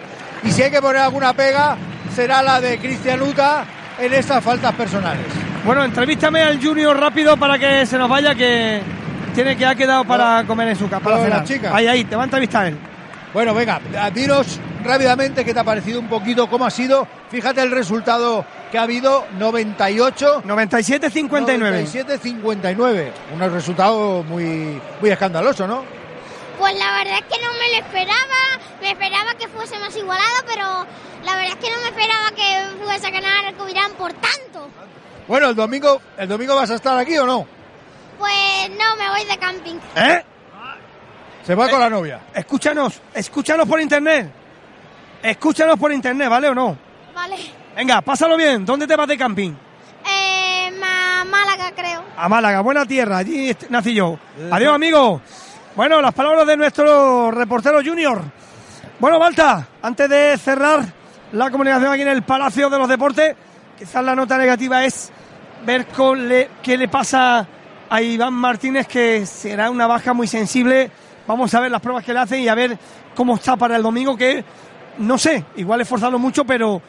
Y 0.45 0.51
si 0.53 0.63
hay 0.63 0.71
que 0.71 0.81
poner 0.81 1.03
alguna 1.03 1.33
pega, 1.33 1.77
será 2.15 2.43
la 2.43 2.61
de 2.61 2.79
Cristian 2.79 3.21
Uta 3.23 3.65
en 3.99 4.13
estas 4.13 4.43
faltas 4.45 4.75
personales. 4.75 5.27
Bueno, 5.65 5.85
entrevístame 5.85 6.43
al 6.43 6.63
Junior 6.63 6.99
rápido 6.99 7.37
para 7.37 7.59
que 7.59 7.85
se 7.85 7.99
nos 7.99 8.09
vaya, 8.09 8.35
que 8.35 8.81
tiene 9.35 9.57
que 9.57 9.67
ha 9.67 9.75
quedado 9.75 10.05
para 10.05 10.45
comer 10.47 10.69
en 10.69 10.77
su 10.77 10.89
chica. 11.45 11.75
Ahí, 11.75 11.87
ahí, 11.87 12.05
te 12.05 12.15
va 12.15 12.23
a 12.23 12.25
entrevistar 12.27 12.67
él. 12.67 12.79
Bueno, 13.33 13.53
venga, 13.55 13.81
dinos 14.15 14.59
rápidamente 14.83 15.45
qué 15.45 15.53
te 15.53 15.61
ha 15.61 15.65
parecido 15.65 16.01
un 16.01 16.09
poquito, 16.09 16.49
cómo 16.49 16.65
ha 16.65 16.71
sido. 16.71 17.07
Fíjate 17.31 17.61
el 17.61 17.71
resultado 17.71 18.45
que 18.71 18.79
ha 18.79 18.83
habido, 18.83 19.27
98. 19.39 20.43
97-59. 20.45 22.07
97-59. 22.23 23.11
Un 23.35 23.53
resultado 23.53 24.23
muy, 24.23 24.81
muy 25.01 25.11
escandaloso, 25.11 25.67
¿no? 25.67 25.85
Pues 26.59 26.77
la 26.77 26.91
verdad 26.93 27.19
es 27.19 27.37
que 27.37 27.45
no 27.45 27.53
me 27.53 27.69
lo 27.69 27.87
esperaba. 27.87 28.19
Me 28.81 28.91
esperaba 28.93 29.35
que 29.35 29.49
fuese 29.49 29.79
más 29.79 29.95
igualado, 29.97 30.45
pero 30.47 30.87
la 31.25 31.37
verdad 31.37 31.53
es 31.53 31.57
que 31.57 31.71
no 31.71 31.81
me 31.83 31.89
esperaba 31.89 32.31
que 32.31 32.85
fuese 32.85 33.07
a 33.07 33.11
ganar 33.11 33.45
el 33.45 33.55
Covirán 33.55 33.93
por 33.93 34.13
tanto. 34.15 34.71
Bueno, 35.27 35.51
el 35.51 35.55
domingo, 35.55 36.01
¿el 36.17 36.29
domingo 36.29 36.55
vas 36.57 36.71
a 36.71 36.77
estar 36.77 36.97
aquí 36.97 37.19
o 37.19 37.27
no? 37.27 37.47
Pues 38.19 38.71
no, 38.71 38.97
me 38.97 39.11
voy 39.11 39.25
de 39.25 39.39
camping. 39.39 39.75
¿Eh? 39.97 40.25
Se 41.49 41.55
va 41.55 41.67
con 41.71 41.81
la 41.81 41.89
novia. 41.89 42.21
Escúchanos, 42.35 43.01
escúchanos 43.15 43.67
por 43.67 43.81
internet. 43.81 44.31
Escúchanos 45.23 45.79
por 45.79 45.91
internet, 45.91 46.29
¿vale 46.29 46.51
o 46.51 46.55
no? 46.55 46.77
Vale. 47.15 47.37
Venga, 47.75 48.03
pásalo 48.03 48.37
bien. 48.37 48.67
¿Dónde 48.67 48.87
te 48.87 48.95
vas 48.95 49.09
de 49.09 49.17
camping? 49.17 49.53
Eh, 50.07 50.71
Ma- 50.79 51.25
Málaga, 51.25 51.73
creo. 51.75 52.03
A 52.19 52.29
Málaga, 52.29 52.61
buena 52.61 52.85
tierra, 52.85 53.17
allí 53.17 53.57
nací 53.71 53.95
yo. 53.95 54.19
Adiós, 54.51 54.75
amigo. 54.75 55.23
Bueno, 55.75 56.03
las 56.03 56.13
palabras 56.13 56.47
de 56.47 56.59
nuestro 56.59 57.31
reportero 57.31 57.79
junior. 57.83 58.21
Bueno, 58.99 59.19
Balta, 59.19 59.67
antes 59.81 60.07
de 60.07 60.37
cerrar 60.37 60.85
la 61.33 61.51
comunicación 61.51 61.91
aquí 61.91 62.03
en 62.03 62.09
el 62.09 62.25
Palacio 62.25 62.69
de 62.69 62.79
los 62.79 62.89
Deportes, 62.91 63.35
quizás 63.79 64.05
la 64.05 64.15
nota 64.15 64.37
negativa 64.37 64.85
es 64.85 65.11
ver 65.65 65.87
con 65.87 66.29
le- 66.29 66.51
qué 66.63 66.77
le 66.77 66.89
pasa 66.89 67.47
a 67.89 68.03
Iván 68.03 68.35
Martínez, 68.35 68.87
que 68.87 69.25
será 69.25 69.71
una 69.71 69.87
baja 69.87 70.13
muy 70.13 70.27
sensible. 70.27 70.91
Vamos 71.29 71.53
a 71.53 71.61
ver 71.61 71.71
las 71.71 71.83
pruebas 71.83 72.03
que 72.03 72.15
le 72.15 72.21
hacen 72.21 72.41
y 72.41 72.49
a 72.49 72.55
ver 72.55 72.79
cómo 73.15 73.35
está 73.35 73.55
para 73.55 73.77
el 73.77 73.83
domingo, 73.83 74.17
que 74.17 74.43
no 74.97 75.19
sé, 75.19 75.45
igual 75.57 75.83
esforzarlo 75.83 76.19
mucho, 76.19 76.43
pero 76.47 76.81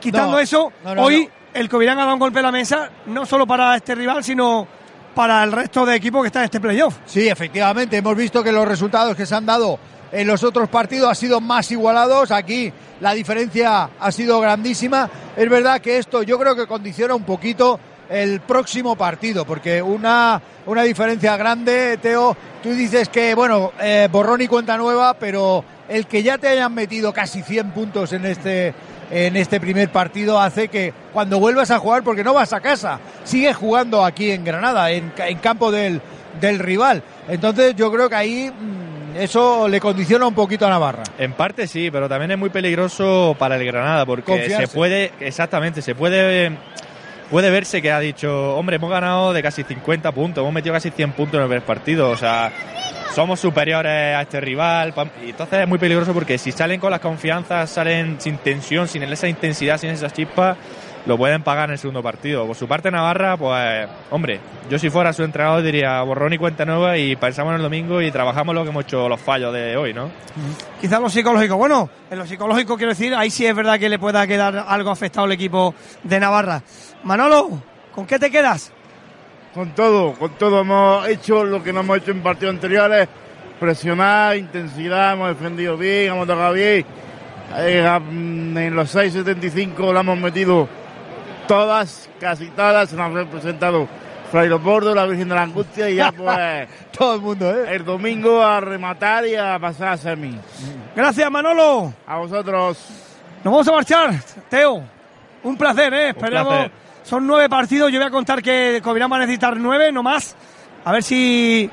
quitando 0.00 0.32
No, 0.32 0.38
eso, 0.40 0.72
no, 0.84 0.96
no, 0.96 1.04
hoy 1.04 1.30
el 1.54 1.68
Covirán 1.68 1.96
ha 1.98 2.02
dado 2.02 2.14
un 2.14 2.18
golpe 2.18 2.40
a 2.40 2.42
la 2.42 2.50
mesa, 2.50 2.90
no 3.06 3.24
solo 3.24 3.46
para 3.46 3.76
este 3.76 3.94
rival, 3.94 4.24
sino 4.24 4.66
para 5.14 5.44
el 5.44 5.52
resto 5.52 5.86
de 5.86 5.94
equipos 5.94 6.22
que 6.22 6.26
están 6.26 6.42
en 6.42 6.46
este 6.46 6.58
playoff. 6.58 6.96
Sí, 7.06 7.28
efectivamente, 7.28 7.96
hemos 7.96 8.16
visto 8.16 8.42
que 8.42 8.50
los 8.50 8.66
resultados 8.66 9.14
que 9.14 9.24
se 9.24 9.36
han 9.36 9.46
dado 9.46 9.78
en 10.10 10.26
los 10.26 10.42
otros 10.42 10.68
partidos 10.68 11.08
han 11.08 11.14
sido 11.14 11.40
más 11.40 11.70
igualados. 11.70 12.32
Aquí 12.32 12.72
la 13.00 13.12
diferencia 13.12 13.88
ha 14.00 14.10
sido 14.10 14.40
grandísima. 14.40 15.08
Es 15.36 15.48
verdad 15.48 15.80
que 15.80 15.98
esto 15.98 16.24
yo 16.24 16.40
creo 16.40 16.56
que 16.56 16.66
condiciona 16.66 17.14
un 17.14 17.22
poquito 17.22 17.78
el 18.10 18.40
próximo 18.40 18.96
partido, 18.96 19.44
porque 19.44 19.80
una, 19.80 20.42
una 20.66 20.82
diferencia 20.82 21.36
grande, 21.36 21.96
Teo, 21.98 22.36
tú 22.62 22.70
dices 22.70 23.08
que, 23.08 23.34
bueno, 23.34 23.72
eh, 23.80 24.08
borrón 24.10 24.40
y 24.40 24.48
cuenta 24.48 24.76
nueva, 24.76 25.14
pero 25.14 25.64
el 25.88 26.06
que 26.06 26.22
ya 26.22 26.36
te 26.36 26.48
hayan 26.48 26.74
metido 26.74 27.12
casi 27.12 27.42
100 27.42 27.70
puntos 27.70 28.12
en 28.12 28.26
este, 28.26 28.74
en 29.10 29.36
este 29.36 29.60
primer 29.60 29.90
partido 29.90 30.40
hace 30.40 30.68
que 30.68 30.92
cuando 31.12 31.38
vuelvas 31.38 31.70
a 31.70 31.78
jugar, 31.78 32.02
porque 32.02 32.24
no 32.24 32.34
vas 32.34 32.52
a 32.52 32.60
casa, 32.60 32.98
sigues 33.22 33.56
jugando 33.56 34.04
aquí 34.04 34.32
en 34.32 34.44
Granada, 34.44 34.90
en, 34.90 35.12
en 35.16 35.38
campo 35.38 35.70
del, 35.70 36.00
del 36.40 36.58
rival. 36.58 37.02
Entonces 37.28 37.76
yo 37.76 37.92
creo 37.92 38.08
que 38.08 38.16
ahí 38.16 38.50
mm, 38.50 39.16
eso 39.18 39.68
le 39.68 39.80
condiciona 39.80 40.26
un 40.26 40.34
poquito 40.34 40.66
a 40.66 40.70
Navarra. 40.70 41.04
En 41.16 41.32
parte 41.32 41.68
sí, 41.68 41.90
pero 41.92 42.08
también 42.08 42.32
es 42.32 42.38
muy 42.38 42.50
peligroso 42.50 43.36
para 43.38 43.56
el 43.56 43.64
Granada 43.64 44.04
porque 44.04 44.32
Confiarse. 44.32 44.66
se 44.66 44.74
puede, 44.74 45.12
exactamente, 45.20 45.80
se 45.80 45.94
puede 45.94 46.52
puede 47.30 47.50
verse 47.50 47.80
que 47.80 47.92
ha 47.92 48.00
dicho, 48.00 48.56
hombre, 48.56 48.76
hemos 48.76 48.90
ganado 48.90 49.32
de 49.32 49.42
casi 49.42 49.62
50 49.62 50.12
puntos, 50.12 50.42
hemos 50.42 50.52
metido 50.52 50.74
casi 50.74 50.90
100 50.90 51.12
puntos 51.12 51.34
en 51.36 51.42
el 51.42 51.48
primer 51.48 51.64
partido, 51.64 52.10
o 52.10 52.16
sea, 52.16 52.52
somos 53.14 53.40
superiores 53.40 54.16
a 54.16 54.22
este 54.22 54.40
rival, 54.40 54.92
y 55.24 55.30
entonces 55.30 55.60
es 55.60 55.68
muy 55.68 55.78
peligroso 55.78 56.12
porque 56.12 56.38
si 56.38 56.52
salen 56.52 56.80
con 56.80 56.90
las 56.90 57.00
confianzas, 57.00 57.70
salen 57.70 58.20
sin 58.20 58.38
tensión, 58.38 58.88
sin 58.88 59.02
esa 59.04 59.28
intensidad, 59.28 59.78
sin 59.78 59.90
esas 59.90 60.12
chispas, 60.12 60.56
lo 61.06 61.16
pueden 61.16 61.42
pagar 61.42 61.68
en 61.68 61.72
el 61.72 61.78
segundo 61.78 62.02
partido. 62.02 62.46
Por 62.46 62.56
su 62.56 62.68
parte 62.68 62.90
Navarra, 62.90 63.36
pues, 63.36 63.88
hombre, 64.10 64.40
yo 64.68 64.78
si 64.78 64.90
fuera 64.90 65.12
su 65.12 65.22
entrenador 65.22 65.62
diría 65.62 66.02
borrón 66.02 66.32
y 66.32 66.38
cuenta 66.38 66.64
nueva 66.64 66.98
y 66.98 67.16
pensamos 67.16 67.50
en 67.52 67.56
el 67.56 67.62
domingo 67.62 68.02
y 68.02 68.10
trabajamos 68.10 68.54
lo 68.54 68.64
que 68.64 68.70
hemos 68.70 68.84
hecho 68.84 69.08
los 69.08 69.20
fallos 69.20 69.52
de 69.52 69.76
hoy, 69.76 69.94
¿no? 69.94 70.10
Quizás 70.80 71.00
lo 71.00 71.08
psicológico. 71.08 71.56
Bueno, 71.56 71.88
en 72.10 72.18
lo 72.18 72.26
psicológico 72.26 72.76
quiero 72.76 72.92
decir, 72.92 73.14
ahí 73.14 73.30
sí 73.30 73.46
es 73.46 73.54
verdad 73.54 73.78
que 73.78 73.88
le 73.88 73.98
pueda 73.98 74.26
quedar 74.26 74.64
algo 74.68 74.90
afectado 74.90 75.26
al 75.26 75.32
equipo 75.32 75.74
de 76.02 76.20
Navarra. 76.20 76.62
Manolo, 77.04 77.62
¿con 77.94 78.06
qué 78.06 78.18
te 78.18 78.30
quedas? 78.30 78.72
Con 79.54 79.74
todo, 79.74 80.12
con 80.12 80.32
todo. 80.32 80.60
Hemos 80.60 81.08
hecho 81.08 81.44
lo 81.44 81.62
que 81.62 81.72
no 81.72 81.80
hemos 81.80 81.98
hecho 81.98 82.10
en 82.10 82.22
partidos 82.22 82.54
anteriores. 82.54 83.08
Presionar, 83.58 84.36
intensidad, 84.36 85.14
hemos 85.14 85.28
defendido 85.28 85.76
bien, 85.76 86.12
hemos 86.12 86.26
tocado 86.26 86.52
bien. 86.54 86.84
Eh, 87.56 87.84
en 87.84 88.76
los 88.76 88.94
6.75 88.94 89.92
la 89.92 90.00
hemos 90.00 90.18
metido 90.18 90.68
todas, 91.50 92.08
casi 92.20 92.46
todas. 92.50 92.92
Nos 92.92 93.00
han 93.00 93.12
representado 93.12 93.88
Fray 94.30 94.48
Leopoldo, 94.48 94.94
la 94.94 95.04
Virgen 95.04 95.28
de 95.28 95.34
la 95.34 95.42
Angustia 95.42 95.90
y 95.90 95.96
ya 95.96 96.12
pues 96.16 96.68
todo 96.96 97.16
el 97.16 97.20
mundo, 97.20 97.50
¿eh? 97.50 97.74
El 97.74 97.84
domingo 97.84 98.40
a 98.40 98.60
rematar 98.60 99.26
y 99.26 99.34
a 99.34 99.58
pasar 99.58 99.88
a 99.88 99.96
semi. 99.96 100.38
Gracias, 100.94 101.28
Manolo. 101.28 101.92
A 102.06 102.18
vosotros. 102.18 102.78
Nos 103.42 103.52
vamos 103.52 103.66
a 103.66 103.72
marchar, 103.72 104.14
Teo. 104.48 104.80
Un 105.42 105.56
placer, 105.56 105.92
¿eh? 105.92 106.08
Esperamos. 106.10 106.70
Son 107.02 107.26
nueve 107.26 107.48
partidos. 107.48 107.90
Yo 107.90 107.98
voy 107.98 108.06
a 108.06 108.12
contar 108.12 108.40
que 108.40 108.80
Covirán 108.80 109.10
va 109.10 109.16
a 109.16 109.20
necesitar 109.20 109.56
nueve, 109.56 109.90
no 109.90 110.04
más. 110.04 110.36
A 110.84 110.92
ver 110.92 111.02
si 111.02 111.68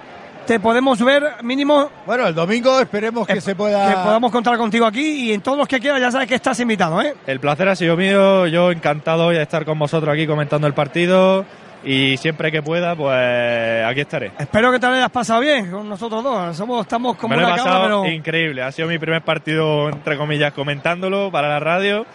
te 0.48 0.60
podemos 0.62 1.04
ver 1.04 1.44
mínimo. 1.44 1.90
Bueno, 2.06 2.26
el 2.26 2.34
domingo 2.34 2.80
esperemos 2.80 3.28
que 3.28 3.42
se 3.42 3.54
pueda. 3.54 3.90
Que 3.90 3.96
podamos 3.96 4.32
contar 4.32 4.58
contigo 4.58 4.86
aquí 4.86 5.30
y 5.30 5.34
en 5.34 5.42
todos 5.42 5.58
los 5.58 5.68
que 5.68 5.80
quieras 5.80 6.00
ya 6.00 6.10
sabes 6.10 6.28
que 6.28 6.36
estás 6.36 6.60
invitado, 6.62 7.02
¿eh? 7.02 7.14
El 7.28 7.40
placer 7.40 7.68
ha 7.68 7.76
sido 7.76 7.98
mío, 7.98 8.48
yo 8.48 8.72
encantado 8.72 9.28
hoy 9.28 9.36
de 9.36 9.44
estar 9.44 9.66
con 9.66 9.78
vosotros 9.78 10.12
aquí 10.12 10.26
comentando 10.26 10.66
el 10.66 10.74
partido 10.74 11.46
y 11.84 12.16
siempre 12.18 12.50
que 12.52 12.64
pueda, 12.64 12.96
pues 12.96 13.86
aquí 13.86 14.00
estaré. 14.02 14.32
Espero 14.40 14.72
que 14.72 14.80
te 14.80 14.88
lo 14.88 14.94
hayas 14.94 15.12
pasado 15.12 15.42
bien 15.42 15.70
con 15.70 15.88
nosotros 15.88 16.24
dos. 16.24 16.56
Somos, 16.56 16.82
estamos 16.82 17.18
como 17.18 17.36
Me 17.36 17.42
lo 17.42 17.48
he 17.48 17.52
una 17.52 17.56
pasado 17.58 17.82
cabra, 17.82 18.02
pero. 18.02 18.08
increíble, 18.08 18.64
ha 18.64 18.72
sido 18.72 18.88
mi 18.88 18.98
primer 18.98 19.22
partido, 19.24 19.90
entre 19.90 20.18
comillas, 20.18 20.54
comentándolo 20.54 21.30
para 21.30 21.50
la 21.50 21.60
radio 21.60 22.06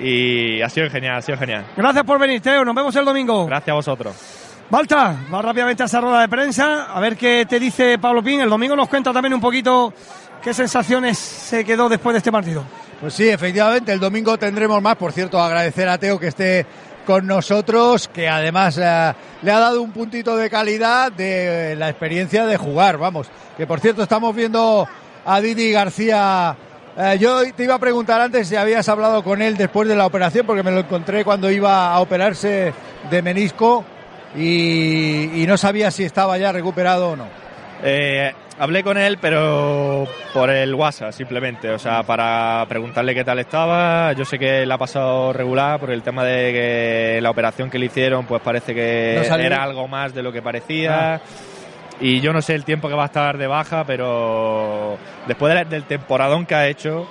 y 0.00 0.60
ha 0.60 0.68
sido 0.68 0.90
genial, 0.90 1.16
ha 1.16 1.22
sido 1.22 1.38
genial. 1.38 1.64
Gracias 1.74 2.04
por 2.04 2.18
venir, 2.18 2.40
Teo. 2.42 2.64
Nos 2.64 2.74
vemos 2.74 2.94
el 2.94 3.04
domingo. 3.06 3.46
Gracias 3.46 3.70
a 3.70 3.74
vosotros. 3.74 4.37
Balta, 4.70 5.16
va 5.32 5.40
rápidamente 5.40 5.82
a 5.82 5.86
esa 5.86 5.98
rueda 5.98 6.20
de 6.20 6.28
prensa, 6.28 6.92
a 6.92 7.00
ver 7.00 7.16
qué 7.16 7.46
te 7.48 7.58
dice 7.58 7.98
Pablo 7.98 8.22
Pín. 8.22 8.42
El 8.42 8.50
domingo 8.50 8.76
nos 8.76 8.86
cuenta 8.86 9.14
también 9.14 9.32
un 9.32 9.40
poquito 9.40 9.94
qué 10.42 10.52
sensaciones 10.52 11.16
se 11.16 11.64
quedó 11.64 11.88
después 11.88 12.12
de 12.12 12.18
este 12.18 12.30
partido. 12.30 12.64
Pues 13.00 13.14
sí, 13.14 13.26
efectivamente, 13.30 13.94
el 13.94 13.98
domingo 13.98 14.36
tendremos 14.36 14.82
más. 14.82 14.96
Por 14.96 15.12
cierto, 15.12 15.40
agradecer 15.40 15.88
a 15.88 15.96
Teo 15.96 16.18
que 16.18 16.26
esté 16.26 16.66
con 17.06 17.26
nosotros, 17.26 18.08
que 18.08 18.28
además 18.28 18.76
eh, 18.76 19.14
le 19.40 19.50
ha 19.50 19.58
dado 19.58 19.80
un 19.80 19.90
puntito 19.90 20.36
de 20.36 20.50
calidad 20.50 21.12
de 21.12 21.74
la 21.74 21.88
experiencia 21.88 22.44
de 22.44 22.58
jugar, 22.58 22.98
vamos. 22.98 23.28
Que 23.56 23.66
por 23.66 23.80
cierto, 23.80 24.02
estamos 24.02 24.36
viendo 24.36 24.86
a 25.24 25.40
Didi 25.40 25.72
García. 25.72 26.54
Eh, 26.94 27.16
yo 27.18 27.40
te 27.54 27.64
iba 27.64 27.76
a 27.76 27.78
preguntar 27.78 28.20
antes 28.20 28.46
si 28.46 28.56
habías 28.56 28.86
hablado 28.90 29.24
con 29.24 29.40
él 29.40 29.56
después 29.56 29.88
de 29.88 29.96
la 29.96 30.04
operación, 30.04 30.44
porque 30.44 30.62
me 30.62 30.72
lo 30.72 30.80
encontré 30.80 31.24
cuando 31.24 31.50
iba 31.50 31.90
a 31.90 32.00
operarse 32.00 32.74
de 33.10 33.22
menisco 33.22 33.82
y, 34.36 35.42
y 35.42 35.46
no 35.46 35.56
sabía 35.56 35.90
si 35.90 36.04
estaba 36.04 36.36
ya 36.38 36.52
recuperado 36.52 37.10
o 37.12 37.16
no. 37.16 37.26
Eh, 37.82 38.32
hablé 38.58 38.82
con 38.82 38.98
él, 38.98 39.18
pero 39.20 40.06
por 40.34 40.50
el 40.50 40.74
WhatsApp 40.74 41.12
simplemente, 41.12 41.70
o 41.70 41.78
sea, 41.78 42.02
para 42.02 42.64
preguntarle 42.68 43.14
qué 43.14 43.24
tal 43.24 43.38
estaba. 43.38 44.12
Yo 44.14 44.24
sé 44.24 44.38
que 44.38 44.66
le 44.66 44.74
ha 44.74 44.78
pasado 44.78 45.32
regular 45.32 45.78
por 45.78 45.90
el 45.92 46.02
tema 46.02 46.24
de 46.24 46.52
que 46.52 47.20
la 47.22 47.30
operación 47.30 47.70
que 47.70 47.78
le 47.78 47.86
hicieron, 47.86 48.26
pues 48.26 48.42
parece 48.42 48.74
que 48.74 49.22
No 49.28 49.36
era 49.36 49.62
algo 49.62 49.86
más 49.88 50.12
de 50.14 50.22
lo 50.22 50.32
que 50.32 50.42
parecía. 50.42 51.14
Ah. 51.14 51.20
Y 52.00 52.20
yo 52.20 52.32
no 52.32 52.42
sé 52.42 52.54
el 52.54 52.64
tiempo 52.64 52.88
que 52.88 52.94
va 52.94 53.04
a 53.04 53.06
estar 53.06 53.38
de 53.38 53.46
baja, 53.48 53.84
pero 53.84 54.96
después 55.26 55.52
de- 55.54 55.64
del 55.64 55.84
temporadón 55.84 56.46
que 56.46 56.54
ha 56.54 56.68
hecho, 56.68 57.08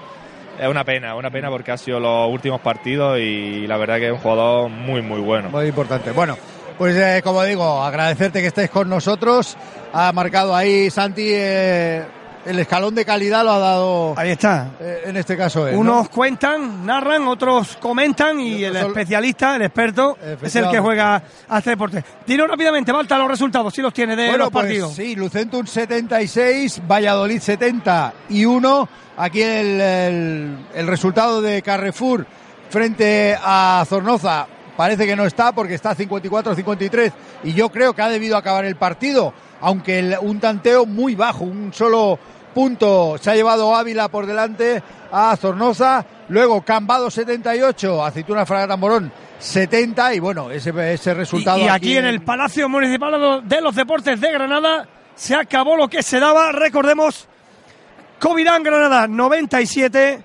es 0.60 0.68
una 0.68 0.84
pena, 0.86 1.16
una 1.16 1.30
pena 1.30 1.50
porque 1.50 1.72
ha 1.72 1.78
sido 1.78 2.00
los 2.00 2.30
últimos 2.30 2.62
partidos 2.62 3.20
y 3.20 3.68
la 3.68 3.76
verdad 3.78 3.98
que 4.00 4.08
es 4.08 4.12
un 4.14 4.18
jugador 4.20 4.70
muy, 4.70 5.02
muy 5.02 5.20
bueno. 5.20 5.50
Muy 5.50 5.68
importante. 5.68 6.12
Bueno, 6.12 6.38
pues 6.78 6.96
eh, 6.96 7.22
como 7.24 7.44
digo, 7.44 7.84
agradecerte 7.84 8.42
que 8.42 8.48
estés 8.48 8.70
con 8.70 8.90
nosotros. 8.90 9.58
Ha 9.94 10.12
marcado 10.12 10.56
ahí 10.56 10.90
Santi 10.92 11.28
eh, 11.32 12.04
el 12.46 12.60
escalón 12.60 12.94
de 12.96 13.04
calidad, 13.04 13.44
lo 13.44 13.52
ha 13.52 13.60
dado. 13.60 14.14
Ahí 14.18 14.30
está. 14.32 14.70
eh, 14.80 15.02
en 15.06 15.18
este 15.18 15.36
caso 15.36 15.68
él, 15.68 15.74
¿no? 15.74 15.80
Unos 15.82 16.10
cuentan, 16.10 16.86
narran, 16.86 17.28
otros 17.28 17.78
comentan 17.78 18.40
y 18.40 18.64
el 18.64 18.76
especialista, 18.76 19.56
el 19.56 19.64
experto, 19.64 20.18
es 20.42 20.56
el 20.56 20.70
que 20.70 20.80
juega 20.80 21.22
a 21.50 21.58
este 21.58 21.72
deporte. 21.72 22.04
Dinos 22.26 22.48
rápidamente, 22.48 22.92
Balta, 22.92 23.18
los 23.18 23.28
resultados, 23.28 23.74
si 23.74 23.82
los 23.82 23.94
tiene 23.94 24.16
de 24.16 24.28
Bueno, 24.30 24.46
los 24.46 24.52
pues 24.54 24.64
partidos. 24.66 24.94
sí, 24.94 25.16
Lucentum 25.16 25.66
76, 25.66 26.82
Valladolid 26.88 27.40
71. 27.42 28.90
Aquí 29.18 29.42
el, 29.42 29.82
el- 29.82 30.58
el 30.76 30.88
resultado 30.88 31.42
de 31.42 31.62
Carrefour 31.62 32.26
frente 32.70 33.36
a 33.42 33.84
Zornoza 33.88 34.46
parece 34.78 35.06
que 35.06 35.16
no 35.16 35.26
está 35.26 35.52
porque 35.52 35.74
está 35.74 35.96
54-53 35.96 37.12
y 37.44 37.54
yo 37.54 37.70
creo 37.70 37.94
que 37.94 38.04
ha 38.04 38.10
debido 38.10 38.38
acabar 38.38 38.64
el 38.64 38.78
partido, 38.78 39.34
aunque 39.60 40.00
el, 40.00 40.16
un 40.22 40.40
tanteo 40.40 40.86
muy 40.86 41.16
bajo, 41.16 41.44
un 41.44 41.74
solo 41.74 42.18
punto 42.54 43.18
se 43.20 43.32
ha 43.32 43.36
llevado 43.36 43.76
Ávila 43.76 44.08
por 44.08 44.26
delante 44.26 44.82
a 45.12 45.36
Zornoza, 45.36 46.06
luego 46.30 46.62
Cambado 46.62 47.12
78, 47.12 48.06
Aceituna 48.06 48.46
Fragata 48.46 48.78
Morón 48.78 49.12
70 49.40 50.14
y 50.14 50.20
bueno, 50.20 50.52
ese, 50.52 50.72
ese 50.94 51.14
resultado. 51.14 51.58
Y, 51.58 51.64
y 51.64 51.68
aquí, 51.68 51.76
aquí, 51.76 51.98
en 51.98 52.06
el 52.06 52.22
Palacio 52.22 52.70
Municipal 52.70 53.44
de 53.44 53.62
los 53.62 53.76
Deportes 53.76 54.22
de 54.22 54.32
Granada 54.32 54.88
se 55.16 55.36
acabó 55.36 55.76
lo 55.76 55.88
que 55.88 56.04
se 56.04 56.20
daba, 56.20 56.52
recordemos, 56.52 57.28
Covirán 58.20 58.62
Granada 58.62 59.08
97, 59.08 60.24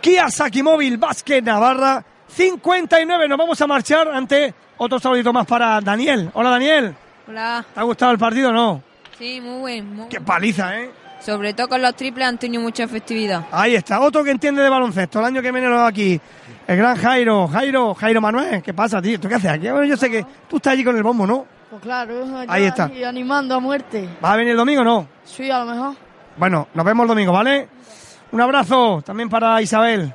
Kia 0.00 0.28
Sakimóvil 0.28 0.98
Vázquez 0.98 1.42
Navarra 1.42 2.04
59. 2.34 3.28
Nos 3.28 3.38
vamos 3.38 3.60
a 3.60 3.66
marchar 3.66 4.08
ante 4.08 4.54
otro 4.78 4.98
saludito 4.98 5.32
más 5.32 5.46
para 5.46 5.80
Daniel. 5.80 6.30
Hola 6.32 6.50
Daniel. 6.50 6.94
Hola. 7.28 7.64
¿Te 7.74 7.80
ha 7.80 7.82
gustado 7.82 8.12
el 8.12 8.18
partido 8.18 8.48
o 8.48 8.52
no? 8.52 8.82
Sí, 9.18 9.40
muy 9.40 9.60
buen. 9.60 9.94
Muy 9.94 10.08
Qué 10.08 10.20
paliza, 10.20 10.78
¿eh? 10.78 10.90
Sobre 11.20 11.54
todo 11.54 11.68
con 11.68 11.82
los 11.82 11.94
triples 11.94 12.26
han 12.26 12.38
tenido 12.38 12.62
mucha 12.62 12.82
efectividad. 12.82 13.44
Ahí 13.52 13.76
está, 13.76 14.00
otro 14.00 14.24
que 14.24 14.30
entiende 14.30 14.62
de 14.62 14.68
baloncesto. 14.68 15.20
El 15.20 15.26
año 15.26 15.42
que 15.42 15.52
viene 15.52 15.68
lo 15.68 15.84
aquí. 15.84 16.20
El 16.66 16.76
gran 16.76 16.96
Jairo, 16.96 17.46
Jairo, 17.48 17.94
Jairo 17.94 18.20
Manuel. 18.20 18.62
¿Qué 18.62 18.72
pasa, 18.72 19.00
tío? 19.00 19.20
¿Tú 19.20 19.28
qué 19.28 19.34
haces 19.36 19.50
aquí? 19.50 19.68
Bueno, 19.68 19.84
yo 19.84 19.96
sé 19.96 20.10
que 20.10 20.24
tú 20.48 20.56
estás 20.56 20.72
allí 20.72 20.82
con 20.82 20.96
el 20.96 21.02
bombo, 21.02 21.26
¿no? 21.26 21.46
Pues 21.70 21.82
claro, 21.82 22.26
ahí 22.48 22.64
está. 22.64 22.90
animando 23.06 23.54
a 23.54 23.60
muerte. 23.60 24.08
¿Vas 24.20 24.32
a 24.32 24.36
venir 24.36 24.52
el 24.52 24.56
domingo 24.56 24.80
o 24.80 24.84
no? 24.84 25.06
Sí, 25.24 25.50
a 25.50 25.60
lo 25.60 25.72
mejor. 25.72 25.94
Bueno, 26.36 26.68
nos 26.74 26.84
vemos 26.84 27.04
el 27.04 27.08
domingo, 27.08 27.32
¿vale? 27.32 27.68
Un 28.32 28.40
abrazo 28.40 29.02
también 29.04 29.28
para 29.28 29.60
Isabel. 29.62 30.12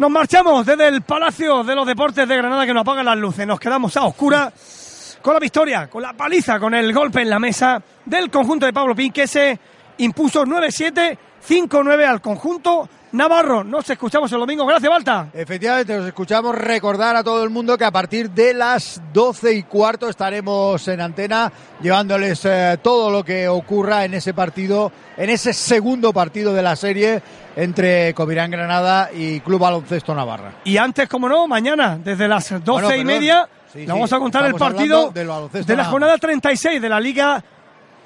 Nos 0.00 0.10
marchamos 0.10 0.64
desde 0.64 0.88
el 0.88 1.02
Palacio 1.02 1.62
de 1.62 1.74
los 1.74 1.86
Deportes 1.86 2.26
de 2.26 2.34
Granada 2.34 2.64
que 2.64 2.72
nos 2.72 2.80
apagan 2.80 3.04
las 3.04 3.18
luces. 3.18 3.46
Nos 3.46 3.60
quedamos 3.60 3.94
a 3.98 4.04
oscuras 4.04 5.18
con 5.20 5.34
la 5.34 5.40
victoria, 5.40 5.90
con 5.90 6.00
la 6.00 6.14
paliza, 6.14 6.58
con 6.58 6.72
el 6.72 6.90
golpe 6.94 7.20
en 7.20 7.28
la 7.28 7.38
mesa 7.38 7.82
del 8.06 8.30
conjunto 8.30 8.64
de 8.64 8.72
Pablo 8.72 8.94
Pin 8.94 9.12
que 9.12 9.26
se 9.26 9.58
impuso 9.98 10.46
9-7, 10.46 11.18
5-9 11.46 12.06
al 12.06 12.22
conjunto 12.22 12.88
Navarro. 13.12 13.64
Nos 13.64 13.88
escuchamos 13.90 14.30
el 14.32 14.38
domingo. 14.38 14.64
Gracias, 14.66 14.90
Balta. 14.90 15.28
Efectivamente, 15.32 15.96
nos 15.96 16.06
escuchamos. 16.06 16.54
Recordar 16.54 17.16
a 17.16 17.24
todo 17.24 17.42
el 17.42 17.50
mundo 17.50 17.76
que 17.76 17.84
a 17.84 17.90
partir 17.90 18.30
de 18.30 18.54
las 18.54 19.00
12 19.12 19.54
y 19.54 19.62
cuarto 19.64 20.08
estaremos 20.08 20.86
en 20.88 21.00
antena 21.00 21.52
llevándoles 21.82 22.44
eh, 22.44 22.78
todo 22.82 23.10
lo 23.10 23.24
que 23.24 23.48
ocurra 23.48 24.04
en 24.04 24.14
ese 24.14 24.34
partido, 24.34 24.92
en 25.16 25.30
ese 25.30 25.52
segundo 25.52 26.12
partido 26.12 26.52
de 26.52 26.62
la 26.62 26.76
serie 26.76 27.22
entre 27.56 28.14
Covirán 28.14 28.50
Granada 28.50 29.10
y 29.12 29.40
Club 29.40 29.60
Baloncesto 29.60 30.14
Navarra. 30.14 30.52
Y 30.64 30.76
antes, 30.76 31.08
como 31.08 31.28
no, 31.28 31.48
mañana, 31.48 31.98
desde 32.02 32.28
las 32.28 32.50
12 32.50 32.64
bueno, 32.64 32.94
y 32.94 33.04
media, 33.04 33.48
sí, 33.72 33.80
le 33.80 33.86
vamos 33.86 34.10
sí, 34.10 34.16
a 34.16 34.18
contar 34.18 34.46
el 34.46 34.54
partido 34.54 35.10
de 35.10 35.76
la 35.76 35.84
jornada 35.84 36.16
36 36.16 36.80
de 36.80 36.88
la 36.88 37.00
Liga 37.00 37.42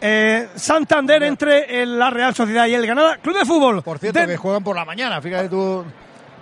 eh, 0.06 0.48
Santander 0.54 1.22
entre 1.22 1.82
el, 1.82 1.98
la 1.98 2.10
Real 2.10 2.34
Sociedad 2.34 2.66
y 2.66 2.74
el 2.74 2.84
Granada 2.84 3.16
Club 3.16 3.38
de 3.38 3.46
Fútbol. 3.46 3.82
Por 3.82 3.98
cierto, 3.98 4.20
de... 4.20 4.26
que 4.26 4.36
juegan 4.36 4.62
por 4.62 4.76
la 4.76 4.84
mañana, 4.84 5.18
fíjate 5.22 5.48
tú. 5.48 5.82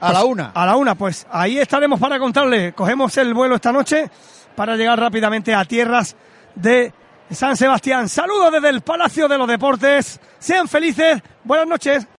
A 0.01 0.07
pues, 0.07 0.13
la 0.13 0.25
una. 0.25 0.51
A 0.53 0.67
la 0.67 0.75
una, 0.75 0.97
pues 0.97 1.25
ahí 1.31 1.61
estaremos 1.61 2.01
para 2.01 2.19
contarle. 2.19 2.73
Cogemos 2.73 3.17
el 3.19 3.33
vuelo 3.33 3.55
esta 3.55 3.71
noche 3.71 4.11
para 4.57 4.75
llegar 4.75 4.99
rápidamente 4.99 5.55
a 5.55 5.65
tierras 5.65 6.17
de 6.57 6.93
San 7.31 7.57
Sebastián. 7.57 8.09
Saludos 8.09 8.51
desde 8.51 8.69
el 8.69 8.81
Palacio 8.81 9.29
de 9.29 9.39
los 9.39 9.47
Deportes. 9.47 10.19
Sean 10.41 10.67
felices. 10.67 11.23
Buenas 11.45 11.69
noches. 11.69 12.09